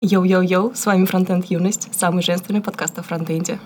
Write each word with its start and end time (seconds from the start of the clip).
Йоу-йоу-йоу, 0.00 0.76
с 0.76 0.86
вами 0.86 1.06
Фронтенд 1.06 1.46
Юность, 1.46 1.92
самый 1.92 2.22
женственный 2.22 2.60
подкаст 2.60 2.96
о 3.00 3.02
фронтенде. 3.02 3.58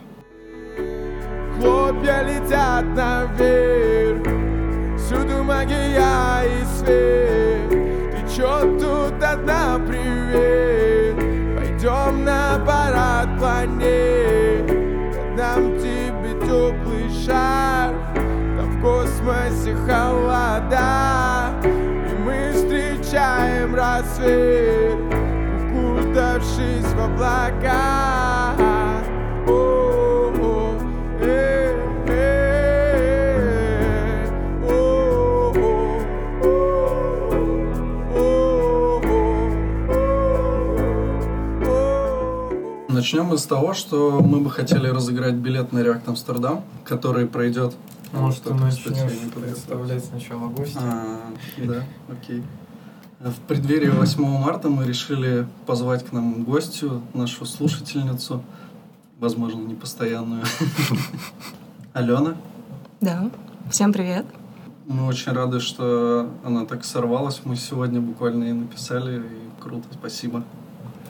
Хлопья 1.60 2.22
летят 2.22 2.86
наверх 2.96 4.26
Всюду 4.96 5.44
магия 5.44 6.42
и 6.46 6.64
свет. 6.78 7.68
Ты 7.68 8.34
чё 8.34 8.60
тут 8.80 9.22
одна, 9.22 9.78
привет. 9.86 11.16
Пойдем 11.54 12.24
на 12.24 12.58
парад 12.66 13.38
планет 13.38 14.66
Дам 15.36 15.76
тебе 15.76 16.32
теплый 16.46 17.10
шарф 17.26 17.94
Там 18.14 18.70
в 18.70 18.80
космосе 18.80 19.74
холода. 19.74 21.52
И 21.62 22.14
мы 22.24 22.52
встречаем 22.54 23.74
рассвет 23.74 25.01
Укутавшись 26.22 26.84
в 26.84 27.00
облака 27.00 28.54
О-о, 29.48 30.78
э, 31.20 31.74
э, 32.06 32.52
о-о. 34.62 35.52
Начнем 42.88 43.36
с 43.36 43.44
того, 43.44 43.74
что 43.74 44.20
мы 44.20 44.38
бы 44.40 44.50
хотели 44.50 44.86
разыграть 44.86 45.34
билет 45.34 45.72
на 45.72 45.80
React 45.80 46.08
Амстердам, 46.08 46.62
который 46.84 47.26
пройдет... 47.26 47.74
Может, 48.12 48.44
ты 48.44 48.54
начнешь 48.54 49.32
представлять 49.34 50.04
сначала 50.04 50.48
гостя? 50.48 50.78
А, 50.80 51.18
да, 51.58 51.82
окей. 52.08 52.44
В 53.22 53.38
преддверии 53.46 53.88
8 53.88 54.20
марта 54.20 54.68
мы 54.68 54.84
решили 54.84 55.46
позвать 55.64 56.04
к 56.04 56.10
нам 56.10 56.42
гостью, 56.42 57.02
нашу 57.14 57.44
слушательницу, 57.44 58.42
возможно, 59.20 59.60
непостоянную, 59.60 60.42
Алена. 61.92 62.34
Да, 63.00 63.30
всем 63.70 63.92
привет. 63.92 64.26
Мы 64.88 65.06
очень 65.06 65.30
рады, 65.30 65.60
что 65.60 66.30
она 66.42 66.66
так 66.66 66.84
сорвалась. 66.84 67.42
Мы 67.44 67.54
сегодня 67.54 68.00
буквально 68.00 68.42
ей 68.42 68.54
написали, 68.54 69.20
и 69.20 69.62
круто, 69.62 69.86
спасибо. 69.92 70.42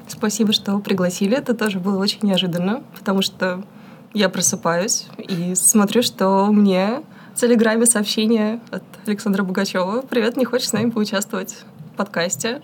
Спасибо, 0.07 0.53
что 0.53 0.79
пригласили. 0.81 1.35
Это 1.35 1.55
тоже 1.55 1.81
было 1.81 1.97
очень 1.97 2.19
неожиданно, 2.21 2.83
потому 2.95 3.23
что 3.23 3.65
я 4.13 4.29
просыпаюсь 4.29 5.07
и 5.17 5.55
смотрю, 5.55 6.03
что 6.03 6.53
мне 6.53 7.03
в 7.35 7.41
Телеграме 7.41 7.87
сообщение 7.87 8.61
от 8.71 8.83
Александра 9.07 9.43
Бугачева. 9.43 10.03
«Привет, 10.03 10.37
не 10.37 10.45
хочешь 10.45 10.69
с 10.69 10.73
нами 10.75 10.91
поучаствовать 10.91 11.65
подкасте?» 11.97 12.63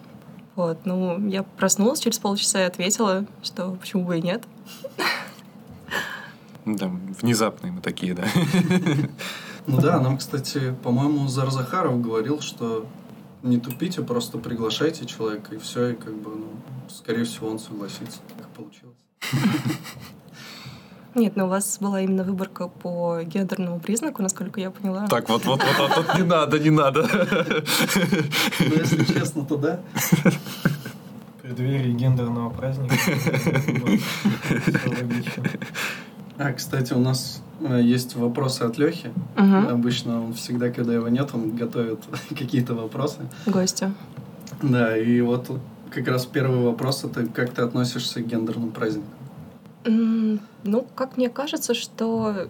Вот, 0.57 0.85
ну, 0.85 1.29
я 1.29 1.45
проснулась 1.45 2.01
через 2.01 2.19
полчаса 2.19 2.63
и 2.63 2.67
ответила, 2.67 3.27
что 3.43 3.71
почему 3.81 4.05
бы 4.05 4.19
и 4.19 4.23
нет. 4.23 4.43
Да, 6.65 6.91
внезапные 7.21 7.73
мы 7.73 7.81
такие, 7.81 8.15
да. 8.15 8.25
Ну 9.69 9.81
да, 9.81 10.01
нам, 10.01 10.19
кстати, 10.19 10.75
по-моему, 10.83 11.29
Зар 11.29 11.51
Захаров 11.51 12.01
говорил, 12.01 12.41
что 12.41 12.87
не 13.43 13.61
тупите, 13.61 14.03
просто 14.03 14.39
приглашайте 14.39 15.07
человека, 15.07 15.55
и 15.55 15.59
все, 15.59 15.91
и 15.91 15.95
как 15.95 16.15
бы, 16.15 16.31
ну, 16.35 16.49
скорее 16.89 17.25
всего, 17.25 17.49
он 17.49 17.59
согласится. 17.59 18.19
Так 18.37 18.49
получилось. 18.49 18.97
Нет, 21.15 21.37
но 21.37 21.47
у 21.47 21.49
вас 21.49 21.79
была 21.81 22.01
именно 22.01 22.23
выборка 22.23 22.69
по 22.69 23.23
гендерному 23.23 23.81
признаку, 23.81 24.23
насколько 24.23 24.61
я 24.61 24.71
поняла. 24.71 25.07
Так, 25.09 25.29
вот, 25.29 25.45
вот, 25.45 25.63
вот, 25.63 25.79
вот, 25.79 26.07
вот, 26.07 26.19
не 26.19 26.25
надо, 26.25 26.59
не 26.59 26.71
надо. 26.71 27.09
Ну, 28.61 28.75
если 28.75 29.05
честно, 29.05 29.45
то 29.45 29.57
да. 29.57 29.81
В 29.95 31.43
преддверии 31.43 31.93
гендерного 31.93 32.51
праздника. 32.51 32.95
А, 36.39 36.53
кстати, 36.53 36.93
у 36.93 37.01
нас 37.01 37.43
э, 37.61 37.81
есть 37.83 38.15
вопросы 38.15 38.63
от 38.63 38.79
Лехи. 38.79 39.11
Мгм. 39.37 39.69
Обычно 39.69 40.25
он 40.25 40.35
всегда, 40.35 40.71
когда 40.71 40.95
его 40.95 41.09
нет, 41.09 41.31
он 41.33 41.57
готовит 41.57 41.99
какие-то 42.29 42.75
вопросы. 42.75 43.19
Гостя. 43.47 43.93
Да, 44.63 44.97
и 44.97 45.21
вот 45.21 45.51
как 45.91 46.07
раз 46.07 46.27
первый 46.27 46.61
вопрос 46.61 47.03
это 47.05 47.27
как 47.27 47.51
ты 47.51 47.63
относишься 47.63 48.23
к 48.23 48.27
гендерным 48.27 48.71
праздникам? 48.71 49.11
Ну, 49.85 50.87
как 50.95 51.17
мне 51.17 51.29
кажется, 51.29 51.75
что 51.75 52.49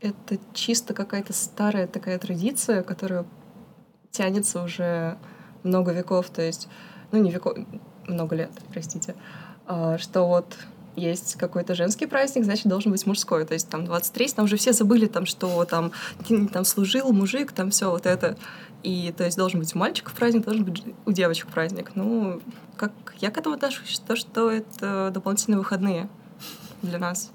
это 0.00 0.38
чисто 0.52 0.94
какая-то 0.94 1.32
старая 1.32 1.86
такая 1.86 2.18
традиция, 2.18 2.82
которая 2.82 3.24
тянется 4.10 4.62
уже 4.62 5.18
много 5.62 5.92
веков, 5.92 6.30
то 6.30 6.42
есть, 6.42 6.68
ну, 7.12 7.20
не 7.20 7.30
веков, 7.30 7.58
много 8.06 8.36
лет, 8.36 8.50
простите, 8.70 9.14
А, 9.66 9.98
что 9.98 10.26
вот 10.26 10.56
есть 10.96 11.36
какой-то 11.36 11.74
женский 11.74 12.06
праздник, 12.06 12.44
значит, 12.44 12.66
должен 12.66 12.90
быть 12.90 13.06
мужской. 13.06 13.44
То 13.44 13.54
есть 13.54 13.68
там 13.68 13.84
23, 13.84 14.28
там 14.28 14.44
уже 14.46 14.56
все 14.56 14.72
забыли, 14.72 15.06
там, 15.06 15.26
что 15.26 15.64
там, 15.64 15.92
там 16.52 16.64
служил 16.64 17.12
мужик, 17.12 17.52
там 17.52 17.70
все 17.70 17.90
вот 17.90 18.06
это. 18.06 18.36
И 18.82 19.12
то 19.16 19.24
есть 19.24 19.36
должен 19.36 19.60
быть 19.60 19.74
у 19.74 19.78
мальчиков 19.78 20.14
праздник, 20.14 20.44
должен 20.44 20.64
быть 20.64 20.82
у 21.06 21.12
девочек 21.12 21.48
праздник. 21.48 21.92
Ну, 21.94 22.40
как 22.76 22.92
я 23.18 23.30
к 23.30 23.38
этому 23.38 23.56
отношусь, 23.56 24.00
то, 24.06 24.16
что 24.16 24.50
это 24.50 25.10
дополнительные 25.12 25.58
выходные 25.58 26.08
для 26.82 26.98
нас. 26.98 27.30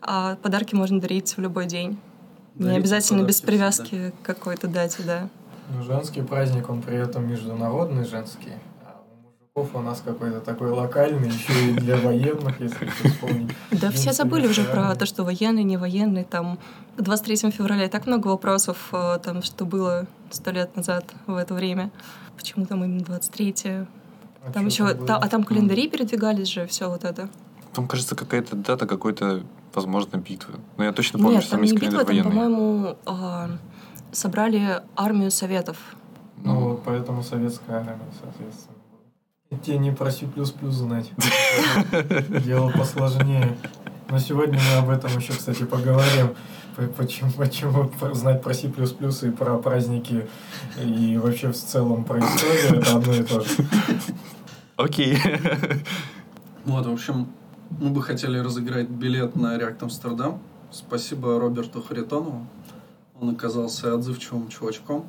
А 0.00 0.36
подарки 0.36 0.74
можно 0.74 1.00
дарить 1.00 1.36
в 1.36 1.40
любой 1.40 1.66
день. 1.66 1.98
Не 2.54 2.64
Дарите 2.64 2.80
обязательно 2.80 3.22
без 3.22 3.40
привязки 3.40 4.12
к 4.22 4.26
какой-то 4.26 4.68
дате, 4.68 5.02
да. 5.04 5.28
Ну, 5.70 5.82
женский 5.82 6.22
праздник, 6.22 6.68
он 6.68 6.82
при 6.82 6.96
этом 6.96 7.26
международный 7.28 8.04
женский. 8.04 8.52
А 8.84 9.00
у 9.00 9.54
мужиков 9.54 9.74
у 9.74 9.80
нас 9.80 10.02
какой-то 10.04 10.40
такой 10.40 10.70
локальный, 10.70 11.28
еще 11.28 11.70
и 11.70 11.72
для 11.74 11.96
военных, 11.96 12.60
если 12.60 12.86
вспомнить. 12.86 13.52
Да 13.70 13.90
все 13.90 14.12
забыли 14.12 14.48
уже 14.48 14.64
про 14.64 14.94
то, 14.96 15.06
что 15.06 15.24
военный, 15.24 15.62
не 15.62 15.76
военный. 15.76 16.24
Там 16.24 16.58
к 16.96 17.02
23 17.02 17.50
февраля 17.50 17.86
и 17.86 17.88
так 17.88 18.06
много 18.06 18.28
вопросов, 18.28 18.88
э, 18.92 19.18
там, 19.22 19.40
что 19.42 19.64
было 19.64 20.06
сто 20.30 20.50
лет 20.50 20.76
назад 20.76 21.06
в 21.26 21.36
это 21.36 21.54
время. 21.54 21.90
Почему 22.36 22.66
там 22.66 22.84
именно 22.84 23.04
23 23.04 23.54
А 24.44 24.52
Там 24.52 24.66
еще, 24.66 24.92
было? 24.94 25.16
а 25.16 25.28
там 25.28 25.44
календари 25.44 25.88
передвигались 25.88 26.48
же, 26.48 26.66
все 26.66 26.90
вот 26.90 27.04
это. 27.04 27.30
Там, 27.74 27.88
кажется, 27.88 28.14
какая-то 28.14 28.56
дата 28.56 28.86
какой-то, 28.86 29.44
возможно, 29.74 30.16
битвы. 30.16 30.54
Но 30.76 30.84
я 30.84 30.92
точно 30.92 31.18
помню, 31.18 31.36
Нет, 31.36 31.44
что 31.44 31.52
там 31.52 31.62
есть 31.62 31.74
не 31.74 31.80
битва, 31.80 32.04
там, 32.04 32.22
по-моему, 32.24 32.96
а, 33.06 33.50
собрали 34.12 34.82
армию 34.94 35.30
советов. 35.30 35.78
Ну, 36.36 36.58
вот 36.60 36.82
поэтому 36.84 37.22
советская 37.22 37.76
армия, 37.76 37.98
соответственно. 38.20 38.76
тебе 39.62 39.78
не 39.78 39.92
про 39.92 40.10
C++ 40.10 40.26
знать. 40.70 41.10
Дело 42.44 42.70
посложнее. 42.70 43.56
Но 44.10 44.18
сегодня 44.18 44.58
мы 44.58 44.78
об 44.78 44.90
этом 44.90 45.16
еще, 45.18 45.32
кстати, 45.32 45.64
поговорим. 45.64 46.34
Почему, 46.96 47.30
почему 47.32 47.90
знать 48.14 48.42
про 48.42 48.54
C++ 48.54 48.68
и 48.68 49.30
про 49.30 49.58
праздники 49.58 50.26
и 50.82 51.18
вообще 51.18 51.52
в 51.52 51.56
целом 51.56 52.04
про 52.04 52.18
историю 52.18 52.80
это 52.80 52.96
одно 52.96 53.14
и 53.14 53.22
то 53.22 53.40
же. 53.40 53.50
Окей. 54.76 55.18
Вот, 56.64 56.86
в 56.86 56.92
общем, 56.92 57.28
мы 57.80 57.90
бы 57.90 58.02
хотели 58.02 58.38
разыграть 58.38 58.88
билет 58.88 59.36
на 59.36 59.56
React 59.56 59.84
Амстердам. 59.84 60.40
Спасибо 60.70 61.38
Роберту 61.38 61.82
Харитонову. 61.82 62.46
Он 63.20 63.30
оказался 63.30 63.94
отзывчивым 63.94 64.48
чувачком. 64.48 65.06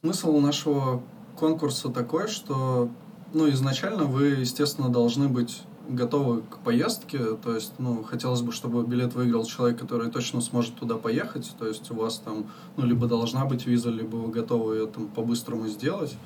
Смысл 0.00 0.38
нашего 0.38 1.02
конкурса 1.36 1.88
такой, 1.88 2.28
что 2.28 2.90
ну, 3.32 3.48
изначально 3.50 4.04
вы, 4.04 4.26
естественно, 4.40 4.88
должны 4.88 5.28
быть 5.28 5.62
готовы 5.88 6.42
к 6.42 6.58
поездке. 6.58 7.36
То 7.36 7.54
есть, 7.54 7.74
ну, 7.78 8.02
хотелось 8.02 8.42
бы, 8.42 8.52
чтобы 8.52 8.84
билет 8.84 9.14
выиграл 9.14 9.44
человек, 9.44 9.78
который 9.78 10.10
точно 10.10 10.40
сможет 10.40 10.74
туда 10.74 10.96
поехать. 10.96 11.54
То 11.58 11.66
есть 11.66 11.90
у 11.90 11.94
вас 11.94 12.18
там, 12.18 12.46
ну, 12.76 12.84
либо 12.84 13.06
должна 13.06 13.44
быть 13.44 13.66
виза, 13.66 13.90
либо 13.90 14.16
вы 14.16 14.30
готовы 14.30 14.76
ее 14.76 14.86
там 14.86 15.08
по-быстрому 15.08 15.68
сделать. 15.68 16.16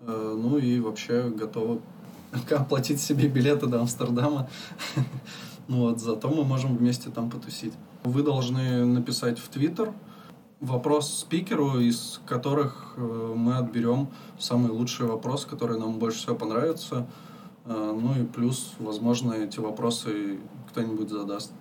Э, 0.00 0.36
Ну 0.36 0.58
и 0.58 0.80
вообще 0.80 1.28
готовы 1.28 1.80
оплатить 2.50 3.00
себе 3.00 3.28
билеты 3.28 3.66
до 3.66 3.80
Амстердама. 3.80 4.48
Вот, 5.68 6.00
зато 6.00 6.28
мы 6.28 6.42
можем 6.42 6.76
вместе 6.76 7.10
там 7.10 7.30
потусить. 7.30 7.72
Вы 8.02 8.24
должны 8.24 8.84
написать 8.84 9.38
в 9.38 9.48
Твиттер 9.48 9.92
вопрос 10.60 11.18
спикеру, 11.18 11.78
из 11.78 12.20
которых 12.26 12.94
э, 12.96 13.34
мы 13.36 13.56
отберем 13.56 14.08
самый 14.38 14.70
лучший 14.70 15.06
вопрос, 15.06 15.46
который 15.46 15.78
нам 15.78 15.98
больше 15.98 16.18
всего 16.18 16.34
понравится. 16.34 17.06
Э, 17.66 17.96
Ну 17.96 18.20
и 18.20 18.26
плюс, 18.26 18.74
возможно, 18.78 19.32
эти 19.32 19.60
вопросы 19.60 20.38
кто-нибудь 20.70 21.08
задаст. 21.08 21.52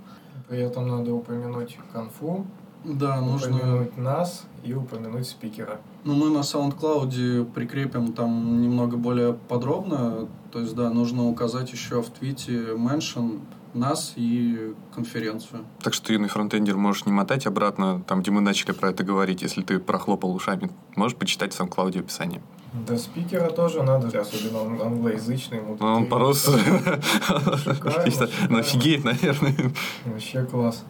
При 0.47 0.59
этом 0.59 0.87
надо 0.87 1.13
упомянуть 1.13 1.77
конфу, 1.93 2.45
Да, 2.83 3.21
нужно... 3.21 3.57
Упомянуть 3.57 3.97
нас 3.97 4.45
и 4.63 4.73
упомянуть 4.73 5.27
спикера. 5.27 5.79
Ну, 6.03 6.13
мы 6.13 6.29
на 6.29 6.39
SoundCloud 6.39 7.51
прикрепим 7.53 8.13
там 8.13 8.61
немного 8.61 8.97
более 8.97 9.33
подробно. 9.33 10.27
То 10.51 10.59
есть, 10.59 10.75
да, 10.75 10.89
нужно 10.89 11.27
указать 11.27 11.71
еще 11.71 12.01
в 12.01 12.09
твите 12.09 12.73
mention 12.73 13.39
нас 13.73 14.13
и 14.15 14.73
конференцию. 14.93 15.65
Так 15.81 15.93
что 15.93 16.07
ты 16.07 16.13
юный 16.13 16.29
фронтендер 16.29 16.75
можешь 16.75 17.05
не 17.05 17.11
мотать 17.11 17.45
обратно, 17.45 18.03
там, 18.07 18.21
где 18.21 18.31
мы 18.31 18.41
начали 18.41 18.71
про 18.71 18.89
это 18.89 19.03
говорить, 19.03 19.41
если 19.41 19.61
ты 19.61 19.79
прохлопал 19.79 20.33
ушами. 20.33 20.71
Можешь 20.95 21.17
почитать 21.17 21.53
в 21.53 21.59
SoundCloud 21.59 21.99
описание. 21.99 22.41
Да 22.87 22.97
спикера 22.97 23.49
тоже 23.49 23.83
надо, 23.83 24.07
особенно 24.19 24.61
он 24.61 24.81
англоязычный. 24.81 25.57
ему 25.57 25.77
Ну, 25.79 25.85
он 25.85 26.05
по-русски. 26.05 26.51
Офигеть, 28.53 29.03
наверное. 29.03 29.55
Вообще 30.05 30.43
класс. 30.43 30.83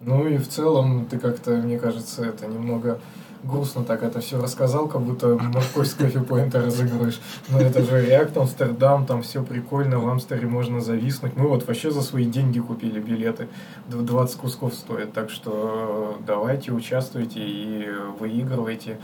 Ну 0.00 0.26
и 0.26 0.38
в 0.38 0.48
целом 0.48 1.06
ты 1.06 1.18
как-то, 1.18 1.52
мне 1.52 1.78
кажется, 1.78 2.24
это 2.24 2.46
немного 2.46 3.00
грустно 3.44 3.84
так 3.84 4.02
это 4.02 4.20
все 4.20 4.40
рассказал, 4.40 4.88
как 4.88 5.02
будто 5.02 5.36
морской 5.36 5.86
с 5.86 5.94
кофе-поинта 5.94 6.60
разыгрываешь. 6.62 7.20
Но 7.48 7.60
это 7.60 7.82
же 7.82 8.06
React, 8.06 8.40
Амстердам, 8.40 9.06
там 9.06 9.22
все 9.22 9.42
прикольно, 9.42 9.98
в 9.98 10.08
Амстере 10.08 10.46
можно 10.46 10.80
зависнуть. 10.80 11.36
Мы 11.36 11.48
вот 11.48 11.66
вообще 11.66 11.90
за 11.90 12.02
свои 12.02 12.24
деньги 12.24 12.58
купили 12.58 13.00
билеты. 13.00 13.48
Дв- 13.88 14.02
20 14.02 14.36
кусков 14.38 14.74
стоят, 14.74 15.12
так 15.12 15.30
что 15.30 16.18
давайте 16.26 16.72
участвуйте 16.72 17.40
и 17.40 17.88
выигрывайте. 18.18 18.98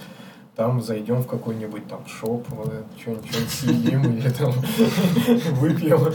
Там 0.57 0.81
зайдем 0.81 1.23
в 1.23 1.27
какой-нибудь 1.27 1.89
там 1.89 2.07
шоп, 2.07 2.47
что-нибудь 3.01 3.49
съедим 3.51 4.17
или 4.19 4.29
там 4.31 4.53
выпьем. 5.55 6.13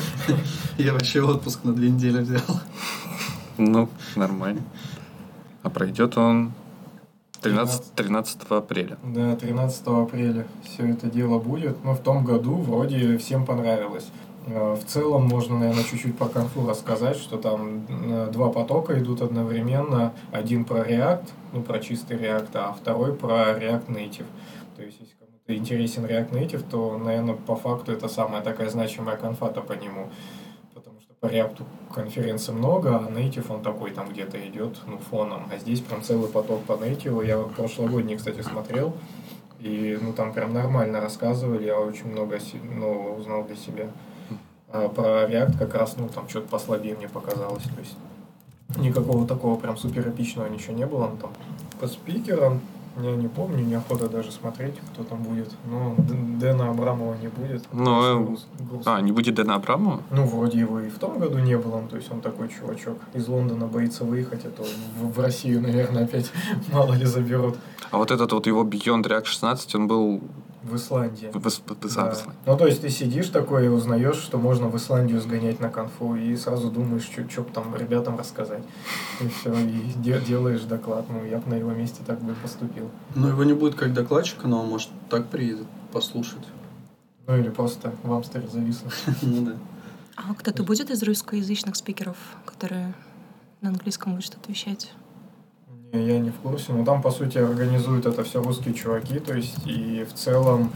Я 0.77 0.93
вообще 0.93 1.21
отпуск 1.21 1.65
на 1.65 1.73
две 1.73 1.89
недели 1.89 2.19
взял. 2.19 2.41
Ну, 3.57 3.89
нормально. 4.15 4.61
А 5.61 5.69
пройдет 5.69 6.17
он 6.17 6.53
13, 7.41 7.95
13 7.95 8.41
апреля. 8.49 8.97
Да, 9.03 9.35
13 9.35 9.87
апреля 9.87 10.45
все 10.63 10.89
это 10.89 11.07
дело 11.07 11.39
будет. 11.39 11.83
Но 11.83 11.93
в 11.93 11.99
том 11.99 12.25
году 12.25 12.55
вроде 12.55 13.17
всем 13.17 13.45
понравилось. 13.45 14.07
Э, 14.47 14.75
В 14.75 14.85
целом 14.85 15.23
можно, 15.27 15.57
наверное, 15.59 15.83
чуть-чуть 15.83 16.17
по 16.17 16.25
конфу 16.27 16.67
рассказать, 16.67 17.17
что 17.17 17.37
там 17.37 17.85
э, 17.89 18.29
два 18.31 18.49
потока 18.49 18.97
идут 18.99 19.21
одновременно. 19.21 20.13
Один 20.31 20.65
про 20.65 20.79
React, 20.79 21.27
ну, 21.53 21.61
про 21.61 21.79
чистый 21.79 22.17
React, 22.17 22.49
а 22.53 22.73
второй 22.73 23.13
про 23.13 23.51
React 23.57 23.87
Native. 23.87 24.25
То 24.75 24.83
есть, 24.83 24.97
если 24.99 25.15
кому-то 25.19 25.55
интересен 25.55 26.05
React 26.05 26.31
Native, 26.31 26.63
то, 26.69 26.97
наверное, 26.97 27.35
по 27.35 27.55
факту 27.55 27.91
это 27.91 28.07
самая 28.07 28.41
такая 28.41 28.69
значимая 28.69 29.17
конфата 29.17 29.61
по 29.61 29.73
нему. 29.73 30.09
По 31.19 31.25
React 31.25 31.63
конференций 31.93 32.53
много, 32.53 32.95
а 32.95 33.09
Native 33.09 33.53
он 33.53 33.61
такой 33.61 33.91
там 33.91 34.09
где-то 34.09 34.37
идет, 34.47 34.77
ну, 34.87 34.97
фоном. 34.97 35.49
А 35.53 35.57
здесь 35.57 35.81
прям 35.81 36.01
целый 36.01 36.29
поток 36.29 36.63
по 36.63 36.73
Native. 36.73 37.25
Я 37.25 37.39
прошлогодний, 37.39 38.15
кстати, 38.15 38.41
смотрел. 38.41 38.93
И, 39.59 39.97
ну, 40.01 40.13
там 40.13 40.31
прям 40.31 40.53
нормально 40.53 41.01
рассказывали, 41.01 41.65
я 41.65 41.77
очень 41.77 42.09
много 42.09 42.37
ну, 42.63 43.15
узнал 43.17 43.43
для 43.43 43.57
себя. 43.57 43.89
А 44.71 44.87
про 44.87 45.29
React 45.29 45.57
как 45.57 45.75
раз, 45.75 45.97
ну, 45.97 46.07
там 46.07 46.29
что-то 46.29 46.47
послабее 46.47 46.95
мне 46.95 47.09
показалось. 47.09 47.63
То 47.63 47.79
есть 47.79 47.97
никакого 48.77 49.27
такого 49.27 49.59
прям 49.59 49.75
супер 49.77 50.07
эпичного 50.07 50.47
ничего 50.47 50.73
не 50.73 50.85
было. 50.85 51.07
Ну, 51.07 51.17
там 51.17 51.33
по 51.81 51.87
спикерам 51.87 52.61
я 53.01 53.15
не 53.15 53.27
помню, 53.27 53.63
неохота 53.65 54.09
даже 54.09 54.31
смотреть, 54.31 54.75
кто 54.93 55.03
там 55.03 55.23
будет. 55.23 55.51
Но 55.65 55.95
Дэна 56.39 56.69
Абрамова 56.69 57.15
не 57.15 57.27
будет. 57.27 57.63
Ну, 57.73 58.03
э, 58.03 58.23
Груз- 58.23 58.45
грустно. 58.59 58.95
А, 58.95 59.01
не 59.01 59.11
будет 59.11 59.35
Дэна 59.35 59.55
Абрамова? 59.55 60.01
Ну, 60.11 60.25
вроде 60.25 60.59
его 60.59 60.79
и 60.79 60.89
в 60.89 60.99
том 60.99 61.19
году 61.19 61.37
не 61.39 61.57
было, 61.57 61.79
ну, 61.81 61.87
то 61.87 61.95
есть 61.97 62.11
он 62.11 62.21
такой 62.21 62.49
чувачок 62.49 62.97
из 63.13 63.27
Лондона 63.27 63.67
боится 63.67 64.03
выехать, 64.03 64.45
а 64.45 64.49
то 64.49 64.63
в, 64.63 65.13
в 65.13 65.19
Россию, 65.19 65.61
наверное, 65.61 66.05
опять 66.05 66.31
мало 66.73 66.93
ли 66.93 67.05
заберут. 67.05 67.57
А 67.91 67.97
вот 67.97 68.11
этот 68.11 68.31
вот 68.31 68.47
его 68.47 68.63
Beyond 68.63 69.03
React 69.03 69.25
16, 69.25 69.75
он 69.75 69.87
был 69.87 70.21
В 70.63 70.75
Исландии. 70.75 71.31
в, 71.33 71.39
в, 71.39 71.45
в- 71.45 71.61
в- 71.69 71.95
Да. 71.95 72.15
Ну, 72.45 72.57
то 72.57 72.67
есть 72.67 72.81
ты 72.81 72.89
сидишь 72.89 73.29
такой 73.29 73.65
и 73.65 73.69
узнаешь, 73.69 74.17
что 74.17 74.37
можно 74.37 74.67
в 74.67 74.75
Исландию 74.75 75.21
сгонять 75.21 75.59
на 75.61 75.69
конфу, 75.69 76.15
и 76.15 76.35
сразу 76.35 76.69
думаешь, 76.69 77.03
что 77.03 77.43
там 77.43 77.75
ребятам 77.75 78.17
рассказать. 78.17 78.61
И 79.21 79.27
все, 79.29 79.53
и 79.57 79.81
де- 79.95 80.19
делаешь 80.19 80.61
доклад. 80.63 81.05
Ну, 81.09 81.23
я 81.25 81.37
бы 81.37 81.49
на 81.49 81.55
его 81.55 81.71
месте 81.71 82.01
так 82.05 82.21
бы 82.21 82.33
поступил. 82.35 82.91
Ну, 83.15 83.29
его 83.29 83.43
не 83.45 83.53
будет 83.53 83.75
как 83.75 83.93
докладчика, 83.93 84.47
но 84.47 84.61
он, 84.61 84.67
может, 84.69 84.89
так 85.09 85.27
приедет 85.29 85.67
послушать. 85.93 86.45
Ну, 87.27 87.37
или 87.37 87.49
просто 87.49 87.93
в 88.03 88.11
Амстере 88.11 88.47
зависнуть. 88.47 88.93
Ну 89.21 89.45
да. 89.45 89.53
А 90.17 90.33
кто-то 90.33 90.63
будет 90.63 90.89
из 90.91 91.01
русскоязычных 91.03 91.77
спикеров, 91.77 92.17
которые 92.45 92.93
на 93.61 93.69
английском 93.69 94.11
будут 94.11 94.25
что-то 94.25 94.51
вещать? 94.51 94.91
Я 95.91 96.19
не 96.19 96.29
в 96.29 96.35
курсе. 96.35 96.71
Но 96.71 96.85
там, 96.85 97.01
по 97.01 97.09
сути, 97.09 97.39
организуют 97.39 98.05
это 98.05 98.23
все 98.23 98.41
русские 98.41 98.73
чуваки. 98.75 99.19
То 99.19 99.33
есть, 99.33 99.65
и 99.65 100.05
в 100.07 100.13
целом, 100.13 100.71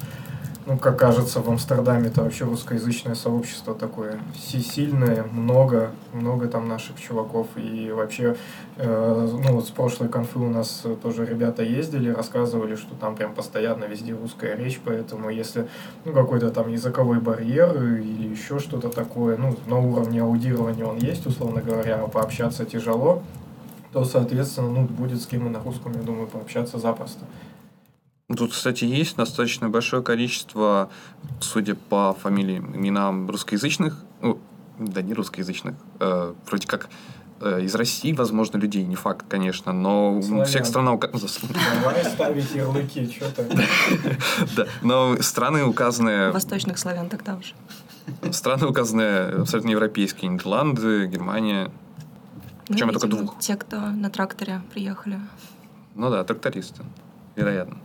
ну, 0.66 0.78
как 0.78 0.98
кажется, 0.98 1.40
в 1.40 1.50
Амстердаме 1.50 2.08
это 2.08 2.24
вообще 2.24 2.46
русскоязычное 2.46 3.14
сообщество 3.14 3.76
такое 3.76 4.20
си- 4.36 4.62
сильное, 4.62 5.24
много, 5.32 5.92
много 6.14 6.48
там 6.48 6.68
наших 6.68 7.00
чуваков. 7.00 7.48
И 7.58 7.92
вообще, 7.92 8.38
э, 8.78 9.30
ну, 9.32 9.54
вот 9.54 9.68
с 9.68 9.70
прошлой 9.70 10.10
конфы 10.10 10.40
у 10.40 10.50
нас 10.50 10.84
тоже 11.04 11.26
ребята 11.28 11.62
ездили, 11.62 12.10
рассказывали, 12.10 12.76
что 12.76 12.96
там 12.96 13.16
прям 13.16 13.36
постоянно 13.36 13.84
везде 13.84 14.14
русская 14.14 14.56
речь, 14.56 14.80
поэтому 14.84 15.30
если, 15.30 15.68
ну, 16.06 16.14
какой-то 16.14 16.50
там 16.50 16.70
языковой 16.70 17.20
барьер 17.20 17.76
или 17.76 18.30
еще 18.30 18.58
что-то 18.58 18.90
такое, 18.90 19.38
ну, 19.38 19.56
на 19.68 19.78
уровне 19.78 20.22
аудирования 20.24 20.86
он 20.86 20.98
есть, 20.98 21.28
условно 21.28 21.62
говоря, 21.62 22.02
а 22.04 22.08
пообщаться 22.08 22.66
тяжело, 22.66 23.22
то, 23.94 24.04
соответственно, 24.06 24.70
ну, 24.70 24.82
будет 24.86 25.22
с 25.22 25.26
кем 25.28 25.46
и 25.48 25.50
на 25.50 25.60
русском, 25.60 25.92
я 25.94 26.02
думаю, 26.02 26.28
пообщаться 26.28 26.80
запросто. 26.80 27.26
Тут, 28.36 28.52
кстати, 28.52 28.86
есть 28.86 29.16
достаточно 29.16 29.70
большое 29.70 30.02
количество, 30.02 30.90
судя 31.40 31.76
по 31.76 32.16
фамилиям, 32.20 32.76
именам 32.76 33.30
русскоязычных, 33.30 34.04
ну, 34.22 34.40
да 34.80 35.02
не 35.04 35.14
русскоязычных, 35.14 35.76
э, 36.00 36.34
вроде 36.48 36.68
как 36.68 36.90
э, 37.42 37.62
из 37.62 37.76
России, 37.76 38.14
возможно, 38.14 38.58
людей, 38.58 38.84
не 38.86 38.96
факт, 38.96 39.26
конечно, 39.30 39.72
но 39.74 40.18
у 40.18 40.22
Славян. 40.24 40.46
всех 40.46 40.66
страна 40.66 40.94
ука- 40.94 41.12
Давай 41.84 42.04
ставить 42.06 42.56
ярлыки, 42.56 43.12
что 43.12 43.30
то 43.32 43.46
Да, 44.56 44.66
но 44.82 45.18
страны 45.22 45.64
указаны, 45.66 46.32
Восточных 46.32 46.80
славян 46.80 47.10
тогда 47.10 47.36
уже. 47.36 47.54
страны 48.34 48.66
указаны 48.66 49.42
абсолютно 49.42 49.70
европейские, 49.72 50.32
Нидерланды, 50.32 51.06
Германия, 51.06 51.70
Причем 52.68 52.88
я 52.88 52.94
только 52.94 53.08
двух. 53.08 53.40
Те, 53.40 53.56
кто 53.56 53.80
на 53.80 54.10
тракторе 54.10 54.62
приехали. 54.74 55.20
ну 55.96 56.10
да, 56.10 56.24
трактористы, 56.24 56.84
вероятно. 57.36 57.78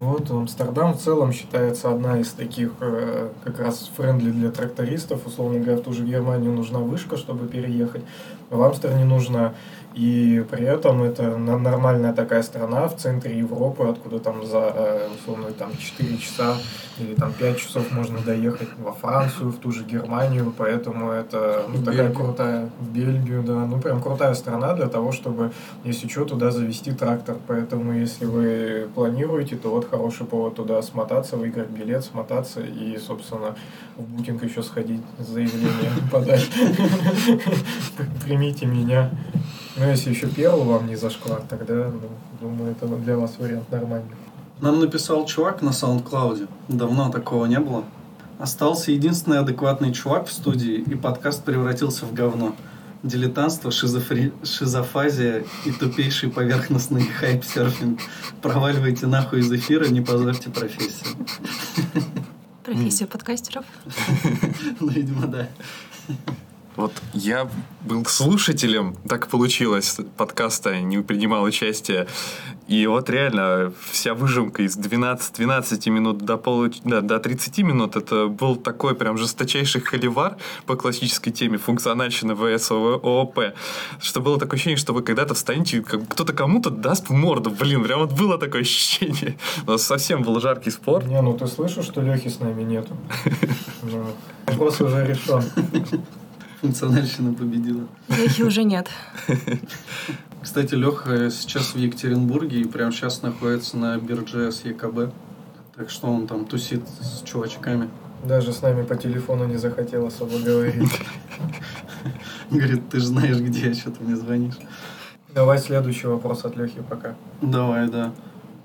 Вот 0.00 0.30
Амстердам 0.30 0.92
в 0.92 1.00
целом 1.00 1.32
считается 1.32 1.90
одна 1.90 2.18
из 2.20 2.30
таких 2.30 2.72
э, 2.80 3.30
как 3.42 3.58
раз 3.58 3.90
френдли 3.96 4.32
для 4.32 4.50
трактористов. 4.50 5.26
Условно 5.26 5.60
говоря, 5.60 5.78
в 5.78 5.82
ту 5.82 5.94
же 5.94 6.04
Германию 6.04 6.52
нужна 6.52 6.80
вышка, 6.80 7.16
чтобы 7.16 7.48
переехать. 7.48 8.02
В 8.50 8.62
Амстер 8.62 8.94
не 8.96 9.04
нужна. 9.04 9.54
И 9.94 10.44
при 10.50 10.64
этом 10.64 11.02
это 11.04 11.36
на- 11.38 11.58
нормальная 11.58 12.12
такая 12.12 12.42
страна 12.42 12.88
в 12.88 12.96
центре 12.96 13.38
Европы, 13.38 13.84
откуда 13.84 14.18
там 14.18 14.44
за 14.44 14.72
э, 14.74 15.08
условно 15.14 15.52
там 15.52 15.70
4 15.76 16.18
часа 16.18 16.56
или 16.98 17.14
там 17.14 17.32
5 17.32 17.58
часов 17.58 17.92
можно 17.92 18.18
доехать 18.20 18.68
во 18.78 18.92
Францию, 18.92 19.50
в 19.50 19.58
ту 19.58 19.70
же 19.70 19.84
Германию. 19.84 20.52
Поэтому 20.56 21.12
это 21.12 21.64
ну, 21.68 21.78
В 21.78 21.84
такая 21.84 22.08
Бельгию. 22.08 22.16
крутая 22.24 22.70
в 22.80 22.88
Бельгию, 22.90 23.42
да. 23.44 23.66
Ну 23.66 23.80
прям 23.80 24.02
крутая 24.02 24.34
страна 24.34 24.74
для 24.74 24.88
того, 24.88 25.12
чтобы 25.12 25.52
если 25.84 26.08
что, 26.08 26.24
туда 26.24 26.50
завести 26.50 26.92
трактор. 26.92 27.36
Поэтому, 27.46 27.92
если 27.92 28.24
вы 28.26 28.88
планируете, 28.96 29.54
то 29.56 29.70
вот 29.70 29.88
хороший 29.88 30.26
повод 30.26 30.56
туда 30.56 30.82
смотаться, 30.82 31.36
выиграть 31.36 31.70
билет, 31.70 32.04
смотаться 32.04 32.60
и, 32.60 32.98
собственно, 32.98 33.54
в 33.96 34.02
букинг 34.02 34.42
еще 34.42 34.62
сходить, 34.64 35.02
заявление 35.18 35.92
подать. 36.10 36.50
Примите 38.24 38.66
меня. 38.66 39.10
Ну, 39.76 39.88
если 39.88 40.10
еще 40.10 40.28
первый 40.28 40.64
вам 40.64 40.86
не 40.86 40.94
зашквар, 40.94 41.42
тогда, 41.48 41.90
ну, 41.90 42.08
думаю, 42.40 42.72
это 42.72 42.86
для 42.86 43.16
вас 43.16 43.34
вариант 43.38 43.70
нормальный. 43.72 44.14
Нам 44.60 44.78
написал 44.78 45.26
чувак 45.26 45.62
на 45.62 45.70
SoundCloud. 45.70 46.48
Давно 46.68 47.10
такого 47.10 47.46
не 47.46 47.58
было. 47.58 47.84
Остался 48.38 48.92
единственный 48.92 49.40
адекватный 49.40 49.92
чувак 49.92 50.28
в 50.28 50.32
студии, 50.32 50.76
и 50.76 50.94
подкаст 50.94 51.44
превратился 51.44 52.06
в 52.06 52.14
говно. 52.14 52.54
Дилетантство, 53.02 53.70
шизофре... 53.70 54.32
шизофазия 54.44 55.44
и 55.66 55.72
тупейший 55.72 56.30
поверхностный 56.30 57.06
хайп-серфинг. 57.06 58.00
Проваливайте 58.42 59.06
нахуй 59.06 59.40
из 59.40 59.52
эфира, 59.52 59.86
не 59.86 60.00
позорьте 60.00 60.50
профессию. 60.50 61.16
Профессия 62.64 63.06
подкастеров. 63.06 63.64
Ну, 64.80 64.88
видимо, 64.88 65.26
да. 65.26 65.48
Вот 66.76 66.92
я 67.12 67.48
был 67.82 68.04
слушателем, 68.04 68.96
так 69.08 69.28
получилось, 69.28 69.96
подкаста, 70.16 70.80
не 70.80 70.98
принимал 71.02 71.44
участия. 71.44 72.08
И 72.66 72.86
вот 72.86 73.10
реально 73.10 73.72
вся 73.90 74.14
выжимка 74.14 74.62
из 74.62 74.74
12, 74.74 75.34
12 75.34 75.86
минут 75.88 76.18
до, 76.18 76.36
полу, 76.38 76.70
да, 76.84 77.02
до 77.02 77.20
30 77.20 77.58
минут, 77.58 77.94
это 77.94 78.26
был 78.26 78.56
такой 78.56 78.94
прям 78.94 79.18
жесточайший 79.18 79.82
холивар 79.82 80.36
по 80.66 80.74
классической 80.74 81.30
теме 81.30 81.58
функциональщина 81.58 82.32
vs 82.32 82.70
ООП, 83.02 83.54
что 84.00 84.20
было 84.20 84.38
такое 84.40 84.56
ощущение, 84.56 84.78
что 84.78 84.94
вы 84.94 85.02
когда-то 85.02 85.34
встанете, 85.34 85.82
как 85.82 86.08
кто-то 86.08 86.32
кому-то 86.32 86.70
даст 86.70 87.08
в 87.08 87.12
морду. 87.12 87.50
Блин, 87.50 87.84
прям 87.84 88.00
вот 88.00 88.12
было 88.12 88.38
такое 88.38 88.62
ощущение. 88.62 89.36
У 89.66 89.72
нас 89.72 89.82
совсем 89.82 90.22
был 90.22 90.40
жаркий 90.40 90.70
спор. 90.70 91.04
Не, 91.04 91.20
ну 91.20 91.36
ты 91.36 91.46
слышал, 91.46 91.82
что 91.82 92.00
Лехи 92.00 92.28
с 92.28 92.40
нами 92.40 92.62
нету? 92.62 92.96
Ну, 93.82 94.06
Вопрос 94.46 94.80
уже 94.80 95.06
решен. 95.06 95.42
Функциональщина 96.60 97.34
победила. 97.34 97.86
Лехи 98.08 98.42
уже 98.42 98.64
нет. 98.64 98.88
Кстати, 100.42 100.74
Леха 100.74 101.30
сейчас 101.30 101.74
в 101.74 101.78
Екатеринбурге 101.78 102.60
и 102.60 102.64
прямо 102.64 102.92
сейчас 102.92 103.22
находится 103.22 103.76
на 103.76 103.96
бирже 103.98 104.52
с 104.52 104.64
ЕКБ. 104.64 105.12
Так 105.76 105.90
что 105.90 106.08
он 106.08 106.26
там 106.26 106.44
тусит 106.44 106.82
с 107.00 107.22
чувачками. 107.22 107.88
Даже 108.24 108.52
с 108.52 108.62
нами 108.62 108.84
по 108.84 108.96
телефону 108.96 109.46
не 109.46 109.56
захотел 109.56 110.06
особо 110.06 110.38
говорить. 110.38 110.90
Говорит, 112.50 112.88
ты 112.90 113.00
же 113.00 113.06
знаешь, 113.06 113.38
где 113.38 113.68
я, 113.68 113.74
что 113.74 113.90
ты 113.90 114.04
мне 114.04 114.16
звонишь. 114.16 114.54
Давай 115.34 115.58
следующий 115.58 116.06
вопрос 116.06 116.44
от 116.44 116.56
Лехи 116.56 116.82
пока. 116.88 117.16
Давай, 117.42 117.88
да. 117.88 118.12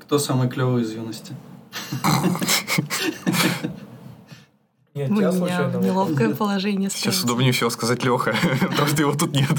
Кто 0.02 0.20
самый 0.20 0.50
клевый 0.50 0.84
из 0.84 0.94
юности? 0.94 1.34
Нет, 5.00 5.12
У 5.12 5.16
тебя 5.16 5.28
меня 5.30 5.38
случайно 5.38 5.78
неловкое 5.78 6.36
положение 6.36 6.90
Сейчас 6.90 7.16
ставится. 7.16 7.26
удобнее 7.26 7.52
всего 7.54 7.70
сказать 7.70 8.04
Леха, 8.04 8.36
потому 8.70 8.88
что 8.88 9.02
его 9.02 9.14
тут 9.14 9.32
нет. 9.34 9.50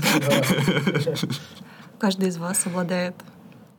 Каждый 1.99 2.28
из 2.28 2.37
вас 2.37 2.66
обладает 2.66 3.14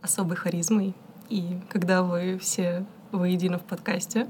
особой 0.02 0.38
харизмой. 0.38 0.96
И 1.30 1.60
когда 1.70 2.02
вы 2.02 2.40
все 2.42 2.86
воедино 3.12 3.60
в 3.60 3.64
подкасте, 3.64 4.28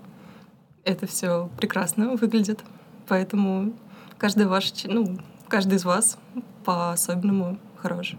это 0.83 1.07
все 1.07 1.49
прекрасно 1.57 2.15
выглядит. 2.15 2.59
Поэтому 3.07 3.73
каждый 4.17 4.47
ваш, 4.47 4.73
ну, 4.83 5.17
каждый 5.47 5.75
из 5.75 5.85
вас 5.85 6.17
по-особенному 6.65 7.57
хорош. 7.77 8.15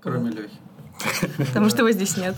Кроме 0.00 0.30
Лехи. 0.30 0.56
Потому 1.38 1.68
что 1.68 1.78
его 1.78 1.90
здесь 1.92 2.16
нет. 2.16 2.34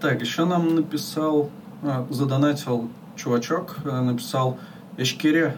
Так, 0.00 0.20
еще 0.20 0.44
нам 0.44 0.74
написал, 0.74 1.50
а, 1.82 2.06
задонатил 2.10 2.88
чувачок, 3.16 3.76
э, 3.84 4.00
написал 4.00 4.58
Эшкире, 4.96 5.56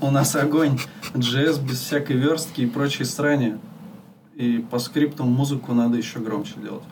у 0.00 0.10
нас 0.10 0.34
огонь, 0.34 0.78
JS 1.12 1.62
без 1.62 1.78
всякой 1.80 2.16
верстки 2.16 2.62
и 2.62 2.66
прочей 2.66 3.04
срани. 3.04 3.58
И 4.34 4.64
по 4.70 4.78
скрипту 4.78 5.24
музыку 5.24 5.74
надо 5.74 5.98
еще 5.98 6.20
громче 6.20 6.54
делать. 6.62 6.84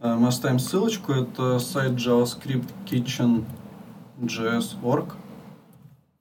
Э, 0.00 0.14
Мы 0.14 0.28
оставим 0.28 0.58
ссылочку, 0.58 1.12
это 1.12 1.58
сайт 1.58 1.92
JavaScript 1.92 2.70
Kitchen 2.86 3.44
JS.org. 4.18 5.12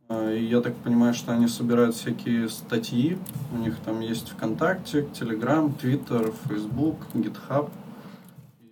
Э, 0.09 0.37
я 0.37 0.59
так 0.59 0.75
понимаю, 0.75 1.13
что 1.13 1.31
они 1.31 1.47
собирают 1.47 1.95
всякие 1.95 2.49
статьи. 2.49 3.17
У 3.53 3.57
них 3.57 3.77
там 3.85 4.01
есть 4.01 4.31
ВКонтакте, 4.31 5.07
Telegram, 5.13 5.71
Twitter, 5.81 6.33
Facebook, 6.49 6.97
GitHub. 7.13 7.69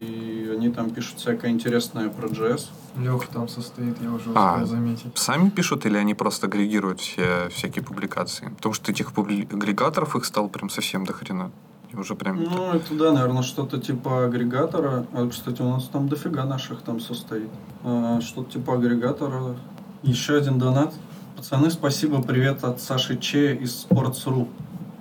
И 0.03 0.49
они 0.53 0.69
там 0.69 0.89
пишут 0.89 1.19
всякое 1.19 1.51
интересное 1.51 2.09
про 2.09 2.27
JS. 2.27 2.67
Леха 2.97 3.27
там 3.31 3.47
состоит, 3.47 4.01
я 4.01 4.11
уже 4.11 4.31
А. 4.35 4.53
успел 4.53 4.67
заметить. 4.67 5.17
Сами 5.17 5.49
пишут 5.49 5.85
или 5.85 5.97
они 5.97 6.13
просто 6.13 6.47
агрегируют 6.47 6.99
все 6.99 7.49
всякие 7.49 7.83
публикации? 7.83 8.49
Потому 8.57 8.73
что 8.73 8.91
этих 8.91 9.13
публи- 9.13 9.51
агрегаторов 9.53 10.15
их 10.15 10.25
стало 10.25 10.47
прям 10.47 10.69
совсем 10.69 11.05
до 11.05 11.13
хрена. 11.13 11.51
И 11.91 11.95
уже 11.95 12.15
прям... 12.15 12.43
Ну, 12.43 12.73
это 12.73 12.93
да, 12.95 13.11
наверное, 13.11 13.43
что-то 13.43 13.79
типа 13.79 14.25
агрегатора. 14.25 15.05
А, 15.13 15.27
кстати, 15.29 15.61
у 15.61 15.69
нас 15.69 15.85
там 15.87 16.09
дофига 16.09 16.43
наших 16.45 16.81
там 16.81 16.99
состоит. 16.99 17.49
А, 17.83 18.19
Что-то 18.21 18.51
типа 18.51 18.73
агрегатора. 18.75 19.55
Еще 20.01 20.35
один 20.35 20.57
донат. 20.59 20.93
Пацаны, 21.37 21.71
спасибо, 21.71 22.21
привет 22.21 22.63
от 22.63 22.81
Саши 22.81 23.17
Че 23.17 23.55
из 23.55 23.85
Sports.ru. 23.89 24.47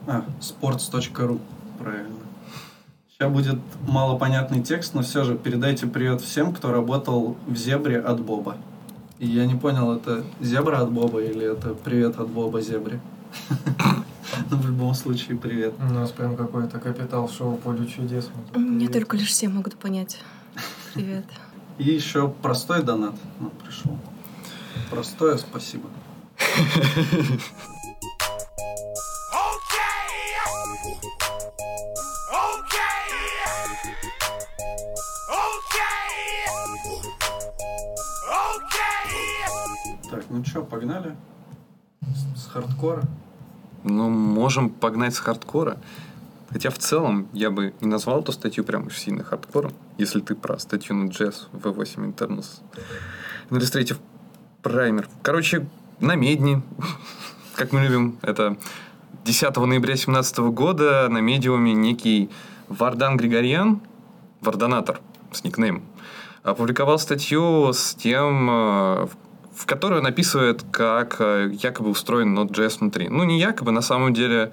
А, 0.07 0.25
sports.ru, 0.41 1.41
правильно. 1.79 2.17
Сейчас 3.23 3.33
будет 3.33 3.61
малопонятный 3.87 4.65
текст, 4.65 4.95
но 4.95 5.03
все 5.03 5.23
же 5.23 5.37
передайте 5.37 5.87
привет 5.87 6.21
всем, 6.21 6.53
кто 6.53 6.73
работал 6.73 7.37
в 7.47 7.55
Зебре 7.55 8.01
от 8.01 8.21
Боба. 8.21 8.57
И 9.21 9.29
я 9.29 9.47
не 9.47 9.55
понял, 9.55 9.93
это 9.93 10.25
Зебра 10.41 10.79
от 10.81 10.91
Боба 10.91 11.23
или 11.23 11.53
это 11.53 11.73
привет 11.73 12.19
от 12.19 12.29
Боба 12.29 12.61
Зебре? 12.61 13.01
Ну, 14.51 14.57
в 14.57 14.67
любом 14.67 14.95
случае, 14.95 15.39
привет. 15.39 15.75
У 15.79 15.93
нас 15.93 16.11
прям 16.11 16.37
какой-то 16.37 16.81
капитал 16.81 17.29
шоу 17.29 17.59
поле 17.59 17.87
чудес. 17.87 18.29
Мне 18.57 18.89
только 18.89 19.17
лишь 19.17 19.29
все 19.29 19.49
могут 19.49 19.77
понять. 19.77 20.19
Привет. 20.95 21.25
И 21.79 21.85
еще 21.85 22.29
простой 22.29 22.83
донат 22.83 23.15
нам 23.39 23.51
пришел. 23.51 23.97
Простое 24.91 25.37
спасибо. 25.37 25.89
Что, 40.53 40.63
погнали? 40.63 41.17
С, 42.03 42.43
с 42.43 42.47
хардкора. 42.49 43.05
Ну, 43.85 44.11
можем 44.11 44.69
погнать 44.69 45.15
с 45.15 45.19
хардкора. 45.19 45.79
Хотя 46.51 46.69
в 46.69 46.77
целом 46.77 47.27
я 47.33 47.51
бы 47.51 47.73
не 47.81 47.89
назвал 47.89 48.21
эту 48.21 48.33
статью 48.33 48.63
прям 48.63 48.89
уж 48.89 48.99
сильно 48.99 49.25
хардкором, 49.25 49.73
если 49.97 50.21
ты 50.21 50.35
про 50.35 50.59
статью 50.59 50.95
на 50.95 51.09
JS 51.09 51.49
V8 51.55 52.15
Internals. 52.15 52.61
Illustrative 53.49 53.97
Primer. 54.63 55.09
Короче, 55.23 55.67
на 56.01 56.17
медне, 56.17 56.61
как 57.57 57.73
мы 57.73 57.81
любим, 57.81 58.19
это 58.21 58.59
10 59.25 59.57
ноября 59.57 59.95
2017 59.95 60.39
года 60.41 61.09
на 61.09 61.23
медиуме 61.23 61.73
некий 61.73 62.29
Вардан 62.69 63.17
Григорьян, 63.17 63.81
вардонатор 64.43 65.01
с 65.33 65.45
никнеймом, 65.45 65.83
опубликовал 66.43 66.99
статью 66.99 67.73
с 67.73 67.95
тем, 67.95 68.51
э, 68.51 69.09
в- 69.57 69.67
которой 69.67 70.01
он 70.01 70.07
описывает, 70.07 70.65
как 70.71 71.17
э, 71.21 71.51
якобы 71.63 71.91
устроен 71.91 72.37
Node.js 72.39 72.79
внутри. 72.81 73.09
Ну, 73.09 73.25
не 73.25 73.39
якобы, 73.41 73.73
на 73.73 73.83
самом 73.83 74.13
деле 74.15 74.53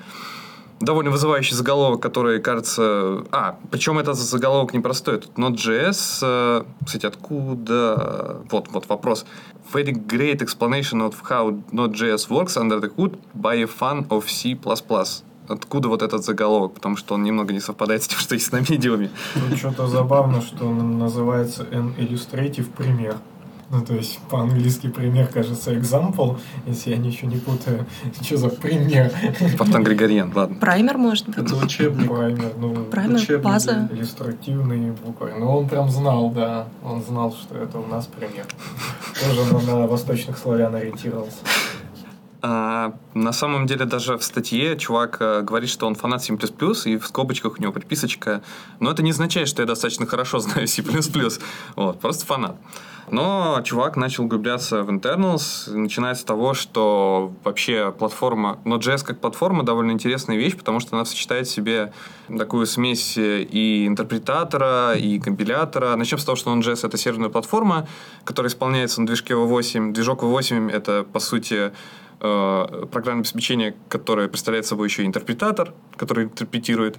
довольно 0.81 1.11
вызывающий 1.11 1.55
заголовок, 1.55 2.01
который 2.01 2.39
кажется... 2.39 3.23
А, 3.31 3.57
причем 3.69 3.99
этот 3.99 4.15
заголовок 4.15 4.73
непростой. 4.73 5.17
Тут 5.19 5.31
Node.js... 5.37 6.19
э, 6.21 6.63
Кстати, 6.85 7.05
откуда... 7.05 8.37
Вот, 8.49 8.67
вот 8.71 8.87
вопрос. 8.87 9.25
Very 9.73 9.91
great 9.93 10.39
explanation 10.41 11.01
of 11.01 11.15
how 11.29 11.61
Node.js 11.71 12.29
works 12.29 12.55
under 12.57 12.79
the 12.79 12.89
hood 12.95 13.17
by 13.35 13.55
a 13.61 13.67
fan 13.67 14.07
of 14.07 14.23
C++. 14.27 14.57
Откуда 15.47 15.89
вот 15.89 16.01
этот 16.03 16.23
заголовок? 16.23 16.73
Потому 16.75 16.95
что 16.95 17.15
он 17.15 17.23
немного 17.23 17.53
не 17.53 17.59
совпадает 17.59 18.03
с 18.03 18.07
тем, 18.07 18.19
что 18.19 18.35
есть 18.35 18.51
на 18.51 18.59
медиуме. 18.61 19.09
Тут 19.33 19.57
что-то 19.57 19.87
забавно, 19.87 20.41
что 20.41 20.65
он 20.65 20.97
называется 20.99 21.63
an 21.71 21.95
illustrative 21.97 22.69
пример. 22.77 23.15
Ну, 23.71 23.81
то 23.85 23.93
есть, 23.93 24.17
по-английски 24.29 24.88
пример, 24.88 25.27
кажется, 25.27 25.71
example, 25.73 26.39
если 26.65 26.89
я 26.89 26.97
ничего 26.97 27.29
не 27.29 27.38
путаю. 27.38 27.85
Что 28.21 28.38
за 28.38 28.49
пример? 28.49 29.11
Вартан 29.59 29.83
Григорьян, 29.83 30.31
ладно. 30.33 30.55
Праймер, 30.55 30.97
может 30.97 31.27
быть? 31.27 31.38
Это 31.38 31.55
учебник. 31.55 32.07
Праймер, 32.07 32.53
ну, 32.57 32.73
Праймер, 32.85 33.17
учебник 33.17 33.43
база. 33.43 33.88
иллюстративные 33.91 34.93
буквы. 34.93 35.33
Ну, 35.38 35.57
он 35.57 35.69
прям 35.69 35.89
знал, 35.91 36.31
да. 36.31 36.67
Он 36.83 37.03
знал, 37.03 37.31
что 37.31 37.57
это 37.57 37.77
у 37.77 37.85
нас 37.85 38.07
пример. 38.07 38.45
Тоже 39.21 39.65
на 39.67 39.85
восточных 39.88 40.38
славян 40.39 40.73
ориентировался. 40.73 41.38
А, 42.41 42.93
на 43.13 43.34
самом 43.34 43.65
деле 43.65 43.86
даже 43.86 44.17
в 44.17 44.24
статье 44.24 44.77
чувак 44.77 45.17
э, 45.19 45.41
говорит, 45.41 45.69
что 45.69 45.88
он 45.88 45.96
фанат 45.96 46.24
C++, 46.24 46.34
и 46.34 46.98
в 46.98 47.05
скобочках 47.05 47.58
у 47.58 47.62
него 47.62 47.74
приписочка. 47.74 48.41
Но 48.79 48.91
это 48.91 49.03
не 49.03 49.12
означает, 49.12 49.50
что 49.50 49.62
я 49.62 49.65
достаточно 49.65 50.05
хорошо 50.05 50.39
знаю 50.39 50.67
C++. 50.67 50.81
Вот, 51.75 52.00
просто 52.00 52.25
фанат. 52.25 52.55
Но 53.12 53.60
чувак 53.63 53.98
начал 53.98 54.25
углубляться 54.25 54.84
в 54.84 54.89
internals, 54.89 55.69
начиная 55.74 56.13
с 56.13 56.24
того, 56.24 56.53
что 56.53 57.34
вообще 57.43 57.91
платформа, 57.91 58.60
Node.js 58.65 59.03
как 59.03 59.19
платформа 59.19 59.63
довольно 59.63 59.91
интересная 59.91 60.38
вещь, 60.38 60.55
потому 60.55 60.79
что 60.79 60.96
она 60.96 61.05
сочетает 61.05 61.48
в 61.48 61.51
себе 61.51 61.91
такую 62.38 62.67
смесь 62.67 63.17
и 63.17 63.88
интерпретатора, 63.88 64.93
и 64.93 65.19
компилятора. 65.19 65.96
Начнем 65.96 66.19
с 66.19 66.24
того, 66.24 66.36
что 66.36 66.53
Node.js— 66.53 66.86
это 66.88 66.98
серверная 66.98 67.29
платформа, 67.29 67.88
которая 68.24 68.51
исполняется 68.51 69.01
на 69.01 69.08
движке 69.08 69.34
V8. 69.34 69.91
Движок 69.91 70.22
V8— 70.22 70.72
это, 70.72 71.03
по 71.03 71.19
сути, 71.19 71.72
э, 72.21 72.85
программное 72.91 73.21
обеспечение, 73.21 73.75
которое 73.88 74.27
представляет 74.27 74.65
собой 74.65 74.88
еще 74.88 75.05
интерпретатор, 75.05 75.73
который 75.95 76.25
интерпретирует 76.25 76.97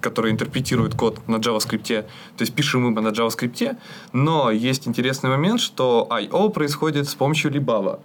который 0.00 0.30
интерпретирует 0.30 0.94
код 0.94 1.26
на 1.26 1.36
JavaScript. 1.36 2.02
То 2.36 2.42
есть 2.42 2.54
пишем 2.54 2.82
мы 2.82 3.00
на 3.00 3.08
JavaScript, 3.08 3.76
но 4.12 4.52
есть 4.52 4.86
интересный 4.86 5.30
момент, 5.30 5.60
что 5.60 6.06
I.O. 6.10 6.50
происходит 6.50 7.08
с 7.08 7.14
помощью 7.14 7.50
Libava. 7.50 7.98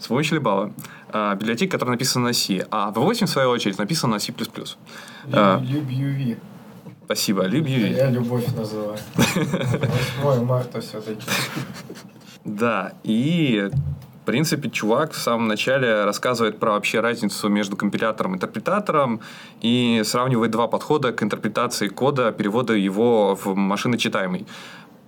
с 0.00 0.08
помощью 0.08 0.40
Libava. 0.40 0.72
А, 1.08 1.34
библиотека, 1.36 1.72
которая 1.72 1.92
написана 1.92 2.26
на 2.28 2.32
C. 2.32 2.66
А 2.70 2.90
V8, 2.90 3.26
в 3.26 3.28
свою 3.28 3.50
очередь, 3.50 3.78
написана 3.78 4.14
на 4.14 4.18
C++. 4.18 4.32
А. 5.32 5.60
LibUV. 5.60 6.36
Спасибо, 7.04 7.46
LibUV. 7.46 7.96
Я 7.96 8.10
любовь 8.10 8.46
называю. 8.56 8.98
8 10.22 10.44
марта 10.44 10.80
все-таки. 10.80 11.22
Да, 12.44 12.92
и 13.04 13.70
в 14.26 14.28
принципе, 14.28 14.68
чувак 14.70 15.12
в 15.12 15.18
самом 15.18 15.46
начале 15.46 16.04
рассказывает 16.04 16.58
про 16.58 16.72
вообще 16.72 16.98
разницу 16.98 17.48
между 17.48 17.76
компилятором 17.76 18.32
и 18.32 18.34
интерпретатором 18.34 19.20
и 19.62 20.02
сравнивает 20.04 20.50
два 20.50 20.66
подхода 20.66 21.12
к 21.12 21.22
интерпретации 21.22 21.86
кода, 21.86 22.32
перевода 22.32 22.72
его 22.72 23.36
в 23.36 23.54
машиночитаемый. 23.54 24.44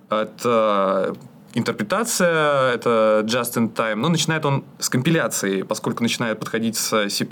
Это 0.08 1.16
интерпретация, 1.58 2.72
это 2.72 3.22
just 3.26 3.56
in 3.56 3.72
time. 3.72 3.96
Но 3.96 4.08
начинает 4.08 4.44
он 4.44 4.64
с 4.78 4.88
компиляции, 4.88 5.62
поскольку 5.62 6.02
начинает 6.02 6.38
подходить 6.38 6.76
с 6.76 7.08
C++ 7.08 7.26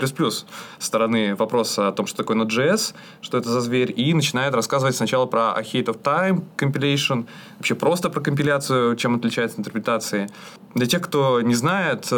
стороны 0.79 1.35
вопроса 1.35 1.87
о 1.87 1.91
том, 1.91 2.05
что 2.07 2.17
такое 2.17 2.37
Node.js, 2.37 2.93
что 3.21 3.37
это 3.37 3.49
за 3.49 3.61
зверь, 3.61 3.93
и 3.95 4.13
начинает 4.13 4.53
рассказывать 4.53 4.95
сначала 4.95 5.25
про 5.25 5.55
ahead 5.57 5.85
of 5.85 6.01
time 6.01 6.43
compilation, 6.57 7.25
вообще 7.57 7.75
просто 7.75 8.09
про 8.09 8.21
компиляцию, 8.21 8.95
чем 8.95 9.15
отличается 9.15 9.59
интерпретации. 9.59 10.29
Для 10.75 10.85
тех, 10.85 11.01
кто 11.01 11.41
не 11.41 11.55
знает, 11.55 12.11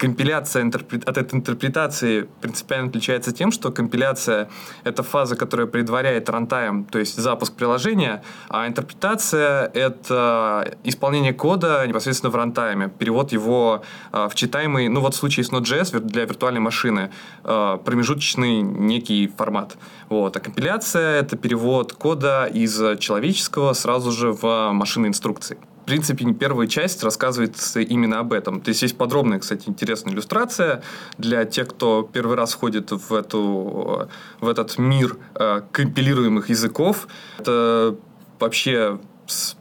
компиляция 0.00 0.66
от 0.66 1.18
этой 1.18 1.34
интерпретации 1.34 2.26
принципиально 2.40 2.88
отличается 2.88 3.32
тем, 3.32 3.52
что 3.52 3.70
компиляция— 3.70 4.48
это 4.84 5.02
фаза, 5.02 5.36
которая 5.36 5.66
предваряет 5.66 6.30
рантайм, 6.30 6.84
то 6.84 6.98
есть 6.98 7.16
запуск 7.16 7.52
приложения, 7.52 8.22
а 8.48 8.66
интерпретация— 8.66 9.70
это 9.74 10.74
исполнение 10.84 11.34
кода 11.34 11.86
непосредственно 11.86 12.30
в 12.30 12.36
рантайме, 12.36 12.88
перевод 12.88 13.32
его 13.32 13.82
а, 14.10 14.28
в 14.28 14.34
читаемый, 14.34 14.88
ну 14.88 15.00
вот 15.00 15.14
в 15.14 15.18
случае 15.18 15.44
с 15.44 15.52
Node.js 15.52 16.00
для 16.00 16.24
виртуальной 16.24 16.60
машины, 16.60 17.10
а, 17.44 17.76
промежуточный 17.76 18.62
некий 18.62 19.30
формат. 19.36 19.76
Вот. 20.08 20.34
А 20.36 20.40
компиляция— 20.40 21.20
это 21.22 21.36
перевод 21.36 21.92
кода 21.92 22.46
из 22.46 22.98
человеческого 22.98 23.74
сразу 23.74 24.12
же 24.12 24.32
в 24.32 24.70
машинные 24.72 25.10
инструкции 25.10 25.58
принципе, 25.90 26.32
первая 26.32 26.66
часть 26.68 27.02
рассказывает 27.02 27.56
именно 27.74 28.20
об 28.20 28.32
этом. 28.32 28.60
То 28.60 28.68
есть 28.70 28.82
есть 28.82 28.96
подробная, 28.96 29.38
кстати, 29.38 29.68
интересная 29.68 30.12
иллюстрация 30.12 30.82
для 31.18 31.44
тех, 31.44 31.68
кто 31.68 32.08
первый 32.10 32.36
раз 32.36 32.52
входит 32.52 32.92
в, 32.92 33.12
эту, 33.12 34.08
в 34.40 34.48
этот 34.48 34.78
мир 34.78 35.16
э, 35.34 35.62
компилируемых 35.72 36.48
языков. 36.48 37.08
Это 37.38 37.96
вообще 38.38 38.98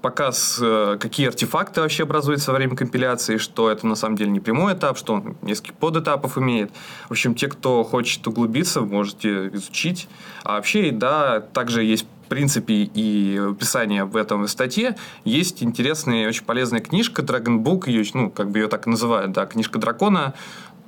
показ, 0.02 0.60
э, 0.62 0.98
какие 1.00 1.28
артефакты 1.28 1.82
вообще 1.82 2.04
образуются 2.04 2.52
во 2.52 2.58
время 2.58 2.76
компиляции, 2.76 3.38
что 3.38 3.70
это 3.70 3.88
на 3.88 3.96
самом 3.96 4.16
деле 4.16 4.32
не 4.32 4.40
прямой 4.40 4.74
этап, 4.74 4.98
что 4.98 5.14
он 5.16 5.38
несколько 5.42 5.74
подэтапов 5.74 6.38
имеет. 6.38 6.72
В 7.08 7.12
общем, 7.12 7.36
те, 7.36 7.48
кто 7.48 7.84
хочет 7.84 8.26
углубиться, 8.28 8.82
можете 8.82 9.48
изучить. 9.50 10.08
А 10.44 10.56
вообще, 10.56 10.92
да, 10.92 11.40
также 11.40 11.84
есть 11.84 12.06
принципе, 12.30 12.74
и 12.74 13.38
описание 13.38 14.06
в 14.06 14.16
этом 14.16 14.48
статье, 14.48 14.96
есть 15.26 15.62
интересная 15.64 16.24
и 16.24 16.28
очень 16.28 16.46
полезная 16.46 16.80
книжка 16.80 17.22
Dragon 17.22 17.64
Book, 17.64 17.90
ее, 17.90 18.06
ну, 18.14 18.30
как 18.30 18.52
бы 18.52 18.60
ее 18.60 18.68
так 18.68 18.88
и 18.88 18.90
называют, 18.90 19.32
да, 19.32 19.46
книжка 19.46 19.80
дракона, 19.80 20.34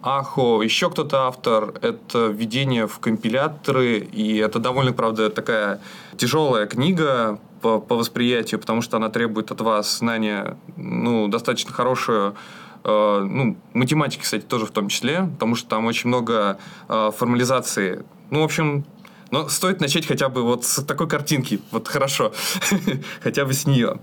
Ахо, 0.04 0.64
еще 0.64 0.90
кто-то 0.90 1.28
автор, 1.28 1.76
это 1.82 2.28
введение 2.28 2.88
в 2.88 2.98
компиляторы, 2.98 4.00
и 4.00 4.38
это 4.38 4.58
довольно, 4.58 4.94
правда, 4.94 5.30
такая 5.30 5.80
тяжелая 6.18 6.66
книга 6.66 7.40
по, 7.62 7.80
по 7.80 7.96
восприятию, 7.96 8.60
потому 8.60 8.82
что 8.82 8.98
она 8.98 9.10
требует 9.10 9.52
от 9.52 9.62
вас 9.62 10.00
знания, 10.00 10.58
ну, 10.76 11.28
достаточно 11.28 11.72
хорошую 11.72 12.36
э, 12.84 13.20
ну, 13.30 13.58
математики, 13.74 14.24
кстати, 14.24 14.44
тоже 14.44 14.66
в 14.66 14.72
том 14.72 14.88
числе, 14.88 15.30
потому 15.34 15.54
что 15.54 15.70
там 15.70 15.86
очень 15.86 16.08
много 16.08 16.58
э, 16.90 17.12
формализации. 17.16 18.04
Ну, 18.32 18.42
в 18.42 18.44
общем, 18.44 18.86
но 19.32 19.50
стоит 19.50 19.82
начать 19.82 20.06
хотя 20.06 20.30
бы 20.30 20.44
вот 20.44 20.66
с 20.66 20.84
такой 20.84 21.08
картинки. 21.08 21.62
Вот 21.72 21.88
хорошо. 21.88 22.34
хотя 23.24 23.46
бы 23.46 23.54
с 23.54 23.66
нее. 23.66 24.00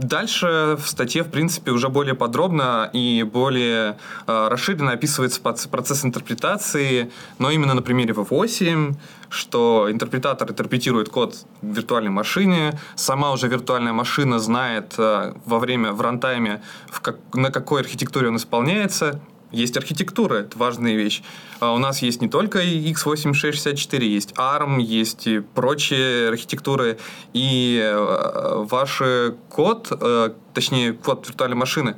Дальше 0.00 0.78
в 0.82 0.88
статье, 0.88 1.22
в 1.22 1.30
принципе, 1.30 1.72
уже 1.72 1.90
более 1.90 2.14
подробно 2.14 2.88
и 2.90 3.22
более 3.22 3.98
э, 4.26 4.48
расширенно 4.48 4.92
описывается 4.92 5.42
процесс 5.42 6.06
интерпретации, 6.06 7.12
но 7.38 7.50
именно 7.50 7.74
на 7.74 7.82
примере 7.82 8.14
V8, 8.14 8.94
что 9.28 9.88
интерпретатор 9.90 10.50
интерпретирует 10.50 11.10
код 11.10 11.44
в 11.60 11.66
виртуальной 11.66 12.10
машине, 12.10 12.80
сама 12.96 13.30
уже 13.30 13.48
виртуальная 13.48 13.92
машина 13.92 14.38
знает 14.38 14.94
э, 14.96 15.34
во 15.44 15.58
время, 15.58 15.92
в 15.92 16.00
рантайме, 16.00 16.62
в 16.90 17.02
как, 17.02 17.18
на 17.34 17.50
какой 17.50 17.82
архитектуре 17.82 18.28
он 18.28 18.36
исполняется, 18.36 19.20
есть 19.52 19.76
архитектура, 19.76 20.36
это 20.36 20.58
важная 20.58 20.94
вещь. 20.94 21.22
А 21.58 21.72
у 21.72 21.78
нас 21.78 22.02
есть 22.02 22.20
не 22.22 22.28
только 22.28 22.62
x86-64, 22.62 24.04
есть 24.04 24.32
ARM, 24.32 24.80
есть 24.80 25.26
и 25.26 25.40
прочие 25.40 26.28
архитектуры. 26.28 26.98
И 27.32 27.80
э, 27.82 28.64
ваш 28.70 29.02
код, 29.48 29.88
э, 29.90 30.30
точнее, 30.54 30.92
код 30.92 31.26
виртуальной 31.28 31.56
машины, 31.56 31.96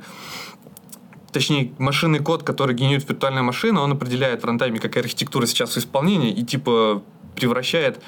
точнее, 1.33 1.73
машинный 1.79 2.19
код, 2.19 2.43
который 2.43 2.75
генерирует 2.75 3.09
виртуальная 3.09 3.43
машина, 3.43 3.81
он 3.81 3.91
определяет 3.91 4.43
в 4.43 4.45
рантайме, 4.45 4.79
какая 4.79 5.03
архитектура 5.03 5.45
сейчас 5.45 5.71
в 5.71 5.77
исполнении, 5.77 6.31
и 6.31 6.43
типа 6.43 7.03
превращает, 7.35 7.99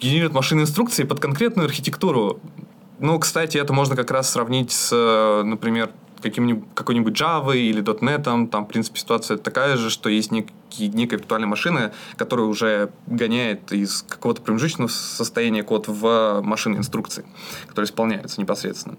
генерирует 0.00 0.32
машины 0.32 0.62
инструкции 0.62 1.04
под 1.04 1.20
конкретную 1.20 1.66
архитектуру. 1.66 2.40
Ну, 3.00 3.18
кстати, 3.18 3.58
это 3.58 3.72
можно 3.72 3.96
как 3.96 4.10
раз 4.10 4.30
сравнить 4.30 4.72
с, 4.72 4.90
э, 4.92 5.42
например, 5.44 5.90
каким-нибудь, 6.20 6.64
какой-нибудь 6.74 7.20
Java 7.20 7.56
или 7.56 7.82
.NET, 7.82 8.48
там, 8.48 8.64
в 8.64 8.68
принципе, 8.68 8.98
ситуация 8.98 9.36
такая 9.36 9.76
же, 9.76 9.90
что 9.90 10.08
есть 10.08 10.30
некий, 10.30 10.52
некая 10.88 11.16
виртуальная 11.16 11.48
машина, 11.48 11.92
которая 12.16 12.46
уже 12.46 12.90
гоняет 13.06 13.72
из 13.72 14.02
какого-то 14.02 14.42
промежуточного 14.42 14.88
состояния 14.88 15.62
код 15.62 15.88
в 15.88 16.40
машины 16.42 16.76
инструкции, 16.76 17.24
которые 17.66 17.86
исполняются 17.86 18.40
непосредственно. 18.40 18.96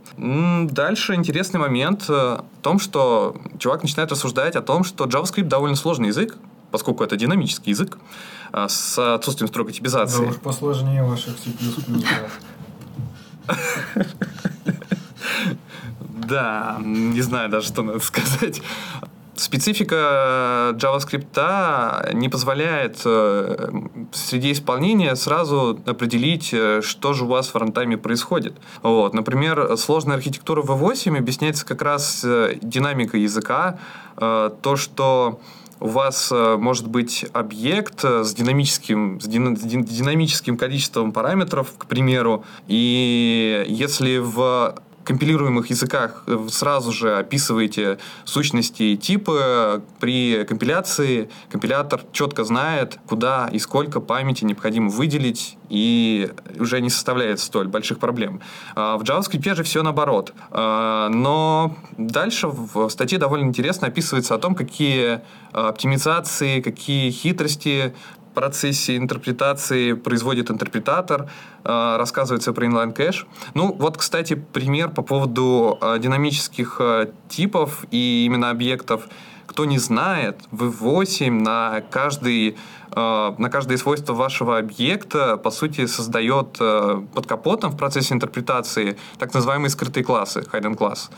Дальше 0.67 1.15
интересный 1.15 1.59
момент 1.59 2.05
э, 2.09 2.13
в 2.13 2.61
том, 2.61 2.79
что 2.79 3.35
чувак 3.57 3.83
начинает 3.83 4.11
рассуждать 4.11 4.55
о 4.55 4.61
том, 4.61 4.83
что 4.83 5.05
JavaScript 5.05 5.43
довольно 5.43 5.75
сложный 5.75 6.07
язык, 6.07 6.37
поскольку 6.71 7.03
это 7.03 7.15
динамический 7.15 7.71
язык, 7.71 7.97
э, 8.53 8.67
с 8.67 9.15
отсутствием 9.15 9.47
строгой 9.47 9.73
типизации. 9.73 10.23
Да 10.23 10.29
уж 10.29 10.37
посложнее 10.37 11.03
ваших 11.03 11.37
C++. 11.37 11.51
Да, 16.29 16.77
не 16.83 17.21
знаю 17.21 17.49
даже, 17.49 17.67
что 17.67 17.81
надо 17.81 17.99
сказать. 17.99 18.61
Специфика 19.39 20.75
JavaScript 20.75 22.13
не 22.13 22.27
позволяет 22.27 23.01
э, 23.05 23.69
среди 24.11 24.51
исполнения 24.51 25.15
сразу 25.15 25.79
определить, 25.85 26.49
э, 26.53 26.81
что 26.81 27.13
же 27.13 27.23
у 27.23 27.27
вас 27.27 27.47
в 27.47 27.51
фронтайме 27.53 27.97
происходит. 27.97 28.53
Вот. 28.83 29.13
Например, 29.13 29.77
сложная 29.77 30.17
архитектура 30.17 30.61
V8 30.61 31.17
объясняется 31.17 31.65
как 31.65 31.81
раз 31.81 32.21
э, 32.25 32.57
динамикой 32.61 33.21
языка, 33.21 33.79
то, 34.17 34.75
что 34.75 35.39
у 35.79 35.87
вас 35.87 36.29
может 36.31 36.89
быть 36.89 37.25
объект 37.31 38.03
с 38.03 38.33
динамическим, 38.33 39.21
с 39.21 39.25
динамическим 39.25 40.57
количеством 40.57 41.13
параметров, 41.13 41.71
к 41.77 41.85
примеру, 41.85 42.43
и 42.67 43.63
если 43.65 44.17
в 44.17 44.75
компилируемых 45.09 45.71
языках 45.71 46.23
сразу 46.49 46.91
же 46.91 47.17
описываете 47.17 47.97
сущности 48.25 48.83
и 48.83 48.97
типы. 48.97 49.81
При 49.99 50.45
компиляции 50.45 51.31
компилятор 51.49 52.01
четко 52.11 52.43
знает, 52.43 52.99
куда 53.07 53.49
и 53.51 53.57
сколько 53.57 54.01
памяти 54.01 54.45
необходимо 54.45 54.89
выделить, 54.89 55.57
и 55.67 56.31
уже 56.59 56.79
не 56.81 56.91
составляет 56.91 57.39
столь 57.39 57.67
больших 57.67 57.97
проблем. 57.97 58.41
А 58.75 58.97
в 58.97 59.01
JavaScript 59.01 59.55
же 59.55 59.63
все 59.63 59.81
наоборот. 59.81 60.33
А, 60.51 61.09
но 61.09 61.75
дальше 61.97 62.47
в 62.47 62.89
статье 62.89 63.17
довольно 63.17 63.45
интересно 63.45 63.87
описывается 63.87 64.35
о 64.35 64.37
том, 64.37 64.53
какие 64.53 65.21
оптимизации, 65.51 66.61
какие 66.61 67.09
хитрости 67.09 67.95
процессе 68.39 68.95
интерпретации 68.95 69.91
производит 69.91 70.49
интерпретатор, 70.49 71.29
э, 71.65 71.97
рассказывается 71.97 72.53
про 72.53 72.67
inline 72.67 72.93
кэш. 72.93 73.27
Ну, 73.53 73.75
вот, 73.77 73.97
кстати, 73.97 74.35
пример 74.35 74.91
по 74.91 75.01
поводу 75.01 75.77
э, 75.81 75.99
динамических 75.99 76.77
э, 76.79 77.07
типов 77.27 77.85
и 77.91 78.23
именно 78.25 78.49
объектов. 78.49 79.09
Кто 79.45 79.65
не 79.65 79.77
знает, 79.77 80.37
в 80.51 80.69
8 80.69 81.41
на 81.41 81.81
каждый 81.91 82.55
на 82.95 83.49
каждое 83.51 83.77
свойство 83.77 84.13
вашего 84.13 84.57
объекта, 84.57 85.37
по 85.37 85.51
сути, 85.51 85.85
создает 85.85 86.53
под 86.57 87.27
капотом 87.27 87.71
в 87.71 87.77
процессе 87.77 88.13
интерпретации 88.13 88.97
так 89.17 89.33
называемые 89.33 89.69
скрытые 89.69 90.03
классы, 90.03 90.45
hidden 90.51 90.77
class. 90.77 91.09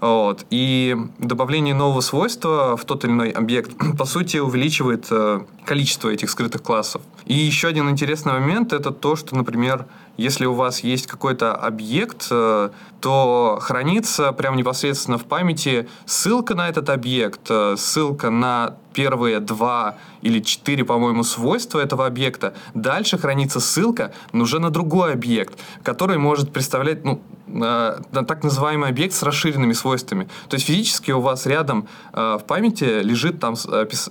Вот. 0.00 0.46
И 0.50 0.96
добавление 1.18 1.74
нового 1.74 2.00
свойства 2.00 2.76
в 2.76 2.84
тот 2.84 3.04
или 3.04 3.12
иной 3.12 3.30
объект, 3.30 3.72
по 3.98 4.04
сути, 4.04 4.38
увеличивает 4.38 5.08
количество 5.64 6.08
этих 6.08 6.30
скрытых 6.30 6.62
классов. 6.62 7.02
И 7.26 7.34
еще 7.34 7.68
один 7.68 7.88
интересный 7.88 8.32
момент 8.32 8.72
это 8.72 8.90
то, 8.90 9.14
что, 9.16 9.36
например, 9.36 9.86
если 10.20 10.44
у 10.44 10.52
вас 10.52 10.80
есть 10.80 11.06
какой-то 11.06 11.54
объект, 11.54 12.26
э, 12.30 12.70
то 13.00 13.58
хранится 13.60 14.32
прямо 14.32 14.56
непосредственно 14.56 15.16
в 15.16 15.24
памяти 15.24 15.88
ссылка 16.04 16.54
на 16.54 16.68
этот 16.68 16.90
объект, 16.90 17.50
э, 17.50 17.76
ссылка 17.78 18.28
на 18.28 18.76
первые 18.92 19.40
два 19.40 19.96
или 20.20 20.40
четыре, 20.40 20.84
по-моему, 20.84 21.22
свойства 21.22 21.80
этого 21.80 22.06
объекта. 22.06 22.52
Дальше 22.74 23.16
хранится 23.16 23.60
ссылка 23.60 24.12
уже 24.32 24.58
на 24.58 24.68
другой 24.68 25.14
объект, 25.14 25.58
который 25.82 26.18
может 26.18 26.52
представлять 26.52 27.02
ну, 27.02 27.22
э, 27.46 28.00
так 28.12 28.44
называемый 28.44 28.90
объект 28.90 29.14
с 29.14 29.22
расширенными 29.22 29.72
свойствами. 29.72 30.28
То 30.50 30.56
есть 30.56 30.66
физически 30.66 31.12
у 31.12 31.20
вас 31.20 31.46
рядом 31.46 31.88
э, 32.12 32.38
в 32.38 32.44
памяти 32.44 33.00
лежит 33.02 33.40
там 33.40 33.54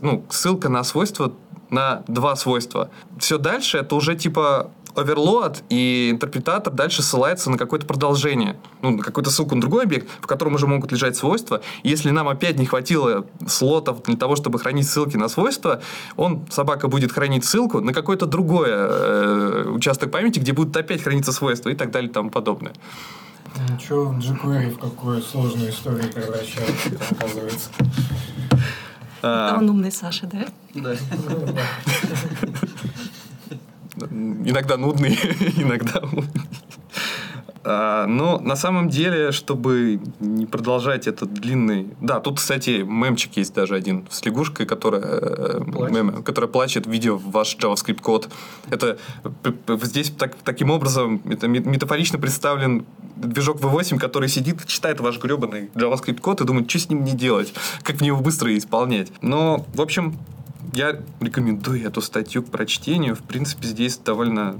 ну, 0.01 0.25
ссылка 0.29 0.69
на 0.69 0.83
свойство 0.83 1.31
на 1.69 2.03
два 2.07 2.35
свойства. 2.35 2.89
Все 3.19 3.37
дальше 3.37 3.77
это 3.77 3.95
уже 3.95 4.15
типа 4.15 4.71
оверлоад, 4.99 5.63
и 5.69 6.09
интерпретатор 6.11 6.73
дальше 6.73 7.01
ссылается 7.01 7.49
на 7.49 7.57
какое-то 7.57 7.85
продолжение, 7.85 8.57
ну, 8.81 8.91
на 8.91 9.03
какую-то 9.03 9.31
ссылку 9.31 9.55
на 9.55 9.61
другой 9.61 9.83
объект, 9.83 10.07
в 10.21 10.27
котором 10.27 10.55
уже 10.55 10.67
могут 10.67 10.91
лежать 10.91 11.15
свойства. 11.15 11.61
Если 11.83 12.11
нам 12.11 12.27
опять 12.27 12.57
не 12.57 12.65
хватило 12.65 13.25
слотов 13.47 14.03
для 14.03 14.17
того, 14.17 14.35
чтобы 14.35 14.59
хранить 14.59 14.87
ссылки 14.87 15.17
на 15.17 15.29
свойства, 15.29 15.81
он, 16.15 16.45
собака, 16.49 16.87
будет 16.87 17.11
хранить 17.11 17.45
ссылку 17.45 17.81
на 17.81 17.93
какой-то 17.93 18.25
другой 18.25 18.67
э, 18.69 19.65
участок 19.69 20.11
памяти, 20.11 20.39
где 20.39 20.53
будут 20.53 20.75
опять 20.75 21.01
храниться 21.01 21.31
свойства 21.31 21.69
и 21.69 21.75
так 21.75 21.91
далее 21.91 22.09
и 22.09 22.13
тому 22.13 22.29
подобное. 22.29 22.73
Ничего, 23.69 24.13
jQuery 24.13 24.75
в 24.75 24.79
какую 24.79 25.21
сложную 25.21 25.71
историю 25.71 26.11
превращается, 26.11 26.89
оказывается. 27.11 27.69
Это 29.19 29.55
он 29.57 29.69
умный 29.69 29.91
Саша, 29.91 30.27
да? 30.27 30.45
Да. 30.73 30.95
иногда 34.09 34.77
нудный, 34.77 35.17
иногда 35.57 35.99
умный. 36.01 36.29
А, 37.63 38.05
но 38.07 38.39
на 38.39 38.55
самом 38.55 38.89
деле, 38.89 39.31
чтобы 39.31 39.99
не 40.19 40.45
продолжать 40.45 41.07
этот 41.07 41.33
длинный... 41.33 41.89
Да, 41.99 42.19
тут, 42.19 42.37
кстати, 42.37 42.83
мемчик 42.87 43.35
есть 43.37 43.53
даже 43.53 43.75
один 43.75 44.07
с 44.09 44.23
лягушкой, 44.23 44.65
которая 44.65 45.01
э, 45.01 45.63
плачет, 45.65 45.95
мем, 45.95 46.23
которая 46.23 46.49
плачет, 46.49 46.87
видя 46.87 47.13
ваш 47.13 47.57
JavaScript 47.57 48.01
код. 48.01 48.29
Это 48.69 48.97
здесь 49.83 50.11
так, 50.11 50.35
таким 50.43 50.69
образом 50.69 51.21
это 51.29 51.47
метафорично 51.47 52.17
представлен 52.17 52.85
движок 53.17 53.59
V8, 53.59 53.99
который 53.99 54.29
сидит, 54.29 54.65
читает 54.65 55.01
ваш 55.01 55.19
гребаный 55.19 55.69
JavaScript 55.75 56.21
код 56.21 56.41
и 56.41 56.45
думает, 56.45 56.69
что 56.69 56.79
с 56.79 56.89
ним 56.89 57.03
не 57.03 57.11
делать, 57.11 57.53
как 57.83 57.99
мне 57.99 58.07
его 58.07 58.21
быстро 58.21 58.57
исполнять. 58.57 59.11
Но, 59.21 59.65
в 59.73 59.81
общем, 59.81 60.17
я 60.73 60.99
рекомендую 61.19 61.85
эту 61.85 62.01
статью 62.01 62.43
к 62.43 62.47
прочтению. 62.47 63.15
В 63.15 63.21
принципе, 63.21 63.67
здесь 63.67 63.97
довольно 63.97 64.59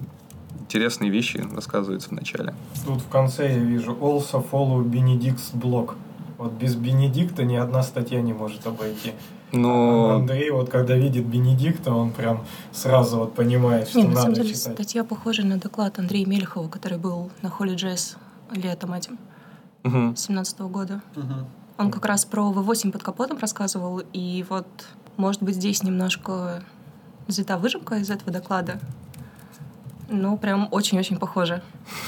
интересные 0.60 1.10
вещи 1.10 1.46
рассказываются 1.54 2.10
в 2.10 2.12
начале. 2.14 2.54
Тут 2.86 3.02
в 3.02 3.08
конце 3.10 3.52
я 3.52 3.60
вижу 3.60 3.94
also 3.94 4.46
follow 4.50 4.84
Benedict's 4.84 5.54
blog. 5.54 5.96
Вот 6.38 6.54
без 6.54 6.76
Бенедикта 6.76 7.44
ни 7.44 7.56
одна 7.56 7.84
статья 7.84 8.22
не 8.22 8.34
может 8.34 8.66
обойти. 8.66 9.14
Но... 9.52 10.12
А 10.12 10.16
Андрей, 10.18 10.52
вот 10.52 10.70
когда 10.70 10.96
видит 10.96 11.26
Бенедикта, 11.26 11.92
он 11.92 12.12
прям 12.12 12.46
сразу 12.72 13.18
вот 13.18 13.34
понимает, 13.34 13.90
что 13.90 13.98
Не, 13.98 14.04
надо 14.04 14.16
на 14.16 14.22
самом 14.22 14.34
деле, 14.36 14.54
читать. 14.54 14.74
статья 14.74 15.04
похожа 15.04 15.44
на 15.44 15.58
доклад 15.58 15.98
Андрея 16.00 16.28
Мельхова, 16.28 16.70
который 16.70 16.98
был 16.98 17.32
на 17.42 17.50
Холли 17.50 17.76
Джесс 17.76 18.16
летом 18.52 18.94
этим, 18.94 19.18
угу. 19.84 20.16
17 20.16 20.60
года. 20.62 21.02
Угу. 21.16 21.34
Он 21.80 21.92
как 21.92 22.06
раз 22.06 22.26
про 22.26 22.52
V8 22.52 22.92
под 22.92 23.04
капотом 23.04 23.38
рассказывал, 23.40 24.02
и 24.14 24.46
вот 24.50 24.68
может 25.20 25.44
быть, 25.44 25.56
здесь 25.56 25.84
немножко 25.84 26.64
взята 27.28 27.58
выжимка 27.58 27.96
из 27.96 28.10
этого 28.10 28.32
доклада. 28.32 28.80
Ну, 30.08 30.38
прям 30.38 30.68
очень-очень 30.72 31.20
похоже. 31.20 31.62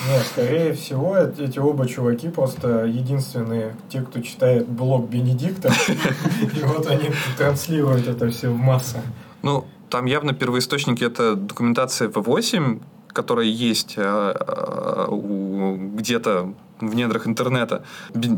Нет, 0.07 0.25
скорее 0.25 0.73
всего, 0.73 1.15
эти 1.17 1.59
оба 1.59 1.87
чуваки 1.87 2.29
просто 2.29 2.85
единственные, 2.85 3.75
те, 3.89 4.01
кто 4.01 4.21
читает 4.21 4.67
блог 4.67 5.07
Бенедикта, 5.07 5.71
и 6.41 6.63
вот 6.63 6.87
они 6.87 7.11
транслируют 7.37 8.07
это 8.07 8.29
все 8.29 8.49
в 8.49 8.57
массы. 8.57 9.01
Ну, 9.43 9.65
там 9.89 10.05
явно 10.05 10.33
первоисточники 10.33 11.03
это 11.03 11.35
документация 11.35 12.07
V8, 12.09 12.81
которая 13.09 13.45
есть 13.45 13.95
э, 13.97 14.35
э, 14.39 15.07
где-то 15.11 16.53
в 16.79 16.95
недрах 16.95 17.27
интернета. 17.27 17.83
Без 18.15 18.31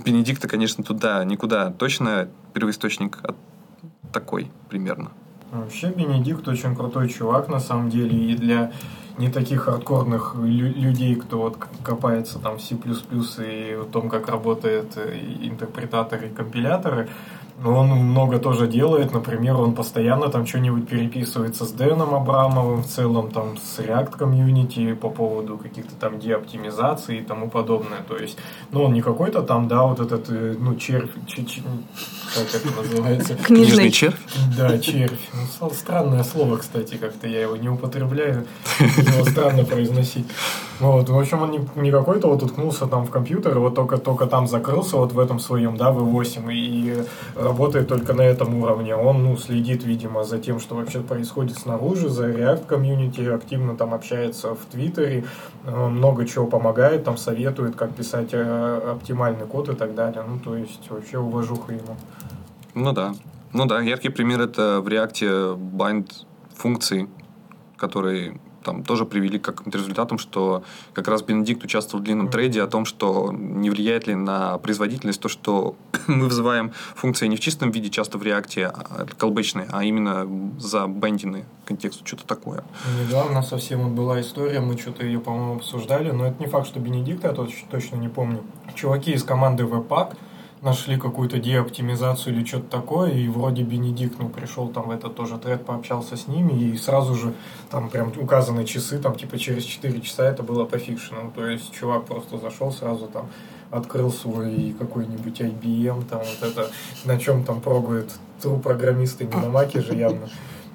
Бенедикта, 0.00 0.46
конечно, 0.48 0.84
туда 0.84 1.24
никуда. 1.24 1.70
Точно 1.70 2.28
первоисточник 2.52 3.18
от 3.22 3.36
такой 4.12 4.50
примерно. 4.68 5.10
Вообще 5.52 5.90
Бенедикт 5.90 6.46
очень 6.48 6.76
крутой 6.76 7.08
чувак 7.08 7.48
на 7.48 7.58
самом 7.60 7.90
деле 7.90 8.16
и 8.16 8.36
для 8.36 8.70
не 9.18 9.28
таких 9.28 9.62
хардкорных 9.62 10.34
лю- 10.36 10.72
людей, 10.74 11.14
кто 11.16 11.38
вот 11.38 11.58
копается 11.84 12.38
там 12.38 12.56
в 12.58 12.62
C++ 12.62 12.74
и 12.76 13.74
в 13.76 13.90
том, 13.90 14.08
как 14.08 14.28
работают 14.28 14.96
интерпретаторы 15.42 16.28
и 16.28 16.30
компиляторы, 16.30 17.08
он 17.64 17.88
много 17.88 18.38
тоже 18.38 18.66
делает, 18.66 19.12
например, 19.12 19.56
он 19.56 19.74
постоянно 19.74 20.28
там 20.28 20.46
что-нибудь 20.46 20.88
переписывается 20.88 21.64
с 21.64 21.72
Дэном 21.72 22.14
Абрамовым, 22.14 22.82
в 22.82 22.86
целом 22.86 23.30
там 23.30 23.56
с 23.58 23.78
React 23.80 24.18
Community 24.18 24.94
по 24.94 25.10
поводу 25.10 25.58
каких-то 25.58 25.94
там 25.96 26.18
деоптимизаций 26.18 27.18
и 27.18 27.22
тому 27.22 27.50
подобное. 27.50 28.00
То 28.08 28.16
есть, 28.16 28.38
ну, 28.72 28.84
он 28.84 28.92
не 28.94 29.02
какой-то 29.02 29.42
там, 29.42 29.68
да, 29.68 29.82
вот 29.82 30.00
этот, 30.00 30.30
э, 30.30 30.54
ну, 30.58 30.74
червь, 30.76 31.10
ч- 31.26 31.44
ч- 31.44 31.62
как 32.34 32.54
это 32.54 32.76
называется? 32.80 33.34
Книжный 33.34 33.90
червь? 33.90 34.16
Да, 34.56 34.78
червь. 34.78 35.18
Ну, 35.60 35.70
странное 35.70 36.22
слово, 36.24 36.56
кстати, 36.56 36.94
как-то 36.96 37.26
я 37.28 37.42
его 37.42 37.56
не 37.56 37.68
употребляю, 37.68 38.46
его 38.78 39.24
странно 39.24 39.64
произносить. 39.64 40.26
Вот, 40.78 41.10
в 41.10 41.18
общем, 41.18 41.42
он 41.42 41.50
не, 41.50 41.60
не 41.76 41.90
какой-то 41.90 42.28
вот 42.28 42.42
уткнулся 42.42 42.86
там 42.86 43.04
в 43.04 43.10
компьютер, 43.10 43.58
вот 43.58 43.74
только, 43.74 43.98
только 43.98 44.26
там 44.26 44.46
закрылся 44.46 44.96
вот 44.96 45.12
в 45.12 45.18
этом 45.18 45.38
своем, 45.38 45.76
да, 45.76 45.90
V8, 45.90 46.50
и 46.54 47.04
работает 47.50 47.88
только 47.88 48.12
на 48.12 48.22
этом 48.22 48.54
уровне. 48.54 48.94
Он, 48.94 49.24
ну, 49.24 49.36
следит, 49.36 49.84
видимо, 49.84 50.24
за 50.24 50.38
тем, 50.38 50.60
что 50.60 50.76
вообще 50.76 51.00
происходит 51.00 51.58
снаружи, 51.58 52.08
за 52.08 52.30
React 52.30 52.66
комьюнити, 52.66 53.20
активно 53.22 53.76
там 53.76 53.92
общается 53.92 54.54
в 54.54 54.64
Твиттере, 54.70 55.24
э, 55.66 55.88
много 55.88 56.26
чего 56.26 56.46
помогает, 56.46 57.04
там 57.04 57.16
советует, 57.16 57.76
как 57.76 57.90
писать 57.94 58.30
э, 58.32 58.92
оптимальный 58.92 59.46
код 59.46 59.68
и 59.68 59.74
так 59.74 59.94
далее. 59.94 60.22
Ну, 60.28 60.38
то 60.38 60.56
есть, 60.56 60.90
вообще 60.90 61.18
уважуха 61.18 61.72
ему. 61.72 61.96
Ну 62.74 62.92
да. 62.92 63.14
Ну 63.52 63.66
да, 63.66 63.80
яркий 63.80 64.10
пример 64.10 64.40
это 64.40 64.80
в 64.80 64.86
React 64.86 65.56
bind 65.76 66.06
функции, 66.54 67.08
которые 67.76 68.38
там 68.62 68.82
тоже 68.84 69.04
привели 69.04 69.38
к 69.38 69.44
каким-то 69.44 69.78
результатам, 69.78 70.18
что 70.18 70.62
как 70.92 71.08
раз 71.08 71.22
Бенедикт 71.22 71.64
участвовал 71.64 72.02
в 72.02 72.04
длинном 72.04 72.28
трейде 72.28 72.62
о 72.62 72.66
том, 72.66 72.84
что 72.84 73.32
не 73.32 73.70
влияет 73.70 74.06
ли 74.06 74.14
на 74.14 74.58
производительность 74.58 75.20
то, 75.20 75.28
что 75.28 75.76
мы 76.06 76.26
вызываем 76.26 76.72
функции 76.94 77.26
не 77.26 77.36
в 77.36 77.40
чистом 77.40 77.70
виде, 77.70 77.90
часто 77.90 78.18
в 78.18 78.22
реакте 78.22 78.66
а, 78.66 79.06
колбечной, 79.18 79.64
а 79.70 79.84
именно 79.84 80.28
за 80.58 80.86
бендины 80.86 81.44
контексту, 81.64 82.06
что-то 82.06 82.26
такое. 82.26 82.64
Недавно 83.06 83.42
совсем 83.42 83.82
вот 83.82 83.92
была 83.92 84.20
история, 84.20 84.60
мы 84.60 84.76
что-то 84.76 85.04
ее, 85.04 85.20
по-моему, 85.20 85.56
обсуждали, 85.56 86.10
но 86.10 86.26
это 86.26 86.40
не 86.40 86.46
факт, 86.46 86.66
что 86.66 86.80
Бенедикт, 86.80 87.24
я 87.24 87.32
точно 87.32 87.96
не 87.96 88.08
помню. 88.08 88.42
Чуваки 88.74 89.12
из 89.12 89.22
команды 89.22 89.64
Webpack 89.64 90.16
нашли 90.62 90.98
какую-то 90.98 91.38
деоптимизацию 91.38 92.34
или 92.34 92.44
что-то 92.44 92.68
такое, 92.70 93.12
и 93.12 93.28
вроде 93.28 93.62
Бенедикт, 93.62 94.18
ну, 94.18 94.28
пришел 94.28 94.68
там 94.68 94.88
в 94.88 94.90
этот 94.90 95.14
тоже 95.14 95.38
тред, 95.38 95.64
пообщался 95.64 96.16
с 96.16 96.28
ними, 96.28 96.52
и 96.52 96.76
сразу 96.76 97.14
же 97.14 97.32
там 97.70 97.88
прям 97.88 98.12
указаны 98.18 98.64
часы, 98.64 98.98
там 98.98 99.14
типа 99.16 99.38
через 99.38 99.64
4 99.64 100.00
часа 100.00 100.24
это 100.24 100.42
было 100.42 100.64
по 100.64 100.78
фикшену, 100.78 101.32
то 101.34 101.46
есть 101.46 101.72
чувак 101.72 102.04
просто 102.04 102.38
зашел 102.38 102.72
сразу 102.72 103.06
там 103.06 103.28
открыл 103.70 104.12
свой 104.12 104.74
какой-нибудь 104.78 105.40
IBM, 105.40 106.04
там 106.08 106.20
вот 106.20 106.50
это, 106.50 106.70
на 107.04 107.18
чем 107.18 107.44
там 107.44 107.60
прогует 107.60 108.10
тру 108.42 108.58
программисты, 108.58 109.24
не 109.24 109.34
на 109.34 109.48
маке 109.48 109.80
же 109.80 109.94
явно. 109.94 110.28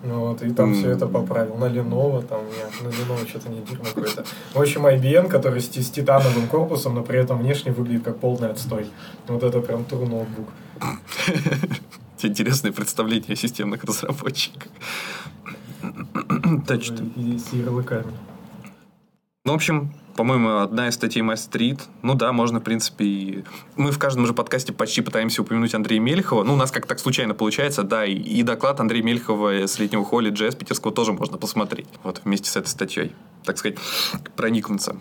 Ну, 0.06 0.20
вот, 0.20 0.44
и 0.44 0.52
там 0.52 0.72
mm. 0.72 0.76
все 0.76 0.92
это 0.92 1.08
поправил. 1.08 1.56
На 1.56 1.66
Lenovo, 1.66 2.22
там, 2.22 2.42
нет, 2.46 2.72
на 2.84 2.90
Lenovo 2.90 3.28
что-то 3.28 3.50
не 3.50 3.62
дерьмо 3.62 3.86
какое-то. 3.86 4.24
В 4.54 4.62
общем, 4.62 4.86
IBM, 4.86 5.30
который 5.30 5.62
с, 5.62 5.66
с 5.66 5.90
титановым 5.90 6.48
корпусом, 6.48 6.94
но 6.94 7.04
при 7.04 7.18
этом 7.18 7.40
внешне 7.40 7.72
выглядит 7.72 8.04
как 8.04 8.20
полный 8.20 8.50
отстой. 8.50 8.86
Вот 9.28 9.44
это 9.44 9.62
прям 9.62 9.84
тур 9.90 10.08
ноутбук. 10.08 10.48
Интересное 12.22 12.72
представление 12.72 13.34
о 13.34 13.36
системных 13.36 13.84
разработчиках. 13.84 14.72
Точно. 16.68 17.10
И 17.16 17.38
с 17.40 17.54
ярлыками. 17.54 18.14
Ну, 19.44 19.52
в 19.52 19.56
общем, 19.56 19.92
по-моему, 20.16 20.60
одна 20.60 20.88
из 20.88 20.96
статей 20.96 21.22
Мастрит. 21.22 21.82
Ну 22.02 22.16
да, 22.16 22.32
можно, 22.32 22.60
в 22.60 22.64
принципе, 22.64 23.06
и... 23.06 23.44
Мы 23.76 23.92
в 23.92 24.00
каждом 24.00 24.26
же 24.26 24.34
подкасте 24.34 24.72
почти 24.72 25.02
пытаемся 25.02 25.42
упомянуть 25.42 25.76
Андрея 25.76 26.00
Мельхова. 26.00 26.44
Ну, 26.44 26.54
у 26.54 26.58
нас 26.58 26.72
как 26.72 26.86
так 26.86 27.00
случайно 27.00 27.34
получается, 27.34 27.84
да, 27.84 28.06
и, 28.06 28.14
и 28.14 28.44
доклад 28.44 28.80
Андрея 28.80 29.04
Мельхова 29.04 29.68
с 29.68 29.78
летнего 29.78 30.06
холли 30.06 30.32
JS 30.32 30.58
питерского 30.58 30.94
тоже 30.94 31.12
можно 31.12 31.38
посмотреть. 31.38 31.88
Вот, 32.04 32.22
вместе 32.24 32.50
с 32.50 32.56
этой 32.56 32.68
статьей. 32.68 33.14
Так 33.44 33.58
сказать, 33.58 33.78
проникнуться. 34.36 34.98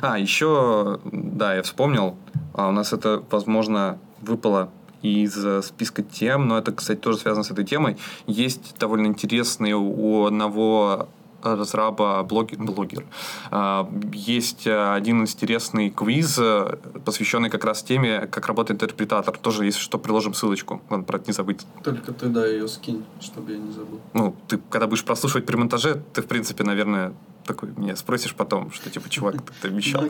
А, 0.00 0.18
еще, 0.18 1.00
да, 1.04 1.54
я 1.54 1.62
вспомнил, 1.62 2.16
а 2.54 2.68
у 2.68 2.72
нас 2.72 2.92
это, 2.92 3.22
возможно, 3.30 3.98
выпало 4.20 4.70
из 5.02 5.36
э, 5.44 5.62
списка 5.62 6.02
тем, 6.02 6.48
но 6.48 6.58
это, 6.58 6.72
кстати, 6.72 6.98
тоже 6.98 7.18
связано 7.18 7.44
с 7.44 7.50
этой 7.50 7.64
темой. 7.64 7.96
Есть 8.26 8.76
довольно 8.78 9.06
интересный 9.06 9.72
у 9.72 10.24
одного 10.24 11.08
разраба 11.42 12.22
блогер, 12.22 12.58
блогер. 12.58 13.04
А, 13.50 13.88
Есть 14.12 14.66
э, 14.66 14.94
один 14.94 15.22
интересный 15.22 15.90
квиз, 15.90 16.38
э, 16.38 16.76
посвященный 17.04 17.50
как 17.50 17.64
раз 17.64 17.82
теме, 17.82 18.26
как 18.26 18.46
работает 18.46 18.82
интерпретатор. 18.82 19.36
Тоже, 19.38 19.64
если 19.64 19.80
что, 19.80 19.98
приложим 19.98 20.34
ссылочку. 20.34 20.82
Надо 20.90 21.04
про 21.04 21.18
это 21.18 21.26
не 21.28 21.32
забыть. 21.32 21.66
Только 21.84 22.12
ты, 22.12 22.26
да, 22.26 22.46
ее 22.46 22.68
скинь, 22.68 23.04
чтобы 23.20 23.52
я 23.52 23.58
не 23.58 23.72
забыл. 23.72 24.00
Ну, 24.14 24.34
ты, 24.48 24.58
когда 24.70 24.86
будешь 24.86 25.04
прослушивать 25.04 25.46
при 25.46 25.56
монтаже, 25.56 26.02
ты, 26.12 26.22
в 26.22 26.26
принципе, 26.26 26.64
наверное, 26.64 27.14
такой 27.44 27.70
меня 27.76 27.96
спросишь 27.96 28.34
потом, 28.34 28.72
что, 28.72 28.90
типа, 28.90 29.08
чувак, 29.08 29.36
ты 29.62 29.68
обещал. 29.68 30.04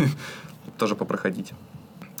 Тоже 0.78 0.94
попроходите. 0.94 1.54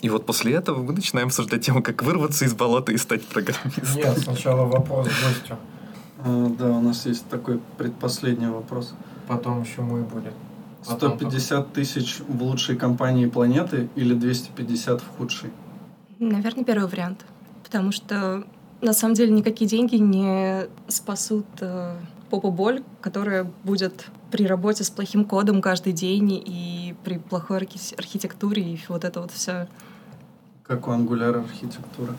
И 0.02 0.10
вот 0.10 0.26
после 0.26 0.54
этого 0.54 0.82
мы 0.82 0.92
начинаем 0.92 1.28
обсуждать 1.28 1.64
тему, 1.64 1.80
как 1.80 2.02
вырваться 2.02 2.44
из 2.44 2.54
болота 2.54 2.92
и 2.92 2.96
стать 2.96 3.24
программистом. 3.24 3.94
Нет, 3.94 4.18
сначала 4.18 4.66
вопрос 4.66 5.06
гостю, 5.06 5.56
Да, 6.24 6.70
у 6.70 6.80
нас 6.80 7.06
есть 7.06 7.26
такой 7.28 7.60
предпоследний 7.78 8.48
вопрос. 8.48 8.94
потом 9.28 9.62
еще 9.62 9.82
мой 9.82 10.02
будет. 10.02 10.34
Потом 10.86 11.16
150 11.16 11.72
тысяч 11.72 12.20
в 12.26 12.42
лучшей 12.42 12.76
компании 12.76 13.26
планеты 13.26 13.88
или 13.94 14.14
250 14.14 15.00
в 15.00 15.08
худшей? 15.16 15.50
Наверное, 16.18 16.64
первый 16.64 16.88
вариант. 16.88 17.24
Потому 17.62 17.92
что 17.92 18.44
на 18.80 18.92
самом 18.92 19.14
деле 19.14 19.32
никакие 19.32 19.68
деньги 19.68 19.96
не 19.96 20.66
спасут 20.88 21.46
э, 21.60 21.96
попу 22.30 22.50
боль, 22.50 22.82
которая 23.00 23.44
будет 23.64 24.06
при 24.32 24.44
работе 24.46 24.82
с 24.82 24.90
плохим 24.90 25.24
кодом 25.24 25.62
каждый 25.62 25.92
день 25.92 26.32
и 26.44 26.94
при 27.04 27.18
плохой 27.18 27.58
архи- 27.58 27.94
архитектуре 27.96 28.62
и 28.62 28.80
вот 28.88 29.04
это 29.04 29.20
вот 29.20 29.30
все. 29.30 29.68
Как 30.64 30.88
у 30.88 30.90
Angular 30.90 31.44
архитектура? 31.44 32.16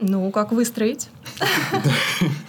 Ну, 0.00 0.30
как 0.30 0.52
выстроить? 0.52 1.10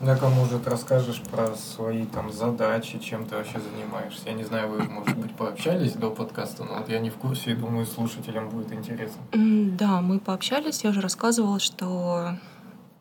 Да, 0.00 0.16
кому 0.16 0.36
может 0.36 0.66
расскажешь 0.66 1.20
про 1.30 1.54
свои 1.56 2.06
там 2.06 2.32
задачи, 2.32 2.98
чем 2.98 3.26
ты 3.26 3.36
вообще 3.36 3.60
занимаешься. 3.60 4.22
Я 4.26 4.32
не 4.32 4.44
знаю, 4.44 4.70
вы, 4.70 4.82
может 4.84 5.16
быть, 5.18 5.36
пообщались 5.36 5.92
до 5.92 6.10
подкаста, 6.10 6.64
но 6.64 6.78
вот 6.78 6.88
я 6.88 7.00
не 7.00 7.10
в 7.10 7.16
курсе 7.16 7.52
и 7.52 7.54
думаю, 7.54 7.84
слушателям 7.84 8.48
будет 8.48 8.72
интересно. 8.72 9.20
Да, 9.32 10.00
мы 10.00 10.18
пообщались. 10.18 10.84
Я 10.84 10.90
уже 10.90 11.02
рассказывала, 11.02 11.60
что 11.60 12.38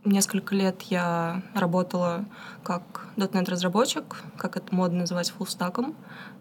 несколько 0.04 0.56
лет 0.56 0.82
я 0.84 1.42
работала 1.54 2.26
как 2.64 3.08
.NET-разработчик, 3.16 4.24
как 4.38 4.58
это 4.58 4.76
модно 4.76 5.00
называть, 5.00 5.30
фуллстаком. 5.32 5.96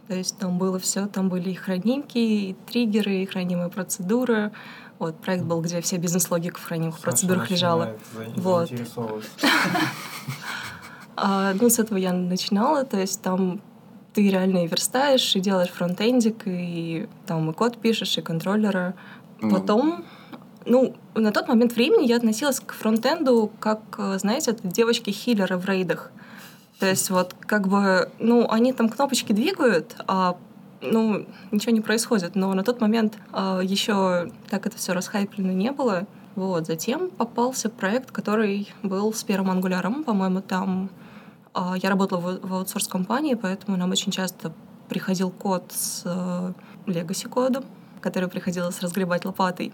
То 0.09 0.15
есть 0.15 0.39
там 0.39 0.59
было 0.59 0.81
все, 0.81 1.07
там 1.07 1.29
были 1.29 1.51
и 1.51 1.55
хранимки, 1.55 2.19
и 2.19 2.57
триггеры, 2.67 3.19
и 3.19 3.27
хранимые 3.27 3.69
процедуры. 3.69 4.53
Вот, 4.99 5.17
проект 5.21 5.45
был, 5.45 5.61
где 5.61 5.81
вся 5.81 5.97
бизнес-логика 5.97 6.59
в 6.59 6.65
хранимых 6.65 6.99
процедурах 6.99 7.51
лежала. 7.51 7.97
Вот. 8.37 8.71
А, 11.21 11.53
ну, 11.55 11.69
с 11.69 11.81
этого 11.81 11.99
я 11.99 12.13
начинала, 12.13 12.85
то 12.85 12.97
есть 12.97 13.23
там 13.23 13.61
ты 14.15 14.31
реально 14.31 14.65
и 14.65 14.69
верстаешь, 14.69 15.35
и 15.35 15.41
делаешь 15.41 15.71
фронтендик, 15.71 16.43
и 16.47 17.09
там 17.27 17.51
и 17.51 17.53
код 17.53 17.79
пишешь, 17.79 18.19
и 18.19 18.21
контроллеры. 18.21 18.95
Ну. 19.41 19.51
Потом, 19.51 20.05
ну, 20.65 20.95
на 21.15 21.33
тот 21.33 21.49
момент 21.49 21.75
времени 21.75 22.07
я 22.07 22.17
относилась 22.17 22.61
к 22.61 22.73
фронтенду 22.73 23.51
как, 23.59 23.81
э, 23.99 24.19
знаете, 24.19 24.53
это 24.53 24.67
девочки-хиллеры 24.69 25.57
в 25.57 25.65
рейдах. 25.67 26.13
То 26.79 26.87
есть 26.87 27.11
вот 27.11 27.35
как 27.41 27.67
бы, 27.67 28.11
ну, 28.19 28.49
они 28.49 28.73
там 28.73 28.89
кнопочки 28.89 29.33
двигают, 29.33 29.97
а 30.07 30.37
ну, 30.81 31.27
ничего 31.51 31.73
не 31.73 31.81
происходит. 31.81 32.35
Но 32.35 32.55
на 32.55 32.63
тот 32.63 32.81
момент 32.81 33.19
еще 33.33 34.31
так 34.49 34.67
это 34.67 34.77
все 34.77 34.93
расхайплено 34.93 35.53
не 35.53 35.73
было. 35.73 36.07
Вот. 36.35 36.67
Затем 36.67 37.11
попался 37.11 37.69
проект, 37.69 38.13
который 38.13 38.69
был 38.83 39.13
с 39.13 39.25
первым 39.25 39.51
ангуляром. 39.51 40.05
По-моему, 40.05 40.41
там 40.41 40.91
а, 41.53 41.75
я 41.77 41.89
работала 41.89 42.21
в, 42.21 42.49
в 42.49 42.55
аутсорс-компании, 42.55 43.35
поэтому 43.35 43.77
нам 43.77 43.91
очень 43.91 44.13
часто 44.13 44.53
приходил 44.89 45.31
код 45.31 45.65
с 45.71 46.05
legacy 46.87 47.29
кодом, 47.29 47.65
который 48.01 48.29
приходилось 48.29 48.81
разгребать 48.81 49.25
лопатой. 49.25 49.73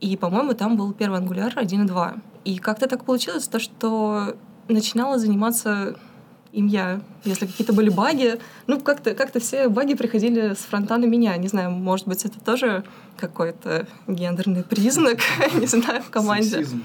И, 0.00 0.16
по-моему, 0.16 0.54
там 0.54 0.76
был 0.76 0.92
первый 0.92 1.18
ангуляр 1.18 1.52
1.2. 1.54 2.20
И 2.44 2.58
как-то 2.58 2.86
так 2.88 3.04
получилось, 3.04 3.48
то, 3.48 3.58
что 3.58 4.36
начинала 4.68 5.18
заниматься 5.18 5.96
им 6.56 6.66
я. 6.68 7.00
Если 7.24 7.46
какие-то 7.46 7.74
были 7.74 7.90
баги, 7.90 8.38
ну, 8.66 8.80
как-то 8.80 9.14
как 9.14 9.36
все 9.38 9.68
баги 9.68 9.94
приходили 9.94 10.54
с 10.54 10.60
фронта 10.60 10.96
на 10.96 11.04
меня. 11.04 11.36
Не 11.36 11.48
знаю, 11.48 11.70
может 11.70 12.08
быть, 12.08 12.24
это 12.24 12.40
тоже 12.40 12.82
какой-то 13.18 13.86
гендерный 14.08 14.64
признак, 14.64 15.18
не 15.60 15.66
знаю, 15.66 16.02
в 16.02 16.10
команде. 16.10 16.48
Сексизм. 16.48 16.82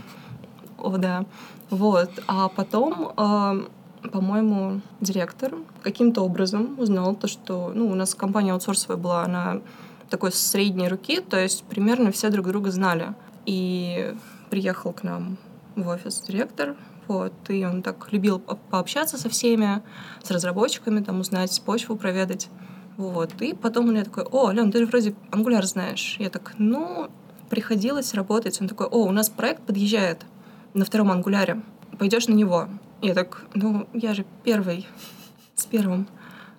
О, 0.77 0.97
да. 0.97 1.25
Вот. 1.69 2.12
А 2.27 2.49
потом, 2.49 3.13
э, 3.15 4.10
по-моему, 4.10 4.81
директор 4.99 5.53
каким-то 5.84 6.21
образом 6.21 6.77
узнал 6.77 7.15
то, 7.15 7.27
что 7.27 7.71
ну, 7.73 7.89
у 7.89 7.95
нас 7.95 8.13
компания 8.13 8.51
аутсорсовая 8.51 8.97
была, 8.97 9.23
она 9.23 9.62
такой 10.10 10.34
средней 10.34 10.89
руки, 10.89 11.21
то 11.21 11.39
есть 11.39 11.63
примерно 11.63 12.12
все 12.12 12.29
друг 12.29 12.47
друга 12.47 12.71
знали. 12.71 13.13
И 13.45 14.13
приехал 14.49 14.91
к 14.91 15.03
нам 15.03 15.38
в 15.77 15.88
офис 15.88 16.19
директор, 16.19 16.75
вот, 17.12 17.34
и 17.50 17.65
он 17.65 17.82
так 17.82 18.12
любил 18.12 18.39
по- 18.39 18.56
пообщаться 18.56 19.17
со 19.17 19.30
всеми, 19.30 19.82
с 20.24 20.32
разработчиками, 20.32 21.04
там, 21.04 21.19
узнать 21.19 21.62
почву, 21.65 21.95
проведать. 21.95 22.50
Вот. 22.97 23.41
И 23.41 23.54
потом 23.54 23.86
он 23.86 23.91
мне 23.91 24.04
такой, 24.04 24.24
о, 24.24 24.47
Ален, 24.47 24.71
ты 24.71 24.80
же 24.80 24.86
вроде 24.86 25.13
ангуляр 25.32 25.65
знаешь. 25.65 26.15
Я 26.19 26.30
так, 26.30 26.54
ну, 26.58 27.10
приходилось 27.50 28.13
работать. 28.13 28.62
Он 28.62 28.67
такой, 28.67 28.88
о, 28.88 29.04
у 29.04 29.12
нас 29.12 29.30
проект 29.30 29.63
подъезжает 29.63 30.26
на 30.74 30.86
втором 30.86 31.12
ангуляре. 31.12 31.62
Пойдешь 32.00 32.28
на 32.28 32.34
него? 32.34 32.67
Я 33.02 33.13
так, 33.13 33.45
ну, 33.54 33.88
я 33.93 34.13
же 34.13 34.26
первый, 34.43 34.88
с 35.56 35.65
первым. 35.65 36.08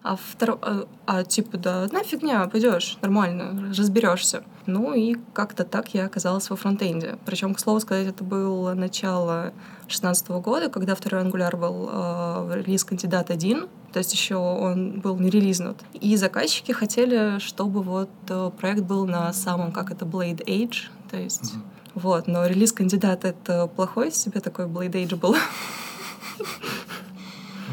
А, 0.03 0.17
второ... 0.17 0.59
а, 0.62 0.87
а, 1.07 1.25
типа, 1.25 1.59
да, 1.59 1.85
одна 1.85 2.03
фигня, 2.03 2.47
пойдешь, 2.49 2.99
нормально, 3.03 3.73
разберешься. 3.77 4.43
Ну 4.67 4.95
и 4.95 5.17
как-то 5.33 5.65
так 5.65 5.95
я 5.95 6.07
оказалась 6.07 6.51
во 6.51 6.57
фронтенде. 6.57 7.19
Причем, 7.25 7.55
к 7.55 7.61
слову 7.61 7.79
сказать, 7.79 8.09
это 8.09 8.25
было 8.25 8.75
начало 8.75 9.53
2016 9.83 10.29
года, 10.29 10.69
когда 10.71 10.95
второй 10.95 11.23
Angular 11.23 11.57
был 11.57 11.88
э, 11.93 12.62
релиз 12.62 12.85
кандидат 12.85 13.31
1, 13.31 13.69
то 13.93 13.99
есть 13.99 14.12
еще 14.12 14.37
он 14.37 15.01
был 15.01 15.19
не 15.19 15.31
релизнут. 15.31 15.79
И 15.93 16.17
заказчики 16.17 16.73
хотели, 16.73 17.38
чтобы 17.38 17.83
вот 17.83 18.11
э, 18.29 18.51
проект 18.59 18.83
был 18.83 19.07
на 19.07 19.33
самом, 19.33 19.71
как 19.71 19.93
это, 19.93 20.05
Blade 20.05 20.45
Age, 20.47 20.88
то 21.11 21.17
есть 21.17 21.55
вот, 21.95 22.27
но 22.27 22.47
релиз 22.47 22.73
кандидата 22.73 23.29
это 23.29 23.67
плохой 23.67 24.11
себе 24.11 24.41
такой 24.41 24.65
Blade 24.65 24.93
Age 24.93 25.17
был. 25.17 25.37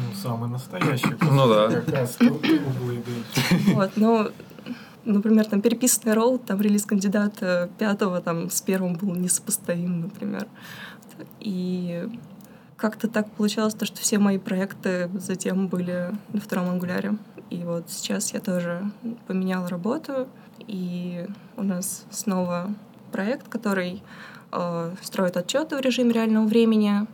Ну, 0.08 0.14
самый 0.14 0.48
настоящий. 0.48 1.14
Ну 1.20 1.48
да. 1.48 1.68
Как 1.70 1.88
раз. 1.88 2.18
Вот, 3.74 3.90
но, 3.96 4.30
например, 5.04 5.46
там 5.46 5.60
переписанный 5.60 6.14
ролл, 6.14 6.38
там 6.38 6.60
релиз 6.60 6.86
кандидата 6.86 7.70
пятого, 7.78 8.20
там 8.20 8.50
с 8.50 8.60
первым 8.62 8.94
был 8.94 9.14
несопоставим, 9.14 10.00
например. 10.02 10.46
И 11.40 12.08
как-то 12.76 13.08
так 13.08 13.30
получалось, 13.32 13.74
то, 13.74 13.84
что 13.84 13.98
все 14.00 14.18
мои 14.18 14.38
проекты 14.38 15.10
затем 15.14 15.68
были 15.68 16.14
на 16.32 16.40
втором 16.40 16.70
ангуляре. 16.70 17.16
И 17.50 17.62
вот 17.64 17.90
сейчас 17.90 18.32
я 18.32 18.40
тоже 18.40 18.90
поменяла 19.26 19.68
работу, 19.68 20.28
и 20.66 21.26
у 21.56 21.62
нас 21.62 22.04
снова 22.10 22.72
проект, 23.12 23.48
который 23.48 24.02
э, 24.52 24.94
строит 25.02 25.36
отчеты 25.36 25.76
в 25.76 25.80
режиме 25.80 26.12
реального 26.12 26.46
времени, 26.46 27.06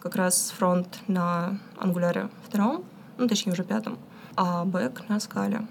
как 0.00 0.16
раз 0.16 0.52
фронт 0.56 1.00
на 1.06 1.58
Angular 1.76 2.21
е 2.21 2.28
втором, 2.46 2.84
ну, 3.16 3.26
точнее, 3.28 3.52
уже 3.52 3.64
пятом, 3.64 3.98
а 4.36 4.64
бэк 4.64 5.02
на 5.08 5.20
скале. 5.20 5.66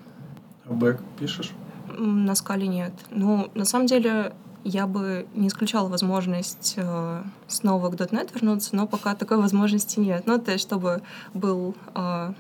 А 0.66 0.74
бэк 0.74 1.02
пишешь? 1.20 1.54
На 1.98 2.36
скале 2.36 2.68
нет. 2.68 2.94
Ну, 3.10 3.50
на 3.56 3.66
самом 3.66 3.88
деле, 3.88 4.34
я 4.64 4.86
бы 4.86 5.28
не 5.34 5.48
исключала 5.48 5.88
возможность 5.88 6.74
э, 6.76 7.24
снова 7.48 7.90
к 7.90 7.96
.NET 7.96 8.34
вернуться, 8.34 8.76
но 8.76 8.86
пока 8.86 9.16
такой 9.16 9.38
возможности 9.38 10.00
нет. 10.00 10.24
Ну, 10.26 10.40
то 10.40 10.52
есть, 10.52 10.64
чтобы 10.64 11.02
был 11.34 11.76
э, 11.96 12.34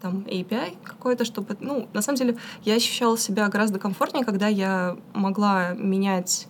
там 0.00 0.18
API 0.26 0.76
какой-то, 0.82 1.24
чтобы... 1.26 1.56
Ну, 1.60 1.88
на 1.92 2.00
самом 2.00 2.16
деле, 2.16 2.38
я 2.64 2.74
ощущала 2.74 3.18
себя 3.18 3.48
гораздо 3.48 3.78
комфортнее, 3.78 4.24
когда 4.24 4.48
я 4.48 4.96
могла 5.12 5.72
менять 5.74 6.48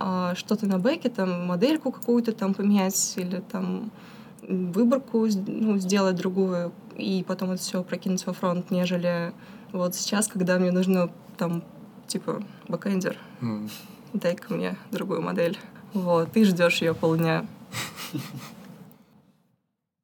э, 0.00 0.32
что-то 0.34 0.66
на 0.66 0.78
бэке, 0.78 1.08
там, 1.08 1.46
модельку 1.46 1.92
какую-то 1.92 2.32
там 2.32 2.52
поменять 2.52 3.14
или 3.16 3.42
там 3.52 3.92
выборку 4.48 5.26
ну, 5.46 5.78
сделать 5.78 6.16
другую 6.16 6.72
и 6.96 7.24
потом 7.26 7.52
это 7.52 7.62
все 7.62 7.82
прокинуть 7.82 8.24
во 8.26 8.32
фронт, 8.32 8.70
нежели 8.70 9.32
вот 9.72 9.94
сейчас, 9.94 10.28
когда 10.28 10.58
мне 10.58 10.70
нужно 10.70 11.10
там 11.36 11.62
типа 12.06 12.42
бэкэндер, 12.68 13.16
М. 13.40 13.68
дай-ка 14.12 14.52
мне 14.54 14.76
другую 14.92 15.22
модель. 15.22 15.58
Вот, 15.92 16.32
ты 16.32 16.44
ждешь 16.44 16.82
ее 16.82 16.94
полдня. 16.94 17.46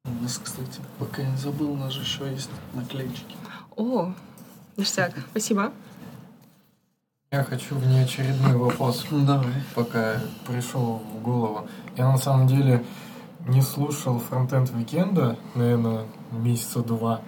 У 0.05 0.23
нас, 0.23 0.39
кстати, 0.43 0.79
пока 0.99 1.21
я 1.21 1.29
не 1.29 1.37
забыл, 1.37 1.71
у 1.71 1.77
нас 1.77 1.93
же 1.93 2.01
еще 2.01 2.29
есть 2.31 2.49
наклеечки. 2.73 3.35
О, 3.75 4.13
ништяк, 4.77 5.13
спасибо. 5.29 5.71
Я 7.31 7.43
хочу 7.43 7.75
внеочередной 7.75 8.57
вопрос, 8.57 9.05
давай. 9.09 9.53
пока 9.73 10.21
пришел 10.45 11.01
в 11.13 11.21
голову. 11.21 11.67
Я 11.95 12.11
на 12.11 12.17
самом 12.17 12.47
деле 12.47 12.83
не 13.47 13.61
слушал 13.61 14.19
Frontend 14.19 14.71
Weekend 14.71 15.22
а, 15.22 15.37
наверное, 15.55 16.05
месяца 16.31 16.81
два. 16.81 17.21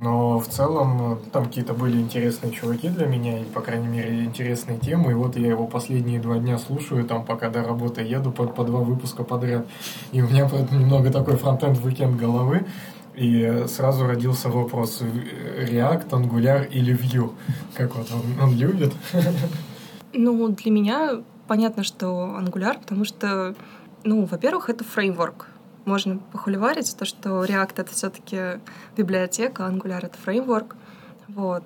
Но 0.00 0.38
в 0.38 0.46
целом 0.48 1.14
э, 1.14 1.16
там 1.32 1.46
какие-то 1.46 1.72
были 1.72 1.98
интересные 1.98 2.52
чуваки 2.52 2.90
для 2.90 3.06
меня, 3.06 3.40
и, 3.40 3.44
по 3.44 3.62
крайней 3.62 3.88
мере, 3.88 4.24
интересные 4.24 4.78
темы. 4.78 5.12
И 5.12 5.14
вот 5.14 5.36
я 5.36 5.48
его 5.48 5.66
последние 5.66 6.20
два 6.20 6.38
дня 6.38 6.58
слушаю, 6.58 7.04
там, 7.04 7.24
пока 7.24 7.48
до 7.48 7.62
работы 7.62 8.02
еду, 8.02 8.30
по, 8.30 8.46
по 8.46 8.62
два 8.62 8.80
выпуска 8.80 9.24
подряд. 9.24 9.66
И 10.12 10.20
у 10.20 10.28
меня 10.28 10.48
поэтому 10.50 10.80
немного 10.80 11.10
такой 11.10 11.36
Frontend 11.36 11.82
Weekend 11.82 12.16
головы. 12.16 12.66
И 13.14 13.64
сразу 13.68 14.06
родился 14.06 14.50
вопрос, 14.50 15.00
э, 15.00 15.66
React, 15.66 16.10
Angular 16.10 16.68
или 16.68 16.94
Vue? 16.94 17.32
Как 17.74 17.96
вот 17.96 18.08
он, 18.12 18.48
он 18.48 18.54
любит? 18.54 18.92
Ну, 20.12 20.48
для 20.48 20.70
меня 20.70 21.22
понятно, 21.46 21.84
что 21.84 22.38
Angular, 22.38 22.78
потому 22.78 23.04
что, 23.04 23.54
ну, 24.06 24.24
во-первых, 24.24 24.70
это 24.70 24.84
фреймворк. 24.84 25.46
Можно 25.84 26.18
похуливарить 26.18 26.96
то, 26.96 27.04
что 27.04 27.44
React— 27.44 27.74
это 27.76 27.92
все 27.92 28.10
таки 28.10 28.60
библиотека, 28.96 29.66
а 29.66 29.70
Angular— 29.70 30.00
это 30.06 30.18
фреймворк. 30.18 30.76
Вот. 31.28 31.64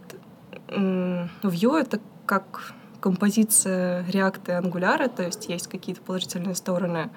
Vue— 0.68 1.80
это 1.80 2.00
как 2.26 2.74
композиция 3.00 4.04
React 4.04 4.40
и 4.48 4.66
Angular, 4.66 5.08
то 5.08 5.22
есть 5.22 5.48
есть 5.48 5.68
какие-то 5.68 6.02
положительные 6.02 6.54
стороны 6.54 7.10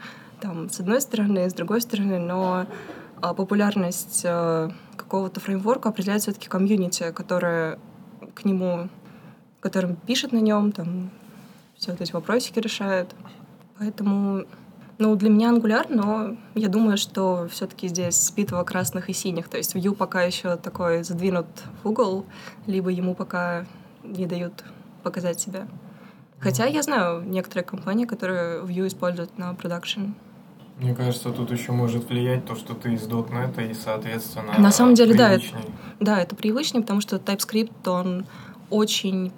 там, 0.43 0.69
с 0.69 0.81
одной 0.81 0.99
стороны, 0.99 1.49
с 1.49 1.53
другой 1.53 1.79
стороны, 1.79 2.19
но 2.19 2.65
а, 3.21 3.33
популярность 3.33 4.23
э, 4.25 4.69
какого-то 4.97 5.39
фреймворка 5.39 5.87
определяет 5.87 6.23
все-таки 6.23 6.49
комьюнити, 6.49 7.13
которое 7.13 7.79
к 8.35 8.43
нему, 8.43 8.89
которым 9.61 9.95
пишет 9.95 10.33
на 10.33 10.39
нем, 10.39 10.73
там 10.73 11.11
все 11.77 11.91
вот 11.91 12.01
эти 12.01 12.11
вопросики 12.11 12.59
решает. 12.59 13.15
Поэтому, 13.79 14.43
ну, 14.97 15.15
для 15.15 15.29
меня 15.29 15.51
Angular, 15.51 15.87
но 15.89 16.35
я 16.55 16.69
думаю, 16.69 16.97
что 16.97 17.47
все-таки 17.51 17.87
здесь 17.87 18.31
битва 18.35 18.63
красных 18.63 19.09
и 19.09 19.13
синих. 19.13 19.49
То 19.49 19.57
есть 19.57 19.75
Vue 19.75 19.95
пока 19.95 20.23
еще 20.23 20.55
такой 20.55 21.03
задвинут 21.03 21.47
в 21.83 21.89
угол, 21.89 22.25
либо 22.67 22.89
ему 22.89 23.15
пока 23.15 23.65
не 24.03 24.25
дают 24.25 24.63
показать 25.03 25.39
себя. 25.39 25.67
Хотя 26.39 26.65
я 26.65 26.81
знаю 26.81 27.23
некоторые 27.23 27.63
компании, 27.63 28.05
которые 28.05 28.61
Vue 28.63 28.87
используют 28.87 29.37
на 29.37 29.53
продакшн. 29.53 30.11
Мне 30.77 30.95
кажется, 30.95 31.31
тут 31.31 31.51
еще 31.51 31.71
может 31.71 32.09
влиять 32.09 32.45
то, 32.45 32.55
что 32.55 32.73
ты 32.73 32.93
из 32.93 33.07
.NET 33.07 33.69
и, 33.69 33.73
соответственно, 33.73 34.57
На 34.57 34.71
самом 34.71 34.95
деле, 34.95 35.13
да, 35.15 35.31
это- 35.31 35.41
привычней. 35.41 35.73
Да, 35.99 36.19
это 36.19 36.35
привычнее, 36.35 36.81
потому 36.81 36.99
что 36.99 37.17
TypeScript, 37.17 37.87
он 37.87 38.25
очень 38.69 39.31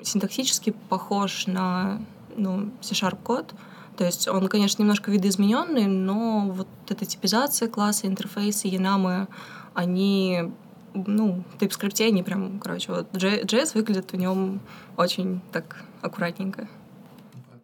синтаксически 0.00 0.74
похож 0.88 1.46
на 1.46 2.00
ну, 2.36 2.70
C-Sharp 2.80 3.18
код. 3.22 3.54
То 3.96 4.04
есть 4.04 4.26
он, 4.28 4.48
конечно, 4.48 4.82
немножко 4.82 5.10
видоизмененный, 5.10 5.86
но 5.86 6.50
вот 6.50 6.68
эта 6.88 7.04
типизация 7.04 7.68
класса, 7.68 8.06
интерфейсы, 8.06 8.68
янамы, 8.68 9.28
они, 9.74 10.50
ну, 10.94 11.44
в 11.54 11.62
TypeScript 11.62 12.06
они 12.06 12.22
прям, 12.22 12.58
короче, 12.58 12.92
вот 12.92 13.12
JS 13.12 13.72
выглядит 13.74 14.12
в 14.12 14.16
нем 14.16 14.60
очень 14.96 15.40
так 15.52 15.76
аккуратненько. 16.00 16.68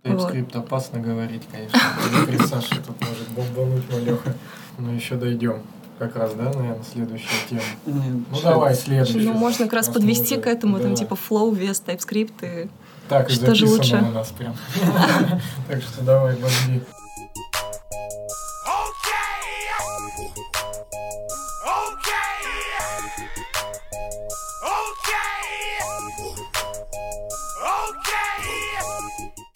TypeScript 0.04 0.56
опасно 0.56 1.00
говорить, 1.00 1.42
конечно. 1.50 1.78
При 2.26 2.36
Саше 2.38 2.76
тут 2.86 3.00
может 3.00 3.28
бомбануть 3.30 3.90
малеха. 3.90 4.34
Но 4.78 4.92
еще 4.92 5.16
дойдем. 5.16 5.62
Как 5.98 6.14
раз, 6.14 6.32
да, 6.34 6.44
наверное, 6.44 6.84
следующая 6.84 7.26
тема. 7.50 7.60
Ну 7.84 8.40
давай, 8.42 8.74
следующая. 8.76 9.18
Ну, 9.18 9.32
можно 9.32 9.64
как 9.64 9.74
раз 9.74 9.88
подвести 9.88 10.34
уже- 10.34 10.42
к 10.42 10.46
этому, 10.46 10.78
там, 10.78 10.94
типа, 10.94 11.14
flow, 11.14 11.52
вес, 11.54 11.82
TypeScript 11.84 12.34
и 12.64 12.68
Так, 13.09 13.31
что 13.31 13.55
же 13.55 13.66
записано 13.66 14.01
лучше? 14.01 14.11
у 14.11 14.14
нас 14.14 14.29
прям. 14.37 14.55
Так 15.68 15.83
что 15.83 16.03
давай, 16.03 16.35
бомби. 16.35 16.83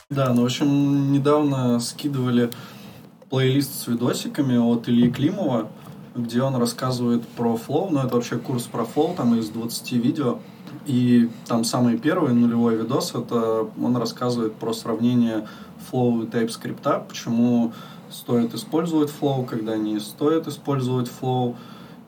Да, 0.09 0.35
ну, 0.35 0.43
в 0.43 0.45
общем, 0.45 1.11
недавно 1.11 1.81
скидывали 1.81 2.51
плейлист 3.31 3.81
с 3.81 3.87
видосиками 3.87 4.59
от 4.59 4.87
Ильи 4.87 5.11
Климова, 5.11 5.71
где 6.15 6.43
он 6.43 6.55
рассказывает 6.57 7.27
про 7.29 7.57
Flow, 7.57 7.89
ну, 7.89 8.01
это 8.01 8.17
вообще 8.17 8.37
курс 8.37 8.65
про 8.65 8.85
Flow, 8.85 9.15
там 9.15 9.35
из 9.39 9.49
20 9.49 9.93
видео, 9.93 10.39
и 10.87 11.31
там 11.47 11.65
самый 11.65 11.99
первый 11.99 12.33
нулевой 12.35 12.77
видос, 12.77 13.15
это 13.15 13.69
он 13.81 13.97
рассказывает 13.97 14.55
про 14.55 14.73
сравнение 14.73 15.47
Flow 15.91 16.23
и 16.23 16.27
TypeScript, 16.27 17.09
почему 17.09 17.73
стоит 18.11 18.55
использовать 18.55 19.11
Flow, 19.11 19.45
когда 19.45 19.77
не 19.77 19.99
стоит 20.01 20.47
использовать 20.47 21.09
Flow, 21.09 21.57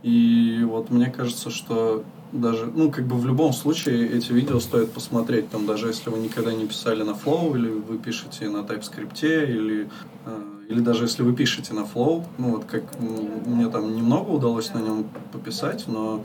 и 0.03 0.67
вот 0.69 0.91
мне 0.91 1.07
кажется, 1.07 1.51
что 1.51 2.05
даже, 2.35 2.67
ну, 2.67 2.91
как 2.91 3.07
бы 3.07 3.17
в 3.17 3.25
любом 3.27 3.53
случае 3.53 4.09
эти 4.09 4.33
видео 4.33 4.59
стоит 4.59 4.93
посмотреть, 4.93 5.51
там, 5.51 5.67
даже 5.67 5.87
если 5.87 6.11
вы 6.11 6.19
никогда 6.19 6.53
не 6.53 6.67
писали 6.67 7.03
на 7.03 7.13
Flow, 7.13 7.57
или 7.57 7.69
вы 7.69 7.97
пишете 7.97 8.49
на 8.49 8.59
TypeScript, 8.59 9.23
или, 9.23 9.89
э, 10.27 10.43
или 10.69 10.81
даже 10.81 11.05
если 11.05 11.23
вы 11.23 11.33
пишете 11.33 11.75
на 11.75 11.81
Flow, 11.81 12.25
ну, 12.39 12.57
вот 12.57 12.65
как 12.65 12.83
мне 13.01 13.69
там 13.69 13.95
немного 13.95 14.31
удалось 14.31 14.75
на 14.75 14.79
нем 14.79 15.07
пописать, 15.33 15.85
но 15.87 16.25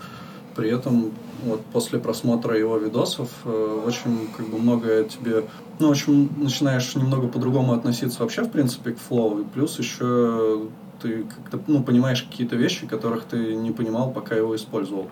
при 0.60 0.70
этом 0.70 1.12
вот 1.46 1.62
после 1.72 2.00
просмотра 2.00 2.58
его 2.58 2.78
видосов 2.78 3.30
э, 3.46 3.84
очень 3.88 4.28
как 4.36 4.46
бы 4.50 4.58
многое 4.58 5.06
тебе, 5.06 5.46
ну, 5.80 5.88
в 5.88 5.92
общем, 5.92 6.30
начинаешь 6.36 6.94
немного 6.96 7.30
по-другому 7.30 7.72
относиться 7.72 8.20
вообще, 8.20 8.42
в 8.44 8.52
принципе, 8.52 8.92
к 8.92 8.98
Flow, 9.10 9.42
и 9.42 9.46
плюс 9.46 9.80
еще 9.80 10.68
ты 11.02 11.24
как-то, 11.24 11.62
ну, 11.68 11.82
понимаешь 11.82 12.24
какие-то 12.24 12.58
вещи, 12.58 12.88
которых 12.88 13.24
ты 13.24 13.56
не 13.56 13.72
понимал, 13.72 14.12
пока 14.12 14.36
его 14.36 14.54
использовал. 14.54 15.08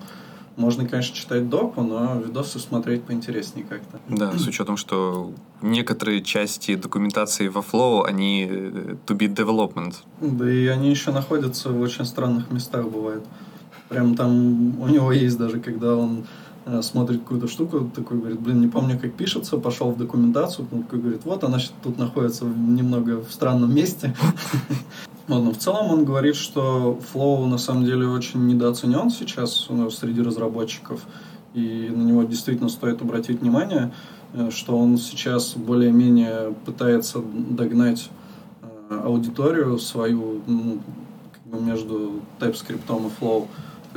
Можно, 0.57 0.85
конечно, 0.85 1.15
читать 1.15 1.49
доку, 1.49 1.81
но 1.81 2.19
видосы 2.19 2.59
смотреть 2.59 3.03
поинтереснее 3.03 3.65
как-то. 3.65 3.99
Да, 4.09 4.37
с 4.37 4.47
учетом, 4.47 4.75
что 4.75 5.31
некоторые 5.61 6.21
части 6.21 6.75
документации 6.75 7.47
во 7.47 7.61
Flow, 7.61 8.03
они 8.05 8.45
э, 8.49 8.95
to 9.05 9.17
be 9.17 9.33
development. 9.33 9.95
Да 10.19 10.51
и 10.51 10.65
они 10.67 10.89
еще 10.89 11.11
находятся 11.11 11.69
в 11.69 11.79
очень 11.79 12.03
странных 12.03 12.51
местах, 12.51 12.85
бывает. 12.89 13.23
Прям 13.89 14.15
там 14.15 14.81
у 14.81 14.87
него 14.87 15.11
есть 15.11 15.37
даже, 15.37 15.59
когда 15.59 15.95
он 15.95 16.25
э, 16.65 16.81
смотрит 16.81 17.21
какую-то 17.21 17.47
штуку, 17.47 17.89
такой 17.95 18.17
говорит, 18.17 18.39
блин, 18.39 18.61
не 18.61 18.67
помню, 18.67 18.99
как 18.99 19.13
пишется, 19.13 19.57
пошел 19.57 19.91
в 19.91 19.97
документацию, 19.97 20.67
он 20.71 20.83
такой 20.83 20.99
говорит, 20.99 21.21
вот 21.23 21.43
она 21.43 21.57
тут 21.83 21.97
находится 21.97 22.45
немного 22.45 23.23
в 23.23 23.31
странном 23.31 23.73
месте. 23.73 24.15
Вот, 25.27 25.43
но 25.43 25.51
в 25.51 25.57
целом 25.57 25.91
он 25.91 26.05
говорит, 26.05 26.37
что 26.37 26.97
Flow 27.13 27.45
на 27.47 27.57
самом 27.57 27.83
деле 27.83 28.07
очень 28.07 28.47
недооценен 28.47 29.09
сейчас 29.09 29.67
среди 29.91 30.21
разработчиков, 30.21 31.01
и 31.53 31.89
на 31.93 32.03
него 32.03 32.23
действительно 32.23 32.69
стоит 32.69 33.01
обратить 33.01 33.41
внимание, 33.41 33.91
э, 34.33 34.49
что 34.51 34.77
он 34.77 34.97
сейчас 34.97 35.53
более-менее 35.55 36.55
пытается 36.65 37.19
догнать 37.19 38.09
э, 38.61 39.01
аудиторию 39.03 39.77
свою 39.79 40.41
ну, 40.47 40.79
как 41.33 41.43
бы 41.43 41.59
между 41.59 42.21
TypeScript 42.39 42.85
и 42.87 43.21
Flow. 43.21 43.47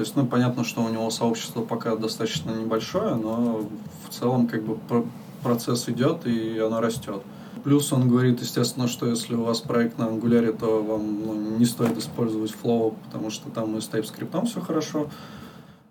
То 0.01 0.03
есть, 0.03 0.17
ну, 0.17 0.25
понятно, 0.25 0.65
что 0.65 0.83
у 0.83 0.89
него 0.89 1.11
сообщество 1.11 1.61
пока 1.61 1.95
достаточно 1.95 2.53
небольшое, 2.53 3.17
но 3.17 3.69
в 4.09 4.11
целом 4.11 4.47
как 4.47 4.63
бы 4.63 4.77
про- 4.77 5.05
процесс 5.43 5.91
идет 5.91 6.27
и 6.27 6.59
оно 6.59 6.81
растет. 6.81 7.21
Плюс 7.65 7.93
он 7.93 8.09
говорит, 8.09 8.41
естественно, 8.41 8.89
что 8.89 9.05
если 9.05 9.35
у 9.35 9.43
вас 9.43 9.61
проект 9.61 9.99
на 9.99 10.05
Angular, 10.05 10.57
то 10.57 10.83
вам 10.83 11.27
ну, 11.27 11.59
не 11.59 11.67
стоит 11.67 11.99
использовать 11.99 12.51
Flow, 12.51 12.95
потому 13.05 13.29
что 13.29 13.51
там 13.51 13.77
и 13.77 13.83
с 13.83 13.91
TypeScript 13.91 14.47
все 14.47 14.63
хорошо. 14.63 15.11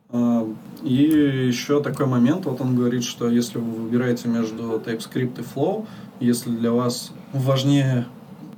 А, 0.10 0.52
И 0.82 1.04
еще 1.04 1.80
такой 1.84 2.08
момент, 2.08 2.48
вот 2.48 2.62
он 2.62 2.76
говорит, 2.76 3.04
что 3.04 3.30
если 3.30 3.60
вы 3.60 3.84
выбираете 3.84 4.28
между 4.28 4.82
TypeScript 4.84 5.40
и 5.40 5.44
Flow, 5.44 5.86
если 6.20 6.50
для 6.50 6.72
вас 6.72 7.12
важнее 7.32 8.08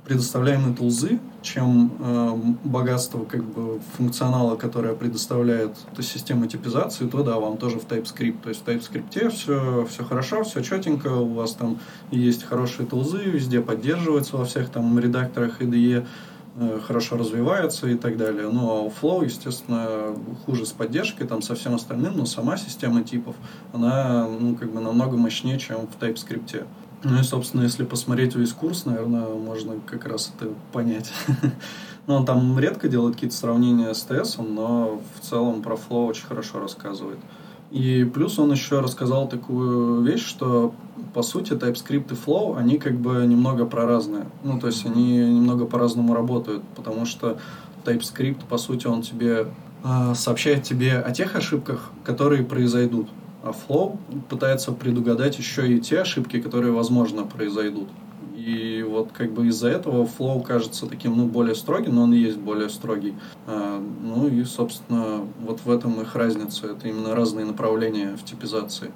предоставляемые 0.06 0.74
тулзы, 0.74 1.20
чем 1.42 1.92
э, 1.98 2.36
богатство 2.64 3.24
как 3.24 3.44
бы 3.44 3.80
функционала, 3.96 4.56
которое 4.56 4.94
предоставляет 4.94 5.76
эта 5.92 6.02
система 6.02 6.46
типизации, 6.46 7.06
то 7.06 7.22
да, 7.22 7.38
вам 7.38 7.58
тоже 7.58 7.78
в 7.78 7.86
TypeScript. 7.86 8.42
То 8.42 8.48
есть 8.48 8.62
в 8.62 8.68
TypeScript 8.68 9.30
все, 9.30 9.86
все 9.86 10.04
хорошо, 10.04 10.44
все 10.44 10.62
четенько, 10.62 11.08
у 11.08 11.34
вас 11.34 11.54
там 11.54 11.78
есть 12.10 12.44
хорошие 12.44 12.86
тулзы, 12.86 13.18
везде 13.24 13.60
поддерживается 13.60 14.36
во 14.36 14.44
всех 14.44 14.70
там 14.70 14.98
редакторах 14.98 15.60
IDE, 15.60 16.06
э, 16.56 16.80
хорошо 16.86 17.16
развивается 17.16 17.88
и 17.88 17.96
так 17.96 18.16
далее. 18.16 18.48
Ну, 18.50 18.70
а 18.70 18.80
у 18.82 18.90
Flow, 18.90 19.24
естественно, 19.24 20.16
хуже 20.46 20.64
с 20.64 20.72
поддержкой, 20.72 21.26
там 21.26 21.42
со 21.42 21.54
всем 21.54 21.74
остальным, 21.74 22.16
но 22.16 22.24
сама 22.24 22.56
система 22.56 23.02
типов, 23.02 23.34
она, 23.72 24.28
ну, 24.28 24.54
как 24.54 24.72
бы 24.72 24.80
намного 24.80 25.16
мощнее, 25.16 25.58
чем 25.58 25.88
в 25.88 26.02
TypeScript. 26.02 26.64
Ну 27.04 27.18
и, 27.18 27.22
собственно, 27.22 27.62
если 27.62 27.84
посмотреть 27.84 28.34
весь 28.36 28.52
курс, 28.52 28.84
наверное, 28.84 29.26
можно 29.34 29.74
как 29.86 30.06
раз 30.06 30.32
это 30.36 30.50
понять. 30.72 31.12
Ну, 32.08 32.14
он 32.14 32.24
там 32.24 32.58
редко 32.58 32.88
делает 32.88 33.14
какие-то 33.14 33.36
сравнения 33.36 33.94
с 33.94 34.04
TS, 34.08 34.44
но 34.44 35.00
в 35.16 35.24
целом 35.24 35.62
про 35.62 35.76
Flow 35.76 36.08
очень 36.08 36.26
хорошо 36.26 36.58
рассказывает. 36.58 37.18
И 37.70 38.04
плюс 38.12 38.40
он 38.40 38.50
еще 38.50 38.80
рассказал 38.80 39.28
такую 39.28 40.02
вещь, 40.02 40.26
что 40.26 40.74
по 41.14 41.22
сути 41.22 41.52
TypeScript 41.52 42.12
и 42.12 42.16
Flow, 42.16 42.58
они 42.58 42.78
как 42.78 42.96
бы 42.96 43.24
немного 43.26 43.66
проразные. 43.66 44.26
Ну, 44.42 44.58
то 44.58 44.66
есть 44.66 44.84
они 44.84 45.18
немного 45.18 45.64
по-разному 45.64 46.12
работают, 46.12 46.62
потому 46.74 47.06
что 47.06 47.38
TypeScript, 47.84 48.46
по 48.48 48.58
сути, 48.58 48.86
он 48.88 49.02
тебе 49.02 49.46
э, 49.84 50.14
сообщает 50.14 50.64
тебе 50.64 50.98
о 50.98 51.12
тех 51.12 51.34
ошибках, 51.36 51.92
которые 52.04 52.44
произойдут. 52.44 53.08
А 53.42 53.50
Flow 53.50 53.98
пытается 54.28 54.72
предугадать 54.72 55.38
еще 55.38 55.72
и 55.72 55.80
те 55.80 56.00
ошибки, 56.02 56.40
которые, 56.40 56.72
возможно, 56.72 57.24
произойдут. 57.24 57.88
И 58.36 58.84
вот 58.88 59.12
как 59.12 59.32
бы 59.32 59.48
из-за 59.48 59.68
этого 59.68 60.04
Flow 60.04 60.42
кажется 60.42 60.86
таким, 60.86 61.16
ну, 61.16 61.26
более 61.26 61.54
строгим, 61.54 61.96
но 61.96 62.02
он 62.02 62.14
и 62.14 62.18
есть 62.18 62.38
более 62.38 62.68
строгий. 62.70 63.14
А, 63.46 63.80
ну 64.02 64.28
и, 64.28 64.44
собственно, 64.44 65.20
вот 65.40 65.60
в 65.64 65.70
этом 65.70 66.00
их 66.00 66.14
разница. 66.14 66.68
Это 66.68 66.88
именно 66.88 67.14
разные 67.14 67.44
направления 67.44 68.16
в 68.16 68.24
типизации. 68.24 68.90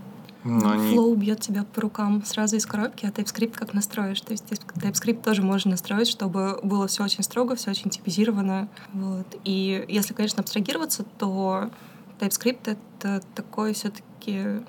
Но 0.45 0.70
они... 0.70 0.95
Flow 0.95 1.14
бьет 1.16 1.41
тебя 1.41 1.64
по 1.75 1.81
рукам 1.81 2.25
сразу 2.25 2.57
из 2.57 2.66
коробки, 2.66 3.05
а 3.05 3.11
TypeScript 3.11 3.55
как 3.59 3.75
настроишь. 3.75 4.20
То 4.20 4.33
есть 4.33 4.45
TypeScript 4.45 5.23
тоже 5.23 5.43
можно 5.43 5.73
настроить, 5.73 6.09
чтобы 6.09 6.61
было 6.62 6.87
все 6.87 7.03
очень 7.05 7.25
строго, 7.25 7.57
все 7.57 7.70
очень 7.70 7.91
типизировано. 7.91 8.68
Вот. 8.93 9.27
И 9.45 9.85
если, 9.89 10.14
конечно, 10.14 10.41
абстрагироваться, 10.41 11.05
то 11.18 11.70
TypeScript— 12.19 12.79
это 12.99 13.23
такой 13.35 13.75
все-таки, 13.75 14.62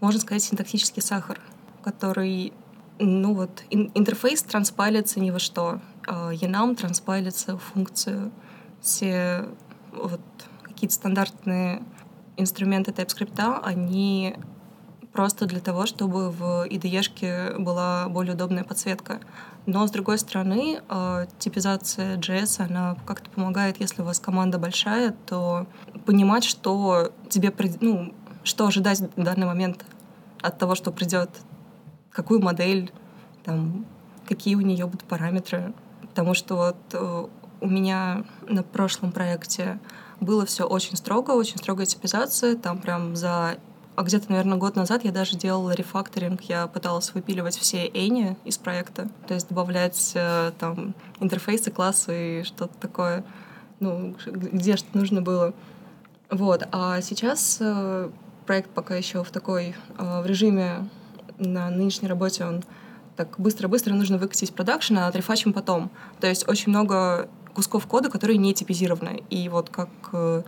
можно 0.00 0.20
сказать, 0.20 0.42
синтаксический 0.42 1.02
сахар, 1.02 1.40
который 1.82 2.52
ну 3.00 3.34
вот, 3.34 3.64
ин- 3.70 3.90
интерфейс 3.94 4.42
транспайлится 4.42 5.20
ни 5.20 5.30
во 5.30 5.38
что. 5.38 5.80
А 6.06 6.32
Enum 6.32 6.76
транспайлится 6.76 7.56
в 7.56 7.62
функцию. 7.62 8.30
Все 8.80 9.48
вот 9.92 10.20
какие-то 10.62 10.94
стандартные 10.94 11.82
инструменты 12.36 12.90
TypeScript, 12.90 13.60
они 13.62 14.36
просто 15.12 15.46
для 15.46 15.60
того, 15.60 15.86
чтобы 15.86 16.30
в 16.30 16.66
IDE 16.68 17.58
была 17.58 18.08
более 18.08 18.34
удобная 18.34 18.64
подсветка. 18.64 19.20
Но, 19.66 19.86
с 19.86 19.90
другой 19.90 20.18
стороны, 20.18 20.80
э, 20.88 21.26
типизация 21.38 22.16
JS, 22.16 22.66
она 22.66 22.96
как-то 23.06 23.30
помогает, 23.30 23.80
если 23.80 24.02
у 24.02 24.04
вас 24.04 24.18
команда 24.18 24.58
большая, 24.58 25.14
то 25.26 25.66
понимать, 26.06 26.44
что 26.44 27.12
тебе, 27.28 27.52
ну, 27.80 28.14
что 28.42 28.66
ожидать 28.66 29.00
в 29.00 29.22
данный 29.22 29.46
момент 29.46 29.84
от 30.40 30.58
того, 30.58 30.74
что 30.74 30.90
придет 30.92 31.30
какую 32.10 32.40
модель, 32.40 32.90
там, 33.44 33.84
какие 34.26 34.54
у 34.54 34.60
нее 34.60 34.86
будут 34.86 35.04
параметры. 35.04 35.72
Потому 36.02 36.34
что 36.34 36.56
вот 36.56 36.76
э, 36.92 37.26
у 37.60 37.68
меня 37.68 38.24
на 38.48 38.62
прошлом 38.62 39.12
проекте 39.12 39.78
было 40.20 40.44
все 40.44 40.64
очень 40.64 40.96
строго, 40.96 41.32
очень 41.32 41.58
строгая 41.58 41.86
типизация. 41.86 42.56
Там 42.56 42.78
прям 42.78 43.16
за... 43.16 43.58
А 44.00 44.02
где-то, 44.02 44.30
наверное, 44.30 44.56
год 44.56 44.76
назад 44.76 45.04
я 45.04 45.12
даже 45.12 45.36
делала 45.36 45.72
рефакторинг. 45.72 46.40
Я 46.44 46.68
пыталась 46.68 47.12
выпиливать 47.12 47.58
все 47.58 47.86
эни 47.86 48.34
из 48.46 48.56
проекта. 48.56 49.10
То 49.28 49.34
есть 49.34 49.50
добавлять 49.50 50.12
э, 50.14 50.52
там 50.58 50.94
интерфейсы, 51.20 51.70
классы 51.70 52.40
и 52.40 52.42
что-то 52.42 52.72
такое. 52.78 53.24
Ну, 53.78 54.16
где 54.24 54.78
что 54.78 54.88
нужно 54.96 55.20
было. 55.20 55.52
Вот. 56.30 56.66
А 56.72 57.02
сейчас 57.02 57.58
э, 57.60 58.08
проект 58.46 58.70
пока 58.70 58.96
еще 58.96 59.22
в 59.22 59.30
такой... 59.30 59.74
В 59.98 60.24
режиме 60.24 60.88
на 61.36 61.68
нынешней 61.68 62.08
работе 62.08 62.46
он 62.46 62.64
так 63.16 63.38
быстро-быстро 63.38 63.92
нужно 63.92 64.16
выкатить 64.16 64.54
продакшн, 64.54 64.96
а 64.96 65.08
отрефачим 65.08 65.52
потом. 65.52 65.90
То 66.20 66.26
есть 66.26 66.48
очень 66.48 66.70
много 66.70 67.28
кусков 67.52 67.86
кода, 67.86 68.08
которые 68.08 68.38
не 68.38 68.54
типизированы. 68.54 69.24
И 69.28 69.50
вот 69.50 69.68
как 69.68 69.90
э, 70.14 70.42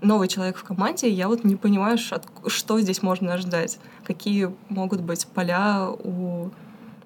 новый 0.00 0.28
человек 0.28 0.56
в 0.56 0.64
команде, 0.64 1.08
я 1.08 1.28
вот 1.28 1.44
не 1.44 1.56
понимаю, 1.56 1.98
что 1.98 2.80
здесь 2.80 3.02
можно 3.02 3.34
ожидать, 3.34 3.78
какие 4.04 4.54
могут 4.68 5.00
быть 5.00 5.26
поля 5.26 5.88
у 5.90 6.50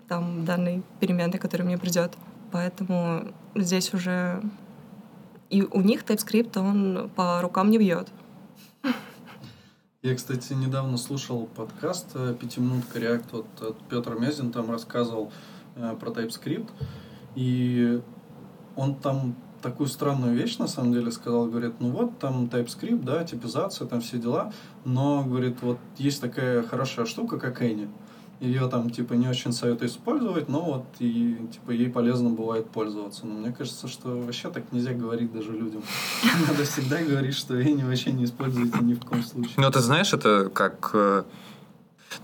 там, 0.09 0.45
данной 0.45 0.83
переменной, 1.01 1.39
которая 1.39 1.67
мне 1.67 1.79
придет. 1.79 2.13
Поэтому 2.51 3.33
здесь 3.55 3.95
уже 3.95 4.43
и 5.53 5.63
у 5.63 5.83
них 5.83 6.03
TypeScript, 6.03 6.59
он 6.59 7.11
по 7.11 7.43
рукам 7.43 7.71
не 7.71 7.77
бьет. 7.77 8.09
Я, 10.03 10.17
кстати, 10.17 10.55
недавно 10.55 10.97
слушал 10.97 11.47
подкаст 11.47 12.09
э, 12.15 12.35
«Пятиминутка 12.41 12.99
React». 12.99 13.25
Вот 13.33 13.47
э, 13.61 13.73
Петр 13.91 14.15
Мязин 14.15 14.51
там 14.51 14.71
рассказывал 14.71 15.31
э, 15.77 15.95
про 16.01 16.11
TypeScript. 16.11 16.71
И 17.35 18.01
он 18.77 18.95
там 18.95 19.37
такую 19.63 19.89
странную 19.89 20.35
вещь, 20.35 20.59
на 20.59 20.67
самом 20.67 20.93
деле, 20.93 21.11
сказал. 21.11 21.47
Говорит, 21.47 21.75
ну 21.81 21.91
вот, 21.91 22.19
там 22.19 22.45
TypeScript, 22.47 23.03
да, 23.03 23.25
типизация, 23.25 23.87
там 23.87 24.01
все 24.01 24.19
дела. 24.19 24.53
Но, 24.85 25.25
говорит, 25.25 25.59
вот 25.63 25.79
есть 25.97 26.21
такая 26.21 26.63
хорошая 26.63 27.07
штука, 27.07 27.39
как 27.39 27.63
Any 27.63 27.89
ее 28.43 28.69
там 28.69 28.91
типа 28.91 29.15
не 29.15 29.29
очень 29.29 29.53
советую 29.53 29.89
использовать, 29.89 30.49
но 30.49 30.63
вот 30.63 30.85
и 30.99 31.37
типа 31.53 31.71
ей 31.71 31.89
полезно 31.89 32.31
бывает 32.31 32.69
пользоваться. 32.71 33.25
Но 33.25 33.35
мне 33.35 33.53
кажется, 33.53 33.87
что 33.87 34.21
вообще 34.21 34.51
так 34.51 34.65
нельзя 34.73 34.93
говорить 34.93 35.33
даже 35.33 35.53
людям. 35.53 35.83
Надо 36.49 36.65
всегда 36.65 37.01
говорить, 37.03 37.37
что 37.37 37.55
они 37.55 37.85
вообще 37.85 38.11
не 38.11 38.25
используете 38.25 38.79
ни 38.81 38.95
в 38.95 39.01
коем 39.01 39.23
случае. 39.23 39.55
Ну, 39.57 39.71
ты 39.71 39.79
знаешь, 39.79 40.13
это 40.13 40.51
как... 40.53 40.91
Э, 40.93 41.23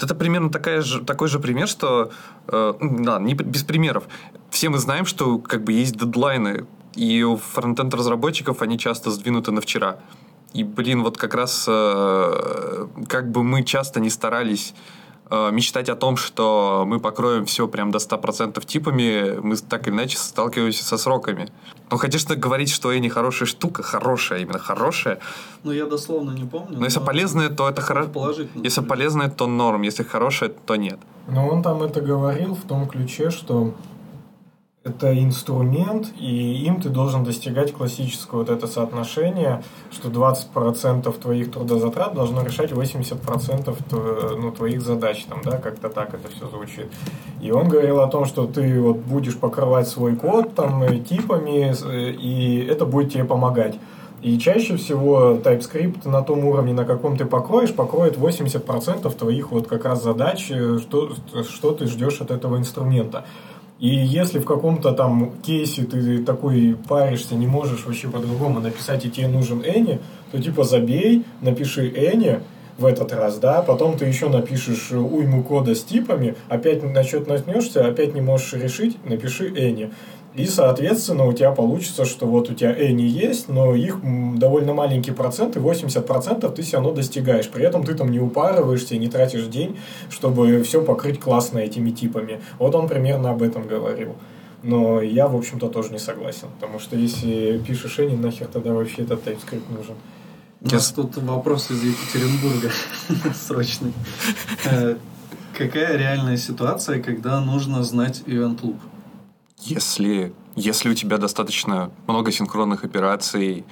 это 0.01 0.15
примерно 0.15 0.51
такая 0.51 0.83
же, 0.83 1.05
такой 1.05 1.29
же 1.29 1.39
пример, 1.39 1.69
что... 1.69 2.11
Э, 2.49 2.75
да, 2.81 3.21
не 3.21 3.35
без 3.35 3.63
примеров. 3.63 4.09
Все 4.51 4.71
мы 4.71 4.79
знаем, 4.79 5.07
что 5.07 5.39
как 5.39 5.63
бы 5.63 5.73
есть 5.73 5.97
дедлайны, 5.97 6.67
и 6.99 7.23
у 7.23 7.37
фронтенд 7.37 7.95
разработчиков 7.95 8.63
они 8.63 8.79
часто 8.79 9.11
сдвинуты 9.11 9.53
на 9.53 9.61
вчера. 9.61 9.99
И, 10.53 10.65
блин, 10.65 11.03
вот 11.03 11.17
как 11.17 11.35
раз 11.35 11.67
э, 11.69 12.87
как 13.09 13.31
бы 13.31 13.45
мы 13.45 13.63
часто 13.65 14.01
не 14.01 14.11
старались 14.11 14.75
Э, 15.31 15.51
мечтать 15.53 15.91
о 15.91 15.95
том, 15.95 16.17
что 16.17 16.85
мы 16.87 17.01
покроем 17.01 17.45
все 17.45 17.69
прям 17.69 17.91
до 17.91 17.99
100% 17.99 18.65
типами, 18.65 19.39
мы 19.43 19.57
так 19.57 19.87
или 19.87 19.95
иначе 19.95 20.17
сталкиваемся 20.17 20.85
со 20.85 20.97
сроками. 20.97 21.49
Ну, 21.91 21.99
конечно, 21.99 22.35
говорить, 22.35 22.71
что 22.71 22.95
не 22.95 23.11
хорошая 23.11 23.47
штука, 23.47 23.83
хорошая, 23.83 24.41
именно 24.41 24.59
хорошая. 24.59 25.19
Ну, 25.65 25.73
я 25.73 25.85
дословно 25.85 26.31
не 26.31 26.45
помню. 26.45 26.79
Но, 26.79 26.85
если 26.87 27.01
полезная, 27.01 27.51
то 27.51 27.69
это 27.69 27.83
хорошо. 27.83 28.33
Если 28.55 28.81
полезная, 28.81 29.29
то 29.29 29.47
норм. 29.47 29.83
Если 29.83 30.03
хорошая, 30.03 30.49
то 30.49 30.77
нет. 30.77 30.99
Но 31.27 31.47
он 31.47 31.63
там 31.63 31.83
это 31.83 32.01
говорил 32.01 32.55
в 32.55 32.63
том 32.63 32.89
ключе, 32.89 33.29
что 33.29 33.75
это 34.89 35.19
инструмент, 35.19 36.09
и 36.19 36.65
им 36.65 36.81
ты 36.81 36.89
должен 36.89 37.25
достигать 37.25 37.73
классического 37.73 38.39
вот 38.39 38.51
это 38.51 38.67
соотношение, 38.67 39.63
что 39.91 40.09
20% 40.09 41.13
твоих 41.21 41.53
трудозатрат 41.53 42.15
должно 42.15 42.43
решать 42.43 42.73
80% 42.73 44.37
ну, 44.41 44.53
твоих 44.53 44.81
задач, 44.83 45.25
там, 45.25 45.41
да, 45.45 45.59
как-то 45.59 45.89
так 45.89 46.15
это 46.15 46.29
все 46.29 46.49
звучит. 46.49 46.89
И 47.41 47.51
он 47.51 47.69
говорил 47.69 48.01
о 48.01 48.09
том, 48.09 48.25
что 48.25 48.47
ты 48.47 48.81
вот 48.81 48.99
будешь 48.99 49.37
покрывать 49.37 49.89
свой 49.89 50.17
код 50.17 50.55
там 50.55 51.05
типами, 51.05 51.73
и 52.21 52.67
это 52.69 52.87
будет 52.87 53.13
тебе 53.13 53.25
помогать. 53.25 53.77
И 54.21 54.37
чаще 54.39 54.77
всего 54.77 55.39
TypeScript 55.43 56.09
на 56.09 56.23
том 56.23 56.45
уровне, 56.45 56.73
на 56.73 56.85
каком 56.85 57.17
ты 57.17 57.25
покроешь, 57.25 57.73
покроет 57.73 58.17
80% 58.17 59.15
твоих 59.17 59.53
вот 59.53 59.69
как 59.69 59.85
раз 59.85 60.03
задач, 60.03 60.51
э, 60.51 60.79
что, 60.79 61.13
что 61.49 61.73
ты 61.73 61.87
ждешь 61.87 62.21
от 62.21 62.33
этого 62.33 62.57
инструмента. 62.57 63.25
И 63.81 63.89
если 63.89 64.41
в 64.41 64.45
каком-то 64.45 64.93
там 64.93 65.33
кейсе 65.41 65.85
ты 65.85 66.25
такой 66.25 66.77
паришься, 66.89 67.37
не 67.37 67.47
можешь 67.47 67.87
вообще 67.87 68.09
по-другому 68.09 68.61
написать, 68.61 69.05
и 69.05 69.11
тебе 69.11 69.29
нужен 69.29 69.63
Эни, 69.65 70.01
то 70.33 70.43
типа 70.43 70.65
забей, 70.65 71.25
напиши 71.41 71.89
Эни 71.89 72.41
в 72.77 72.87
этот 72.87 73.13
раз, 73.13 73.39
да, 73.39 73.63
потом 73.63 73.97
ты 73.97 74.05
еще 74.07 74.29
напишешь 74.29 74.91
уйму 74.93 75.43
кода 75.43 75.75
с 75.75 75.83
типами, 75.83 76.37
опять 76.49 76.83
на 76.83 77.03
счет 77.05 77.27
наткнешься, 77.29 77.87
опять 77.87 78.15
не 78.15 78.21
можешь 78.21 78.53
решить, 78.53 78.97
напиши 79.05 79.49
Эни. 79.49 79.93
И, 80.35 80.47
соответственно, 80.47 81.25
у 81.25 81.33
тебя 81.33 81.51
получится, 81.51 82.05
что 82.05 82.27
вот 82.27 82.51
у 82.51 82.55
тебя 82.55 82.73
Эни 82.73 83.03
есть, 83.03 83.49
но 83.49 83.75
их 83.75 83.99
довольно 84.39 84.75
маленький 84.75 85.11
процент, 85.11 85.57
и 85.57 85.59
80% 85.59 86.53
ты 86.53 86.63
все 86.63 86.77
равно 86.77 86.93
достигаешь. 86.93 87.49
При 87.49 87.65
этом 87.65 87.85
ты 87.85 87.95
там 87.95 88.11
не 88.11 88.21
упарываешься, 88.21 88.97
не 88.97 89.09
тратишь 89.09 89.47
день, 89.47 89.79
чтобы 90.11 90.63
все 90.63 90.83
покрыть 90.83 91.19
классно 91.19 91.59
этими 91.59 91.91
типами. 91.91 92.41
Вот 92.59 92.75
он 92.75 92.89
примерно 92.89 93.31
об 93.31 93.43
этом 93.43 93.67
говорил. 93.67 94.15
Но 94.63 95.01
я, 95.01 95.29
в 95.29 95.37
общем-то, 95.37 95.69
тоже 95.69 95.91
не 95.91 95.99
согласен. 95.99 96.49
Потому 96.61 96.79
что 96.79 96.97
если 96.97 97.59
пишешь 97.67 97.99
Эни, 97.99 98.17
нахер 98.17 98.49
тогда 98.49 98.73
вообще 98.73 99.03
этот 99.03 99.27
TypeScript 99.27 99.73
нужен. 99.77 99.95
У 100.61 100.69
нас 100.75 100.91
тут 100.91 101.17
вопрос 101.17 101.71
из 101.71 101.83
Екатеринбурга 101.83 102.71
срочный. 103.35 103.93
Э, 104.65 104.97
какая 105.57 105.97
реальная 105.97 106.37
ситуация, 106.37 107.01
когда 107.01 107.41
нужно 107.41 107.85
знать 107.85 108.23
event 108.27 108.61
loop? 108.63 108.77
Если, 109.61 110.33
если 110.57 110.91
у 110.91 110.95
тебя 110.95 111.19
достаточно 111.19 111.91
много 112.07 112.33
синхронных 112.33 112.85
операций, 112.85 113.65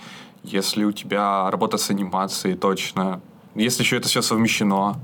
если 0.43 0.85
у 0.85 0.93
тебя 0.93 1.51
работа 1.51 1.79
с 1.79 1.91
анимацией 1.91 2.57
точно, 2.57 3.21
если 3.55 3.83
еще 3.83 3.97
это 3.97 4.09
все 4.09 4.23
совмещено, 4.23 4.97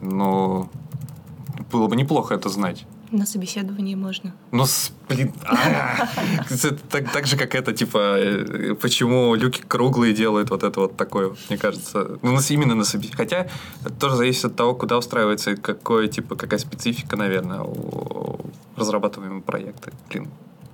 ну, 0.00 0.68
было 1.70 1.88
бы 1.88 1.96
неплохо 1.96 2.34
это 2.34 2.48
знать. 2.48 2.86
На 3.12 3.26
собеседовании 3.26 3.94
можно. 3.94 4.32
Ну, 4.52 4.64
блин, 5.08 5.34
а, 5.44 6.08
так, 6.90 7.12
так 7.12 7.26
же, 7.26 7.36
как 7.36 7.54
это, 7.54 7.74
типа, 7.74 7.98
э, 8.18 8.74
почему 8.74 9.34
люки 9.34 9.60
круглые 9.60 10.14
делают 10.14 10.48
вот 10.48 10.62
это 10.62 10.80
вот 10.80 10.96
такое, 10.96 11.36
мне 11.50 11.58
кажется. 11.58 12.18
Ну, 12.22 12.38
именно 12.48 12.74
на 12.74 12.84
собеседовании. 12.84 13.16
Хотя, 13.16 13.48
это 13.84 13.94
тоже 13.94 14.16
зависит 14.16 14.46
от 14.46 14.56
того, 14.56 14.74
куда 14.74 14.96
устраивается, 14.96 15.50
и 15.50 15.56
какой, 15.56 16.08
типа, 16.08 16.36
какая 16.36 16.58
специфика, 16.58 17.16
наверное, 17.16 17.60
у 17.60 18.40
разрабатываемого 18.76 19.42
проекта. 19.42 19.92
Блин, 20.08 20.30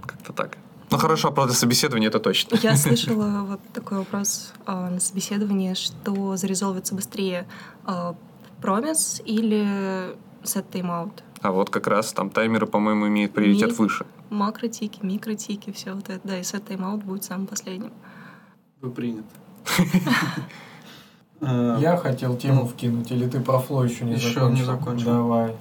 как-то 0.06 0.32
так. 0.32 0.58
Ну, 0.90 0.98
хорошо, 0.98 1.32
правда, 1.32 1.54
собеседование 1.54 2.08
это 2.08 2.20
точно. 2.20 2.56
Я 2.62 2.76
слышала 2.76 3.44
вот 3.48 3.60
такой 3.74 3.98
вопрос 3.98 4.52
а, 4.64 4.90
на 4.90 5.00
собеседовании, 5.00 5.74
что 5.74 6.36
зарезолвится 6.36 6.94
быстрее 6.94 7.46
а, 7.84 8.14
промис 8.62 9.20
или 9.24 10.16
set 10.44 10.64
timeout. 10.70 11.12
А 11.40 11.52
вот 11.52 11.70
как 11.70 11.86
раз 11.86 12.12
там 12.12 12.30
таймеры, 12.30 12.66
по-моему, 12.66 13.06
имеют 13.08 13.32
приоритет 13.32 13.70
Ми- 13.70 13.76
выше. 13.76 14.06
Макротики, 14.30 14.98
микротики, 15.04 15.70
все 15.72 15.94
вот 15.94 16.08
это. 16.10 16.20
Да, 16.24 16.38
и 16.38 16.42
set 16.42 16.64
timeout 16.66 17.04
будет 17.04 17.24
самым 17.24 17.46
последним. 17.46 17.92
Вы 18.80 18.90
приняты. 18.90 19.28
Э, 21.40 21.76
Я 21.80 21.96
хотел 21.96 22.36
тему 22.36 22.66
вкинуть, 22.66 23.12
или 23.12 23.28
ты 23.28 23.38
про 23.40 23.60
фло 23.60 23.84
еще 23.84 24.04
не 24.04 24.14
Еще 24.14 24.30
закончил? 24.34 24.56
не 24.56 24.62
закончил. 24.64 25.04
Давай. 25.06 25.54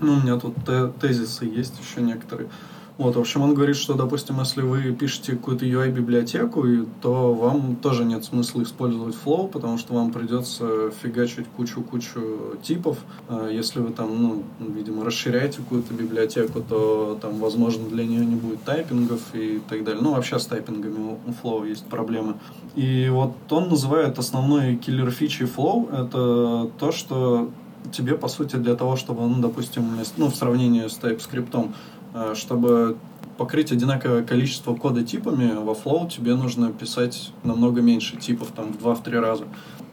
Ну, 0.00 0.12
у 0.12 0.16
меня 0.20 0.38
тут 0.38 0.54
те- 0.66 0.88
тезисы 1.00 1.46
есть 1.46 1.80
еще 1.80 2.02
некоторые. 2.02 2.50
Вот, 2.98 3.16
в 3.16 3.20
общем, 3.20 3.40
он 3.42 3.54
говорит, 3.54 3.76
что, 3.76 3.94
допустим, 3.94 4.38
если 4.40 4.60
вы 4.60 4.92
пишете 4.92 5.32
какую-то 5.32 5.64
UI-библиотеку, 5.64 6.64
то 7.00 7.32
вам 7.32 7.76
тоже 7.76 8.04
нет 8.04 8.24
смысла 8.24 8.62
использовать 8.62 9.16
Flow, 9.16 9.48
потому 9.48 9.78
что 9.78 9.94
вам 9.94 10.12
придется 10.12 10.90
фигачить 11.02 11.46
кучу-кучу 11.56 12.58
типов. 12.62 12.98
А 13.28 13.48
Если 13.48 13.80
вы 13.80 13.92
там, 13.92 14.22
ну, 14.22 14.42
видимо, 14.60 15.04
расширяете 15.04 15.58
какую-то 15.58 15.94
библиотеку, 15.94 16.60
то 16.60 17.18
там, 17.20 17.38
возможно, 17.38 17.88
для 17.88 18.04
нее 18.04 18.26
не 18.26 18.36
будет 18.36 18.62
тайпингов 18.62 19.20
и 19.34 19.60
так 19.68 19.84
далее. 19.84 20.02
Ну, 20.02 20.12
вообще 20.12 20.38
с 20.38 20.46
тайпингами 20.46 21.16
у 21.26 21.30
Flow 21.30 21.66
есть 21.66 21.86
проблемы. 21.86 22.34
И 22.74 23.08
вот 23.10 23.32
он 23.50 23.70
называет 23.70 24.18
основной 24.18 24.76
киллер 24.76 25.10
фичи 25.10 25.44
Flow, 25.44 25.88
это 25.90 26.70
то, 26.78 26.92
что 26.92 27.50
тебе, 27.90 28.16
по 28.16 28.28
сути, 28.28 28.56
для 28.56 28.76
того, 28.76 28.96
чтобы, 28.96 29.26
ну, 29.26 29.40
допустим, 29.40 29.84
ну, 30.16 30.26
в 30.28 30.36
сравнении 30.36 30.86
с 30.86 30.98
TypeScript, 30.98 31.72
чтобы 32.34 32.96
покрыть 33.36 33.72
одинаковое 33.72 34.22
количество 34.22 34.74
кода 34.74 35.02
типами, 35.02 35.52
во 35.54 35.72
Flow 35.72 36.08
тебе 36.08 36.34
нужно 36.34 36.72
писать 36.72 37.32
намного 37.42 37.80
меньше 37.80 38.16
типов, 38.16 38.48
там, 38.54 38.72
в 38.72 38.76
2-3 38.76 39.20
раза. 39.20 39.44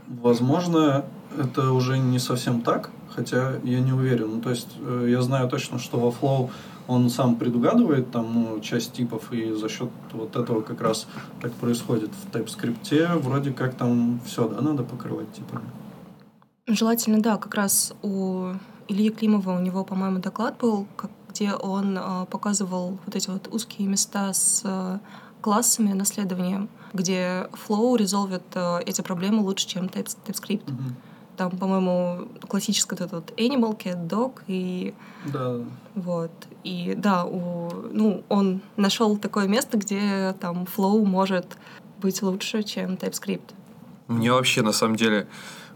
Возможно, 0.07 1.05
это 1.37 1.71
уже 1.71 1.97
не 1.97 2.19
совсем 2.19 2.61
так, 2.61 2.91
хотя 3.09 3.53
я 3.63 3.79
не 3.79 3.93
уверен. 3.93 4.35
Ну, 4.35 4.41
то 4.41 4.49
есть, 4.49 4.69
э, 4.79 5.07
я 5.09 5.21
знаю 5.21 5.47
точно, 5.49 5.79
что 5.79 5.97
во 5.99 6.09
Flow 6.09 6.49
он 6.87 7.09
сам 7.09 7.35
предугадывает 7.35 8.11
там, 8.11 8.33
ну, 8.33 8.59
часть 8.59 8.93
типов, 8.93 9.31
и 9.31 9.53
за 9.53 9.69
счет 9.69 9.89
вот 10.13 10.35
этого 10.35 10.61
как 10.61 10.81
раз 10.81 11.07
так 11.41 11.51
происходит. 11.53 12.09
В 12.09 12.35
TypeScript 12.35 13.17
вроде 13.19 13.51
как 13.51 13.75
там 13.75 14.19
все, 14.25 14.47
да, 14.47 14.61
надо 14.61 14.83
покрывать 14.83 15.31
типами. 15.31 15.65
Желательно, 16.67 17.21
да, 17.21 17.37
как 17.37 17.53
раз 17.55 17.93
у 18.01 18.53
Ильи 18.87 19.09
Климова, 19.09 19.57
у 19.57 19.61
него, 19.61 19.83
по-моему, 19.83 20.19
доклад 20.19 20.57
был, 20.59 20.87
как- 20.95 21.11
где 21.29 21.53
он 21.53 21.97
а, 21.97 22.25
показывал 22.25 22.97
вот 23.05 23.15
эти 23.15 23.29
вот 23.29 23.47
узкие 23.51 23.87
места 23.87 24.33
с 24.33 24.61
а, 24.65 24.99
классами, 25.41 25.93
наследованием, 25.93 26.69
где 26.93 27.47
Flow 27.67 27.97
резолвит 27.97 28.43
а, 28.55 28.79
эти 28.85 29.01
проблемы 29.01 29.41
лучше, 29.41 29.67
чем 29.67 29.85
Types- 29.85 30.17
TypeScript. 30.25 30.71
Мгм. 30.71 30.95
Там, 31.37 31.51
по-моему, 31.51 32.27
вот 32.49 33.01
этот 33.01 33.11
вот 33.13 33.31
Animal, 33.37 33.77
Cat, 33.77 34.07
Dog 34.07 34.41
и 34.47 34.93
Да, 35.25 35.59
вот. 35.95 36.31
И 36.65 36.95
да, 36.97 37.23
у, 37.23 37.69
ну, 37.93 38.23
он 38.27 38.61
нашел 38.75 39.17
такое 39.17 39.47
место, 39.47 39.77
где 39.77 40.35
там 40.41 40.65
Flow 40.65 41.05
может 41.05 41.57
быть 42.01 42.21
лучше, 42.21 42.63
чем 42.63 42.95
TypeScript. 42.95 43.53
Мне 44.07 44.33
вообще, 44.33 44.63
на 44.63 44.73
самом 44.73 44.97
деле, 44.97 45.27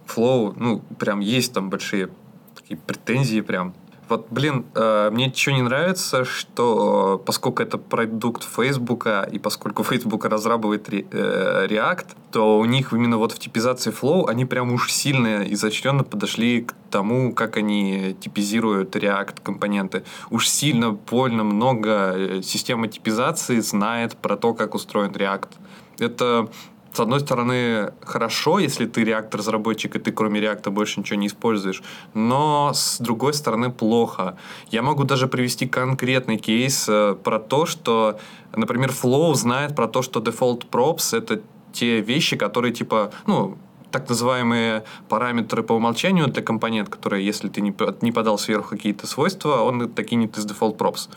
Flow, 0.06 0.54
ну, 0.58 0.82
прям 1.00 1.22
есть 1.22 1.54
там 1.54 1.70
большие 1.70 2.10
такие 2.56 2.78
претензии 2.78 3.42
прям. 3.42 3.74
Вот, 4.14 4.28
блин, 4.30 4.66
э, 4.76 5.10
мне 5.12 5.34
что 5.34 5.54
не 5.54 5.64
нравится, 5.64 6.24
что 6.24 7.20
э, 7.20 7.26
поскольку 7.26 7.64
это 7.64 7.80
продукт 7.80 8.44
Фейсбука, 8.44 9.28
и 9.32 9.40
поскольку 9.40 9.84
Facebook 9.84 10.26
разрабатывает 10.26 10.88
э, 10.94 11.66
React, 11.68 12.06
то 12.32 12.60
у 12.60 12.66
них 12.66 12.94
именно 12.94 13.18
вот 13.18 13.32
в 13.32 13.40
типизации 13.40 13.92
Flow 13.92 14.30
они 14.30 14.46
прям 14.46 14.72
уж 14.72 14.92
сильно 14.92 15.52
изощренно 15.52 16.04
подошли 16.04 16.62
к 16.62 16.76
тому, 16.92 17.34
как 17.34 17.58
они 17.58 18.16
типизируют 18.20 18.96
React 18.96 19.42
компоненты. 19.42 20.04
Уж 20.30 20.48
сильно, 20.48 20.92
больно 20.92 21.44
много 21.44 22.44
система 22.44 22.88
типизации 22.88 23.62
знает 23.62 24.16
про 24.16 24.38
то, 24.38 24.54
как 24.54 24.76
устроен 24.76 25.10
React. 25.10 25.50
Это 25.98 26.50
с 26.94 27.00
одной 27.00 27.20
стороны, 27.20 27.92
хорошо, 28.02 28.60
если 28.60 28.86
ты 28.86 29.02
React-разработчик, 29.04 29.96
и 29.96 30.00
ты 30.00 30.12
кроме 30.12 30.40
React 30.40 30.70
больше 30.70 31.00
ничего 31.00 31.20
не 31.20 31.28
используешь, 31.28 31.82
но 32.14 32.72
с 32.74 33.00
другой 33.00 33.34
стороны, 33.34 33.72
плохо. 33.72 34.38
Я 34.70 34.84
могу 34.84 35.04
даже 35.04 35.28
привести 35.28 35.68
конкретный 35.68 36.38
кейс 36.38 36.86
э, 36.88 37.16
про 37.24 37.40
то, 37.40 37.66
что, 37.66 38.20
например, 38.56 38.92
Flow 38.92 39.34
знает 39.34 39.76
про 39.76 39.88
то, 39.88 40.04
что 40.04 40.20
default 40.20 40.70
props— 40.70 41.18
это 41.18 41.42
те 41.72 42.02
вещи, 42.02 42.38
которые 42.38 42.72
типа, 42.72 43.12
ну, 43.26 43.58
так 43.90 44.10
называемые 44.10 44.84
параметры 45.10 45.64
по 45.64 45.74
умолчанию 45.74 46.28
для 46.28 46.44
компонент, 46.44 46.90
которые, 46.90 47.26
если 47.26 47.48
ты 47.48 47.62
не, 47.62 47.74
не 48.02 48.12
подал 48.12 48.38
сверху 48.38 48.70
какие-то 48.70 49.08
свойства, 49.08 49.62
он 49.62 49.92
докинет 49.94 50.38
из 50.38 50.46
default 50.46 50.78
props. 50.78 51.10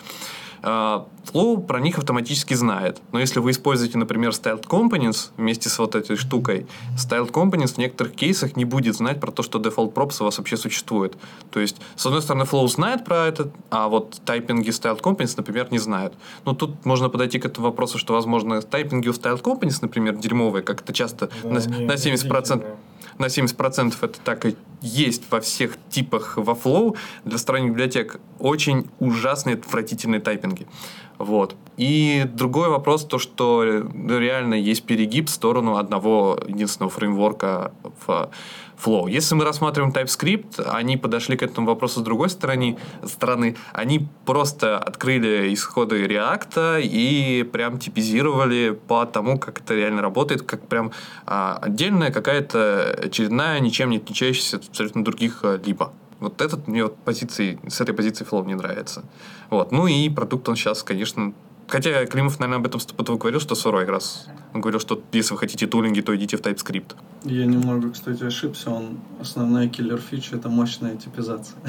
А, 0.68 1.06
Flow 1.32 1.64
про 1.64 1.78
них 1.78 1.96
автоматически 1.96 2.54
знает. 2.54 3.00
Но 3.12 3.20
если 3.20 3.38
вы 3.38 3.52
используете, 3.52 3.98
например, 3.98 4.30
styled 4.30 4.66
components 4.66 5.30
вместе 5.36 5.68
с 5.68 5.78
вот 5.78 5.94
этой 5.94 6.16
штукой, 6.16 6.66
styled 6.96 7.30
components 7.30 7.74
в 7.74 7.78
некоторых 7.78 8.14
кейсах 8.14 8.56
не 8.56 8.64
будет 8.64 8.96
знать 8.96 9.20
про 9.20 9.30
то, 9.30 9.44
что 9.44 9.60
default 9.60 9.92
props 9.92 10.16
у 10.20 10.24
вас 10.24 10.38
вообще 10.38 10.56
существует. 10.56 11.16
То 11.52 11.60
есть, 11.60 11.76
с 11.94 12.04
одной 12.06 12.20
стороны, 12.20 12.42
Flow 12.42 12.66
знает 12.66 13.04
про 13.04 13.26
это, 13.26 13.50
а 13.70 13.86
вот 13.86 14.20
тайпинги 14.24 14.70
styled 14.70 15.00
components, 15.00 15.34
например, 15.36 15.68
не 15.70 15.78
знают. 15.78 16.14
Ну, 16.44 16.52
тут 16.52 16.84
можно 16.84 17.08
подойти 17.08 17.38
к 17.38 17.46
этому 17.46 17.68
вопросу, 17.68 17.98
что, 17.98 18.14
возможно, 18.14 18.60
тайпинги 18.60 19.08
у 19.08 19.12
styled 19.12 19.42
components, 19.42 19.78
например, 19.82 20.16
дерьмовые, 20.16 20.64
как 20.64 20.82
это 20.82 20.92
часто 20.92 21.30
Да, 21.44 21.48
на, 21.48 21.60
они 21.60 21.86
на 21.86 21.92
70%, 21.92 22.26
омерзительные. 22.26 22.76
На 23.18 23.26
70% 23.26 23.94
это 24.00 24.20
так 24.20 24.46
и 24.46 24.56
есть 24.82 25.24
во 25.30 25.40
всех 25.40 25.76
типах 25.90 26.36
во 26.36 26.54
Flow 26.54 26.96
для 27.24 27.38
сторонних 27.38 27.70
библиотек 27.70 28.20
очень 28.38 28.88
ужасные, 28.98 29.56
отвратительные 29.56 30.20
тайпинги. 30.20 30.66
Вот. 31.18 31.56
И 31.76 32.24
другой 32.34 32.68
вопрос, 32.68 33.04
то, 33.04 33.18
что 33.18 33.64
реально 33.64 34.54
есть 34.54 34.84
перегиб 34.84 35.28
в 35.28 35.30
сторону 35.30 35.76
одного 35.76 36.38
единственного 36.46 36.90
фреймворка 36.90 37.72
в 38.06 38.30
Flow. 38.82 39.10
Если 39.10 39.34
мы 39.34 39.44
рассматриваем 39.44 39.92
TypeScript, 39.92 40.62
они 40.70 40.96
подошли 40.96 41.36
к 41.36 41.42
этому 41.42 41.66
вопросу 41.66 42.00
с 42.00 42.02
другой 42.02 42.28
стороны. 42.28 42.78
стороны. 43.04 43.56
Они 43.72 44.08
просто 44.24 44.78
открыли 44.78 45.52
исходы 45.54 46.04
React 46.04 46.82
и 46.82 47.42
прям 47.44 47.78
типизировали 47.78 48.78
по 48.86 49.06
тому, 49.06 49.38
как 49.38 49.60
это 49.60 49.74
реально 49.74 50.02
работает, 50.02 50.42
как 50.42 50.66
прям 50.68 50.92
а, 51.26 51.58
отдельная 51.60 52.10
какая-то 52.10 52.98
очередная, 53.04 53.60
ничем 53.60 53.90
не 53.90 53.96
отличающаяся 53.96 54.56
от 54.56 54.68
абсолютно 54.68 55.04
других 55.04 55.40
а, 55.42 55.60
либо. 55.64 55.92
Вот 56.20 56.40
этот 56.40 56.66
мне 56.66 56.84
вот 56.84 56.96
позиции, 56.96 57.58
с 57.68 57.80
этой 57.80 57.94
позиции 57.94 58.26
Flow 58.26 58.42
мне 58.44 58.56
нравится. 58.56 59.04
Вот. 59.50 59.72
Ну 59.72 59.86
и 59.86 60.08
продукт 60.08 60.48
он 60.48 60.56
сейчас, 60.56 60.82
конечно, 60.82 61.32
Хотя 61.68 62.06
Климов, 62.06 62.38
наверное, 62.38 62.60
об 62.60 62.66
этом 62.66 62.80
стопудово 62.80 63.18
говорил, 63.18 63.40
что 63.40 63.54
сырой 63.54 63.86
раз. 63.86 64.28
Он 64.56 64.62
говорил, 64.62 64.80
что 64.80 65.02
если 65.12 65.34
вы 65.34 65.38
хотите 65.38 65.66
тулинги, 65.66 66.00
то 66.00 66.16
идите 66.16 66.38
в 66.38 66.40
TypeScript. 66.40 66.96
Я 67.24 67.44
немного, 67.44 67.90
кстати, 67.90 68.24
ошибся. 68.24 68.70
Он 68.70 68.98
основная 69.20 69.68
киллер 69.68 69.98
фича 69.98 70.36
это 70.36 70.48
мощная 70.48 70.96
типизация. 70.96 71.56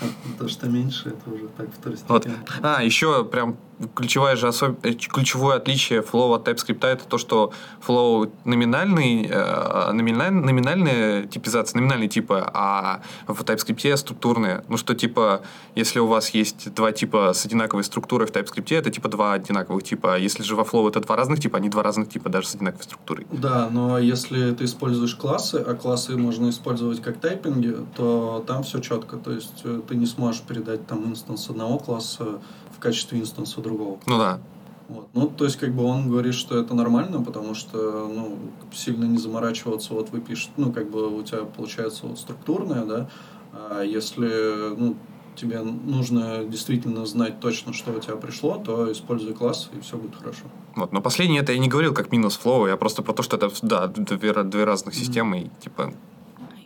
А 0.00 0.04
То, 0.38 0.46
что 0.48 0.68
меньше, 0.68 1.08
это 1.08 1.28
уже 1.28 1.48
так 1.56 1.66
второстепенно. 1.74 2.38
А, 2.62 2.84
еще 2.84 3.24
прям 3.24 3.56
ключевое 3.94 4.36
же 4.36 4.48
особ... 4.48 4.84
э, 4.84 4.92
ключевое 4.92 5.56
отличие 5.56 6.00
Flow 6.00 6.34
от 6.34 6.48
TypeScript 6.48 6.86
это 6.86 7.04
то, 7.04 7.18
что 7.18 7.52
Flow 7.86 8.30
номинальный, 8.44 9.26
э, 9.30 9.92
номиналь... 9.92 10.32
номинальная 10.32 11.26
типизация, 11.26 11.78
номинальные 11.78 12.08
типы, 12.08 12.42
а 12.52 13.00
в 13.26 13.40
TypeScript 13.42 13.96
структурные. 13.96 14.64
Ну, 14.68 14.76
что 14.76 14.94
типа, 14.94 15.42
если 15.74 16.00
у 16.00 16.06
вас 16.06 16.30
есть 16.30 16.72
два 16.74 16.92
типа 16.92 17.32
с 17.32 17.44
одинаковой 17.46 17.84
структурой 17.84 18.26
в 18.26 18.32
TypeScript, 18.32 18.74
это 18.74 18.90
типа 18.90 19.08
два 19.08 19.34
одинаковых 19.34 19.82
типа. 19.82 20.14
А 20.14 20.18
Если 20.18 20.42
же 20.42 20.56
во 20.56 20.64
Flow 20.64 20.88
это 20.88 21.00
два 21.00 21.16
разных 21.16 21.40
типа, 21.40 21.58
они 21.58 21.68
два 21.68 21.82
разных 21.82 22.08
типа 22.08 22.28
даже 22.28 22.48
с 22.48 22.54
одинаковой 22.54 22.84
структурой. 22.84 23.26
Да, 23.30 23.68
но 23.70 23.98
если 23.98 24.52
ты 24.52 24.64
используешь 24.64 25.14
классы, 25.14 25.56
а 25.66 25.74
классы 25.74 26.16
можно 26.16 26.50
использовать 26.50 27.00
как 27.02 27.18
тайпинги, 27.18 27.76
то 27.96 28.44
там 28.46 28.62
все 28.62 28.80
четко. 28.80 29.16
То 29.16 29.32
есть 29.32 29.62
э, 29.64 29.80
ты 29.86 29.94
не 29.94 30.06
сможешь 30.06 30.42
передать 30.42 30.86
там 30.86 31.04
инстанс 31.10 31.48
одного 31.50 31.78
класса 31.78 32.40
в 32.78 32.80
качестве 32.80 33.18
инстанса 33.18 33.60
другого. 33.60 33.98
Ну 34.06 34.18
да. 34.18 34.40
Вот. 34.88 35.08
Ну, 35.12 35.28
то 35.28 35.44
есть, 35.44 35.58
как 35.58 35.74
бы 35.74 35.84
он 35.84 36.08
говорит, 36.08 36.34
что 36.34 36.58
это 36.58 36.74
нормально, 36.74 37.22
потому 37.22 37.54
что, 37.54 38.08
ну, 38.08 38.38
сильно 38.72 39.04
не 39.04 39.18
заморачиваться, 39.18 39.92
вот 39.92 40.10
вы 40.10 40.20
пишете, 40.20 40.52
ну, 40.56 40.72
как 40.72 40.90
бы 40.90 41.14
у 41.14 41.22
тебя 41.22 41.42
получается 41.44 42.06
вот 42.06 42.18
структурное, 42.18 42.84
да, 42.86 43.10
а 43.52 43.82
если, 43.82 44.74
ну, 44.76 44.96
тебе 45.34 45.60
нужно 45.60 46.44
действительно 46.44 47.04
знать 47.04 47.38
точно, 47.38 47.74
что 47.74 47.92
у 47.92 48.00
тебя 48.00 48.16
пришло, 48.16 48.56
то 48.56 48.90
используй 48.90 49.34
класс, 49.34 49.68
и 49.76 49.80
все 49.80 49.98
будет 49.98 50.16
хорошо. 50.16 50.44
Вот, 50.74 50.92
но 50.92 51.02
последнее 51.02 51.42
это 51.42 51.52
я 51.52 51.58
не 51.58 51.68
говорил 51.68 51.92
как 51.92 52.10
минус 52.10 52.36
флоу, 52.36 52.66
я 52.66 52.78
просто 52.78 53.02
про 53.02 53.12
то, 53.12 53.22
что 53.22 53.36
это, 53.36 53.50
да, 53.60 53.88
две, 53.88 54.32
две 54.44 54.64
разных 54.64 54.94
системы, 54.94 55.40
и 55.42 55.50
типа... 55.62 55.92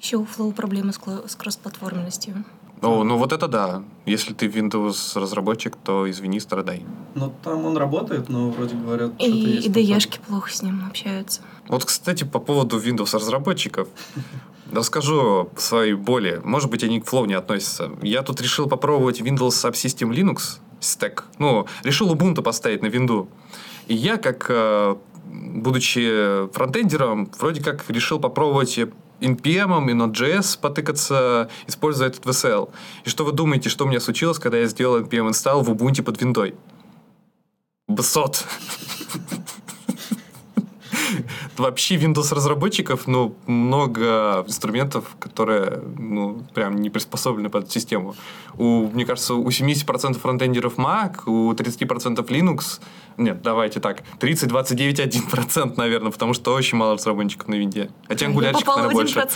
Еще 0.00 0.16
у 0.16 0.24
Flow 0.24 0.52
проблемы 0.52 0.92
с, 0.92 1.00
с 1.26 1.36
кросс-платформенностью. 1.36 2.44
О, 2.82 3.04
ну 3.04 3.16
вот 3.16 3.32
это 3.32 3.46
да. 3.46 3.82
Если 4.06 4.34
ты 4.34 4.46
Windows 4.46 5.18
разработчик, 5.18 5.76
то 5.76 6.10
извини, 6.10 6.40
страдай. 6.40 6.84
Ну, 7.14 7.32
там 7.44 7.64
он 7.64 7.76
работает, 7.76 8.28
но 8.28 8.50
вроде 8.50 8.74
говорят, 8.74 9.12
что-то 9.12 9.24
И 9.24 9.30
есть. 9.30 9.68
IDE-шки 9.68 10.18
плохо 10.26 10.50
с 10.50 10.62
ним 10.62 10.84
общаются. 10.88 11.42
Вот, 11.68 11.84
кстати, 11.84 12.24
по 12.24 12.40
поводу 12.40 12.80
Windows 12.80 13.14
разработчиков. 13.14 13.88
Расскажу 14.72 15.50
свои 15.56 15.94
боли. 15.94 16.40
Может 16.42 16.70
быть, 16.70 16.82
они 16.82 17.00
к 17.00 17.04
Flow 17.04 17.26
не 17.26 17.34
относятся. 17.34 17.92
Я 18.02 18.22
тут 18.22 18.40
решил 18.40 18.68
попробовать 18.68 19.20
Windows 19.20 19.50
Subsystem 19.50 20.10
Linux 20.10 20.58
стек. 20.80 21.24
Ну, 21.38 21.66
решил 21.84 22.12
Ubuntu 22.12 22.42
поставить 22.42 22.82
на 22.82 22.86
винду. 22.86 23.28
И 23.86 23.94
я, 23.94 24.16
как 24.16 24.46
э, 24.48 24.96
будучи 25.26 26.48
фронтендером, 26.52 27.30
вроде 27.38 27.62
как 27.62 27.88
решил 27.88 28.18
попробовать 28.18 28.78
NPM 29.22 29.90
и 29.90 29.94
Node.js 29.94 30.58
потыкаться, 30.60 31.48
используя 31.66 32.08
этот 32.08 32.24
VSL. 32.24 32.70
И 33.04 33.08
что 33.08 33.24
вы 33.24 33.32
думаете, 33.32 33.68
что 33.68 33.84
у 33.84 33.88
меня 33.88 34.00
случилось, 34.00 34.38
когда 34.38 34.58
я 34.58 34.66
сделал 34.66 35.00
NPM 35.00 35.30
install 35.30 35.62
в 35.62 35.70
Ubuntu 35.70 36.02
под 36.02 36.20
виндой? 36.20 36.54
Бсот. 37.88 38.44
Вообще 41.56 41.96
Windows 41.96 42.34
разработчиков, 42.34 43.06
ну, 43.06 43.34
много 43.46 44.44
инструментов, 44.46 45.16
которые, 45.18 45.82
ну, 45.98 46.44
прям 46.54 46.76
не 46.76 46.90
приспособлены 46.90 47.48
под 47.48 47.64
эту 47.64 47.72
систему. 47.72 48.14
У, 48.56 48.88
мне 48.88 49.04
кажется, 49.04 49.34
у 49.34 49.48
70% 49.48 50.18
фронтендеров 50.18 50.76
Mac, 50.76 51.22
у 51.26 51.52
30% 51.52 52.26
Linux, 52.26 52.80
нет, 53.16 53.42
давайте 53.42 53.80
так, 53.80 54.02
30, 54.18 54.48
29, 54.48 55.00
1%, 55.00 55.74
наверное, 55.76 56.12
потому 56.12 56.34
что 56.34 56.54
очень 56.54 56.78
мало 56.78 56.94
разработчиков 56.94 57.48
на 57.48 57.54
винде. 57.54 57.90
Хотя 58.08 58.26
Я 58.26 58.30
ангулярчиков, 58.30 58.64
попала 58.64 58.88
в 58.88 58.94
наверное, 58.94 59.14
больше. 59.14 59.28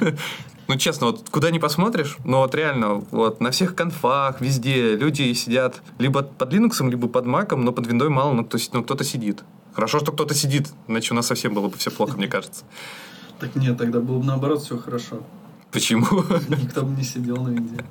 1%. 0.00 0.18
Ну, 0.68 0.76
честно, 0.76 1.06
вот 1.06 1.30
куда 1.30 1.50
ни 1.50 1.58
посмотришь, 1.58 2.18
ну, 2.24 2.38
вот 2.38 2.54
реально, 2.54 2.96
вот 3.10 3.40
на 3.40 3.50
всех 3.52 3.74
конфах, 3.74 4.42
везде 4.42 4.96
люди 4.96 5.32
сидят 5.32 5.80
либо 5.98 6.22
под 6.22 6.52
Linux, 6.52 6.86
либо 6.86 7.08
под 7.08 7.24
Mac, 7.24 7.56
но 7.56 7.72
под 7.72 7.86
виндой 7.86 8.10
мало, 8.10 8.34
но 8.34 8.44
кто, 8.44 8.58
но 8.74 8.82
кто-то 8.82 9.02
сидит. 9.02 9.44
Хорошо, 9.78 10.00
что 10.00 10.10
кто-то 10.10 10.34
сидит, 10.34 10.66
иначе 10.88 11.14
у 11.14 11.16
нас 11.16 11.28
совсем 11.28 11.54
было 11.54 11.68
бы 11.68 11.78
все 11.78 11.92
плохо, 11.92 12.16
мне 12.16 12.26
кажется. 12.26 12.64
Так 13.38 13.54
нет, 13.54 13.78
тогда 13.78 14.00
было 14.00 14.18
бы 14.18 14.24
наоборот 14.24 14.60
все 14.60 14.76
хорошо. 14.76 15.22
Почему? 15.70 16.04
Никто 16.48 16.82
бы 16.82 16.96
не 16.96 17.04
сидел 17.04 17.36
на 17.36 17.50
винде. 17.50 17.84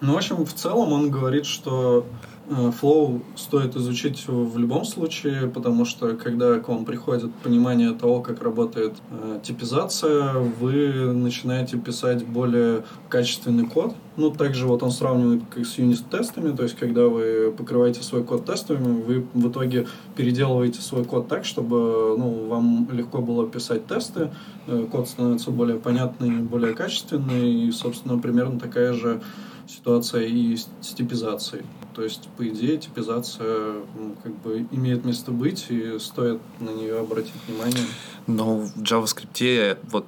Ну, 0.00 0.14
в 0.14 0.16
общем, 0.16 0.46
в 0.46 0.54
целом 0.54 0.94
он 0.94 1.10
говорит, 1.10 1.44
что 1.44 2.06
э, 2.48 2.72
Flow 2.80 3.22
стоит 3.36 3.76
изучить 3.76 4.24
в 4.26 4.58
любом 4.58 4.84
случае, 4.84 5.48
потому 5.48 5.84
что 5.84 6.16
когда 6.16 6.58
к 6.58 6.68
вам 6.68 6.84
приходит 6.84 7.32
понимание 7.34 7.92
того, 7.92 8.20
как 8.20 8.42
работает 8.42 8.94
э, 9.10 9.40
типизация, 9.42 10.32
вы 10.34 11.12
начинаете 11.12 11.76
писать 11.76 12.26
более 12.26 12.84
качественный 13.08 13.66
код. 13.66 13.94
Ну, 14.16 14.30
также 14.30 14.66
вот 14.66 14.82
он 14.82 14.90
сравнивает 14.90 15.42
как 15.50 15.66
с 15.66 15.76
юнит-тестами, 15.76 16.56
то 16.56 16.62
есть 16.62 16.76
когда 16.76 17.06
вы 17.06 17.52
покрываете 17.56 18.02
свой 18.02 18.24
код 18.24 18.46
тестами, 18.46 19.02
вы 19.02 19.26
в 19.34 19.50
итоге 19.50 19.86
переделываете 20.16 20.80
свой 20.80 21.04
код 21.04 21.28
так, 21.28 21.44
чтобы 21.44 22.16
ну, 22.16 22.46
вам 22.46 22.88
легко 22.92 23.20
было 23.20 23.46
писать 23.46 23.86
тесты, 23.86 24.30
э, 24.66 24.86
код 24.90 25.08
становится 25.08 25.50
более 25.50 25.78
понятный, 25.78 26.38
более 26.40 26.74
качественный, 26.74 27.66
и, 27.66 27.70
собственно, 27.72 28.18
примерно 28.18 28.58
такая 28.58 28.92
же 28.94 29.20
ситуация 29.68 30.24
и 30.24 30.56
с 30.56 30.94
типизацией. 30.94 31.64
То 31.94 32.02
есть, 32.02 32.28
по 32.36 32.46
идее, 32.46 32.76
типизация 32.76 33.76
как 34.22 34.34
бы 34.42 34.66
имеет 34.70 35.04
место 35.04 35.30
быть, 35.30 35.66
и 35.70 35.98
стоит 35.98 36.40
на 36.60 36.70
нее 36.70 36.98
обратить 37.00 37.34
внимание. 37.48 37.84
Но 38.26 38.58
в 38.58 38.76
JavaScript, 38.76 39.78
вот 39.90 40.06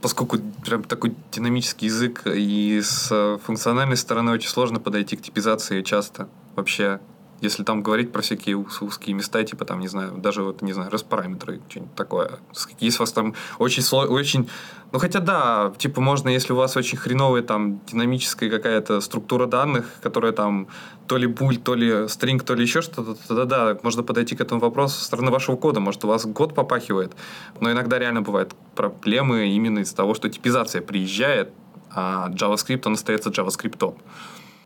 поскольку 0.00 0.38
прям 0.64 0.84
такой 0.84 1.14
динамический 1.32 1.88
язык, 1.88 2.26
и 2.26 2.80
с 2.82 3.38
функциональной 3.44 3.96
стороны 3.96 4.32
очень 4.32 4.48
сложно 4.48 4.80
подойти 4.80 5.16
к 5.16 5.22
типизации 5.22 5.82
часто 5.82 6.28
вообще. 6.54 7.00
Если 7.42 7.64
там 7.64 7.82
говорить 7.82 8.12
про 8.12 8.22
всякие 8.22 8.56
узкие 8.56 9.14
места, 9.14 9.44
типа 9.44 9.64
там, 9.64 9.80
не 9.80 9.88
знаю, 9.88 10.12
даже 10.16 10.42
вот, 10.42 10.62
не 10.62 10.72
знаю, 10.72 10.90
распараметры, 10.90 11.60
что-нибудь 11.68 11.94
такое. 11.94 12.38
Есть 12.80 12.98
у 12.98 13.02
вас 13.02 13.12
там 13.12 13.34
очень 13.58 13.82
сло- 13.82 14.06
очень... 14.06 14.48
Ну, 14.92 14.98
хотя 14.98 15.20
да, 15.20 15.72
типа 15.76 16.00
можно, 16.00 16.30
если 16.30 16.54
у 16.54 16.56
вас 16.56 16.76
очень 16.76 16.96
хреновая 16.96 17.42
там 17.42 17.80
динамическая 17.86 18.48
какая-то 18.48 19.00
структура 19.00 19.46
данных, 19.46 19.86
которая 20.00 20.32
там 20.32 20.68
то 21.06 21.18
ли 21.18 21.26
буль, 21.26 21.58
то 21.58 21.74
ли 21.74 22.08
стринг, 22.08 22.42
то 22.42 22.54
ли 22.54 22.62
еще 22.62 22.80
что-то, 22.80 23.16
тогда 23.28 23.44
да, 23.44 23.78
можно 23.82 24.02
подойти 24.02 24.34
к 24.34 24.40
этому 24.40 24.60
вопросу 24.60 24.98
со 24.98 25.04
стороны 25.04 25.30
вашего 25.30 25.56
кода. 25.56 25.80
Может, 25.80 26.04
у 26.04 26.08
вас 26.08 26.24
год 26.24 26.54
попахивает, 26.54 27.12
но 27.60 27.70
иногда 27.70 27.98
реально 27.98 28.22
бывают 28.22 28.54
проблемы 28.74 29.48
именно 29.48 29.80
из-за 29.80 29.94
того, 29.96 30.14
что 30.14 30.30
типизация 30.30 30.80
приезжает, 30.80 31.52
а 31.90 32.30
JavaScript, 32.30 32.82
он 32.86 32.94
остается 32.94 33.28
JavaScript. 33.28 33.94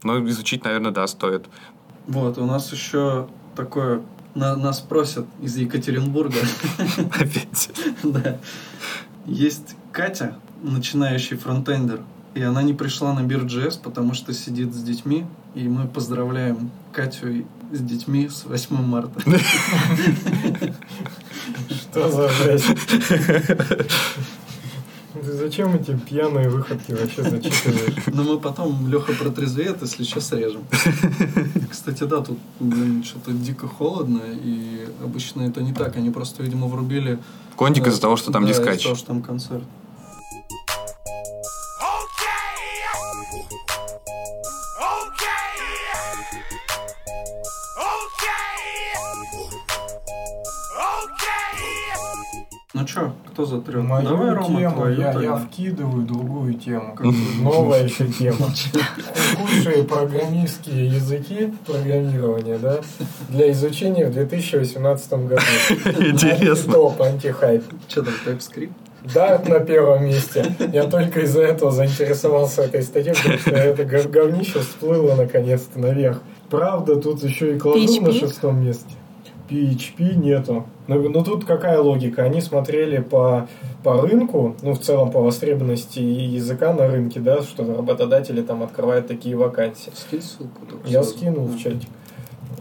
Но 0.03 0.29
изучить, 0.29 0.65
наверное, 0.65 0.93
да, 0.93 1.07
стоит. 1.07 1.47
Вот, 2.11 2.39
у 2.39 2.45
нас 2.45 2.73
еще 2.73 3.29
такое... 3.55 4.03
на- 4.35 4.57
нас 4.57 4.81
просят 4.81 5.27
из 5.41 5.57
Екатеринбурга. 5.57 6.39
Опять. 7.19 7.71
Да. 8.03 8.39
Есть 9.27 9.77
Катя, 9.93 10.37
начинающий 10.63 11.37
фронтендер, 11.37 12.01
и 12.35 12.43
она 12.43 12.63
не 12.63 12.75
пришла 12.75 13.13
на 13.13 13.23
Бир.js, 13.23 13.79
потому 13.81 14.15
что 14.15 14.33
сидит 14.35 14.75
с 14.75 14.83
детьми, 14.83 15.25
и 15.55 15.69
мы 15.69 15.87
поздравляем 15.87 16.73
Катю 16.93 17.45
с 17.73 17.79
детьми 17.79 18.29
с 18.29 18.45
8 18.45 18.77
марта. 18.83 19.21
Что 21.71 22.11
за 22.11 22.29
жесть? 22.29 22.67
Ты 25.13 25.33
зачем 25.33 25.75
эти 25.75 25.97
пьяные 25.97 26.49
выходки 26.49 26.93
вообще 26.93 27.23
зачитываешь? 27.23 28.07
Но 28.07 28.23
мы 28.23 28.39
потом, 28.39 28.87
Леха 28.89 29.13
протрезвеет, 29.13 29.83
если 29.83 30.05
что, 30.05 30.21
срежем. 30.21 30.63
Кстати, 31.71 32.05
да, 32.05 32.21
тут, 32.21 32.39
блин, 32.61 33.03
что-то 33.03 33.33
дико 33.33 33.67
холодно, 33.67 34.23
и 34.25 34.89
обычно 35.03 35.43
это 35.43 35.63
не 35.63 35.73
так. 35.73 35.97
Они 35.97 36.11
просто, 36.11 36.43
видимо, 36.43 36.69
врубили... 36.69 37.19
Кондик 37.57 37.87
э, 37.87 37.91
из-за 37.91 38.01
того, 38.01 38.17
что 38.17 38.31
там 38.31 38.45
да, 38.45 38.51
из-за 38.53 38.63
дискач. 38.63 38.83
того, 38.85 38.95
что 38.95 39.07
там 39.09 39.23
концерт. 39.23 39.65
Кто 53.41 53.57
затрет? 53.57 53.83
Мою 53.85 54.09
Давай, 54.09 54.35
Рома, 54.35 54.59
тему 54.59 54.75
твою 54.77 55.01
я, 55.01 55.13
тогда. 55.13 55.23
я 55.23 55.37
вкидываю 55.37 56.03
другую 56.03 56.55
тему. 56.55 56.97
Новая 57.41 57.85
еще 57.85 58.07
тема. 58.07 58.49
Худшие 59.37 59.85
программистские 59.85 60.89
языки 60.89 61.53
программирования, 61.67 62.59
да, 62.59 62.81
для 63.29 63.51
изучения 63.53 64.07
в 64.07 64.13
2018 64.13 65.13
году. 65.13 65.43
Интересно. 65.99 66.73
Топ, 66.73 67.01
антихайп. 67.01 67.65
Чё 67.89 68.03
там, 68.03 68.15
TypeScript? 68.27 68.73
Дарт 69.15 69.49
на 69.49 69.61
первом 69.61 70.05
месте. 70.05 70.45
Я 70.75 70.85
только 70.85 71.21
из-за 71.21 71.41
этого 71.43 71.71
заинтересовался 71.73 72.63
этой 72.63 72.83
статьей, 72.83 73.15
потому 73.15 73.39
что 73.39 73.51
это 73.53 73.85
гов- 73.85 74.11
говнище 74.11 74.59
всплыло 74.61 75.15
наконец-то 75.15 75.79
наверх. 75.79 76.21
Правда, 76.51 76.97
тут 76.97 77.23
еще 77.23 77.57
и 77.57 77.59
кладу 77.59 78.01
на 78.03 78.13
шестом 78.13 78.63
месте. 78.63 78.91
PHP 79.51 80.15
нету. 80.17 80.65
Но, 80.87 80.97
но 80.97 81.23
тут 81.23 81.45
какая 81.45 81.81
логика? 81.81 82.23
Они 82.23 82.41
смотрели 82.41 82.99
по, 82.99 83.49
по 83.83 84.01
рынку, 84.01 84.57
ну, 84.63 84.75
в 84.75 84.81
целом 84.81 85.11
по 85.11 85.21
востребованности 85.21 86.01
языка 86.01 86.73
на 86.73 86.89
рынке, 86.89 87.21
да, 87.21 87.43
что 87.43 87.65
работодатели 87.65 88.43
там 88.43 88.63
открывают 88.63 89.07
такие 89.07 89.37
вакансии. 89.37 89.93
Скинь 89.95 90.23
ссылку. 90.23 90.61
Я 90.85 91.03
сразу. 91.03 91.11
скинул 91.11 91.47
в 91.47 91.59
чатик. 91.59 91.89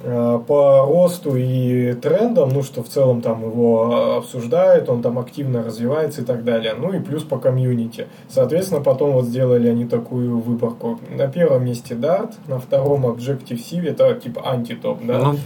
А, 0.03 0.39
По 0.39 0.85
росту 0.85 1.35
и 1.35 1.93
трендам, 1.93 2.49
ну, 2.49 2.63
что 2.63 2.83
в 2.83 2.89
целом 2.89 3.21
там 3.21 3.43
его 3.43 4.17
обсуждают, 4.17 4.89
он 4.89 5.01
там 5.01 5.19
активно 5.19 5.63
развивается 5.63 6.21
и 6.21 6.25
так 6.25 6.43
далее. 6.43 6.73
Ну 6.77 6.93
и 6.93 6.99
плюс 6.99 7.23
по 7.23 7.37
комьюнити. 7.37 8.07
Соответственно, 8.29 8.81
потом 8.81 9.11
вот 9.11 9.25
сделали 9.25 9.67
они 9.67 9.85
такую 9.85 10.39
выборку. 10.39 10.99
На 11.09 11.27
первом 11.27 11.65
месте 11.65 11.95
Dart, 11.95 12.33
на 12.47 12.59
втором 12.59 13.05
Objective-C, 13.05 13.85
это 13.87 14.13
типа 14.15 14.49
антитоп, 14.49 14.99
да? 15.03 15.19
Ну, 15.19 15.37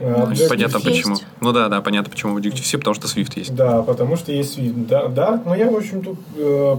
А, 0.00 0.04
Ну, 0.04 0.26
Objective-C 0.26 0.48
понятно 0.48 0.76
есть. 0.78 0.84
почему. 0.84 1.16
Ну 1.40 1.52
да, 1.52 1.68
да, 1.68 1.80
понятно 1.80 2.10
почему 2.10 2.34
в 2.34 2.38
Objective-C, 2.38 2.78
потому 2.78 2.94
что 2.94 3.06
Swift 3.08 3.32
есть. 3.36 3.54
Да, 3.54 3.82
потому 3.82 4.16
что 4.16 4.32
есть 4.32 4.58
Swift. 4.58 4.86
Да, 4.86 5.06
Dart, 5.06 5.42
ну 5.46 5.54
я, 5.54 5.70
в 5.70 5.76
общем, 5.76 6.02
тут 6.02 6.18
э, 6.36 6.76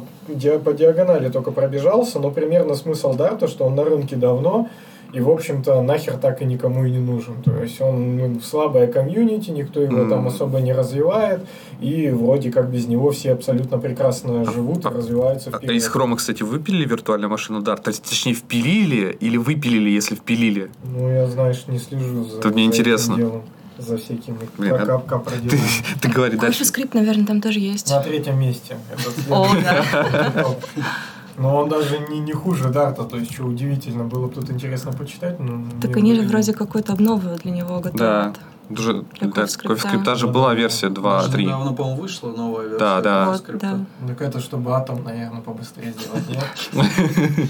по 0.63 0.73
диагонали 0.73 1.29
только 1.29 1.51
пробежался, 1.51 2.19
но 2.19 2.31
примерно 2.31 2.75
смысл 2.75 3.13
Dart, 3.15 3.47
что 3.47 3.65
он 3.65 3.75
на 3.75 3.83
рынке 3.83 4.15
давно, 4.15 4.69
и, 5.13 5.19
в 5.21 5.29
общем-то, 5.29 5.81
нахер 5.81 6.17
так 6.17 6.41
и 6.41 6.45
никому 6.45 6.85
и 6.85 6.91
не 6.91 6.99
нужен. 6.99 7.41
То 7.43 7.51
есть 7.63 7.79
он 7.81 8.17
ну, 8.17 8.39
слабая 8.41 8.87
комьюнити, 8.87 9.51
никто 9.51 9.81
его 9.81 9.97
Мгм. 9.97 10.09
там 10.09 10.27
особо 10.27 10.59
не 10.59 10.73
развивает, 10.73 11.41
и 11.79 12.09
вроде 12.09 12.51
как 12.51 12.69
без 12.69 12.87
него 12.87 13.11
все 13.11 13.33
абсолютно 13.33 13.77
прекрасно 13.77 14.43
живут 14.45 14.83
и 14.85 14.87
а- 14.87 14.91
развиваются 14.91 15.49
А. 15.53 15.65
Из 15.71 15.87
хрома, 15.87 16.17
кстати, 16.17 16.43
выпилили 16.43 16.85
виртуальную 16.85 17.29
машину 17.29 17.61
Dart? 17.61 17.81
То 17.83 17.89
есть, 17.89 18.03
Точнее, 18.03 18.33
впилили 18.33 19.15
или 19.19 19.37
выпилили, 19.37 19.89
если 19.89 20.15
впилили? 20.15 20.69
Ну, 20.83 21.09
я, 21.09 21.27
знаешь, 21.27 21.65
не 21.67 21.79
слежу 21.79 22.23
за, 22.25 22.41
Тут 22.41 22.53
мне 22.55 22.63
за 22.63 22.69
интересно. 22.69 23.13
этим 23.13 23.21
делом, 23.23 23.41
за 23.77 23.97
всякими 23.97 24.37
Блин, 24.57 24.73
а 24.73 24.85
капка 24.85 25.21
Ты, 25.31 25.57
ты 26.01 26.09
говори 26.09 26.35
дальше. 26.37 26.59
Кофе 26.59 26.65
скрипт, 26.65 26.93
наверное, 26.95 27.25
там 27.25 27.41
тоже 27.41 27.59
есть. 27.59 27.89
На 27.91 28.01
третьем 28.01 28.39
месте. 28.39 28.77
Это 28.91 29.33
О, 29.35 29.47
да. 29.63 30.55
Но 31.37 31.55
он 31.55 31.69
даже 31.69 31.99
не, 32.09 32.19
не 32.19 32.33
хуже 32.33 32.69
Дарта, 32.69 33.03
то 33.03 33.17
есть, 33.17 33.31
что 33.33 33.43
удивительно, 33.43 34.03
было 34.05 34.27
бы 34.27 34.33
тут 34.33 34.49
интересно 34.49 34.91
почитать. 34.91 35.39
Но 35.39 35.63
Так 35.81 35.95
они 35.97 36.15
же 36.15 36.23
вроде 36.23 36.53
какую-то 36.53 36.93
обнову 36.93 37.35
для 37.43 37.51
него 37.51 37.79
Да. 37.79 37.89
готовят. 37.91 38.39
Уже, 38.69 39.03
Для 39.19 39.29
да, 39.29 39.43
CoffeeScript. 39.43 40.15
Же 40.15 40.27
была 40.27 40.53
версия 40.53 40.89
Даже 40.89 41.29
2.3. 41.29 41.41
недавно, 41.43 41.73
по-моему, 41.73 42.01
вышла 42.01 42.31
новая 42.31 42.63
версия. 42.63 42.79
Да, 42.79 43.01
да. 43.01 43.25
Вот, 43.31 43.57
да. 43.59 43.79
Так 44.07 44.21
это, 44.21 44.39
чтобы 44.41 44.71
атом, 44.75 45.03
наверное, 45.05 45.41
побыстрее 45.41 45.93
сделать, 45.93 46.27
нет? 46.27 46.43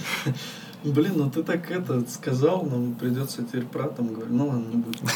Блин, 0.84 1.14
ну 1.16 1.30
ты 1.30 1.42
так 1.44 1.72
это 1.72 2.04
сказал, 2.08 2.64
нам 2.64 2.94
придется 2.94 3.42
теперь 3.44 3.64
про 3.66 3.86
атом 3.86 4.10
говорить. 4.10 4.32
Ну 4.32 4.48
ладно, 4.48 4.66
не 4.70 4.76
будем. 4.78 5.08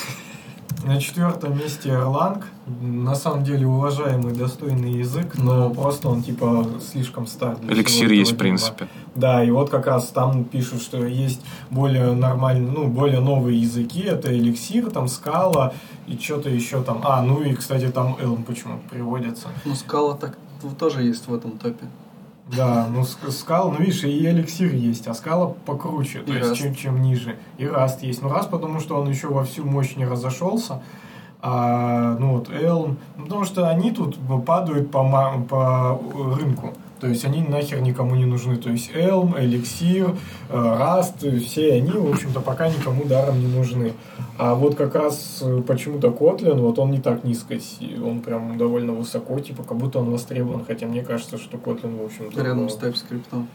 На 0.86 1.00
четвертом 1.00 1.58
месте 1.58 1.90
Erlang. 1.90 2.44
На 2.82 3.16
самом 3.16 3.44
деле 3.44 3.68
уважаемый, 3.68 4.34
достойный 4.34 4.94
язык, 4.94 5.38
но 5.38 5.70
просто 5.70 6.08
он 6.08 6.24
типа 6.24 6.66
слишком 6.92 7.28
стар. 7.28 7.58
для 7.58 7.74
Эликсир 7.74 8.12
есть, 8.12 8.34
в 8.34 8.38
принципе. 8.38 8.88
Да, 9.14 9.44
и 9.44 9.52
вот 9.52 9.70
как 9.70 9.88
раз 9.88 10.08
там 10.08 10.44
пишут, 10.44 10.82
что 10.82 11.06
есть 11.06 11.42
более 11.70 12.14
нормальные, 12.14 12.72
ну, 12.72 12.88
более 12.88 13.20
новые 13.20 13.62
языки. 13.62 14.02
Это 14.02 14.36
эликсир, 14.36 14.90
там 14.90 15.08
скала 15.08 15.74
и 16.08 16.18
что-то 16.18 16.50
еще 16.50 16.82
там. 16.82 17.02
А, 17.04 17.22
ну 17.22 17.42
и, 17.44 17.54
кстати, 17.54 17.90
там 17.90 18.16
Elm 18.16 18.44
почему-то 18.44 18.82
приводится. 18.90 19.50
Ну, 19.66 19.76
скала 19.76 20.16
так 20.16 20.38
тоже 20.80 21.04
есть 21.04 21.28
в 21.28 21.34
этом 21.34 21.52
топе. 21.58 21.86
Да, 22.56 22.88
ну 22.92 23.02
ск- 23.02 23.32
скала, 23.32 23.72
ну 23.72 23.78
видишь, 23.80 24.04
и 24.04 24.26
эликсир 24.26 24.74
есть, 24.74 25.08
а 25.08 25.14
скала 25.14 25.54
покруче, 25.66 26.20
то 26.20 26.34
И 26.34 26.38
есть 26.38 26.56
чем, 26.56 26.76
чем 26.76 27.02
ниже. 27.02 27.38
И 27.58 27.66
раст 27.66 28.04
есть. 28.04 28.22
Ну 28.22 28.30
раз, 28.30 28.46
потому 28.46 28.80
что 28.80 29.00
он 29.00 29.10
еще 29.10 29.28
во 29.28 29.44
всю 29.44 29.66
мощь 29.66 29.96
не 29.96 30.06
разошелся. 30.06 30.82
А, 31.42 32.18
ну 32.20 32.34
вот 32.38 32.50
Elm, 32.50 32.98
ну, 33.18 33.24
потому 33.24 33.46
что 33.46 33.68
они 33.68 33.92
тут 33.92 34.18
падают 34.46 34.92
по, 34.92 35.04
по 35.50 36.00
рынку. 36.38 36.74
То 37.02 37.08
есть 37.08 37.26
они 37.26 37.42
нахер 37.42 37.82
никому 37.82 38.16
не 38.16 38.26
нужны. 38.26 38.58
То 38.58 38.70
есть 38.70 38.92
Elm, 38.92 39.36
Elixir, 39.36 40.16
Rust, 40.50 41.40
все 41.40 41.74
они, 41.74 41.92
в 41.92 42.12
общем-то, 42.12 42.42
пока 42.42 42.70
никому 42.70 43.06
даром 43.06 43.40
не 43.40 43.48
нужны. 43.48 43.94
А 44.38 44.54
вот 44.54 44.76
как 44.76 44.94
раз 44.96 45.40
э, 45.42 45.62
почему-то 45.66 46.10
Kotlin, 46.10 46.60
вот 46.60 46.78
он 46.80 46.92
не 46.92 47.00
так 47.00 47.24
низко, 47.24 47.58
он 48.04 48.22
прям 48.22 48.58
довольно 48.58 48.94
высоко, 48.94 49.40
типа 49.40 49.64
как 49.64 49.78
будто 49.78 50.00
он 50.00 50.12
востребован. 50.12 50.64
Хотя 50.64 50.86
мне 50.86 51.04
кажется, 51.04 51.38
что 51.38 51.58
Kotlin, 51.58 52.02
в 52.02 52.06
общем-то... 52.06 52.44
Рядом 52.44 52.70
с 52.70 52.78
TypeScript. 52.78 53.46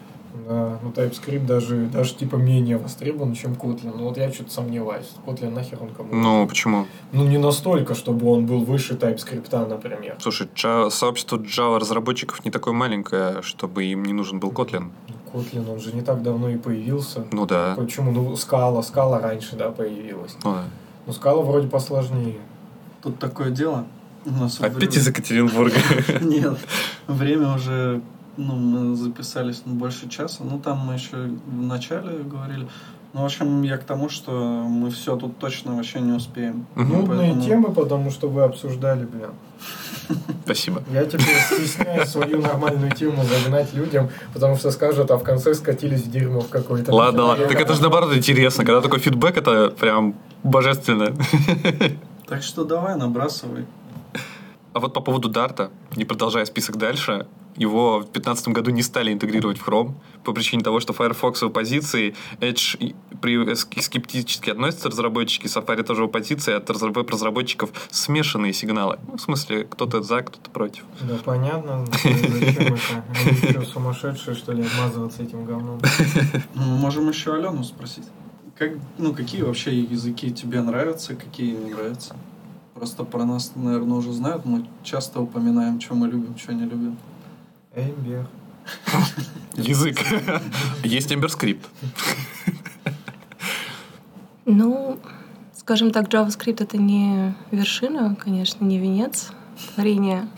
Да, 0.48 0.78
ну 0.82 0.90
TypeScript 0.90 1.46
даже, 1.46 1.86
даже 1.86 2.14
типа 2.14 2.36
менее 2.36 2.76
востребован, 2.78 3.34
чем 3.34 3.52
Kotlin. 3.54 3.92
Ну 3.96 4.04
вот 4.04 4.16
я 4.16 4.32
что-то 4.32 4.50
сомневаюсь. 4.50 5.06
Kotlin 5.26 5.50
нахер 5.50 5.78
он 5.82 5.90
кому? 5.90 6.14
Ну, 6.14 6.46
почему? 6.46 6.86
Ну 7.12 7.24
не 7.26 7.38
настолько, 7.38 7.94
чтобы 7.94 8.30
он 8.30 8.46
был 8.46 8.64
выше 8.64 8.94
TypeScript, 8.94 9.68
например. 9.68 10.16
Слушай, 10.20 10.48
Java- 10.54 10.90
сообщество 10.90 11.36
Java 11.38 11.78
разработчиков 11.78 12.44
не 12.44 12.50
такое 12.50 12.74
маленькое, 12.74 13.42
чтобы 13.42 13.84
им 13.84 14.04
не 14.04 14.12
нужен 14.12 14.38
был 14.40 14.50
Kotlin. 14.50 14.90
Kotlin, 15.32 15.70
он 15.70 15.80
же 15.80 15.92
не 15.92 16.02
так 16.02 16.22
давно 16.22 16.48
и 16.50 16.56
появился. 16.56 17.24
Ну 17.32 17.46
да. 17.46 17.74
Почему? 17.76 18.10
Ну, 18.12 18.36
скала, 18.36 18.82
скала 18.82 19.20
раньше, 19.20 19.56
да, 19.56 19.70
появилась. 19.70 20.36
Ну 20.44 20.52
да. 20.54 20.64
Ну, 21.06 21.12
скала 21.12 21.42
вроде 21.42 21.68
посложнее. 21.68 22.36
Тут 23.02 23.18
такое 23.18 23.50
дело. 23.50 23.86
У 24.24 24.30
нас 24.30 24.58
Опять 24.58 24.74
время- 24.74 24.92
из 24.92 25.06
Екатеринбурга. 25.06 25.76
Нет, 26.20 26.58
время 27.06 27.54
уже, 27.54 28.00
ну, 28.36 28.54
мы 28.54 28.96
записались 28.96 29.62
на 29.64 29.74
больше 29.74 30.08
часа. 30.08 30.44
Ну, 30.44 30.58
там 30.58 30.78
мы 30.78 30.94
еще 30.94 31.16
в 31.46 31.62
начале 31.62 32.18
говорили. 32.22 32.68
Ну, 33.12 33.22
в 33.22 33.24
общем, 33.24 33.62
я 33.62 33.78
к 33.78 33.84
тому, 33.84 34.08
что 34.10 34.30
мы 34.32 34.90
все 34.90 35.16
тут 35.16 35.38
точно 35.38 35.74
вообще 35.74 36.00
не 36.00 36.12
успеем. 36.12 36.66
Мгм. 36.74 36.92
Нудные 36.92 37.18
Поэтому- 37.32 37.42
темы, 37.42 37.72
потому 37.72 38.10
что 38.10 38.28
вы 38.28 38.42
обсуждали, 38.42 39.06
блин. 39.06 39.30
Спасибо. 40.44 40.82
Я 40.92 41.04
теперь 41.06 41.34
стесняюсь 41.50 42.08
свою 42.10 42.40
нормальную 42.40 42.92
тему 42.92 43.24
загнать 43.24 43.72
людям, 43.74 44.10
потому 44.34 44.56
что 44.56 44.70
скажут, 44.70 45.10
а 45.10 45.16
в 45.16 45.22
конце 45.22 45.54
скатились 45.54 46.02
в 46.02 46.10
дерьмо 46.10 46.40
в 46.40 46.48
какой-то. 46.48 46.94
Ладно, 46.94 47.24
ладно. 47.24 47.46
Так 47.46 47.60
это 47.60 47.74
же 47.74 47.80
наоборот 47.80 48.14
интересно. 48.14 48.64
Когда 48.64 48.80
такой 48.82 48.98
фидбэк, 48.98 49.36
это 49.36 49.70
прям 49.70 50.14
божественно. 50.42 51.16
Так 52.28 52.42
что 52.42 52.64
давай, 52.64 52.96
набрасывай. 52.96 53.66
А 54.76 54.78
вот 54.78 54.92
по 54.92 55.00
поводу 55.00 55.30
Дарта, 55.30 55.70
не 55.96 56.04
продолжая 56.04 56.44
список 56.44 56.76
дальше, 56.76 57.26
его 57.56 58.00
в 58.00 58.12
2015 58.12 58.48
году 58.48 58.70
не 58.72 58.82
стали 58.82 59.10
интегрировать 59.10 59.56
в 59.56 59.66
Chrome 59.66 59.94
по 60.22 60.34
причине 60.34 60.62
того, 60.62 60.80
что 60.80 60.92
Firefox 60.92 61.40
в 61.40 61.46
оппозиции, 61.46 62.14
Edge 62.40 62.94
при, 63.22 63.54
ски- 63.54 63.80
скептически 63.80 64.50
относятся 64.50 64.90
разработчики, 64.90 65.46
Safari 65.46 65.82
тоже 65.82 66.02
в 66.02 66.04
оппозиции, 66.04 66.52
от 66.52 66.68
разра- 66.68 66.92
веб-разработчиков 66.92 67.70
смешанные 67.90 68.52
сигналы. 68.52 68.98
Ну, 69.08 69.16
в 69.16 69.20
смысле, 69.22 69.64
кто-то 69.64 70.02
за, 70.02 70.20
кто-то 70.20 70.50
против. 70.50 70.84
Да, 71.00 71.16
понятно. 71.24 71.86
Зачем 71.86 72.74
это? 72.74 73.04
Они 73.24 73.50
что, 73.52 73.62
сумасшедшие, 73.62 74.34
что 74.36 74.52
ли, 74.52 74.62
обмазываться 74.62 75.22
этим 75.22 75.46
говном? 75.46 75.80
Ну, 76.54 76.62
мы 76.62 76.76
можем 76.76 77.08
еще 77.08 77.32
Алену 77.34 77.64
спросить. 77.64 78.04
Как, 78.58 78.72
ну, 78.98 79.14
какие 79.14 79.40
вообще 79.40 79.74
языки 79.80 80.30
тебе 80.30 80.60
нравятся, 80.60 81.14
какие 81.14 81.52
не 81.52 81.70
нравятся? 81.72 82.14
Просто 82.76 83.04
про 83.04 83.24
нас, 83.24 83.52
наверное, 83.54 83.96
уже 83.96 84.12
знают. 84.12 84.44
Мы 84.44 84.66
часто 84.82 85.22
упоминаем, 85.22 85.80
что 85.80 85.94
мы 85.94 86.08
любим, 86.08 86.36
что 86.36 86.52
не 86.52 86.64
любим. 86.64 86.98
Эмбер. 87.74 88.28
Язык. 89.54 89.98
Есть 90.84 91.10
Ember 91.10 91.30
Ну, 94.44 94.98
скажем 95.54 95.90
так, 95.90 96.08
JavaScript 96.08 96.62
это 96.62 96.76
не 96.76 97.34
вершина, 97.50 98.14
конечно, 98.14 98.62
не 98.64 98.78
венец 98.78 99.32
творения. 99.74 100.28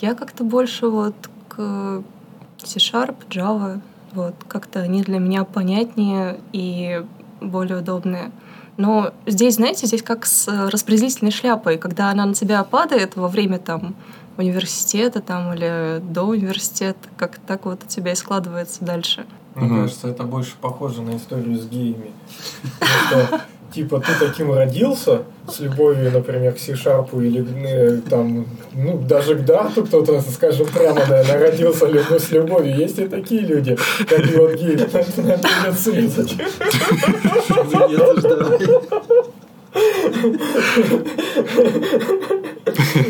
Я 0.00 0.14
как-то 0.14 0.44
больше 0.44 0.86
вот 0.86 1.16
к 1.48 2.04
C-Sharp, 2.58 3.16
Java, 3.28 3.80
вот, 4.12 4.36
как-то 4.46 4.80
они 4.80 5.02
для 5.02 5.18
меня 5.18 5.42
понятнее 5.44 6.38
и 6.52 7.04
более 7.40 7.78
удобные. 7.78 8.30
Но 8.82 9.12
здесь, 9.26 9.54
знаете, 9.54 9.86
здесь 9.86 10.02
как 10.02 10.26
с 10.26 10.48
э, 10.48 10.68
распределительной 10.68 11.30
шляпой, 11.30 11.78
когда 11.78 12.10
она 12.10 12.26
на 12.26 12.34
тебя 12.34 12.64
падает 12.64 13.14
во 13.14 13.28
время 13.28 13.60
там 13.60 13.94
университета 14.36 15.20
там 15.20 15.54
или 15.54 16.00
до 16.02 16.24
университета, 16.24 16.98
как 17.16 17.38
так 17.46 17.64
вот 17.64 17.84
у 17.84 17.86
тебя 17.86 18.10
и 18.10 18.16
складывается 18.16 18.84
дальше. 18.84 19.24
Мне 19.54 19.68
Мгм. 19.68 19.82
кажется, 19.82 20.08
это 20.08 20.24
больше 20.24 20.54
похоже 20.60 21.02
на 21.02 21.16
историю 21.16 21.56
с 21.60 21.66
геями. 21.68 22.10
Типа, 23.74 24.00
ты 24.00 24.12
таким 24.20 24.52
родился, 24.52 25.22
с 25.48 25.60
любовью, 25.60 26.10
например, 26.12 26.52
к 26.52 26.58
C-Sharp 26.58 27.08
или 27.24 27.44
э, 27.66 28.00
там, 28.08 28.46
ну, 28.74 28.98
даже 28.98 29.34
к 29.36 29.44
Дарту 29.44 29.84
кто-то, 29.84 30.20
скажем, 30.20 30.66
прямо, 30.66 31.00
наверное, 31.06 31.38
родился 31.38 31.86
любовь 31.86 32.22
с 32.22 32.30
любовью. 32.30 32.76
Есть 32.76 32.98
и 32.98 33.08
такие 33.08 33.40
люди, 33.40 33.76
как 34.08 34.30
и 34.30 34.36
вот 34.36 34.54
геи, 34.54 34.76
нам 34.76 35.40
придется 35.40 35.92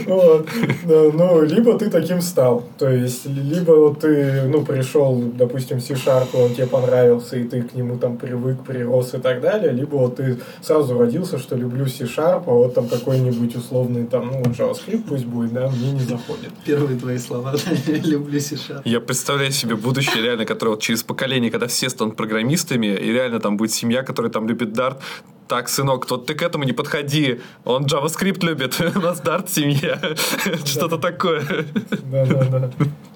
Вот. 0.07 0.49
Да, 0.85 1.11
Ну, 1.13 1.43
либо 1.43 1.79
ты 1.79 1.91
таким 1.91 2.21
стал. 2.21 2.65
То 2.79 2.89
есть, 2.89 3.27
либо 3.27 3.73
вот 3.73 4.01
ты, 4.01 4.43
ну, 4.47 4.65
пришел, 4.65 5.23
допустим, 5.35 5.79
в 5.79 5.83
C-Sharp, 5.83 6.29
он 6.35 6.55
тебе 6.55 6.67
понравился, 6.67 7.37
и 7.37 7.45
ты 7.45 7.63
к 7.63 7.75
нему 7.75 7.99
там 7.99 8.17
привык, 8.17 8.65
прирос 8.65 9.15
и 9.15 9.19
так 9.19 9.41
далее, 9.41 9.73
либо 9.73 9.97
вот 9.97 10.17
ты 10.17 10.39
сразу 10.61 10.99
родился, 10.99 11.39
что 11.39 11.57
люблю 11.57 11.87
C-Sharp, 11.87 12.45
а 12.47 12.51
вот 12.51 12.75
там 12.75 12.89
какой-нибудь 12.89 13.57
условный 13.57 14.07
там, 14.07 14.31
ну, 14.31 14.43
JavaScript 14.51 15.05
пусть 15.09 15.25
будет, 15.25 15.53
да, 15.53 15.69
мне 15.69 15.93
не 15.93 16.01
заходит. 16.01 16.51
Первые 16.65 16.99
твои 16.99 17.19
слова. 17.19 17.55
Люблю 17.87 18.41
C-Sharp. 18.41 18.83
Я 18.85 19.01
представляю 19.01 19.53
себе 19.53 19.77
будущее, 19.77 20.23
реально, 20.23 20.45
которое 20.45 20.71
вот 20.73 20.83
через 20.83 21.03
поколение, 21.03 21.51
когда 21.51 21.67
все 21.67 21.89
станут 21.89 22.17
программистами, 22.17 22.87
и 22.87 23.13
реально 23.13 23.41
там 23.41 23.57
будет 23.57 23.73
семья, 23.73 24.03
которая 24.03 24.33
там 24.33 24.49
любит 24.49 24.71
Dart. 24.71 24.99
Так, 25.53 25.69
сынок, 25.69 26.11
вот 26.11 26.25
ты 26.25 26.35
к 26.35 26.41
этому 26.41 26.65
не 26.65 26.73
подходи. 26.73 27.39
Он 27.67 27.85
JavaScript 27.85 28.43
любит, 28.43 28.81
у 28.97 29.01
нас 29.01 29.21
Dart 29.21 29.51
семья. 29.51 30.01
Что-то 30.65 30.97
такое. 30.97 31.43
Да-да-да. 32.11 32.71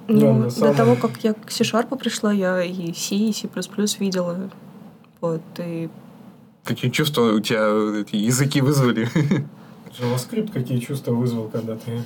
Ну, 0.06 0.50
до 0.50 0.74
того, 0.74 0.96
как 0.96 1.12
я 1.24 1.32
к 1.32 1.50
C-Sharp 1.50 1.96
пришла, 1.96 2.34
я 2.34 2.62
и 2.62 2.92
C, 2.92 3.14
и 3.14 3.32
C++ 3.32 3.48
видела. 3.98 4.50
Вот, 5.22 5.40
и 5.56 5.88
Какие 6.62 6.90
чувства 6.90 7.32
у 7.32 7.40
тебя 7.40 8.02
эти 8.02 8.16
языки 8.16 8.60
вызвали? 8.60 9.08
JavaScript 9.98 10.52
какие 10.52 10.78
чувства 10.78 11.12
вызвал, 11.12 11.48
когда 11.48 11.74
ты 11.76 12.04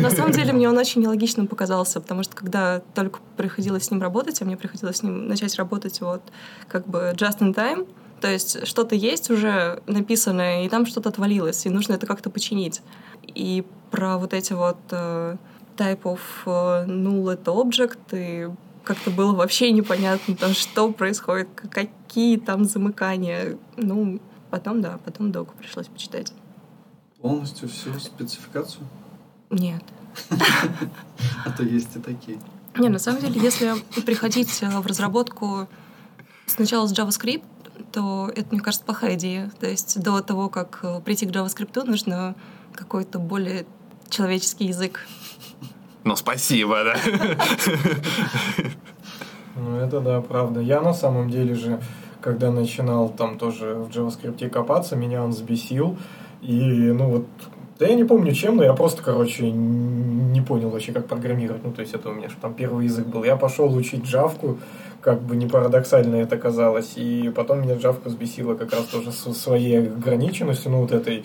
на 0.00 0.10
самом 0.10 0.32
деле 0.32 0.54
мне 0.54 0.66
он 0.66 0.78
очень 0.78 1.02
нелогичным 1.02 1.46
показался, 1.46 2.00
потому 2.00 2.22
что 2.22 2.34
когда 2.34 2.80
только 2.94 3.20
приходилось 3.36 3.84
с 3.84 3.90
ним 3.90 4.00
работать, 4.00 4.40
а 4.40 4.46
мне 4.46 4.56
приходилось 4.56 4.96
с 4.96 5.02
ним 5.02 5.28
начать 5.28 5.54
работать 5.56 6.00
вот 6.00 6.22
как 6.68 6.88
бы 6.88 7.12
just 7.14 7.40
in 7.40 7.54
time, 7.54 7.86
то 8.24 8.30
есть 8.30 8.66
что-то 8.66 8.94
есть 8.94 9.28
уже 9.28 9.82
написанное, 9.86 10.64
и 10.64 10.70
там 10.70 10.86
что-то 10.86 11.10
отвалилось, 11.10 11.66
и 11.66 11.68
нужно 11.68 11.92
это 11.92 12.06
как-то 12.06 12.30
починить. 12.30 12.80
И 13.26 13.66
про 13.90 14.16
вот 14.16 14.32
эти 14.32 14.54
вот 14.54 14.78
э, 14.92 15.36
type 15.76 16.00
of 16.04 16.20
э, 16.46 16.86
null 16.86 17.30
это 17.30 17.50
object, 17.50 17.98
и 18.12 18.48
как-то 18.82 19.10
было 19.10 19.34
вообще 19.34 19.72
непонятно, 19.72 20.36
там, 20.36 20.54
что 20.54 20.90
происходит, 20.90 21.48
какие 21.70 22.38
там 22.38 22.64
замыкания. 22.64 23.58
Ну, 23.76 24.22
потом, 24.50 24.80
да, 24.80 24.98
потом 25.04 25.30
доку 25.30 25.52
пришлось 25.58 25.88
почитать. 25.88 26.32
Полностью 27.20 27.68
всю 27.68 27.92
спецификацию? 28.00 28.86
Нет. 29.50 29.84
А 31.44 31.50
то 31.50 31.62
есть 31.62 31.94
и 31.94 31.98
такие. 31.98 32.38
Не, 32.78 32.88
на 32.88 32.98
самом 32.98 33.20
деле, 33.20 33.38
если 33.38 33.74
приходить 34.06 34.62
э, 34.62 34.80
в 34.80 34.86
разработку 34.86 35.68
сначала 36.46 36.86
с 36.86 36.98
JavaScript, 36.98 37.44
то 37.92 38.30
это, 38.34 38.48
мне 38.50 38.60
кажется, 38.60 38.84
плохая 38.84 39.14
идея. 39.14 39.50
То 39.60 39.66
есть 39.66 40.00
до 40.02 40.20
того, 40.20 40.48
как 40.48 40.80
э, 40.82 41.00
прийти 41.04 41.26
к 41.26 41.30
JavaScript, 41.30 41.84
нужно 41.84 42.34
какой-то 42.74 43.18
более 43.18 43.66
человеческий 44.08 44.66
язык. 44.66 45.06
Ну, 46.04 46.16
спасибо, 46.16 46.84
да. 46.84 46.96
Ну, 49.56 49.76
это 49.76 50.00
да, 50.00 50.20
правда. 50.20 50.60
Я 50.60 50.80
на 50.80 50.92
самом 50.92 51.30
деле 51.30 51.54
же, 51.54 51.80
когда 52.20 52.50
начинал 52.50 53.08
там 53.08 53.38
тоже 53.38 53.74
в 53.74 53.88
JavaScript 53.88 54.48
копаться, 54.50 54.96
меня 54.96 55.22
он 55.22 55.30
взбесил. 55.30 55.96
И, 56.42 56.60
ну 56.92 57.08
вот, 57.08 57.26
да 57.78 57.86
я 57.86 57.94
не 57.94 58.04
помню 58.04 58.32
чем, 58.32 58.56
но 58.56 58.64
я 58.64 58.74
просто, 58.74 59.02
короче, 59.02 59.50
не 59.50 60.40
понял 60.40 60.70
вообще, 60.70 60.92
как 60.92 61.06
программировать. 61.06 61.64
Ну, 61.64 61.72
то 61.72 61.82
есть 61.82 61.94
это 61.94 62.10
у 62.10 62.12
меня 62.12 62.28
же 62.28 62.34
там 62.40 62.54
первый 62.54 62.84
язык 62.84 63.06
был. 63.06 63.24
Я 63.24 63.36
пошел 63.36 63.72
учить 63.74 64.04
джавку, 64.04 64.58
как 65.04 65.20
бы 65.20 65.36
не 65.36 65.46
парадоксально 65.46 66.16
это 66.16 66.38
казалось. 66.38 66.94
И 66.96 67.30
потом 67.36 67.62
меня 67.62 67.74
джавка 67.74 68.08
взбесила 68.08 68.54
как 68.54 68.72
раз 68.72 68.86
тоже 68.86 69.12
своей 69.12 69.88
ограниченностью, 69.88 70.72
ну, 70.72 70.80
вот 70.80 70.92
этой, 70.92 71.24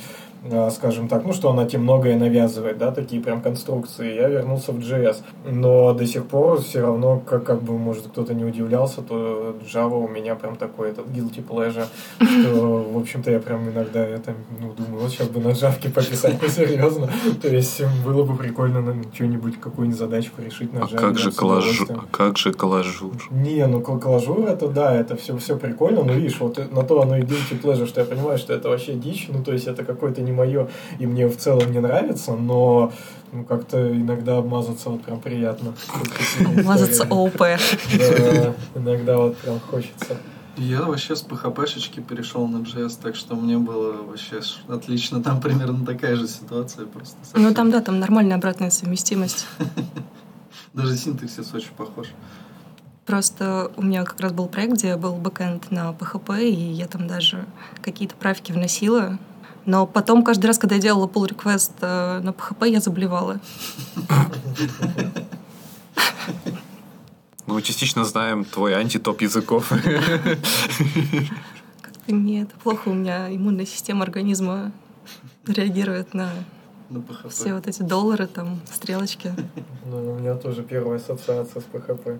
скажем 0.71 1.07
так, 1.07 1.25
ну, 1.25 1.33
что 1.33 1.49
она 1.49 1.65
тебе 1.65 1.79
многое 1.79 2.17
навязывает, 2.17 2.77
да, 2.77 2.91
такие 2.91 3.21
прям 3.21 3.41
конструкции. 3.41 4.15
Я 4.15 4.29
вернулся 4.29 4.71
в 4.71 4.79
JS. 4.79 5.17
Но 5.51 5.93
до 5.93 6.05
сих 6.05 6.25
пор 6.25 6.61
все 6.61 6.81
равно, 6.81 7.19
как, 7.19 7.43
как 7.43 7.61
бы, 7.61 7.77
может, 7.77 8.07
кто-то 8.07 8.33
не 8.33 8.45
удивлялся, 8.45 9.01
то 9.01 9.55
Java 9.65 9.95
у 10.03 10.07
меня 10.07 10.35
прям 10.35 10.55
такой 10.55 10.89
этот 10.91 11.07
guilty 11.07 11.43
pleasure, 11.45 11.85
что, 12.19 12.83
в 12.93 12.97
общем-то, 12.97 13.31
я 13.31 13.39
прям 13.39 13.69
иногда 13.69 13.99
это, 14.05 14.33
ну, 14.59 14.73
думаю, 14.73 15.03
вот 15.03 15.11
сейчас 15.11 15.27
бы 15.27 15.39
на 15.41 15.51
джавке 15.51 15.89
пописать, 15.89 16.35
ну, 16.41 16.47
серьезно. 16.47 17.09
То 17.41 17.47
есть 17.47 17.81
было 18.05 18.23
бы 18.23 18.35
прикольно 18.37 18.81
на 18.81 19.03
что-нибудь, 19.13 19.59
какую-нибудь 19.59 19.99
задачку 19.99 20.41
решить 20.41 20.73
на 20.73 20.81
А 20.81 20.83
Java. 20.85 20.95
как 20.97 21.13
да, 21.13 21.19
же 21.19 21.31
Cloju- 21.31 21.85
а 21.89 22.05
как 22.11 22.37
же 22.37 22.53
Clojure? 22.53 23.13
Не, 23.31 23.67
ну 23.67 23.81
Clo- 23.81 23.99
Clojure 23.99 24.45
это 24.45 24.67
да, 24.67 24.95
это 24.95 25.15
все, 25.15 25.37
все 25.37 25.57
прикольно, 25.57 26.03
но 26.03 26.13
видишь, 26.13 26.39
вот 26.39 26.57
на 26.71 26.83
то 26.83 27.01
оно 27.01 27.17
и 27.17 27.21
guilty 27.21 27.61
pleasure, 27.61 27.85
что 27.87 28.01
я 28.01 28.07
понимаю, 28.07 28.37
что 28.37 28.53
это 28.53 28.69
вообще 28.69 28.93
дичь, 28.93 29.27
ну 29.31 29.43
то 29.43 29.51
есть 29.51 29.67
это 29.67 29.83
какое-то 29.83 30.21
не 30.29 30.35
мое, 30.35 30.69
и 30.99 31.05
мне 31.05 31.27
в 31.27 31.37
целом 31.37 31.71
не 31.71 31.79
нравится, 31.79 32.33
но 32.33 32.91
ну, 33.31 33.43
как-то 33.43 33.91
иногда 33.95 34.37
обмазаться 34.37 34.89
вот 34.89 35.03
прям 35.03 35.19
приятно. 35.19 35.73
Мазаться 36.63 37.03
ОП. 37.09 37.37
Да, 37.37 38.53
иногда 38.75 39.17
вот 39.17 39.37
прям 39.37 39.59
хочется. 39.59 40.17
Я 40.57 40.81
вообще 40.81 41.15
с 41.15 41.23
PHP-шечки 41.23 42.01
перешел 42.01 42.47
на 42.47 42.57
JS, 42.57 42.99
так 43.01 43.15
что 43.15 43.35
мне 43.35 43.57
было 43.57 44.03
вообще 44.03 44.41
отлично. 44.67 45.23
Там 45.23 45.39
примерно 45.39 45.85
такая 45.85 46.15
же 46.15 46.27
ситуация 46.27 46.85
просто. 46.85 47.17
Ну 47.33 47.41
совсем. 47.41 47.53
там, 47.53 47.71
да, 47.71 47.81
там 47.81 47.99
нормальная 47.99 48.35
обратная 48.35 48.69
совместимость. 48.69 49.47
Даже 50.73 50.97
синтаксис 50.97 51.53
очень 51.53 51.71
похож. 51.77 52.07
Просто 53.05 53.71
у 53.75 53.81
меня 53.81 54.03
как 54.03 54.19
раз 54.19 54.33
был 54.33 54.47
проект, 54.47 54.73
где 54.73 54.95
был 54.95 55.15
бэкэнд 55.15 55.71
на 55.71 55.91
PHP, 55.91 56.43
и 56.43 56.71
я 56.71 56.87
там 56.87 57.07
даже 57.07 57.45
какие-то 57.81 58.15
правки 58.15 58.51
вносила. 58.51 59.17
Но 59.69 59.85
потом 59.85 60.23
каждый 60.23 60.47
раз, 60.47 60.57
когда 60.57 60.77
я 60.77 60.81
делала 60.81 61.05
pull 61.05 61.27
request 61.29 61.73
э, 61.81 62.21
на 62.21 62.31
PHP, 62.31 62.71
я 62.71 62.79
заблевала. 62.79 63.39
Мы 67.45 67.61
частично 67.61 68.03
знаем 68.03 68.45
твой 68.45 68.73
антитоп 68.73 69.21
языков. 69.21 69.69
Как-то 71.81 72.11
не 72.11 72.41
это 72.41 72.55
плохо, 72.63 72.89
у 72.89 72.93
меня 72.95 73.29
иммунная 73.29 73.67
система 73.67 74.01
организма 74.01 74.71
реагирует 75.45 76.15
на 76.15 76.31
На 76.89 76.97
PHP. 76.97 77.29
все 77.29 77.53
вот 77.53 77.67
эти 77.67 77.83
доллары, 77.83 78.25
там, 78.25 78.59
стрелочки. 78.73 79.35
Ну, 79.85 80.13
у 80.13 80.15
меня 80.19 80.33
тоже 80.33 80.63
первая 80.63 80.97
ассоциация 80.97 81.61
с 81.61 81.65
PHP. 81.71 82.19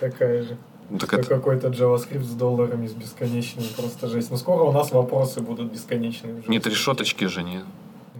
Такая 0.00 0.42
же. 0.42 0.56
Ну, 0.90 0.98
так 0.98 1.08
Что 1.08 1.18
это... 1.18 1.28
какой-то 1.28 1.68
JavaScript 1.68 2.24
с 2.24 2.34
долларами, 2.34 2.86
с 2.88 2.92
бесконечными, 2.92 3.68
просто 3.76 4.08
жесть. 4.08 4.30
Но 4.30 4.36
скоро 4.36 4.64
у 4.64 4.72
нас 4.72 4.90
вопросы 4.90 5.40
будут 5.40 5.72
бесконечные. 5.72 6.34
в 6.34 6.48
Нет 6.48 6.66
решеточки 6.66 7.26
же, 7.26 7.42
нет. 7.44 7.64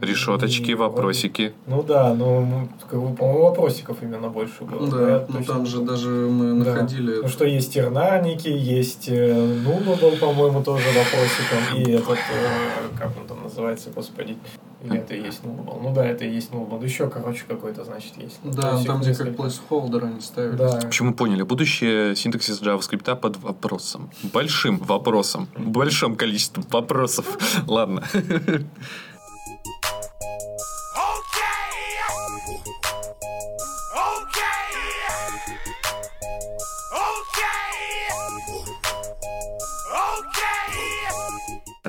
Решеточки, 0.01 0.73
вопросики. 0.73 1.53
Ну 1.67 1.83
да, 1.83 2.15
ну, 2.15 2.41
ну, 2.45 2.69
как 2.91 3.01
бы, 3.01 3.15
по-моему, 3.15 3.45
вопросиков 3.45 3.99
именно 4.03 4.29
больше 4.29 4.65
было. 4.65 4.81
Ну 4.81 4.91
да, 4.91 5.27
ну 5.29 5.39
точно 5.39 5.55
там 5.55 5.67
же 5.67 5.81
даже 5.81 6.09
мы 6.09 6.65
Да. 6.65 6.73
находили... 6.73 7.21
Ну 7.23 7.29
что 7.29 7.45
есть 7.45 7.73
тернарники, 7.75 8.49
есть 8.49 9.09
э, 9.09 9.31
Nullable, 9.65 10.19
по-моему, 10.19 10.63
тоже 10.63 10.85
вопросиком. 10.89 11.77
И 11.77 11.91
этот, 11.93 12.19
э, 12.19 12.99
как 12.99 13.17
он 13.19 13.27
там 13.27 13.43
называется, 13.43 13.91
господи. 13.95 14.37
Или 14.83 14.99
это 14.99 15.15
и 15.15 15.23
есть 15.23 15.43
Nullable? 15.43 15.81
Ну 15.83 15.93
да, 15.95 16.07
это 16.07 16.25
и 16.25 16.33
есть 16.33 16.51
Nullable. 16.51 16.83
Еще, 16.85 17.09
короче, 17.09 17.45
какой-то, 17.47 17.85
значит, 17.85 18.17
есть. 18.17 18.39
Ну, 18.43 18.53
Да, 18.53 18.83
там 18.85 19.01
их 19.03 19.09
где 19.09 19.15
как 19.15 19.29
placeholder 19.35 20.07
они 20.07 20.21
ставили. 20.21 20.57
Да. 20.57 20.81
Мы 21.01 21.13
поняли, 21.13 21.43
будущее 21.43 22.17
синтаксис 22.17 22.63
JavaScript 22.63 23.17
под 23.17 23.37
вопросом. 23.43 24.11
Большим 24.33 24.79
вопросом. 24.79 25.49
Большим 25.57 26.17
количеством 26.17 26.65
вопросов. 26.71 27.27
Ладно. 27.67 28.03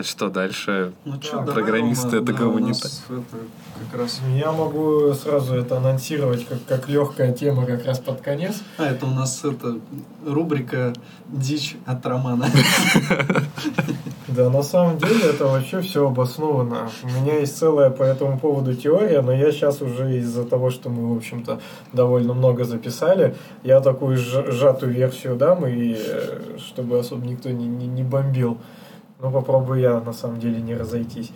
А 0.02 0.04
что 0.04 0.30
дальше? 0.30 0.94
Ну 1.06 1.22
что, 1.22 1.44
программисты 1.44 2.18
это 2.18 2.26
да, 2.26 2.34
кого 2.34 2.54
у 2.56 2.58
не 2.58 2.72
это 2.72 2.90
как 3.92 4.00
раз... 4.00 4.20
Я 4.36 4.52
могу 4.52 5.14
сразу 5.14 5.54
это 5.54 5.78
анонсировать 5.78 6.48
как, 6.48 6.58
как 6.68 6.90
легкая 6.90 7.34
тема 7.34 7.68
как 7.68 7.86
раз 7.86 8.00
под 8.00 8.20
конец. 8.20 8.64
А, 8.80 8.88
это 8.88 9.06
у 9.06 9.12
нас 9.12 9.46
это 9.46 9.78
рубрика 10.26 10.94
«Дичь 11.28 11.78
от 11.86 12.04
Романа». 12.04 12.48
Да, 14.28 14.50
на 14.50 14.64
самом 14.64 14.98
деле 14.98 15.26
это 15.26 15.46
вообще 15.46 15.82
все 15.82 16.08
обосновано. 16.08 16.90
У 17.04 17.08
меня 17.08 17.40
есть 17.40 17.58
целая 17.58 17.90
по 17.90 18.02
этому 18.04 18.40
поводу 18.40 18.74
теория, 18.74 19.22
но 19.22 19.34
я 19.34 19.52
сейчас 19.52 19.82
уже 19.82 20.18
из-за 20.20 20.46
того, 20.46 20.70
что 20.70 20.90
мы, 20.90 21.14
в 21.14 21.18
общем-то, 21.18 21.60
довольно 21.92 22.34
много 22.34 22.64
записали, 22.64 23.36
я 23.64 23.82
такую 23.82 24.18
сж- 24.18 24.50
сжатую 24.50 24.94
версию 24.94 25.36
дам, 25.36 25.68
и 25.68 25.98
э, 25.98 26.58
чтобы 26.60 26.98
особо 27.00 27.28
никто 27.28 27.50
не, 27.50 27.66
не, 27.66 27.88
не 27.88 28.04
бомбил. 28.04 28.58
Ну, 29.22 29.30
попробую 29.32 29.80
я, 29.80 30.00
на 30.00 30.14
самом 30.14 30.40
деле, 30.40 30.60
не 30.62 30.76
разойтись. 30.76 31.32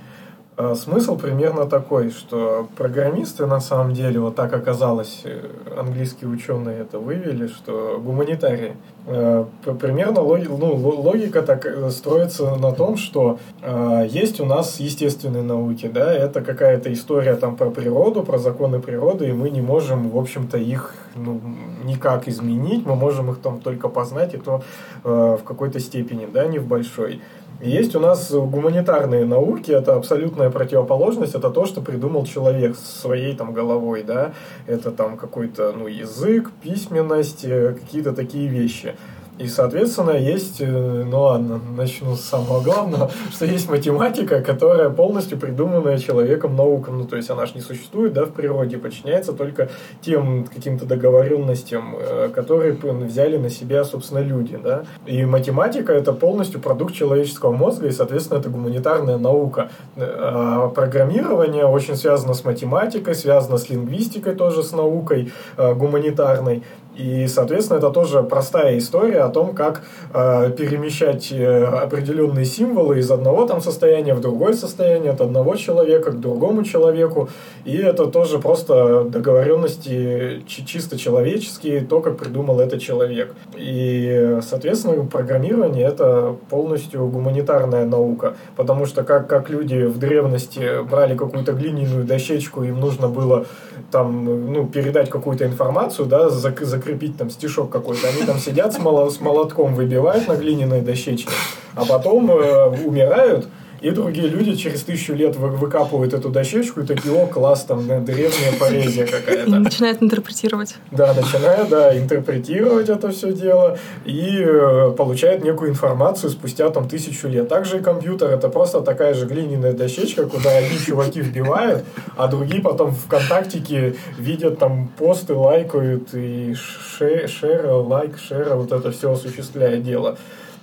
А, 0.57 0.73
Смысл 0.73 1.17
примерно 1.17 1.65
такой, 1.65 2.09
что 2.11 2.67
программисты 2.77 3.45
на 3.45 3.59
самом 3.59 3.93
деле, 3.93 4.19
вот 4.19 4.35
так 4.35 4.53
оказалось, 4.53 5.21
э, 5.25 5.41
английские 5.77 6.29
ученые 6.29 6.79
это 6.79 6.97
вывели, 6.97 7.47
что 7.47 8.01
гуманитарии. 8.03 8.75
П- 9.05 9.73
Примерно 9.75 10.21
ну, 10.21 10.75
ло- 10.75 11.01
логика 11.01 11.41
так 11.41 11.65
э, 11.65 11.89
строится 11.91 12.55
на 12.55 12.71
том, 12.71 12.95
что 12.97 13.37
э, 13.61 14.07
есть 14.09 14.39
у 14.39 14.45
нас 14.45 14.79
естественные 14.79 15.43
науки, 15.43 15.87
да, 15.93 16.11
это 16.11 16.41
какая-то 16.41 16.91
история 16.91 17.35
там 17.35 17.55
про 17.55 17.69
природу, 17.69 18.23
про 18.23 18.37
законы 18.39 18.79
природы, 18.79 19.27
и 19.27 19.33
мы 19.33 19.49
не 19.51 19.61
можем, 19.61 20.09
в 20.09 20.17
общем-то, 20.17 20.57
их 20.57 20.95
ну, 21.15 21.39
никак 21.83 22.27
изменить, 22.29 22.85
мы 22.85 22.95
можем 22.95 23.29
их 23.29 23.39
там 23.39 23.59
только 23.59 23.89
познать, 23.89 24.33
и 24.33 24.37
то 24.37 24.63
э, 25.03 25.37
в 25.39 25.43
какой-то 25.43 25.79
степени, 25.79 26.27
да, 26.33 26.47
не 26.47 26.59
в 26.59 26.65
большой. 26.65 27.19
Есть 27.65 27.95
у 27.95 27.99
нас 27.99 28.31
гуманитарные 28.31 29.25
науки, 29.25 29.71
это 29.71 29.95
абсолютная 29.95 30.51
противоположность, 30.51 31.33
это 31.33 31.49
то, 31.49 31.65
что 31.65 31.81
придумал 31.81 32.23
человек 32.23 32.75
своей 32.77 33.35
там 33.35 33.53
головой, 33.53 34.03
да, 34.03 34.33
это 34.67 34.91
там 34.91 35.17
какой-то, 35.17 35.73
ну, 35.75 35.87
язык, 35.87 36.51
письменность, 36.61 37.43
э, 37.43 37.73
какие-то 37.73 38.13
такие 38.13 38.47
вещи. 38.47 38.95
И, 39.37 39.47
соответственно, 39.47 40.11
есть, 40.11 40.61
э, 40.61 40.65
ну 40.65 41.21
ладно, 41.21 41.59
начну 41.75 42.15
с 42.15 42.21
самого 42.21 42.61
главного, 42.61 43.11
что 43.31 43.45
есть 43.45 43.69
математика, 43.69 44.41
которая 44.41 44.89
полностью 44.89 45.37
придуманная 45.37 45.97
человеком 45.97 46.55
наукам. 46.55 46.99
Ну, 46.99 47.05
то 47.05 47.17
есть 47.17 47.29
она 47.29 47.45
же 47.45 47.53
не 47.55 47.61
существует, 47.61 48.13
да, 48.13 48.25
в 48.25 48.31
природе, 48.31 48.77
подчиняется 48.77 49.33
только 49.33 49.69
тем 50.01 50.45
каким-то 50.45 50.85
договоренностям, 50.85 51.95
э, 51.99 52.29
которые 52.33 52.73
взяли 52.73 53.37
на 53.37 53.49
себя, 53.49 53.83
собственно, 53.83 54.19
люди, 54.19 54.57
да. 54.61 54.85
И 55.05 55.25
математика– 55.25 55.91
это 55.93 56.13
полностью 56.13 56.61
продукт 56.61 56.93
человеческого 56.93 57.51
мозга, 57.51 57.87
и, 57.87 57.91
соответственно, 57.91 58.39
это 58.39 58.49
гуманитарная 58.49 59.17
наука. 59.17 59.69
А 59.97 60.69
программирование 60.69 61.65
очень 61.65 61.95
связано 61.95 62.33
с 62.33 62.45
математикой, 62.45 63.15
связано 63.15 63.57
с 63.57 63.69
лингвистикой 63.69 64.35
тоже, 64.35 64.63
с 64.63 64.71
наукой 64.71 65.33
э, 65.57 65.73
гуманитарной. 65.73 66.63
И, 66.95 67.27
соответственно, 67.27 67.77
это 67.77 67.89
тоже 67.89 68.23
простая 68.23 68.77
история 68.77 69.21
о 69.21 69.29
том, 69.29 69.53
как 69.53 69.83
э, 70.13 70.51
перемещать 70.51 71.31
э, 71.31 71.65
определенные 71.65 72.45
символы 72.45 72.99
из 72.99 73.11
одного 73.11 73.45
там 73.45 73.61
состояния 73.61 74.13
в 74.13 74.21
другое 74.21 74.53
состояние, 74.53 75.11
от 75.11 75.21
одного 75.21 75.55
человека 75.55 76.11
к 76.11 76.19
другому 76.19 76.63
человеку. 76.63 77.29
И 77.65 77.75
это 77.75 78.05
тоже 78.05 78.39
просто 78.39 79.03
договоренности 79.03 80.43
чисто 80.47 80.97
человеческие, 80.97 81.81
то, 81.81 82.01
как 82.01 82.17
придумал 82.17 82.59
этот 82.59 82.81
человек. 82.81 83.35
И, 83.55 84.39
соответственно, 84.41 85.05
программирование 85.05 85.85
это 85.85 86.35
полностью 86.49 87.07
гуманитарная 87.07 87.85
наука, 87.85 88.35
потому 88.55 88.85
что 88.85 89.03
как, 89.03 89.27
как 89.27 89.49
люди 89.49 89.83
в 89.83 89.97
древности 89.97 90.83
брали 90.89 91.15
какую-то 91.15 91.53
глиняную 91.53 92.05
дощечку, 92.05 92.63
им 92.63 92.79
нужно 92.79 93.09
было 93.09 93.45
там, 93.91 94.51
ну, 94.53 94.67
передать 94.67 95.09
какую-то 95.09 95.45
информацию, 95.45 96.05
да, 96.07 96.29
зак 96.29 96.61
закрепить 96.61 97.17
там 97.17 97.29
стишок 97.29 97.69
какой-то. 97.69 98.07
Они 98.09 98.23
там 98.23 98.37
сидят 98.39 98.73
с, 98.73 98.79
моло 98.79 99.09
с 99.09 99.19
молотком, 99.19 99.75
выбивают 99.75 100.27
на 100.27 100.35
глиняной 100.35 100.81
дощечке, 100.81 101.31
а 101.75 101.85
потом 101.85 102.31
э, 102.31 102.85
умирают, 102.85 103.47
и 103.81 103.91
другие 103.91 104.27
люди 104.27 104.55
через 104.55 104.81
тысячу 104.81 105.13
лет 105.13 105.35
вы, 105.35 105.49
выкапывают 105.49 106.13
эту 106.13 106.29
дощечку 106.29 106.81
и 106.81 106.85
такие, 106.85 107.13
о, 107.13 107.27
класс, 107.27 107.65
там 107.65 107.85
древняя 108.05 108.53
поэзия 108.59 109.05
какая-то. 109.05 109.49
И 109.49 109.53
начинают 109.53 110.01
интерпретировать. 110.01 110.75
Да, 110.91 111.13
начинают, 111.13 111.69
да, 111.69 111.97
интерпретировать 111.97 112.89
это 112.89 113.11
все 113.11 113.33
дело 113.33 113.77
и 114.05 114.39
э, 114.39 114.91
получают 114.97 115.43
некую 115.43 115.71
информацию 115.71 116.29
спустя 116.29 116.69
там 116.69 116.87
тысячу 116.87 117.27
лет. 117.27 117.49
Также 117.49 117.77
и 117.77 117.81
компьютер 117.81 118.31
это 118.31 118.49
просто 118.49 118.81
такая 118.81 119.13
же 119.13 119.25
глиняная 119.25 119.73
дощечка, 119.73 120.25
куда 120.25 120.57
одни 120.57 120.77
чуваки 120.77 121.21
вбивают, 121.21 121.83
а 122.15 122.27
другие 122.27 122.61
потом 122.61 122.91
в 122.91 122.99
ВКонтактике 123.05 123.95
видят 124.17 124.59
там 124.59 124.89
посты, 124.97 125.33
лайкают 125.33 126.13
и 126.13 126.53
шер, 126.55 127.67
лайк, 127.67 128.17
шер, 128.17 128.55
вот 128.55 128.71
это 128.71 128.91
все 128.91 129.11
осуществляет 129.11 129.83
дело. 129.83 130.17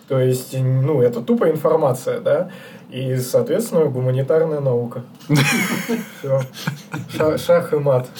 То 0.08 0.20
есть, 0.20 0.54
ну, 0.58 1.00
это 1.00 1.20
тупо 1.20 1.48
информация, 1.48 2.20
да. 2.20 2.50
И, 2.92 3.16
соответственно, 3.16 3.86
гуманитарная 3.86 4.60
наука. 4.60 5.02
Все. 6.18 6.42
Шах 7.38 7.72
и 7.72 7.76
мат. 7.76 8.10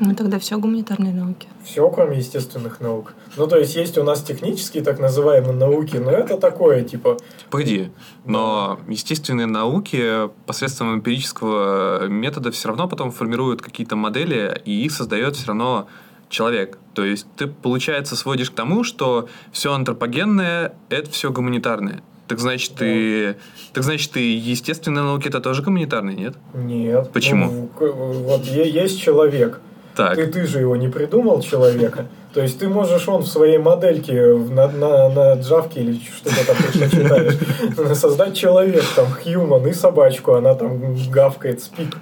Ну, 0.00 0.14
тогда 0.14 0.38
все 0.38 0.58
гуманитарные 0.58 1.12
науки. 1.12 1.48
Все, 1.62 1.88
кроме 1.90 2.18
естественных 2.18 2.80
наук. 2.80 3.14
Ну, 3.36 3.46
то 3.46 3.58
есть, 3.58 3.76
есть 3.76 3.98
у 3.98 4.02
нас 4.02 4.22
технические 4.22 4.82
так 4.82 4.98
называемые 4.98 5.52
науки, 5.52 5.96
но 5.96 6.10
это 6.10 6.36
такое, 6.36 6.82
типа... 6.82 7.16
Погоди, 7.50 7.90
но 8.24 8.80
естественные 8.88 9.46
науки 9.46 10.28
посредством 10.46 10.94
эмпирического 10.94 12.06
метода 12.08 12.50
все 12.50 12.68
равно 12.68 12.88
потом 12.88 13.10
формируют 13.10 13.60
какие-то 13.60 13.96
модели, 13.96 14.60
и 14.64 14.84
их 14.84 14.92
создает 14.92 15.36
все 15.36 15.48
равно 15.48 15.86
человек. 16.28 16.78
То 16.94 17.04
есть, 17.04 17.26
ты, 17.36 17.46
получается, 17.46 18.16
сводишь 18.16 18.50
к 18.50 18.54
тому, 18.54 18.84
что 18.84 19.28
все 19.52 19.72
антропогенное– 19.72 20.74
это 20.88 21.10
все 21.10 21.30
гуманитарное. 21.30 22.02
Так 22.34 22.40
значит, 22.40 22.72
ты. 22.74 23.36
Так 23.72 23.84
значит, 23.84 24.10
ты 24.10 24.34
естественные 24.36 25.04
науки 25.04 25.28
это 25.28 25.40
тоже 25.40 25.62
гуманитарные, 25.62 26.16
нет? 26.16 26.34
Нет. 26.52 27.12
Почему? 27.12 27.70
Ну, 27.78 27.92
вот 27.92 28.44
есть 28.44 29.00
человек. 29.00 29.60
Так. 29.94 30.16
Ты, 30.16 30.26
ты 30.26 30.44
же 30.44 30.58
его 30.58 30.74
не 30.74 30.88
придумал, 30.88 31.40
человека. 31.42 32.08
То 32.34 32.42
есть 32.42 32.58
ты 32.58 32.66
можешь 32.66 33.06
он 33.06 33.22
в 33.22 33.28
своей 33.28 33.58
модельке 33.58 34.34
на, 34.34 34.66
на, 34.66 35.08
на 35.10 35.34
джавке 35.34 35.82
или 35.82 36.00
что-то 36.00 36.44
там 36.44 36.56
ты 36.72 36.90
читаешь, 36.90 37.96
создать 37.96 38.36
человек, 38.36 38.82
там, 38.96 39.06
human 39.24 39.70
и 39.70 39.72
собачку, 39.72 40.32
она 40.34 40.54
там 40.54 40.96
гавкает, 41.12 41.62
спик. 41.62 41.96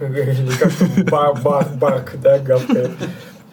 Или 0.00 0.50
как-то 0.60 0.84
бар, 1.42 1.66
барк, 1.76 2.12
да, 2.16 2.38
гавкает. 2.38 2.90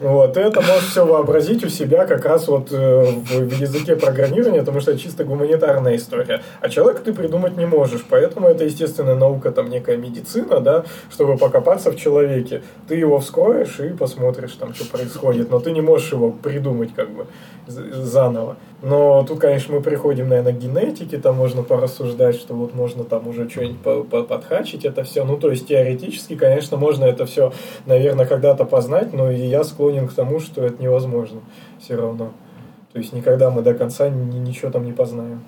Вот, 0.00 0.38
это 0.38 0.62
можешь 0.62 0.88
все 0.90 1.04
вообразить 1.04 1.62
у 1.62 1.68
себя 1.68 2.06
как 2.06 2.24
раз 2.24 2.48
вот 2.48 2.72
э, 2.72 3.04
в 3.04 3.52
языке 3.52 3.96
программирования, 3.96 4.60
потому 4.60 4.80
что 4.80 4.92
это 4.92 5.00
чисто 5.00 5.24
гуманитарная 5.24 5.96
история. 5.96 6.40
А 6.62 6.70
человека 6.70 7.02
ты 7.04 7.12
придумать 7.12 7.58
не 7.58 7.66
можешь, 7.66 8.02
поэтому 8.08 8.48
это, 8.48 8.64
естественно, 8.64 9.14
наука, 9.14 9.52
там, 9.52 9.68
некая 9.68 9.98
медицина, 9.98 10.60
да, 10.60 10.84
чтобы 11.10 11.36
покопаться 11.36 11.90
в 11.92 11.96
человеке. 11.96 12.62
Ты 12.88 12.94
его 12.94 13.20
вскроешь 13.20 13.78
и 13.78 13.90
посмотришь, 13.90 14.52
там, 14.52 14.72
что 14.72 14.86
происходит, 14.86 15.50
но 15.50 15.60
ты 15.60 15.70
не 15.70 15.82
можешь 15.82 16.12
его 16.12 16.30
придумать, 16.30 16.94
как 16.94 17.10
бы, 17.10 17.26
заново. 17.66 18.56
Но 18.82 19.24
тут, 19.24 19.40
конечно, 19.40 19.74
мы 19.74 19.82
приходим, 19.82 20.28
наверное, 20.28 20.54
к 20.54 20.58
генетике, 20.58 21.18
там 21.18 21.36
можно 21.36 21.62
порассуждать, 21.62 22.36
что 22.36 22.54
вот 22.54 22.74
можно 22.74 23.04
там 23.04 23.28
уже 23.28 23.48
что-нибудь 23.48 24.08
подхачить 24.08 24.84
это 24.86 25.04
все. 25.04 25.24
Ну, 25.24 25.36
то 25.36 25.50
есть 25.50 25.68
теоретически, 25.68 26.34
конечно, 26.34 26.78
можно 26.78 27.04
это 27.04 27.26
все, 27.26 27.52
наверное, 27.84 28.24
когда-то 28.24 28.64
познать, 28.64 29.12
но 29.12 29.30
и 29.30 29.40
я 29.40 29.64
склонен 29.64 30.08
к 30.08 30.14
тому, 30.14 30.40
что 30.40 30.64
это 30.64 30.82
невозможно 30.82 31.40
все 31.78 31.96
равно. 31.96 32.32
То 32.92 32.98
есть 32.98 33.12
никогда 33.12 33.50
мы 33.50 33.62
до 33.62 33.74
конца 33.74 34.08
ничего 34.08 34.70
там 34.70 34.84
не 34.84 34.92
познаем. 34.92 35.42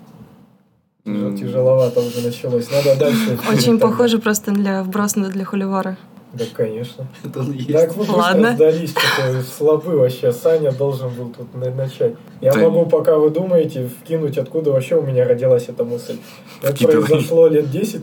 Тяжеловато 1.05 2.01
уже 2.01 2.25
началось. 2.25 2.71
Надо 2.71 2.99
дальше. 2.99 3.39
Очень 3.51 3.79
похоже 3.81 4.21
просто 4.21 4.53
для 4.53 4.85
вброс 4.85 5.15
для 5.15 5.45
хуливара. 5.45 5.97
Да, 6.33 6.45
конечно. 6.55 7.07
Это 7.25 7.41
он 7.41 7.53
есть. 7.53 7.73
Так 7.73 7.95
вы 7.95 8.11
Ладно. 8.11 8.55
сдались, 8.55 8.91
что 8.91 9.43
слабы 9.43 9.97
вообще. 9.97 10.33
Саня 10.33 10.73
должен 10.73 11.11
был 11.11 11.31
тут 11.31 11.55
начать. 11.55 12.15
Я 12.41 12.53
да. 12.53 12.61
могу, 12.61 12.87
пока 12.87 13.17
вы 13.17 13.31
думаете, 13.31 13.89
вкинуть, 13.89 14.39
откуда 14.39 14.73
вообще 14.73 14.97
у 14.97 15.03
меня 15.03 15.27
родилась 15.27 15.69
эта 15.69 15.85
мысль. 15.85 16.17
Это 16.63 16.75
Вкидывай. 16.75 17.05
произошло 17.05 17.49
лет 17.49 17.71
10, 17.71 18.01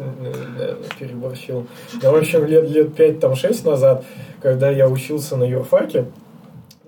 переборщил. 1.00 1.66
Ну, 2.02 2.12
в 2.12 2.16
общем, 2.16 2.46
лет, 2.46 2.70
лет 2.70 2.94
5, 2.94 3.20
там, 3.20 3.36
6 3.36 3.66
назад, 3.66 4.06
когда 4.42 4.70
я 4.70 4.88
учился 4.88 5.36
на 5.36 5.44
юрфаке, 5.44 6.06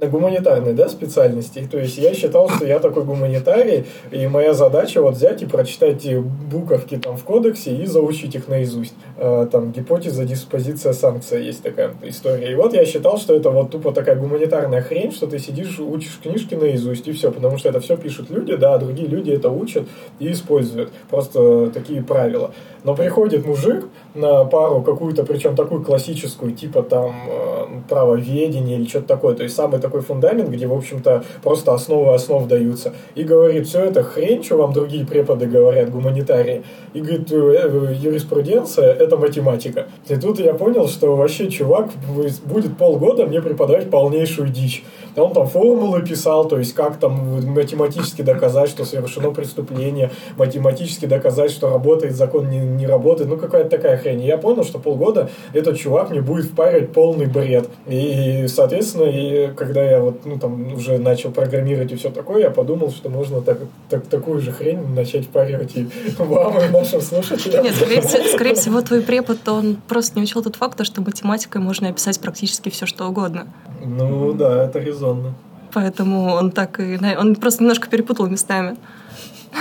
на 0.02 0.08
гуманитарной 0.08 0.74
да, 0.74 0.89
специальности. 0.89 1.68
То 1.70 1.78
есть 1.78 1.97
я 1.99 2.14
считал, 2.16 2.49
что 2.49 2.66
я 2.66 2.80
такой 2.80 3.04
гуманитарий, 3.04 3.86
и 4.10 4.26
моя 4.26 4.54
задача 4.54 4.99
вот 5.02 5.16
взять 5.16 5.43
и 5.43 5.45
прочитать 5.45 6.04
буковки 6.52 6.97
там 6.97 7.18
в 7.18 7.24
кодексе 7.24 7.76
и 7.76 7.86
заучить 7.86 8.34
их 8.34 8.47
наизусть. 8.47 8.95
А, 9.18 9.45
там 9.45 9.72
гипотеза, 9.72 10.26
диспозиция, 10.26 10.93
санкция 10.93 11.39
есть 11.41 11.62
такая 11.62 11.93
история. 12.02 12.52
И 12.52 12.56
вот 12.56 12.74
я 12.74 12.84
считал, 12.86 13.20
что 13.20 13.36
это 13.36 13.52
вот 13.52 13.70
тупо 13.70 13.91
такая 13.91 14.16
гуманитарная 14.16 14.82
хрень, 14.82 15.12
что 15.12 15.28
ты 15.28 15.38
сидишь, 15.38 15.80
учишь 15.80 16.20
книжки 16.22 16.56
наизусть 16.56 17.08
и 17.08 17.12
все, 17.12 17.32
потому 17.32 17.60
что 17.60 17.70
это 17.70 17.80
все 17.80 17.95
пишут 17.95 18.32
люди, 18.32 18.56
да, 18.56 18.74
а 18.74 18.80
другие 18.80 19.08
люди 19.08 19.30
это 19.30 19.52
учат 19.52 19.88
и 20.18 20.32
используют. 20.32 20.91
Просто 21.12 21.70
такие 21.70 22.02
правила. 22.02 22.52
Но 22.84 22.95
приходит 22.95 23.45
мужик 23.45 23.86
на 24.15 24.45
пару 24.45 24.82
какую-то, 24.82 25.23
причем 25.23 25.55
такую 25.55 25.84
классическую, 25.84 26.53
типа 26.53 26.82
там 26.82 27.13
э, 27.27 27.65
правоведение 27.88 28.79
или 28.79 28.88
что-то 28.88 29.07
такое, 29.07 29.36
то 29.36 29.43
есть 29.43 29.55
самый 29.55 29.79
такой 29.79 30.01
фундамент, 30.01 30.49
где, 30.49 30.67
в 30.67 30.73
общем-то, 30.73 31.23
просто 31.43 31.73
основы 31.73 32.13
основ 32.13 32.47
даются. 32.47 32.93
И 33.15 33.23
говорит, 33.23 33.67
все 33.67 33.84
это 33.84 34.03
хрень, 34.03 34.43
что 34.43 34.57
вам 34.57 34.73
другие 34.73 35.05
преподы 35.05 35.45
говорят, 35.45 35.91
гуманитарии. 35.91 36.63
И 36.93 37.01
говорит, 37.01 37.32
«Э, 37.32 37.36
э, 37.36 37.93
юриспруденция– 37.93 38.91
это 38.99 39.15
математика. 39.15 39.88
И 40.07 40.15
тут 40.15 40.39
я 40.39 40.53
понял, 40.53 40.88
что 40.88 41.15
вообще 41.15 41.49
чувак 41.49 41.89
будет 42.45 42.77
полгода 42.77 43.25
мне 43.25 43.41
преподавать 43.41 43.89
полнейшую 43.89 44.49
дичь. 44.49 44.84
Он 45.16 45.34
там 45.34 45.47
формулы 45.47 46.01
писал, 46.03 46.47
то 46.47 46.57
есть 46.57 46.74
как 46.74 46.97
там 46.97 47.41
математически 47.51 48.22
доказать, 48.22 48.70
что 48.70 48.86
совершено 48.86 49.32
преступление, 49.32 50.12
математически 50.38 51.05
доказать, 51.05 51.51
что 51.51 51.70
работает 51.70 52.16
закон, 52.16 52.49
не, 52.49 52.59
не 52.59 52.88
работает. 52.88 53.30
Ну, 53.30 53.38
какая-то 53.38 53.70
такая 53.70 53.97
хрень. 53.97 54.22
И 54.24 54.28
я 54.28 54.38
понял, 54.38 54.64
что 54.64 54.80
полгода 54.80 55.30
этот 55.53 55.78
чувак 55.78 56.09
мне 56.12 56.22
будет 56.22 56.45
впаривать 56.45 56.93
полный 56.93 57.26
бред. 57.26 57.70
И, 57.88 58.45
соответственно, 58.47 59.03
и 59.03 59.53
когда 59.53 59.84
я 59.84 59.99
вот, 59.99 60.26
ну, 60.26 60.38
там, 60.38 60.74
уже 60.74 60.97
начал 60.97 61.32
программировать 61.32 61.91
и 61.91 61.95
все 61.95 62.09
такое, 62.09 62.41
я 62.41 62.51
подумал, 62.51 62.91
что 62.91 63.09
можно 63.09 63.41
так, 63.41 63.59
так, 63.89 64.05
такую 64.07 64.41
же 64.41 64.51
хрень 64.51 64.93
начать 64.93 65.26
впаривать 65.26 65.76
и 65.76 65.88
вам, 66.18 66.57
и 66.57 66.70
нашим 66.70 67.01
слушателям. 67.01 67.64
Нет, 67.64 67.76
скорее, 67.76 68.01
скорее 68.01 68.55
всего, 68.55 68.82
твой 68.82 69.01
препод, 69.01 69.47
он 69.47 69.78
просто 69.88 70.18
не 70.18 70.24
учел 70.24 70.41
тот 70.43 70.55
факт, 70.55 70.84
что 70.86 71.01
математикой 71.01 71.62
можно 71.62 71.89
описать 71.89 72.20
практически 72.20 72.70
все, 72.70 72.86
что 72.86 73.07
угодно. 73.07 73.47
Ну, 73.84 74.34
да, 74.34 74.66
это 74.66 74.80
резонно. 75.02 75.34
Поэтому 75.74 76.34
он 76.34 76.52
так 76.52 76.80
и... 76.80 76.99
Он 77.18 77.36
просто 77.36 77.64
немножко 77.64 77.89
перепутал 77.89 78.28
местами. 78.28 78.76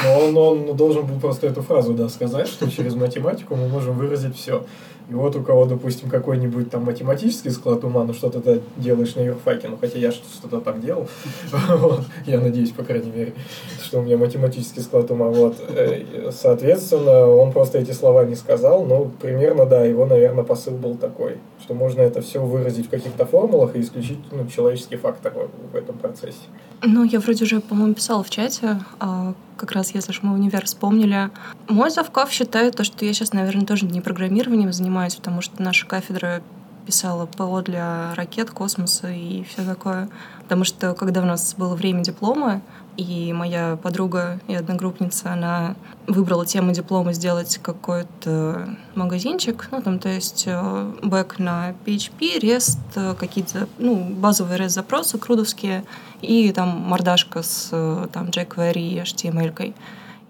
Но 0.05 0.21
он, 0.21 0.37
он 0.37 0.77
должен 0.77 1.07
был 1.07 1.19
просто 1.19 1.47
эту 1.47 1.63
фразу 1.63 1.95
да, 1.95 2.09
сказать, 2.09 2.49
что 2.49 2.71
через 2.71 2.95
математику 2.95 3.57
мы 3.57 3.69
можем 3.69 3.97
выразить 3.97 4.37
все. 4.37 4.65
И 5.11 5.15
вот 5.15 5.35
у 5.35 5.43
кого, 5.43 5.67
допустим, 5.67 6.09
какой-нибудь 6.09 6.71
там 6.71 6.85
математический 6.85 7.51
склад 7.51 7.83
ума, 7.83 8.05
ну 8.05 8.13
что-то 8.13 8.41
ты 8.41 8.63
делаешь 8.77 9.17
на 9.17 9.21
юрфаке, 9.21 9.69
ну 9.69 9.77
хотя 9.77 9.99
я 9.99 10.13
что-то 10.13 10.61
там 10.61 10.81
делал, 10.81 11.09
я 12.27 12.39
надеюсь, 12.39 12.71
по 12.71 12.85
крайней 12.85 13.11
мере, 13.11 13.35
что 13.83 13.99
у 13.99 14.03
меня 14.03 14.17
математический 14.17 14.83
склад 14.83 15.11
ума, 15.11 15.27
вот. 15.27 15.57
Э, 15.69 16.31
Соответственно, 16.31 17.27
он 17.27 17.53
просто 17.53 17.79
эти 17.79 17.91
слова 17.91 18.25
не 18.25 18.37
сказал, 18.37 18.85
но 18.85 19.11
примерно, 19.21 19.67
да, 19.67 19.85
его, 19.85 20.07
наверное, 20.07 20.45
посыл 20.45 20.77
был 20.77 20.95
такой, 20.95 21.39
что 21.61 21.75
можно 21.75 22.03
это 22.03 22.21
все 22.21 22.41
выразить 22.41 22.87
в 22.87 22.91
каких-то 22.91 23.27
формулах 23.27 23.75
и 23.75 23.81
исключить 23.81 24.21
ну, 24.31 24.47
человеческий 24.47 24.97
фактор 24.97 25.33
в 25.73 25.77
этом 25.77 25.99
процессе. 25.99 26.39
Ну, 26.83 27.05
я 27.05 27.21
вроде 27.21 27.45
уже, 27.45 27.61
по-моему, 27.61 27.95
писала 27.95 28.23
в 28.23 28.31
чате, 28.31 28.81
а, 29.01 29.35
как 29.57 29.73
раз 29.73 29.95
если 29.95 30.13
уж 30.13 30.23
мы 30.23 30.33
универ 30.33 30.65
вспомнили. 30.65 31.31
Мой 31.69 31.91
завкав 31.91 32.31
считает 32.31 32.77
то, 32.77 32.85
что 32.85 33.05
я 33.05 33.13
сейчас, 33.13 33.35
наверное, 33.35 33.67
тоже 33.67 33.85
не 33.85 34.01
программированием 34.01 34.73
занимаюсь, 34.73 34.91
потому 35.09 35.41
что 35.41 35.63
наша 35.63 35.87
кафедра 35.87 36.43
писала 36.87 37.27
ПО 37.27 37.63
для 37.63 38.15
ракет, 38.15 38.51
космоса 38.51 39.11
и 39.11 39.45
все 39.45 39.65
такое. 39.65 40.09
Потому 40.43 40.65
что 40.65 40.95
когда 40.95 41.23
у 41.23 41.25
нас 41.25 41.55
было 41.55 41.75
время 41.75 42.03
диплома, 42.03 42.63
и 42.97 43.33
моя 43.33 43.79
подруга 43.83 44.41
и 44.49 44.55
одногруппница, 44.55 45.33
она 45.33 45.75
выбрала 46.07 46.45
тему 46.45 46.73
диплома 46.73 47.13
сделать 47.13 47.59
какой-то 47.63 48.77
магазинчик, 48.95 49.69
ну, 49.71 49.81
там, 49.81 49.99
то 49.99 50.09
есть 50.09 50.45
э, 50.47 50.93
бэк 51.03 51.39
на 51.39 51.71
PHP, 51.87 52.41
REST, 52.41 52.79
э, 52.97 53.15
какие-то, 53.19 53.69
ну, 53.79 53.95
базовые 53.97 54.59
REST-запросы 54.59 55.19
крудовские, 55.19 55.85
и 56.21 56.53
там 56.53 56.69
мордашка 56.69 57.43
с 57.43 57.69
э, 57.73 58.09
там 58.13 58.27
jQuery 58.27 58.81
и 58.81 58.99
HTML. 58.99 59.55
-кой. 59.55 59.75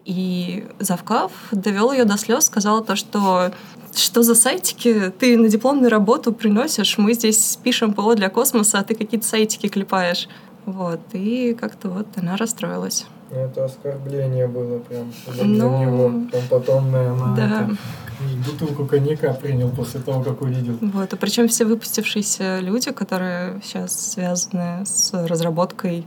И 0.04 0.66
Завкав 0.78 1.32
довел 1.52 1.92
ее 1.92 2.04
до 2.04 2.16
слез, 2.16 2.46
сказал 2.46 2.84
то, 2.84 2.96
что 2.96 3.52
что 3.94 4.22
за 4.22 4.34
сайтики 4.34 5.12
ты 5.18 5.36
на 5.36 5.48
дипломную 5.48 5.90
работу 5.90 6.32
приносишь? 6.32 6.98
Мы 6.98 7.14
здесь 7.14 7.58
пишем 7.62 7.92
ПО 7.94 8.14
для 8.14 8.28
космоса, 8.30 8.78
а 8.78 8.84
ты 8.84 8.94
какие-то 8.94 9.26
сайтики 9.26 9.68
клепаешь. 9.68 10.28
Вот, 10.66 11.00
и 11.12 11.54
как-то 11.58 11.88
вот 11.88 12.06
она 12.16 12.36
расстроилась. 12.36 13.06
Это 13.30 13.64
оскорбление 13.64 14.46
было 14.48 14.78
прям 14.80 15.12
для 15.32 15.44
Ну, 15.44 15.80
него. 15.80 16.04
Он 16.06 16.28
потом, 16.50 16.90
наверное, 16.90 17.36
Да. 17.36 17.46
это, 17.46 17.76
бутылку 18.46 18.86
коньяка 18.86 19.32
принял 19.32 19.70
после 19.70 20.00
того, 20.00 20.22
как 20.22 20.42
увидел. 20.42 20.76
Вот, 20.80 21.12
а 21.12 21.16
причем 21.16 21.48
все 21.48 21.64
выпустившиеся 21.64 22.58
люди, 22.60 22.90
которые 22.92 23.60
сейчас 23.64 24.12
связаны 24.12 24.84
с 24.84 25.12
разработкой, 25.12 26.06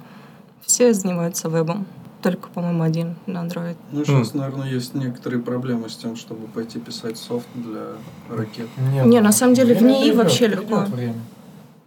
все 0.65 0.93
занимаются 0.93 1.49
вебом. 1.49 1.85
Только, 2.23 2.47
по-моему, 2.49 2.83
один 2.83 3.15
на 3.27 3.45
Android. 3.45 3.75
Ну, 3.91 4.05
сейчас, 4.05 4.33
наверное, 4.33 4.69
есть 4.69 4.95
некоторые 4.95 5.41
проблемы 5.41 5.89
с 5.89 5.95
тем, 5.97 6.15
чтобы 6.15 6.47
пойти 6.47 6.79
писать 6.79 7.17
софт 7.17 7.47
для 7.53 7.97
ракет. 8.29 8.69
Нет, 8.93 9.05
Не, 9.05 9.19
на 9.19 9.31
самом 9.33 9.55
деле 9.55 9.75
в 9.75 9.79
время 9.79 9.91
НИИ 9.93 10.01
придет, 10.03 10.15
вообще 10.17 10.47
придет 10.47 10.61
легко. 10.61 10.85
время. 10.85 11.15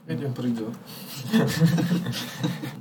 Придет. 0.06 0.34
Придет. 0.36 0.68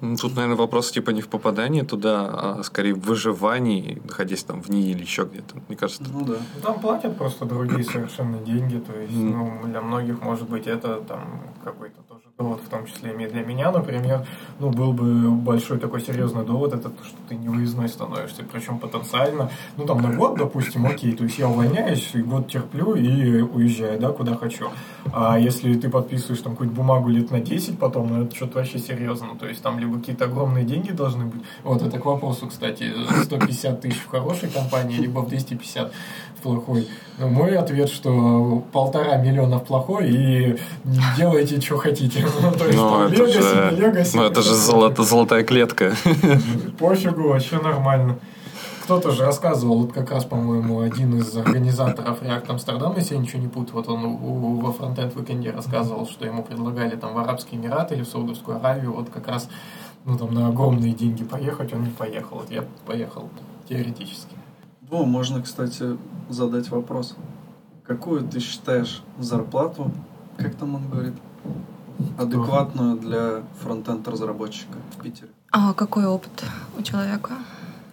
Ну, 0.01 0.15
Тут, 0.17 0.35
наверное, 0.35 0.57
вопрос 0.57 0.91
типа 0.91 1.11
не 1.11 1.21
в 1.21 1.27
попадании 1.29 1.81
туда, 1.81 2.27
а 2.27 2.63
скорее 2.63 2.93
в 2.93 2.99
выживании, 2.99 4.01
находясь 4.05 4.43
там 4.43 4.61
в 4.61 4.69
ней 4.69 4.91
или 4.91 5.01
еще 5.01 5.23
где-то. 5.23 5.55
Мне 5.67 5.77
кажется, 5.77 6.03
Ну 6.11 6.25
да. 6.25 6.33
Ну, 6.55 6.61
Там 6.61 6.79
платят 6.79 7.17
просто 7.17 7.45
другие 7.45 7.83
совершенно 7.83 8.37
деньги, 8.39 8.77
то 8.77 8.93
есть, 8.99 9.13
ну, 9.15 9.61
для 9.63 9.81
многих, 9.81 10.21
может 10.21 10.47
быть, 10.49 10.67
это 10.67 11.01
там 11.07 11.41
какой-то 11.63 12.01
тоже 12.37 12.49
довод, 12.49 12.61
в 12.61 12.69
том 12.69 12.85
числе 12.85 13.11
и 13.11 13.27
для 13.27 13.43
меня, 13.43 13.71
например, 13.71 14.25
ну, 14.59 14.69
был 14.69 14.93
бы 14.93 15.31
большой 15.31 15.79
такой 15.79 16.01
серьезный 16.01 16.45
довод, 16.45 16.73
это 16.73 16.89
то, 16.89 17.03
что 17.03 17.15
ты 17.29 17.35
не 17.35 17.49
выездной 17.49 17.89
становишься, 17.89 18.43
причем 18.51 18.79
потенциально, 18.79 19.49
ну, 19.77 19.85
там, 19.85 20.01
на 20.01 20.13
год, 20.13 20.37
допустим, 20.37 20.85
окей, 20.85 21.13
то 21.13 21.23
есть 21.23 21.39
я 21.39 21.47
увольняюсь, 21.47 22.11
и 22.13 22.21
год 22.21 22.47
терплю 22.47 22.95
и 22.95 23.41
уезжаю, 23.41 23.99
да, 23.99 24.09
куда 24.09 24.35
хочу. 24.35 24.69
А 25.13 25.39
если 25.39 25.73
ты 25.75 25.89
подписываешь 25.89 26.41
там 26.41 26.53
какую-нибудь 26.53 26.77
бумагу 26.77 27.09
лет 27.09 27.31
на 27.31 27.39
10 27.39 27.79
потом, 27.79 28.07
ну, 28.07 28.23
это 28.23 28.35
что-то 28.35 28.59
вообще 28.59 28.79
серьезно, 28.79 29.35
то 29.39 29.47
есть 29.47 29.61
там 29.61 29.79
либо 29.79 29.97
какие-то 29.99 30.25
огромные 30.25 30.65
деньги 30.65 30.91
должны 30.91 31.25
быть, 31.25 31.41
вот 31.63 31.81
это 31.81 31.99
к 31.99 32.05
вопросу, 32.05 32.47
кстати, 32.47 32.91
150 33.23 33.81
тысяч 33.81 33.99
в 33.99 34.07
хорошей 34.07 34.49
компании, 34.49 34.97
либо 34.97 35.19
в 35.19 35.29
250 35.29 35.91
в 36.35 36.41
плохой. 36.41 36.87
Но 37.17 37.29
мой 37.29 37.55
ответ, 37.57 37.89
что 37.89 38.63
полтора 38.73 39.17
миллиона 39.17 39.59
в 39.59 39.65
плохой 39.65 40.09
и 40.09 40.57
делайте, 41.17 41.61
что 41.61 41.77
хотите. 41.77 42.24
Ну, 42.41 42.51
то 42.51 42.65
есть 42.65 42.77
ну, 42.77 43.03
это 43.03 43.27
же, 43.27 44.13
ну, 44.13 44.23
это 44.23 44.41
же 44.41 44.53
золото, 44.55 45.03
золотая 45.03 45.43
клетка. 45.43 45.93
Пофигу, 46.79 47.29
вообще 47.29 47.59
нормально. 47.59 48.17
Кто-то 48.83 49.11
же 49.11 49.25
рассказывал, 49.25 49.79
вот 49.81 49.93
как 49.93 50.11
раз, 50.11 50.25
по-моему, 50.25 50.81
один 50.81 51.17
из 51.17 51.35
организаторов 51.35 52.21
React 52.21 52.47
Amsterdam, 52.47 52.93
если 52.97 53.15
я 53.15 53.19
ничего 53.21 53.41
не 53.41 53.47
путаю, 53.47 53.75
вот 53.77 53.89
он 53.89 54.05
у- 54.05 54.17
у- 54.17 54.59
во 54.59 54.71
фронтенд 54.71 55.15
Weekend 55.15 55.51
рассказывал, 55.55 56.05
что 56.07 56.25
ему 56.25 56.43
предлагали 56.43 56.95
там 56.95 57.13
в 57.15 57.17
Арабские 57.17 57.59
Эмираты 57.59 57.95
или 57.95 58.03
в 58.03 58.07
Саудовскую 58.07 58.57
Аравию, 58.57 58.93
вот 58.93 59.09
как 59.09 59.27
раз 59.27 59.49
ну, 60.05 60.17
там, 60.19 60.31
на 60.35 60.47
огромные 60.49 60.93
деньги 60.93 61.23
поехать, 61.23 61.73
он 61.73 61.83
не 61.83 61.89
поехал. 61.89 62.37
Вот 62.37 62.51
я 62.51 62.63
поехал 62.85 63.27
теоретически. 63.67 64.35
Во, 64.87 65.03
можно, 65.03 65.41
кстати, 65.41 65.97
задать 66.29 66.69
вопрос. 66.69 67.15
Какую 67.87 68.21
ты 68.21 68.39
считаешь 68.39 69.01
зарплату, 69.17 69.91
как 70.37 70.53
там 70.55 70.75
он 70.75 70.87
говорит, 70.87 71.13
адекватную 72.17 72.97
для 72.97 73.43
фронтенд-разработчика 73.61 74.77
в 74.97 75.01
Питере? 75.03 75.29
А 75.51 75.73
какой 75.73 76.05
опыт 76.05 76.43
у 76.77 76.81
человека? 76.81 77.33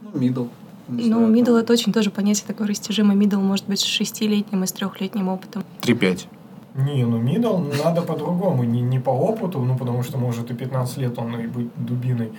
Ну, 0.00 0.10
middle. 0.20 0.48
не 0.88 1.08
Ну, 1.08 1.18
знаю, 1.18 1.34
middle 1.34 1.44
там. 1.46 1.54
это 1.56 1.72
очень 1.72 1.92
тоже 1.92 2.10
понятие 2.10 2.46
такое 2.46 2.66
растяжимое. 2.68 3.16
Middle 3.16 3.40
может 3.40 3.66
быть 3.66 3.80
с 3.80 3.84
шестилетним 3.84 4.64
и 4.64 4.66
с 4.66 4.72
трехлетним 4.72 5.28
опытом. 5.28 5.62
3-5. 5.82 6.26
Не, 6.74 7.04
ну 7.04 7.20
middle 7.22 7.84
надо 7.84 8.02
по-другому, 8.02 8.64
не, 8.64 8.80
не 8.80 8.98
по 8.98 9.10
опыту, 9.10 9.60
ну 9.60 9.76
потому 9.76 10.02
что 10.02 10.18
может 10.18 10.50
и 10.50 10.54
15 10.54 10.96
лет 10.98 11.18
он 11.18 11.38
и 11.38 11.46
быть 11.46 11.68
дубиной. 11.76 12.32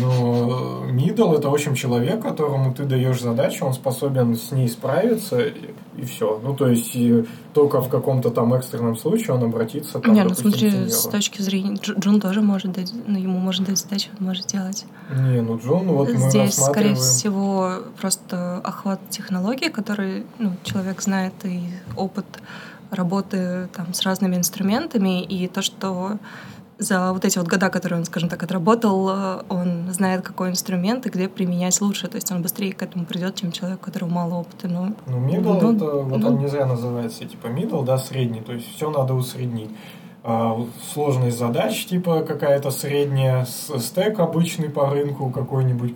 Но 0.00 0.84
middle 0.90 1.36
это, 1.36 1.50
в 1.50 1.54
общем, 1.54 1.74
человек, 1.74 2.22
которому 2.22 2.74
ты 2.74 2.84
даешь 2.84 3.20
задачу, 3.20 3.66
он 3.66 3.74
способен 3.74 4.36
с 4.36 4.52
ней 4.52 4.68
справиться, 4.68 5.40
и, 5.40 6.04
все. 6.04 6.40
Ну, 6.42 6.54
то 6.54 6.68
есть, 6.68 6.94
и 6.94 7.24
только 7.52 7.80
в 7.80 7.88
каком-то 7.88 8.30
там 8.30 8.54
экстренном 8.54 8.96
случае 8.96 9.34
он 9.34 9.44
обратится 9.44 9.98
там, 10.00 10.12
Не, 10.12 10.22
ну 10.22 10.30
допустим, 10.30 10.70
смотри, 10.70 10.90
с 10.90 11.02
точки 11.02 11.42
зрения... 11.42 11.74
Дж- 11.74 11.98
Джун 11.98 12.20
тоже 12.20 12.40
может 12.40 12.72
дать, 12.72 12.92
ну, 13.06 13.18
ему 13.18 13.38
может 13.38 13.64
дать 13.64 13.78
задачу, 13.78 14.08
он 14.18 14.26
может 14.26 14.46
делать. 14.46 14.86
Не, 15.10 15.40
ну 15.40 15.58
Джон, 15.58 15.86
вот 15.88 16.08
мы 16.08 16.30
Здесь, 16.30 16.54
скорее 16.54 16.92
рассматриваем... 16.92 16.96
всего, 16.96 17.72
просто 18.00 18.60
охват 18.64 19.00
технологий, 19.10 19.70
который 19.70 20.24
ну, 20.38 20.52
человек 20.64 21.02
знает, 21.02 21.34
и 21.44 21.60
опыт 21.96 22.26
работы 22.90 23.68
там, 23.74 23.92
с 23.92 24.02
разными 24.02 24.36
инструментами, 24.36 25.22
и 25.22 25.48
то, 25.48 25.62
что 25.62 26.18
за 26.78 27.12
вот 27.12 27.24
эти 27.24 27.38
вот 27.38 27.48
года, 27.48 27.70
которые 27.70 28.00
он, 28.00 28.04
скажем 28.04 28.28
так, 28.28 28.42
отработал, 28.42 29.08
э, 29.08 29.42
он 29.48 29.92
знает, 29.92 30.22
какой 30.22 30.50
инструмент 30.50 31.06
и 31.06 31.10
где 31.10 31.28
применять 31.28 31.80
лучше. 31.80 32.08
То 32.08 32.16
есть 32.16 32.30
он 32.32 32.42
быстрее 32.42 32.72
к 32.72 32.82
этому 32.82 33.04
придет, 33.04 33.36
чем 33.36 33.52
человек, 33.52 33.78
у 33.80 33.84
которого 33.84 34.10
мало 34.10 34.34
опыта. 34.34 34.68
Ну, 34.68 34.94
Ну, 35.06 35.18
middle 35.18 35.60
Ну, 35.60 35.74
это, 35.76 35.84
вот 35.84 36.20
ну. 36.20 36.28
он 36.28 36.38
не 36.38 36.48
зря 36.48 36.66
называется, 36.66 37.24
типа 37.24 37.46
middle, 37.46 37.84
да, 37.84 37.98
средний, 37.98 38.40
то 38.40 38.52
есть 38.52 38.74
все 38.74 38.90
надо 38.90 39.14
усреднить. 39.14 39.70
А, 40.26 40.58
сложность 40.92 41.38
задач, 41.38 41.84
типа 41.84 42.22
какая-то 42.22 42.70
средняя, 42.70 43.44
стек 43.44 44.18
обычный 44.20 44.70
по 44.70 44.88
рынку 44.88 45.28
какой-нибудь, 45.28 45.94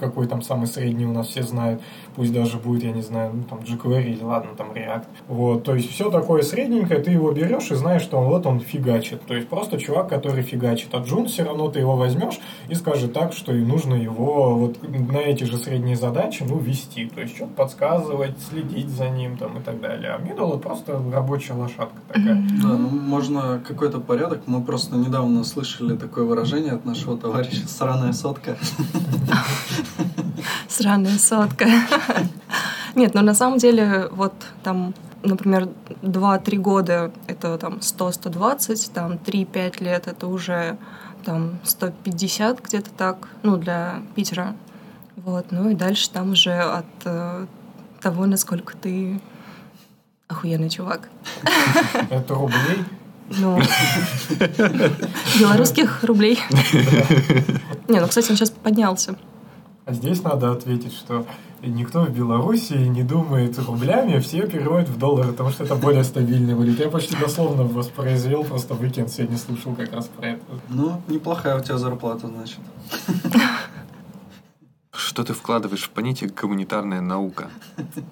какой 0.00 0.26
там 0.26 0.42
самый 0.42 0.66
средний 0.66 1.06
у 1.06 1.12
нас 1.12 1.28
все 1.28 1.44
знают, 1.44 1.80
пусть 2.18 2.32
даже 2.32 2.58
будет, 2.58 2.82
я 2.82 2.90
не 2.90 3.02
знаю, 3.02 3.30
ну, 3.32 3.44
там 3.44 3.60
jQuery 3.60 4.10
или 4.10 4.22
ладно, 4.24 4.50
там 4.56 4.72
React. 4.72 5.04
Вот, 5.28 5.62
то 5.62 5.76
есть 5.76 5.88
все 5.88 6.10
такое 6.10 6.42
средненькое, 6.42 6.98
ты 6.98 7.12
его 7.12 7.30
берешь 7.30 7.70
и 7.70 7.76
знаешь, 7.76 8.02
что 8.02 8.20
вот 8.20 8.44
он 8.44 8.58
фигачит. 8.58 9.22
То 9.22 9.34
есть 9.34 9.48
просто 9.48 9.78
чувак, 9.78 10.08
который 10.08 10.42
фигачит. 10.42 10.88
А 10.94 10.98
Джун 10.98 11.26
все 11.26 11.44
равно 11.44 11.68
ты 11.68 11.78
его 11.78 11.96
возьмешь 11.96 12.40
и 12.68 12.74
скажет 12.74 13.12
так, 13.12 13.32
что 13.32 13.52
и 13.52 13.64
нужно 13.64 13.94
его 13.94 14.56
вот 14.56 14.82
на 14.82 15.18
эти 15.18 15.44
же 15.44 15.58
средние 15.58 15.94
задачи, 15.94 16.44
ну, 16.48 16.58
вести. 16.58 17.06
То 17.06 17.20
есть 17.20 17.36
что-то 17.36 17.52
подсказывать, 17.52 18.34
следить 18.50 18.88
за 18.88 19.10
ним 19.10 19.36
там 19.36 19.58
и 19.58 19.60
так 19.62 19.80
далее. 19.80 20.10
А 20.10 20.18
middle 20.18 20.58
просто 20.58 21.00
рабочая 21.12 21.52
лошадка 21.52 22.00
такая. 22.08 22.44
Да, 22.60 22.68
ну 22.68 22.88
можно 22.88 23.62
какой-то 23.64 24.00
порядок. 24.00 24.42
Мы 24.46 24.60
просто 24.64 24.96
недавно 24.96 25.44
слышали 25.44 25.96
такое 25.96 26.24
выражение 26.24 26.72
от 26.72 26.84
нашего 26.84 27.16
товарища 27.16 27.68
«сраная 27.68 28.12
сотка». 28.12 28.56
Сраная 30.68 31.18
сотка. 31.18 31.66
Нет, 32.94 33.14
ну 33.14 33.22
на 33.22 33.34
самом 33.34 33.58
деле, 33.58 34.08
вот 34.10 34.32
там, 34.62 34.94
например, 35.22 35.68
2-3 36.02 36.56
года 36.56 37.12
это 37.26 37.58
там 37.58 37.74
100-120, 37.74 38.90
там 38.92 39.12
3-5 39.12 39.84
лет 39.84 40.08
это 40.08 40.26
уже 40.26 40.78
там 41.24 41.58
150 41.64 42.64
где-то 42.64 42.90
так, 42.90 43.28
ну, 43.42 43.56
для 43.56 44.02
Питера. 44.14 44.54
Вот, 45.16 45.46
ну 45.50 45.70
и 45.70 45.74
дальше 45.74 46.10
там 46.10 46.32
уже 46.32 46.58
от 46.58 46.86
э, 47.04 47.46
того, 48.00 48.26
насколько 48.26 48.76
ты 48.76 49.20
охуенный 50.28 50.70
чувак. 50.70 51.08
Это 52.10 52.34
рублей. 52.34 52.84
Ну, 53.30 53.60
белорусских 55.38 56.04
рублей. 56.04 56.38
Не, 57.88 58.00
ну, 58.00 58.08
кстати, 58.08 58.30
он 58.30 58.36
сейчас 58.36 58.50
поднялся. 58.50 59.16
А 59.88 59.94
здесь 59.94 60.22
надо 60.22 60.52
ответить, 60.52 60.92
что 60.92 61.24
никто 61.62 62.04
в 62.04 62.10
Беларуси 62.10 62.74
не 62.74 63.02
думает 63.02 63.58
рублями, 63.58 64.18
все 64.18 64.46
переводят 64.46 64.90
в 64.90 64.98
доллары, 64.98 65.30
потому 65.32 65.48
что 65.48 65.64
это 65.64 65.76
более 65.76 66.04
стабильная 66.04 66.54
валюта. 66.54 66.82
Я 66.82 66.90
почти 66.90 67.16
дословно 67.16 67.62
воспроизвел, 67.62 68.44
просто 68.44 68.74
weekend 68.74 69.08
сегодня 69.08 69.38
слушал 69.38 69.74
как 69.74 69.90
раз 69.94 70.08
про 70.08 70.26
это. 70.26 70.42
Ну, 70.68 71.00
неплохая 71.08 71.58
у 71.58 71.62
тебя 71.62 71.78
зарплата, 71.78 72.26
значит. 72.26 72.58
Что 74.92 75.24
ты 75.24 75.32
вкладываешь 75.32 75.84
в 75.84 75.90
понятие 75.90 76.28
гуманитарная 76.28 77.00
наука? 77.00 77.48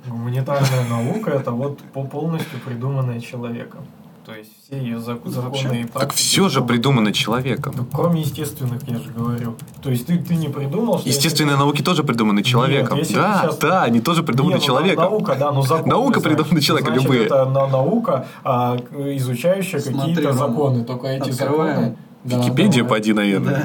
Гуманитарная 0.06 0.88
наука– 0.88 1.30
это 1.32 1.50
вот 1.50 1.82
по- 1.92 2.04
полностью 2.04 2.58
придуманная 2.60 3.20
человеком. 3.20 3.84
То 4.24 4.34
есть 4.34 4.55
все 4.66 4.78
ее 4.78 4.96
зак- 4.96 5.28
законы 5.28 5.82
и 5.82 5.84
Так 5.84 6.12
все 6.12 6.48
же 6.48 6.60
придумано 6.60 7.12
человеком. 7.12 7.74
Ну, 7.76 7.84
кроме 7.92 8.22
естественных, 8.22 8.82
я 8.88 8.98
же 8.98 9.12
говорю. 9.12 9.54
То 9.80 9.90
есть 9.90 10.06
ты, 10.06 10.18
ты 10.18 10.34
не 10.34 10.48
придумал, 10.48 10.98
что... 10.98 11.08
Естественные 11.08 11.56
науки 11.56 11.82
тоже 11.82 12.02
придуманы 12.02 12.42
человеком. 12.42 12.98
если 12.98 13.14
да, 13.14 13.42
сейчас- 13.42 13.58
да, 13.58 13.84
они 13.84 14.00
тоже 14.00 14.24
придуманы 14.24 14.54
Не, 14.54 14.58
ну, 14.58 14.64
человеком. 14.64 15.04
Наука, 15.04 15.36
да, 15.38 15.52
но 15.52 15.62
законы. 15.62 15.86
Наука 15.88 16.18
значит, 16.20 16.38
придумана 16.38 16.60
человеком, 16.60 16.94
значит, 16.94 17.08
любые. 17.10 17.26
это 17.26 17.44
на- 17.44 17.66
наука, 17.68 18.26
а, 18.42 18.76
изучающая 19.16 19.80
какие-то 19.80 20.32
законы. 20.32 20.84
Только 20.84 21.06
эти 21.08 21.30
открываем 21.30 21.74
законы... 21.76 21.96
Да, 22.26 22.38
Википедию 22.38 22.84
давай. 22.84 23.00
поди, 23.00 23.12
наверное. 23.12 23.64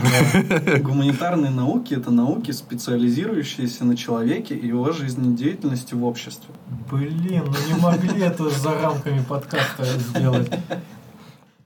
Гуманитарные 0.82 1.52
науки– 1.52 1.94
это 1.96 2.12
науки, 2.12 2.52
специализирующиеся 2.52 3.86
на 3.86 3.98
человеке 3.98 4.56
и 4.56 4.68
его 4.68 4.92
жизнедеятельности 4.92 5.96
в 5.96 6.06
обществе. 6.06 6.54
Блин, 6.92 7.46
ну 7.48 7.76
не 7.76 7.82
могли 7.82 8.22
это 8.22 8.50
за 8.50 8.80
рамками 8.80 9.24
подкаста 9.28 9.86
сделать. 9.86 10.52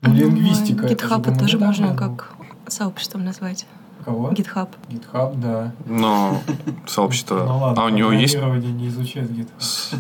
Ну, 0.08 0.14
лингвистика. 0.14 0.86
это 0.86 1.08
же 1.08 1.14
GitHub 1.16 1.22
это 1.32 1.40
тоже 1.40 1.58
можно 1.58 1.96
как 1.96 2.36
сообществом 2.68 3.26
назвать. 3.26 3.66
Кого? 4.04 4.30
GitHub. 4.30 4.70
GitHub, 4.88 5.40
да. 5.40 5.74
Но 5.88 6.42
сообщество... 6.86 7.44
Ну 7.44 7.58
ладно, 7.58 7.82
А 7.82 7.86
у 7.86 7.90
него 7.90 8.12
есть... 8.12 8.36
не 8.36 8.88
изучает 8.90 9.32
GitHub. 9.32 10.00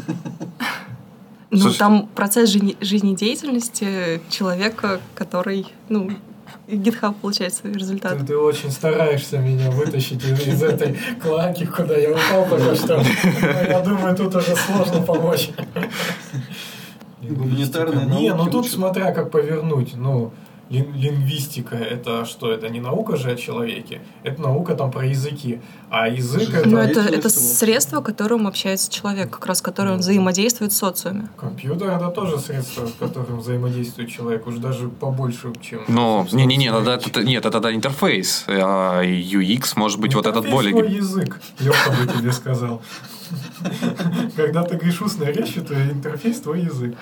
Ну, 1.50 1.72
там 1.74 2.08
процесс 2.14 2.50
жизнедеятельности 2.50 4.22
человека, 4.30 5.00
который, 5.16 5.68
ну, 5.90 6.12
GitHub 6.68 7.14
получает 7.22 7.54
свои 7.54 7.74
результаты. 7.74 8.20
Ты, 8.20 8.26
ты 8.26 8.38
очень 8.38 8.72
стараешься 8.72 9.38
меня 9.38 9.70
вытащить 9.72 10.24
из, 10.24 10.48
из 10.48 10.64
этой 10.64 10.98
клаки, 11.22 11.66
куда 11.66 11.96
я 11.96 12.12
упал 12.12 12.48
только 12.50 12.76
что. 12.76 13.04
Я 13.70 13.82
думаю, 13.82 14.16
тут 14.16 14.36
уже 14.36 14.56
сложно 14.56 15.02
помочь. 15.02 15.52
Гуманитарные 17.22 18.06
Не, 18.06 18.34
ну 18.34 18.50
тут 18.50 18.68
смотря 18.68 19.12
как 19.12 19.32
повернуть. 19.32 19.96
Ну, 19.96 20.32
лин- 20.70 20.94
лингвистика 20.96 21.76
это 21.76 22.26
что? 22.26 22.52
Это 22.52 22.70
не 22.70 22.80
наука 22.80 23.16
же 23.16 23.32
о 23.32 23.36
человеке. 23.36 24.02
Это 24.24 24.42
наука 24.42 24.76
там 24.76 24.92
про 24.92 25.06
языки. 25.06 25.60
А 25.90 26.08
язык 26.08 26.42
Жизнь. 26.42 26.56
это 26.56 26.70
Но 26.70 26.80
это, 26.80 27.02
это 27.02 27.30
средство, 27.30 28.02
которым 28.02 28.48
общается 28.48 28.92
человек, 28.92 29.30
как 29.30 29.46
раз 29.46 29.62
которое 29.62 29.94
он 29.94 30.00
взаимодействует 30.00 30.72
в 30.72 30.76
социуме. 30.76 31.30
компьютер 31.38 31.90
это 31.90 32.10
тоже 32.10 32.40
средство, 32.40 32.88
с 32.88 32.94
которым 32.94 33.40
взаимодействует 33.40 34.10
человек, 34.10 34.48
уж 34.48 34.56
даже 34.56 34.90
побольше, 34.90 35.54
чем. 35.62 35.82
Но, 35.88 36.28
не-не-не, 36.32 36.72
надо, 36.72 36.94
это, 36.94 37.24
нет, 37.24 37.46
это 37.46 37.52
тогда 37.52 37.74
интерфейс. 37.74 38.46
А 38.48 39.04
UX 39.04 39.74
может 39.76 40.00
быть 40.00 40.16
вот 40.16 40.26
этот 40.26 40.46
Интерфейс 40.46 40.54
более... 40.54 40.72
свой 40.72 40.98
язык, 40.98 41.42
Леха 41.60 41.92
бы 41.92 42.20
тебе 42.20 42.32
сказал. 42.32 42.82
Когда 44.36 44.64
ты 44.64 44.76
говоришь 44.76 45.02
устной 45.02 45.32
речью, 45.32 45.64
то 45.64 45.74
интерфейс 45.74 46.40
твой 46.42 46.62
язык. 46.62 46.96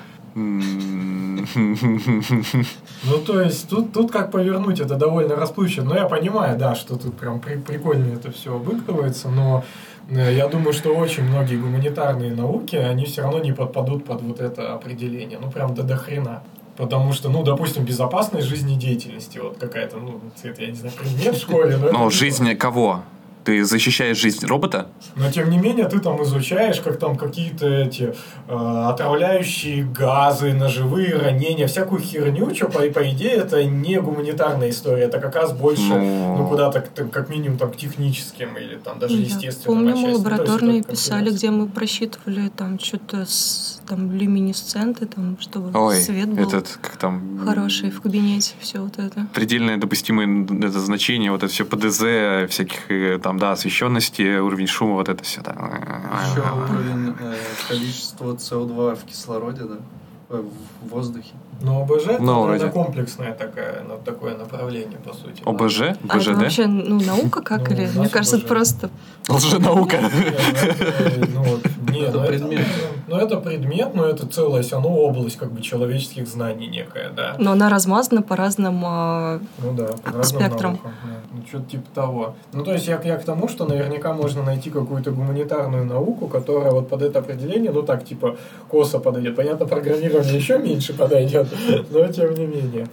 Ну, 3.04 3.18
то 3.26 3.42
есть, 3.42 3.70
тут, 3.70 3.94
тут 3.94 4.12
как 4.12 4.32
повернуть, 4.32 4.80
это 4.80 4.96
довольно 4.96 5.36
расплывчато. 5.36 5.88
Но 5.88 5.96
я 5.96 6.06
понимаю, 6.06 6.58
да, 6.58 6.76
что 6.76 6.96
тут 6.98 7.18
прям 7.18 7.40
при- 7.40 7.58
прикольно 7.58 8.14
это 8.14 8.32
все 8.32 8.56
обыгрывается, 8.56 9.30
но 9.30 9.64
э, 10.10 10.34
я 10.36 10.48
думаю, 10.48 10.74
что 10.74 10.96
очень 10.96 11.24
многие 11.24 11.58
гуманитарные 11.58 12.34
науки, 12.34 12.76
они 12.76 13.06
все 13.06 13.22
равно 13.22 13.40
не 13.40 13.52
подпадут 13.52 14.06
под 14.06 14.22
вот 14.22 14.40
это 14.40 14.74
определение. 14.74 15.38
Ну, 15.42 15.52
прям 15.52 15.74
до, 15.76 15.84
до 15.84 15.98
хрена. 15.98 16.44
Потому 16.78 17.14
что, 17.14 17.30
ну, 17.30 17.44
допустим, 17.44 17.86
безопасность 17.86 18.48
жизнедеятельности, 18.48 19.38
вот 19.38 19.58
какая-то, 19.60 19.98
ну, 19.98 20.20
это, 20.42 20.62
я 20.62 20.70
не 20.70 20.76
знаю, 20.76 20.96
предмет 20.96 21.36
в 21.36 21.42
школе, 21.42 21.78
но... 21.78 21.92
не 22.06 22.10
жизнь 22.10 22.56
кого? 22.56 23.04
Ты 23.44 23.64
защищаешь 23.66 24.18
жизнь 24.18 24.46
робота? 24.46 24.88
Но 25.16 25.32
тем 25.32 25.50
не 25.50 25.58
менее 25.58 25.88
ты 25.88 26.00
там 26.00 26.22
изучаешь, 26.24 26.80
как 26.80 26.98
там 26.98 27.18
какие-то 27.18 27.68
эти 27.68 28.14
э, 28.48 28.86
отравляющие 28.90 29.84
газы, 29.84 30.54
ножевые 30.54 31.16
ранения, 31.18 31.68
всякую 31.68 32.02
херню, 32.02 32.54
что 32.56 32.68
по, 32.68 32.80
по 32.80 33.12
идее 33.12 33.32
это 33.34 33.64
не 33.64 34.00
гуманитарная 34.00 34.70
история, 34.70 35.04
это 35.04 35.20
как 35.20 35.36
раз 35.36 35.52
больше, 35.54 35.84
Ну. 35.84 36.38
ну, 36.38 36.48
куда-то 36.48 36.82
там, 36.82 37.10
как 37.10 37.30
минимум 37.30 37.58
там 37.58 37.72
к 37.72 37.78
техническим 37.78 38.56
или 38.58 38.76
там 38.76 39.00
даже 39.00 39.16
Я 39.16 39.22
естественным. 39.22 39.78
помню, 39.80 39.96
мы 39.98 40.10
есть 40.10 40.20
лабораторные 40.20 40.82
как 40.84 40.92
писали, 40.92 41.30
где 41.32 41.50
мы 41.52 41.68
просчитывали 41.68 42.50
там 42.56 42.80
что-то 42.80 43.26
с 43.26 43.82
там 43.88 44.12
люминесценты, 44.12 45.06
там, 45.06 45.38
чтобы 45.40 45.78
Ой, 45.78 45.98
свет 45.98 46.30
был 46.30 46.48
этот, 46.48 46.80
как 46.82 46.96
там... 46.98 47.40
хороший 47.46 47.92
в 47.92 48.02
кабинете, 48.02 48.54
все 48.60 48.80
вот 48.80 48.98
это. 48.98 49.28
Предельное 49.34 49.78
допустимое 49.78 50.46
это 50.46 50.80
значение, 50.80 51.32
вот 51.32 51.44
это 51.44 51.52
все 51.52 51.66
ПДЗ, 51.66 52.50
всяких 52.50 52.90
э, 52.90 53.20
там, 53.34 53.40
да, 53.40 53.52
освещенности, 53.54 54.38
уровень 54.38 54.68
шума, 54.68 54.94
вот 54.94 55.10
это 55.10 55.24
все. 55.24 55.42
Да. 55.42 55.52
Еще 55.52 56.42
уровень 56.42 57.16
э, 57.20 57.36
количества 57.68 58.34
СО2 58.34 58.96
в 58.96 59.04
кислороде, 59.06 59.64
да, 59.64 59.76
э, 60.30 60.44
в 60.84 60.90
воздухе. 60.90 61.32
Но 61.62 61.82
ОБЖ 61.82 62.08
это, 62.08 62.22
Ну, 62.24 62.50
это 62.50 62.66
вроде. 62.66 62.72
комплексное 62.72 63.34
такое, 63.34 63.84
ну, 63.88 63.98
такое 64.04 64.38
направление, 64.38 64.98
по 65.00 65.14
сути. 65.14 65.42
ОБЖ? 65.46 65.82
А 65.82 65.86
это 65.86 66.18
БЖД? 66.18 66.28
вообще, 66.36 66.68
ну, 66.68 67.00
наука 67.02 67.42
как 67.46 67.70
Ну, 67.70 67.76
или? 67.76 67.90
Мне 67.96 68.10
кажется, 68.10 68.38
это 68.38 68.48
просто... 68.48 68.90
Лженаука. 69.30 70.00
Ну, 71.34 71.44
вот, 71.44 71.66
не, 71.92 72.02
Это 72.02 72.20
ну, 72.20 72.28
предмет. 72.28 72.68
Ну, 73.14 73.20
это 73.20 73.38
предмет, 73.38 73.94
но 73.94 74.06
это 74.06 74.26
целая 74.26 74.64
все 74.64 74.78
равно 74.78 74.90
область 74.90 75.38
как 75.38 75.52
бы 75.52 75.62
человеческих 75.62 76.28
знаний 76.28 76.66
некая, 76.66 77.12
да. 77.16 77.36
Но 77.38 77.52
она 77.52 77.70
размазана 77.70 78.24
по 78.24 78.36
разным... 78.36 78.82
а, 78.84 79.40
Ну 79.60 79.74
да, 79.74 79.86
по 80.04 80.18
разным 80.18 80.42
Спектром. 80.42 80.72
наукам, 80.72 80.92
да. 81.04 81.10
Ну, 81.32 81.42
что-то 81.48 81.70
типа 81.70 81.84
того. 81.94 82.36
Ну, 82.54 82.64
то 82.64 82.74
есть 82.74 82.88
я, 82.88 83.00
я 83.04 83.18
к 83.18 83.24
тому, 83.24 83.48
что 83.48 83.66
наверняка 83.66 84.14
можно 84.14 84.42
найти 84.42 84.72
какую-то 84.72 85.12
гуманитарную 85.12 85.86
науку, 85.86 86.28
которая 86.28 86.72
вот 86.72 86.90
под 86.90 87.04
это 87.04 87.20
определение, 87.20 87.72
ну 87.72 87.84
так, 87.84 88.04
типа, 88.04 88.36
косо 88.68 88.98
подойдет. 88.98 89.36
Понятно, 89.36 89.68
программирование 89.68 90.36
еще 90.36 90.58
меньше 90.58 90.96
подойдет, 90.96 91.48
но 91.92 92.08
тем 92.08 92.34
не 92.34 92.48
менее. 92.48 92.88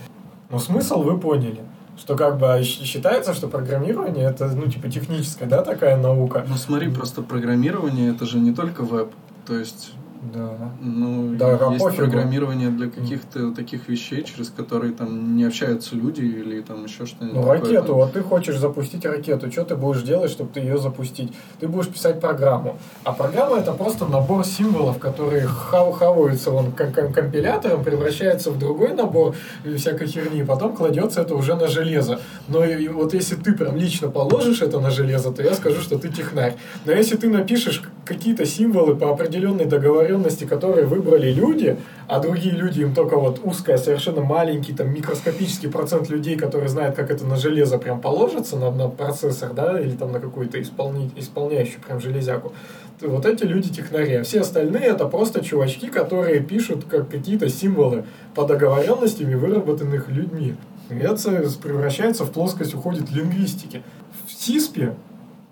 Но 0.50 0.58
смысл 0.58 1.00
вы 1.02 1.18
поняли. 1.18 1.60
Что 1.98 2.14
как 2.16 2.36
бы 2.38 2.60
щ- 2.62 2.84
считается, 2.84 3.32
что 3.32 3.48
программирование 3.48 4.26
это, 4.28 4.48
ну, 4.48 4.66
типа, 4.66 4.90
техническая, 4.90 5.48
да, 5.48 5.62
такая 5.62 5.96
наука. 5.96 6.44
Ну 6.46 6.56
смотри, 6.56 6.90
просто 6.90 7.22
программирование 7.22 8.10
это 8.10 8.26
же 8.26 8.38
не 8.38 8.52
только 8.52 8.82
веб. 8.82 9.08
То 9.46 9.56
есть, 9.58 9.92
Да. 10.22 10.72
ну, 10.82 11.34
Да, 11.36 11.52
есть 11.52 11.82
пофигу. 11.82 12.02
программирование 12.02 12.68
для 12.68 12.90
каких-то 12.90 13.52
таких 13.54 13.88
вещей, 13.88 14.22
через 14.22 14.50
которые 14.50 14.92
там 14.92 15.34
не 15.34 15.44
общаются 15.44 15.96
люди 15.96 16.20
или 16.20 16.60
там 16.60 16.84
еще 16.84 17.06
что-нибудь. 17.06 17.36
Ну, 17.36 17.42
такое, 17.42 17.58
ракету, 17.60 17.86
там. 17.86 17.96
вот 17.96 18.12
ты 18.12 18.20
хочешь 18.20 18.58
запустить 18.58 19.06
ракету, 19.06 19.50
что 19.50 19.64
ты 19.64 19.76
будешь 19.76 20.02
делать, 20.02 20.30
чтобы 20.30 20.50
ты 20.52 20.60
ее 20.60 20.76
запустить? 20.76 21.32
Ты 21.58 21.68
будешь 21.68 21.88
писать 21.88 22.20
программу. 22.20 22.78
А 23.02 23.12
программа 23.12 23.56
это 23.58 23.72
просто 23.72 24.04
набор 24.04 24.44
символов, 24.44 24.98
которые 24.98 25.46
хав 25.46 25.96
хаваются 25.96 26.50
вон 26.50 26.72
ком- 26.72 26.92
ком- 26.92 27.12
компилятором, 27.14 27.82
превращается 27.82 28.50
в 28.50 28.58
другой 28.58 28.92
набор 28.92 29.34
всякой 29.76 30.06
херни, 30.06 30.42
потом 30.44 30.76
кладется 30.76 31.22
это 31.22 31.34
уже 31.34 31.54
на 31.54 31.66
железо. 31.66 32.20
Но 32.46 32.62
и, 32.62 32.84
и 32.84 32.88
вот 32.88 33.14
если 33.14 33.36
ты 33.36 33.54
прям 33.54 33.74
лично 33.76 34.10
положишь 34.10 34.60
это 34.60 34.80
на 34.80 34.90
железо, 34.90 35.32
то 35.32 35.42
я 35.42 35.54
скажу, 35.54 35.80
что 35.80 35.98
ты 35.98 36.08
технарь. 36.08 36.56
Но 36.84 36.92
если 36.92 37.16
ты 37.16 37.30
напишешь 37.30 37.82
какие-то 38.04 38.44
символы 38.44 38.96
по 38.96 39.10
определенной 39.10 39.64
договоренности, 39.64 40.09
которые 40.46 40.86
выбрали 40.86 41.32
люди, 41.32 41.76
а 42.08 42.20
другие 42.20 42.54
люди, 42.54 42.80
им 42.80 42.94
только 42.94 43.16
вот 43.16 43.40
узкая, 43.44 43.78
совершенно 43.78 44.22
маленький, 44.22 44.72
там, 44.72 44.92
микроскопический 44.92 45.68
процент 45.68 46.08
людей, 46.08 46.36
которые 46.36 46.68
знают, 46.68 46.96
как 46.96 47.10
это 47.10 47.24
на 47.26 47.36
железо 47.36 47.78
прям 47.78 48.00
положится, 48.00 48.56
на, 48.56 48.70
на 48.70 48.88
процессор, 48.88 49.52
да, 49.52 49.80
или 49.80 49.92
там 49.92 50.12
на 50.12 50.20
какую-то 50.20 50.58
исполни- 50.60 51.10
исполняющую 51.16 51.80
прям 51.80 52.00
железяку, 52.00 52.52
вот 53.00 53.26
эти 53.26 53.44
люди 53.44 53.70
технари. 53.70 54.14
А 54.14 54.22
все 54.24 54.40
остальные 54.40 54.84
это 54.84 55.06
просто 55.06 55.44
чувачки, 55.44 55.88
которые 55.88 56.40
пишут 56.40 56.84
как 56.84 57.08
какие-то 57.08 57.48
символы 57.48 58.04
по 58.34 58.44
договоренностям, 58.44 59.30
выработанных 59.38 60.08
людьми. 60.08 60.54
И 60.90 60.94
это 60.94 61.48
превращается 61.62 62.24
в 62.24 62.32
плоскость, 62.32 62.74
уходит 62.74 63.10
лингвистики. 63.10 63.82
В 64.26 64.32
СИСПе 64.32 64.94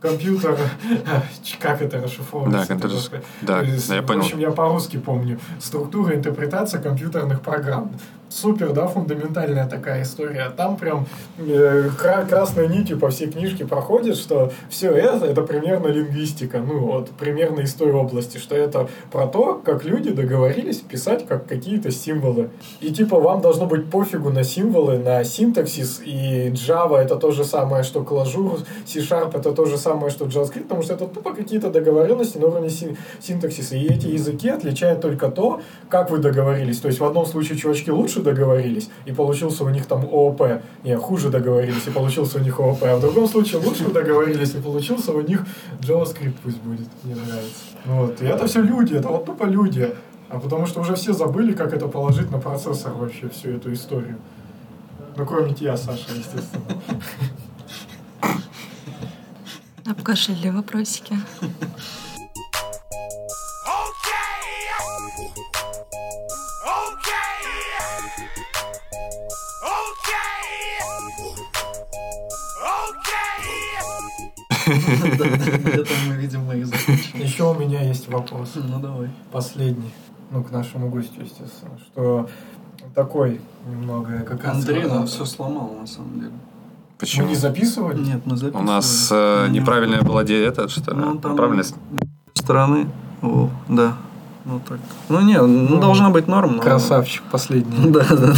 компьютер, 0.01 0.57
как 1.61 1.83
это 1.83 2.01
расшифровывается? 2.01 2.61
Да, 2.61 2.67
компьютер- 2.67 3.23
да, 3.43 3.61
я 3.63 4.03
В 4.03 4.07
понял. 4.07 4.21
общем, 4.21 4.39
я 4.39 4.51
по-русски 4.51 4.97
помню. 4.99 5.39
Структура 5.61 6.15
интерпретация 6.15 6.81
компьютерных 6.81 7.41
программ. 7.43 7.93
Супер, 8.29 8.73
да, 8.73 8.87
фундаментальная 8.87 9.67
такая 9.67 10.03
история. 10.03 10.51
Там 10.57 10.77
прям 10.77 11.07
э, 11.39 11.89
кра- 11.99 12.25
красной 12.25 12.69
нитью 12.69 12.99
по 12.99 13.11
всей 13.11 13.31
книжке 13.31 13.67
проходит, 13.67 14.17
что 14.17 14.53
все 14.69 14.91
это, 14.91 15.27
это 15.27 15.43
примерно 15.43 15.89
лингвистика, 15.89 16.59
ну 16.59 16.79
вот, 16.81 17.11
примерно 17.11 17.61
из 17.61 17.75
той 17.75 17.93
области, 17.93 18.39
что 18.39 18.55
это 18.55 18.89
про 19.11 19.27
то, 19.27 19.61
как 19.65 19.85
люди 19.85 20.11
договорились 20.11 20.79
писать 20.79 21.27
как 21.27 21.47
какие-то 21.47 21.91
символы. 21.91 22.51
И 22.81 22.91
типа 22.93 23.19
вам 23.19 23.41
должно 23.41 23.67
быть 23.67 23.91
пофигу 23.91 24.31
на 24.31 24.45
символы, 24.45 24.99
на 24.99 25.25
синтаксис, 25.25 26.01
и 26.05 26.51
Java 26.51 26.99
это 26.99 27.17
то 27.17 27.31
же 27.31 27.45
самое, 27.45 27.83
что 27.85 28.01
Clojure, 28.01 28.61
C-Sharp 28.87 29.39
это 29.39 29.53
то 29.53 29.65
же 29.65 29.79
самое, 29.79 30.11
что 30.11 30.27
JavaScript, 30.27 30.65
потому 30.65 30.83
что 30.83 30.95
это 30.95 31.07
тупо 31.07 31.33
какие-то 31.33 31.71
договоренности 31.71 32.39
на 32.39 32.47
уровне 32.47 32.71
син- 32.71 32.97
синтаксиса. 33.21 33.77
И 33.77 33.87
эти 33.87 34.07
языки 34.07 34.49
отличают 34.49 35.01
только 35.01 35.31
то, 35.31 35.61
как 35.89 36.11
вы 36.11 36.19
договорились. 36.19 36.79
То 36.81 36.89
есть 36.89 37.01
в 37.01 37.05
одном 37.05 37.27
случае 37.27 37.59
чувачки 37.59 37.91
лучше 37.91 38.18
договорились, 38.23 38.91
и 39.07 39.13
получился 39.13 39.65
у 39.65 39.69
них 39.69 39.87
там 39.87 40.05
ООП. 40.05 40.63
Не, 40.85 40.97
хуже 40.97 41.31
договорились, 41.31 41.87
и 41.87 41.91
получился 41.91 42.39
у 42.39 42.41
них 42.41 42.59
ООП. 42.59 42.83
А 42.83 42.97
в 42.97 43.01
другом 43.01 43.29
случае 43.29 43.61
лучше 43.61 43.89
договорились, 43.91 44.55
и 44.55 44.59
получился 44.59 45.13
у 45.13 45.21
них 45.21 45.45
JavaScript 45.81 46.35
пусть 46.43 46.59
будет. 46.59 46.89
Мне 47.05 47.15
нравится. 47.15 47.65
Вот. 47.85 48.21
И 48.23 48.27
это 48.27 48.47
все 48.47 48.63
люди, 48.63 48.95
это 48.95 49.09
вот 49.09 49.27
тупо 49.27 49.45
люди. 49.45 49.95
А 50.29 50.39
потому 50.39 50.67
что 50.67 50.81
уже 50.81 50.95
все 50.95 51.13
забыли, 51.13 51.53
как 51.53 51.73
это 51.73 51.89
положить 51.89 52.31
на 52.31 52.39
процессор 52.39 52.93
вообще, 52.93 53.29
всю 53.29 53.51
эту 53.51 53.73
историю. 53.73 54.19
Ну, 55.17 55.27
кроме 55.27 55.55
тебя, 55.55 55.77
Саша, 55.77 56.07
естественно. 56.15 56.65
Обкашляли 59.87 60.51
вопросики. 60.51 61.17
Где-то 75.03 75.91
мы, 76.09 76.15
видимо, 76.17 76.55
и 76.55 76.63
закончим. 76.65 77.21
Еще 77.21 77.45
у 77.51 77.55
меня 77.55 77.83
есть 77.83 78.09
вопрос. 78.09 78.53
Ну, 78.57 78.79
давай. 78.81 79.11
Последний. 79.33 79.91
Ну, 80.31 80.43
к 80.45 80.51
нашему 80.51 80.91
гостю, 80.91 81.21
естественно. 81.23 81.79
Что 81.93 82.29
такой 82.95 83.41
немного, 83.71 84.21
как 84.21 84.45
Андрей 84.47 84.85
нам 84.85 85.07
все 85.07 85.25
сломал, 85.25 85.75
на 85.81 85.87
самом 85.87 86.15
деле. 86.21 86.33
Мы 86.33 87.01
Почему? 87.01 87.29
не 87.29 87.35
записывали? 87.37 88.01
Нет, 88.01 88.23
мы 88.27 88.35
У 88.35 88.37
записывали. 88.37 88.67
нас 88.67 89.09
э, 89.13 89.47
Нет. 89.49 89.63
неправильная 89.63 90.03
была 90.03 90.25
ди- 90.25 90.35
это, 90.35 90.69
что 90.69 90.95
Ну, 90.95 91.17
там 91.19 91.37
правильно? 91.37 91.63
стороны. 92.35 92.89
О, 93.23 93.49
да. 93.69 93.97
Ну 94.45 94.61
так. 94.69 94.79
Ну 95.09 95.21
не, 95.21 95.39
ну, 95.41 95.47
Ну, 95.47 95.81
должна 95.81 96.11
быть 96.11 96.27
норм. 96.27 96.57
но- 96.57 96.63
Красавчик, 96.63 97.23
последний. 97.31 97.91
Да, 97.91 98.05
да, 98.09 98.17
да. 98.17 98.33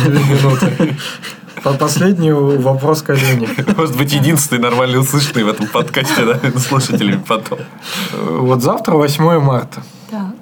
По- 1.62 1.74
Последний 1.74 2.32
вопрос 2.32 3.02
к 3.02 3.10
Алене. 3.10 3.48
Может 3.76 3.96
быть, 3.96 4.12
единственный 4.12 4.60
нормально 4.60 4.98
услышанный 4.98 5.44
в 5.44 5.48
этом 5.48 5.66
подкасте, 5.66 6.24
да, 6.24 6.38
слушателями 6.60 7.22
потом. 7.26 7.58
Вот 8.18 8.62
завтра 8.62 8.94
8 8.94 9.38
марта. 9.40 9.82
Так. 10.10 10.34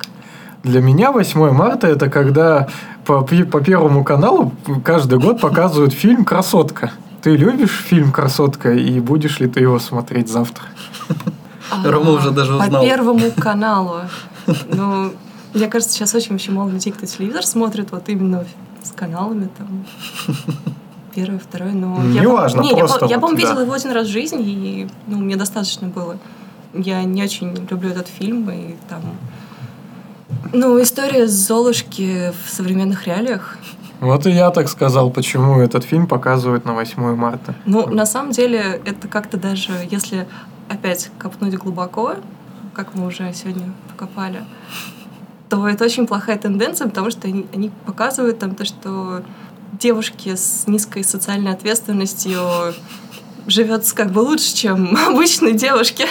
Для 0.63 0.81
меня 0.81 1.13
8 1.13 1.51
марта 1.51 1.87
это 1.87 2.09
когда 2.09 2.69
по, 3.05 3.23
по 3.23 3.61
Первому 3.61 4.05
каналу 4.05 4.53
каждый 4.85 5.19
год 5.19 5.41
показывают 5.41 5.93
фильм 5.93 6.25
«Красотка». 6.25 6.93
Ты 7.23 7.37
любишь 7.37 7.85
фильм 7.89 8.13
«Красотка» 8.13 8.73
и 8.73 9.01
будешь 9.01 9.41
ли 9.41 9.49
ты 9.49 9.61
его 9.61 9.79
смотреть 9.79 10.29
завтра? 10.29 10.65
А, 11.71 11.91
Рома 11.91 12.13
уже 12.13 12.31
даже 12.31 12.53
По 12.57 12.65
узнал. 12.65 12.83
Первому 12.83 13.31
каналу. 13.33 14.01
Ну, 14.73 15.13
мне 15.55 15.67
кажется, 15.67 15.95
сейчас 15.95 16.15
очень 16.15 16.33
вообще 16.33 16.53
мало 16.53 16.69
людей, 16.71 16.93
кто 16.93 17.07
телевизор 17.07 17.45
смотрит, 17.45 17.91
вот 17.91 18.09
именно 18.09 18.45
с 18.83 18.93
каналами 18.93 19.49
там. 19.59 19.85
Первый, 21.19 21.41
второй, 21.41 21.73
но... 21.73 21.99
Не 22.01 22.19
я, 22.19 22.23
пом- 22.23 22.33
важно, 22.33 22.61
не, 22.61 22.71
я 22.71 22.77
просто 22.77 23.07
я, 23.07 23.17
вот, 23.17 23.21
по-моему, 23.23 23.41
да. 23.41 23.49
видела 23.49 23.63
его 23.63 23.73
один 23.73 23.91
раз 23.91 24.07
в 24.07 24.11
жизни, 24.11 24.45
и 24.45 24.89
ну, 25.09 25.19
мне 25.19 25.35
достаточно 25.35 25.89
было. 25.89 26.17
Я 26.75 27.03
не 27.03 27.25
очень 27.25 27.55
люблю 27.69 27.91
этот 27.91 28.07
фильм, 28.07 28.49
и 28.51 28.77
там... 28.89 29.03
Ну, 30.53 30.81
история 30.81 31.27
Золушки 31.27 32.33
в 32.45 32.51
современных 32.51 33.07
реалиях. 33.07 33.59
Вот 33.99 34.27
и 34.27 34.31
я 34.31 34.51
так 34.51 34.69
сказал, 34.69 35.11
почему 35.11 35.59
этот 35.59 35.83
фильм 35.83 36.07
показывают 36.07 36.65
на 36.65 36.75
8 36.75 37.17
марта. 37.17 37.55
Ну, 37.67 37.89
на 37.89 38.07
самом 38.07 38.31
деле, 38.31 38.81
это 38.85 39.09
как-то 39.09 39.39
даже, 39.39 39.73
если 39.91 40.29
опять 40.69 41.11
копнуть 41.19 41.57
глубоко, 41.57 42.15
как 42.75 42.95
мы 42.95 43.07
уже 43.07 43.33
сегодня 43.35 43.73
покопали, 43.89 44.45
то 45.49 45.67
это 45.67 45.85
очень 45.85 46.07
плохая 46.07 46.39
тенденция, 46.39 46.87
потому 46.87 47.11
что 47.11 47.27
они, 47.27 47.47
они 47.53 47.73
показывают 47.87 48.39
там 48.39 48.55
то, 48.55 48.65
что 48.65 49.23
девушки 49.79 50.35
с 50.35 50.67
низкой 50.67 51.05
социальной 51.05 51.53
ответственностью 51.53 52.41
живет 53.47 53.91
как 53.93 54.13
бы 54.13 54.21
лучше, 54.21 54.55
чем 54.55 54.97
обычные 55.09 55.55
девушки. 55.55 56.07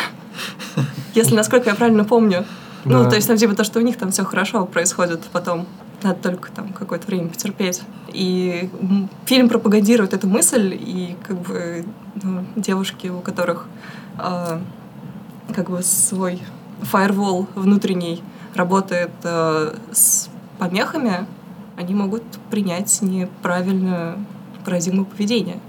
Если, 1.13 1.35
насколько 1.35 1.69
я 1.69 1.75
правильно 1.75 2.03
помню. 2.03 2.45
Ну, 2.85 3.09
то 3.09 3.15
есть, 3.15 3.27
там, 3.27 3.35
типа, 3.35 3.53
то, 3.53 3.65
что 3.65 3.79
у 3.79 3.81
них 3.81 3.97
там 3.97 4.11
все 4.11 4.23
хорошо 4.23 4.65
происходит 4.65 5.21
потом. 5.33 5.67
Надо 6.03 6.19
только 6.21 6.51
там 6.51 6.71
какое-то 6.73 7.07
время 7.07 7.27
потерпеть. 7.29 7.81
И 8.13 8.69
фильм 9.25 9.49
пропагандирует 9.49 10.13
эту 10.13 10.27
мысль, 10.27 10.77
и 10.79 11.17
как 11.27 11.37
бы 11.41 11.85
ну, 12.21 12.45
девушки, 12.55 13.07
у 13.07 13.19
которых 13.19 13.65
а, 14.17 14.61
как 15.53 15.69
бы 15.69 15.81
свой 15.81 16.41
фаервол 16.83 17.47
внутренний 17.55 18.23
работает 18.53 19.09
а, 19.23 19.75
с 19.91 20.29
помехами, 20.59 21.25
они 21.77 21.93
могут 21.93 22.23
принять 22.49 23.01
неправильную 23.01 24.17
парадигму 24.65 25.05
поведения. 25.05 25.59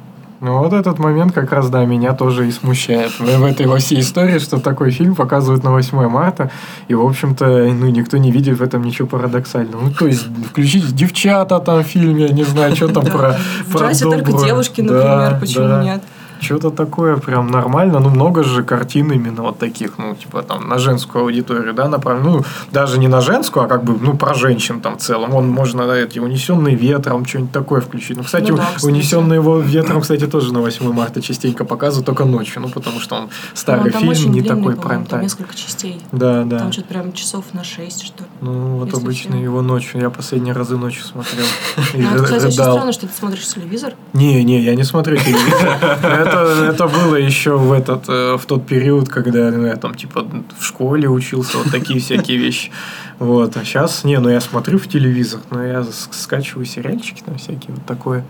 Ну 0.40 0.58
вот 0.58 0.72
этот 0.72 1.00
момент 1.00 1.32
как 1.32 1.50
раз, 1.52 1.68
да, 1.68 1.84
меня 1.84 2.14
тоже 2.14 2.46
и 2.46 2.52
смущает 2.52 3.10
в, 3.10 3.20
в 3.20 3.44
этой 3.44 3.66
во 3.66 3.78
всей 3.78 4.00
истории, 4.00 4.38
что 4.38 4.60
такой 4.60 4.92
фильм 4.92 5.16
показывают 5.16 5.64
на 5.64 5.72
8 5.72 6.08
марта, 6.08 6.50
и, 6.86 6.94
в 6.94 7.04
общем-то, 7.04 7.44
ну, 7.72 7.88
никто 7.88 8.18
не 8.18 8.30
видит 8.30 8.58
в 8.58 8.62
этом 8.62 8.84
ничего 8.84 9.08
парадоксального. 9.08 9.82
Ну, 9.82 9.90
то 9.90 10.06
есть, 10.06 10.26
включить 10.48 10.94
девчата 10.94 11.58
там 11.58 11.82
в 11.82 11.86
фильме, 11.86 12.26
я 12.26 12.32
не 12.32 12.44
знаю, 12.44 12.76
что 12.76 12.88
там 12.88 13.04
про 13.04 13.36
В 13.66 13.76
джазе 13.76 14.04
только 14.04 14.32
девушки, 14.32 14.80
например, 14.80 15.38
почему 15.40 15.82
нет? 15.82 16.02
Что-то 16.40 16.70
такое 16.70 17.16
прям 17.16 17.48
нормально. 17.48 17.98
Ну, 18.00 18.10
много 18.10 18.44
же 18.44 18.62
картин 18.62 19.12
именно 19.12 19.42
вот 19.42 19.58
таких, 19.58 19.98
ну, 19.98 20.14
типа 20.14 20.42
там 20.42 20.68
на 20.68 20.78
женскую 20.78 21.24
аудиторию, 21.24 21.74
да, 21.74 21.88
направлено. 21.88 22.30
Ну, 22.38 22.44
даже 22.72 22.98
не 22.98 23.08
на 23.08 23.20
женскую, 23.20 23.64
а 23.64 23.68
как 23.68 23.84
бы, 23.84 23.96
ну, 24.00 24.16
про 24.16 24.34
женщин 24.34 24.80
там 24.80 24.98
в 24.98 25.00
целом. 25.00 25.30
Вон 25.30 25.48
можно, 25.48 25.86
да, 25.86 25.96
эти 25.96 26.18
унесенные 26.18 26.74
ветром, 26.76 27.24
что-нибудь 27.26 27.52
такое 27.52 27.80
включить. 27.80 28.16
Ну, 28.16 28.22
кстати, 28.24 28.50
Ну 28.50 28.56
да, 28.56 28.66
кстати. 28.74 28.92
унесенные 28.92 29.36
его 29.36 29.58
ветром, 29.58 30.00
кстати, 30.00 30.26
тоже 30.26 30.52
на 30.52 30.60
8 30.60 30.92
марта 30.92 31.20
частенько 31.22 31.64
показывают, 31.64 32.06
только 32.06 32.24
ночью. 32.24 32.62
Ну, 32.62 32.68
потому 32.68 33.00
что 33.00 33.16
он 33.16 33.28
старый 33.54 33.84
Ну, 33.86 33.90
там 33.90 34.00
фильм, 34.14 34.32
не 34.32 34.40
длинный, 34.40 34.56
такой 34.56 34.76
прайм 34.76 35.02
Там 35.02 35.10
тайм. 35.10 35.22
несколько 35.22 35.54
частей. 35.56 36.00
Да, 36.12 36.44
да. 36.44 36.58
Там 36.58 36.72
что-то 36.72 36.88
прям 36.88 37.12
часов 37.12 37.44
на 37.52 37.64
6, 37.64 38.02
что 38.02 38.22
ли. 38.22 38.28
Ну, 38.40 38.78
вот 38.78 38.86
если 38.86 39.00
обычно 39.02 39.30
всё. 39.32 39.42
его 39.42 39.62
ночью. 39.62 40.00
Я 40.00 40.10
последние 40.10 40.54
разы 40.54 40.76
ночью 40.76 41.04
смотрел. 41.04 41.44
Ну, 41.94 42.14
это, 42.14 42.24
кстати, 42.24 42.44
очень 42.44 42.52
странно, 42.52 42.92
что 42.92 43.06
ты 43.06 43.12
смотришь 43.14 43.46
телевизор. 43.46 43.94
Не, 44.12 44.44
не, 44.44 44.60
я 44.60 44.74
не 44.74 44.84
смотрю 44.84 45.16
телевизор. 45.16 45.78
Это, 46.28 46.70
это 46.72 46.88
было 46.88 47.16
еще 47.16 47.56
в 47.56 47.72
этот, 47.72 48.08
э, 48.08 48.36
в 48.36 48.46
тот 48.46 48.66
период, 48.66 49.08
когда 49.08 49.50
ну, 49.50 49.66
я 49.66 49.76
там 49.76 49.94
типа 49.94 50.26
в 50.58 50.64
школе 50.64 51.08
учился, 51.08 51.58
вот 51.58 51.70
такие 51.70 52.00
всякие 52.00 52.38
вещи. 52.38 52.70
Вот. 53.18 53.56
А 53.56 53.64
сейчас, 53.64 54.04
не, 54.04 54.18
ну 54.18 54.28
я 54.28 54.40
смотрю 54.40 54.78
в 54.78 54.88
телевизор, 54.88 55.40
но 55.50 55.64
я 55.64 55.84
скачиваю 55.84 56.66
сериальчики 56.66 57.22
там 57.24 57.36
всякие, 57.36 57.74
вот 57.74 57.84
такое. 57.86 58.24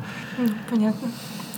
Понятно. 0.70 1.08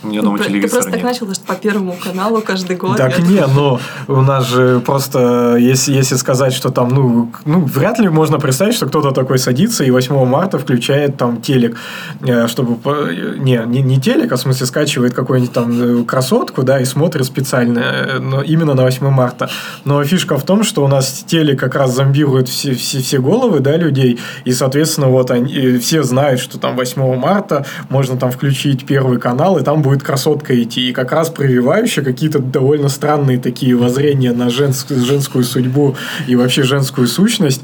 У 0.02 0.06
меня 0.08 0.22
дома 0.22 0.38
Ты 0.38 0.60
просто 0.60 0.84
так 0.84 0.94
нет. 0.94 1.02
начал, 1.02 1.32
что 1.34 1.44
по 1.44 1.54
Первому 1.54 1.94
каналу 2.02 2.40
каждый 2.40 2.76
год. 2.76 2.96
Так 2.96 3.18
Я- 3.18 3.24
не, 3.24 3.46
но 3.54 3.80
у 4.08 4.20
нас 4.22 4.48
же 4.48 4.80
просто, 4.80 5.56
если, 5.56 5.92
если 5.92 6.14
сказать, 6.16 6.54
что 6.54 6.70
там, 6.70 6.88
ну, 6.88 7.30
ну, 7.44 7.60
вряд 7.64 7.98
ли 7.98 8.08
можно 8.08 8.38
представить, 8.38 8.74
что 8.74 8.86
кто-то 8.86 9.10
такой 9.12 9.38
садится 9.38 9.84
и 9.84 9.90
8 9.90 10.24
марта 10.24 10.58
включает 10.58 11.16
там 11.18 11.42
телек, 11.42 11.76
э, 12.22 12.46
чтобы, 12.48 12.76
по- 12.76 13.10
не, 13.12 13.62
не, 13.66 13.82
не 13.82 14.00
телек, 14.00 14.32
а 14.32 14.36
в 14.36 14.40
смысле 14.40 14.66
скачивает 14.66 15.12
какую-нибудь 15.12 15.52
там 15.52 16.00
э, 16.00 16.04
красотку, 16.04 16.62
да, 16.62 16.80
и 16.80 16.84
смотрит 16.86 17.26
специально, 17.26 17.80
э, 17.80 18.18
но 18.20 18.40
именно 18.42 18.72
на 18.74 18.82
8 18.84 19.10
марта. 19.10 19.50
Но 19.84 20.02
фишка 20.04 20.38
в 20.38 20.44
том, 20.44 20.64
что 20.64 20.82
у 20.82 20.88
нас 20.88 21.24
телек 21.26 21.60
как 21.60 21.74
раз 21.74 21.94
зомбирует 21.94 22.48
все, 22.48 22.74
все, 22.74 23.00
все 23.00 23.18
головы, 23.20 23.60
да, 23.60 23.76
людей, 23.76 24.18
и, 24.46 24.52
соответственно, 24.52 25.08
вот 25.08 25.30
они, 25.30 25.52
э, 25.54 25.78
все 25.78 26.02
знают, 26.02 26.40
что 26.40 26.58
там 26.58 26.74
8 26.76 27.16
марта 27.16 27.66
можно 27.90 28.16
там 28.16 28.30
включить 28.30 28.86
первый 28.86 29.18
канал, 29.18 29.58
и 29.58 29.62
там 29.62 29.82
будет 29.82 29.89
красотка 29.98 30.60
идти. 30.62 30.90
И 30.90 30.92
как 30.92 31.12
раз 31.12 31.30
прививающие 31.30 32.04
какие-то 32.04 32.38
довольно 32.38 32.88
странные 32.88 33.38
такие 33.38 33.76
воззрения 33.76 34.32
на 34.32 34.50
женскую, 34.50 35.00
женскую 35.04 35.44
судьбу 35.44 35.96
и 36.26 36.36
вообще 36.36 36.62
женскую 36.62 37.06
сущность. 37.06 37.62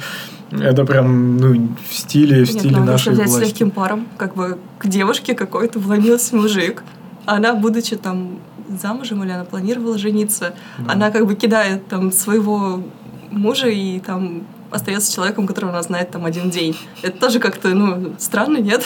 Это 0.51 0.85
прям 0.85 1.39
ну, 1.39 1.69
в 1.89 1.95
стиле, 1.95 2.45
в 2.45 2.51
Нет, 2.51 2.61
стиле 2.61 2.79
нашей 2.79 3.13
взять 3.13 3.29
с 3.29 3.33
власти. 3.33 3.49
легким 3.49 3.71
паром, 3.71 4.07
как 4.17 4.35
бы 4.37 4.59
к 4.79 4.87
девушке 4.87 5.35
какой-то 5.35 5.79
вломился 5.79 6.37
мужик. 6.37 6.85
Она, 7.25 7.55
будучи 7.55 7.97
там 7.97 8.39
замужем 8.69 9.25
или 9.25 9.33
она 9.33 9.45
планировала 9.45 9.99
жениться, 9.99 10.55
она 10.87 11.11
как 11.11 11.27
бы 11.27 11.35
кидает 11.35 11.87
там 11.89 12.13
своего 12.13 12.83
мужа 13.31 13.69
и 13.69 13.99
там 14.01 14.47
остается 14.71 15.13
человеком, 15.13 15.47
которого 15.47 15.73
она 15.73 15.83
знает 15.83 16.11
там 16.11 16.25
один 16.25 16.51
день. 16.51 16.77
Это 17.03 17.19
тоже 17.19 17.39
как-то, 17.39 17.69
ну, 17.69 18.15
странно, 18.19 18.59
нет? 18.59 18.85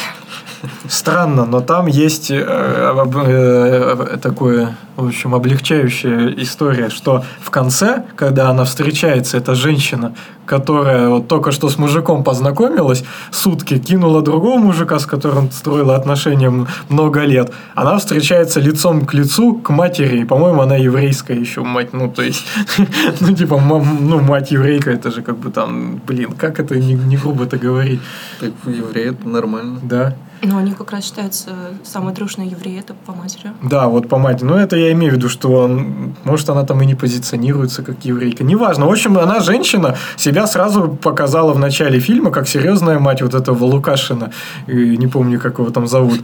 Странно, 0.89 1.47
но 1.47 1.61
там 1.61 1.87
есть 1.87 2.31
э, 2.31 2.43
об- 2.43 3.17
э, 3.17 4.19
такое, 4.23 4.77
в 4.97 5.07
общем, 5.07 5.35
облегчающая 5.35 6.35
история, 6.37 6.91
что 6.91 7.25
в 7.41 7.51
конце, 7.51 8.05
когда 8.17 8.51
она 8.51 8.65
встречается, 8.65 9.39
эта 9.39 9.55
женщина, 9.55 10.15
которая 10.45 11.09
вот 11.09 11.29
только 11.29 11.53
что 11.53 11.69
с 11.69 11.79
мужиком 11.79 12.25
познакомилась, 12.25 13.05
сутки 13.31 13.79
кинула 13.79 14.21
другого 14.21 14.59
мужика, 14.59 14.99
с 14.99 15.07
которым 15.07 15.51
строила 15.51 15.95
отношения 15.97 16.67
много 16.89 17.21
лет, 17.21 17.53
она 17.75 17.97
встречается 17.99 18.61
лицом 18.61 19.07
к 19.07 19.15
лицу 19.15 19.55
к 19.55 19.71
матери, 19.71 20.19
и, 20.19 20.25
по-моему, 20.25 20.61
она 20.61 20.77
еврейская 20.77 21.39
еще 21.39 21.63
мать, 21.63 21.93
ну, 21.93 22.11
то 22.11 22.23
есть, 22.23 22.45
ну, 23.21 23.33
типа, 23.35 23.61
ну, 24.01 24.21
мать 24.21 24.51
еврейка, 24.51 24.91
это 24.91 25.11
же 25.11 25.23
как 25.23 25.39
бы 25.39 25.51
там, 25.51 25.70
блин, 26.07 26.33
как 26.33 26.61
это 26.61 26.79
не, 26.79 26.95
не 26.95 27.17
грубо 27.17 27.45
это 27.45 27.59
говорить, 27.59 28.01
Так 28.41 28.53
евреи 28.67 29.11
это 29.11 29.29
нормально. 29.29 29.81
да? 29.83 30.17
Но 30.43 30.57
они 30.57 30.73
как 30.73 30.91
раз 30.91 31.05
считаются 31.05 31.51
самые 31.85 32.15
дружные 32.15 32.49
евреи, 32.49 32.79
это 32.79 32.95
по 32.95 33.13
матери. 33.13 33.53
Да, 33.63 33.89
вот 33.89 34.09
по 34.09 34.17
матери. 34.17 34.47
Ну, 34.47 34.55
это 34.55 34.75
я 34.77 34.91
имею 34.93 35.13
в 35.13 35.17
виду, 35.17 35.29
что 35.29 35.53
он, 35.53 36.15
может, 36.25 36.49
она 36.49 36.65
там 36.65 36.81
и 36.81 36.87
не 36.87 36.95
позиционируется 36.95 37.83
как 37.83 38.03
еврейка. 38.07 38.43
Неважно. 38.43 38.87
В 38.87 38.91
общем, 38.91 39.19
она 39.19 39.41
женщина, 39.41 39.97
себя 40.17 40.47
сразу 40.47 40.89
показала 40.89 41.53
в 41.53 41.59
начале 41.59 42.01
фильма 42.01 42.31
как 42.31 42.49
серьезная 42.49 42.99
мать 42.99 43.21
вот 43.21 43.35
этого 43.35 43.65
Лукашина. 43.65 44.33
И 44.67 44.97
не 44.97 45.09
помню, 45.09 45.39
как 45.39 45.59
его 45.59 45.69
там 45.71 45.87
зовут. 45.87 46.21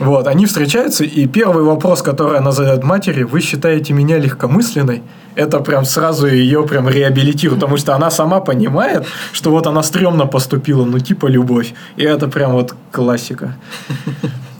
Вот, 0.00 0.26
они 0.26 0.46
встречаются, 0.46 1.04
и 1.04 1.26
первый 1.26 1.62
вопрос, 1.62 2.02
который 2.02 2.38
она 2.38 2.52
задает 2.52 2.82
матери, 2.82 3.22
вы 3.22 3.40
считаете 3.40 3.92
меня 3.92 4.18
легкомысленной? 4.18 5.02
Это 5.40 5.60
прям 5.60 5.86
сразу 5.86 6.26
ее 6.26 6.66
прям 6.66 6.86
реабилитирует, 6.86 7.60
потому 7.60 7.78
что 7.78 7.94
она 7.94 8.10
сама 8.10 8.40
понимает, 8.40 9.06
что 9.32 9.50
вот 9.50 9.66
она 9.66 9.82
стрёмно 9.82 10.26
поступила, 10.26 10.84
ну 10.84 10.98
типа 10.98 11.28
любовь. 11.28 11.72
И 11.96 12.02
это 12.02 12.28
прям 12.28 12.52
вот 12.52 12.74
классика. 12.92 13.56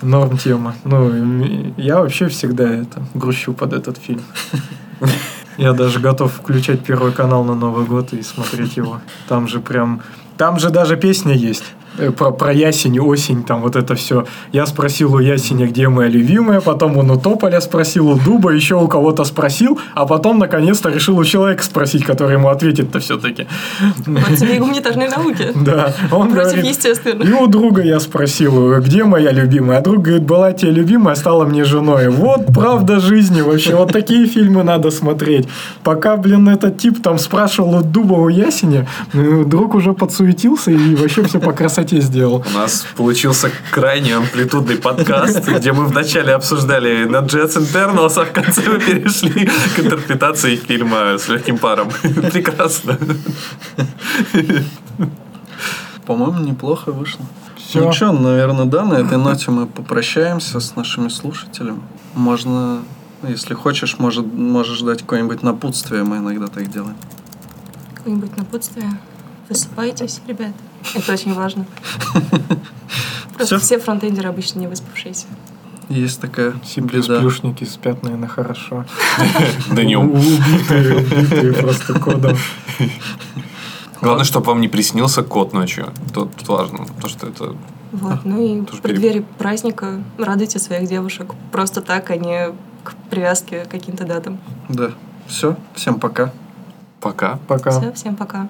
Норм 0.03 0.39
тема. 0.39 0.75
Ну, 0.85 1.75
я 1.77 1.99
вообще 2.01 2.29
всегда 2.29 2.65
это 2.65 3.03
грущу 3.13 3.53
под 3.53 3.75
этот 3.75 3.99
фильм. 3.99 4.23
Я 5.59 5.75
даже 5.75 6.01
готов 6.01 6.33
включать 6.33 6.81
Первый 6.81 7.13
канал 7.13 7.45
на 7.45 7.55
Новый 7.55 7.85
год 7.85 8.15
и 8.15 8.23
смотреть 8.23 8.79
его. 8.79 9.01
Там 9.29 9.49
же 9.49 9.61
прям... 9.61 10.01
Там 10.39 10.59
же 10.59 10.71
даже 10.71 10.97
песня 10.97 11.35
есть. 11.35 11.65
Э, 11.99 12.11
Про, 12.11 12.31
про 12.31 12.53
ясень, 12.53 12.99
осень, 13.01 13.43
там 13.43 13.63
вот 13.63 13.77
это 13.77 13.95
все. 13.95 14.25
Я 14.53 14.67
спросил 14.67 15.15
у 15.15 15.19
ясеня, 15.19 15.67
где 15.67 15.89
моя 15.89 16.09
любимая, 16.09 16.61
потом 16.61 16.97
он 16.97 17.11
у 17.11 17.19
тополя 17.21 17.61
спросил, 17.61 18.09
у 18.09 18.15
дуба, 18.17 18.51
еще 18.51 18.77
у 18.77 18.89
кого-то 18.89 19.25
спросил, 19.25 19.79
а 19.95 20.07
потом 20.07 20.39
наконец-то 20.39 20.89
решил 20.91 21.19
у 21.19 21.25
человека 21.25 21.63
спросить, 21.63 22.05
который 22.05 22.35
ему 22.35 22.49
ответит-то 22.49 23.01
все-таки. 23.01 23.47
Вот 24.07 24.37
тебе 24.39 24.57
и 24.57 24.59
гуманитарные 24.59 25.09
науки. 25.09 25.49
Да, 25.71 25.93
он 26.11 26.31
Против 26.31 26.53
говорит, 26.53 26.65
естественных. 26.65 27.29
и 27.29 27.33
у 27.33 27.47
друга 27.47 27.83
я 27.83 28.01
спросил, 28.01 28.81
где 28.81 29.05
моя 29.05 29.31
любимая? 29.31 29.79
А 29.79 29.81
друг 29.83 30.03
говорит, 30.03 30.25
была 30.25 30.53
тебе 30.53 30.73
любимая, 30.73 31.15
стала 31.15 31.45
мне 31.45 31.65
женой. 31.65 32.09
Вот 32.09 32.47
правда 32.55 32.99
жизни 33.01 33.41
вообще. 33.43 33.77
Вот 33.77 33.93
такие 33.93 34.27
фильмы 34.27 34.63
надо 34.63 34.91
смотреть. 34.91 35.49
Пока, 35.83 36.17
блин, 36.17 36.49
этот 36.49 36.79
тип 36.79 37.03
там 37.03 37.19
спрашивал 37.19 37.77
у 37.77 37.83
дуба, 37.83 38.15
у 38.15 38.29
ясеня, 38.29 38.87
э, 39.13 39.45
друг 39.47 39.75
уже 39.75 39.93
подсуетился 39.93 40.71
и 40.71 40.95
вообще 40.95 41.23
все 41.25 41.39
по 41.41 41.53
красоте 41.53 41.80
сделал. 41.89 42.45
У 42.47 42.59
нас 42.59 42.87
получился 42.97 43.51
крайне 43.71 44.17
амплитудный 44.17 44.77
подкаст, 44.77 45.49
где 45.49 45.73
мы 45.73 45.87
вначале 45.87 46.35
обсуждали 46.35 47.05
на 47.05 47.19
Jets 47.19 47.57
Internals, 47.57 48.21
а 48.21 48.25
в 48.25 48.33
конце 48.33 48.63
мы 48.69 48.79
перешли 48.79 49.47
к 49.47 49.79
интерпретации 49.81 50.57
фильма 50.57 51.19
с 51.19 51.29
легким 51.29 51.59
паром. 51.59 51.91
Прекрасно. 52.33 52.99
По-моему, 56.07 56.41
неплохо 56.41 56.93
вышло. 56.93 57.25
Всё. 57.57 57.85
Ну 57.85 57.93
что, 57.93 58.13
наверное, 58.13 58.65
да, 58.65 58.85
на 58.85 58.95
этой 58.95 59.19
ноте 59.19 59.51
мы 59.51 59.67
попрощаемся 59.67 60.59
с 60.59 60.77
нашими 60.77 61.09
слушателями. 61.09 61.81
Можно, 62.15 62.83
если 63.23 63.55
хочешь, 63.55 63.99
может, 63.99 64.27
можешь 64.27 64.81
дать 64.81 65.03
какое-нибудь 65.03 65.43
напутствие, 65.43 66.03
мы 66.03 66.17
иногда 66.19 66.49
так 66.49 66.69
делаем. 66.71 66.97
Какое-нибудь 67.95 68.37
напутствие. 68.37 68.91
Высыпайтесь, 69.49 70.21
ребят. 70.27 70.53
Это 70.95 71.13
очень 71.13 71.35
важно. 71.35 71.67
Просто 73.37 73.59
все 73.59 73.79
фронтендеры 73.79 74.29
обычно 74.29 74.61
не 74.61 74.67
выспавшиеся. 74.67 75.27
Есть 75.89 76.21
такая 76.21 76.55
Си 76.65 76.81
плюс 76.81 77.09
беда. 77.09 77.21
плюшники 77.21 77.65
спят, 77.65 78.03
наверное, 78.03 78.29
хорошо. 78.29 78.85
Днем. 79.71 80.13
Убитые, 80.13 80.97
убитые 80.99 81.53
просто 81.53 81.99
кодом. 81.99 82.37
Главное, 84.01 84.25
чтобы 84.25 84.47
вам 84.47 84.61
не 84.61 84.69
приснился 84.69 85.23
кот 85.23 85.53
ночью. 85.53 85.93
Тут 86.15 86.35
тут 86.37 86.49
важно, 86.49 86.79
потому 86.85 87.09
что 87.09 87.27
это... 87.27 87.57
Вот. 87.93 88.25
Ну 88.25 88.41
и 88.41 88.61
в 88.61 88.81
преддверии 88.81 89.25
праздника 89.39 90.01
радуйте 90.17 90.59
своих 90.61 90.89
девушек. 90.89 91.35
Просто 91.51 91.81
так, 91.81 92.11
а 92.11 92.17
не 92.17 92.53
к 92.85 92.95
привязке 93.11 93.65
к 93.65 93.69
каким-то 93.69 94.05
датам. 94.05 94.39
Да. 94.69 94.93
Все, 95.27 95.57
всем 95.75 95.99
пока. 95.99 96.33
Пока. 97.01 97.39
Пока. 97.49 97.71
Все, 97.71 97.93
всем 97.93 98.17
пока. 98.17 98.49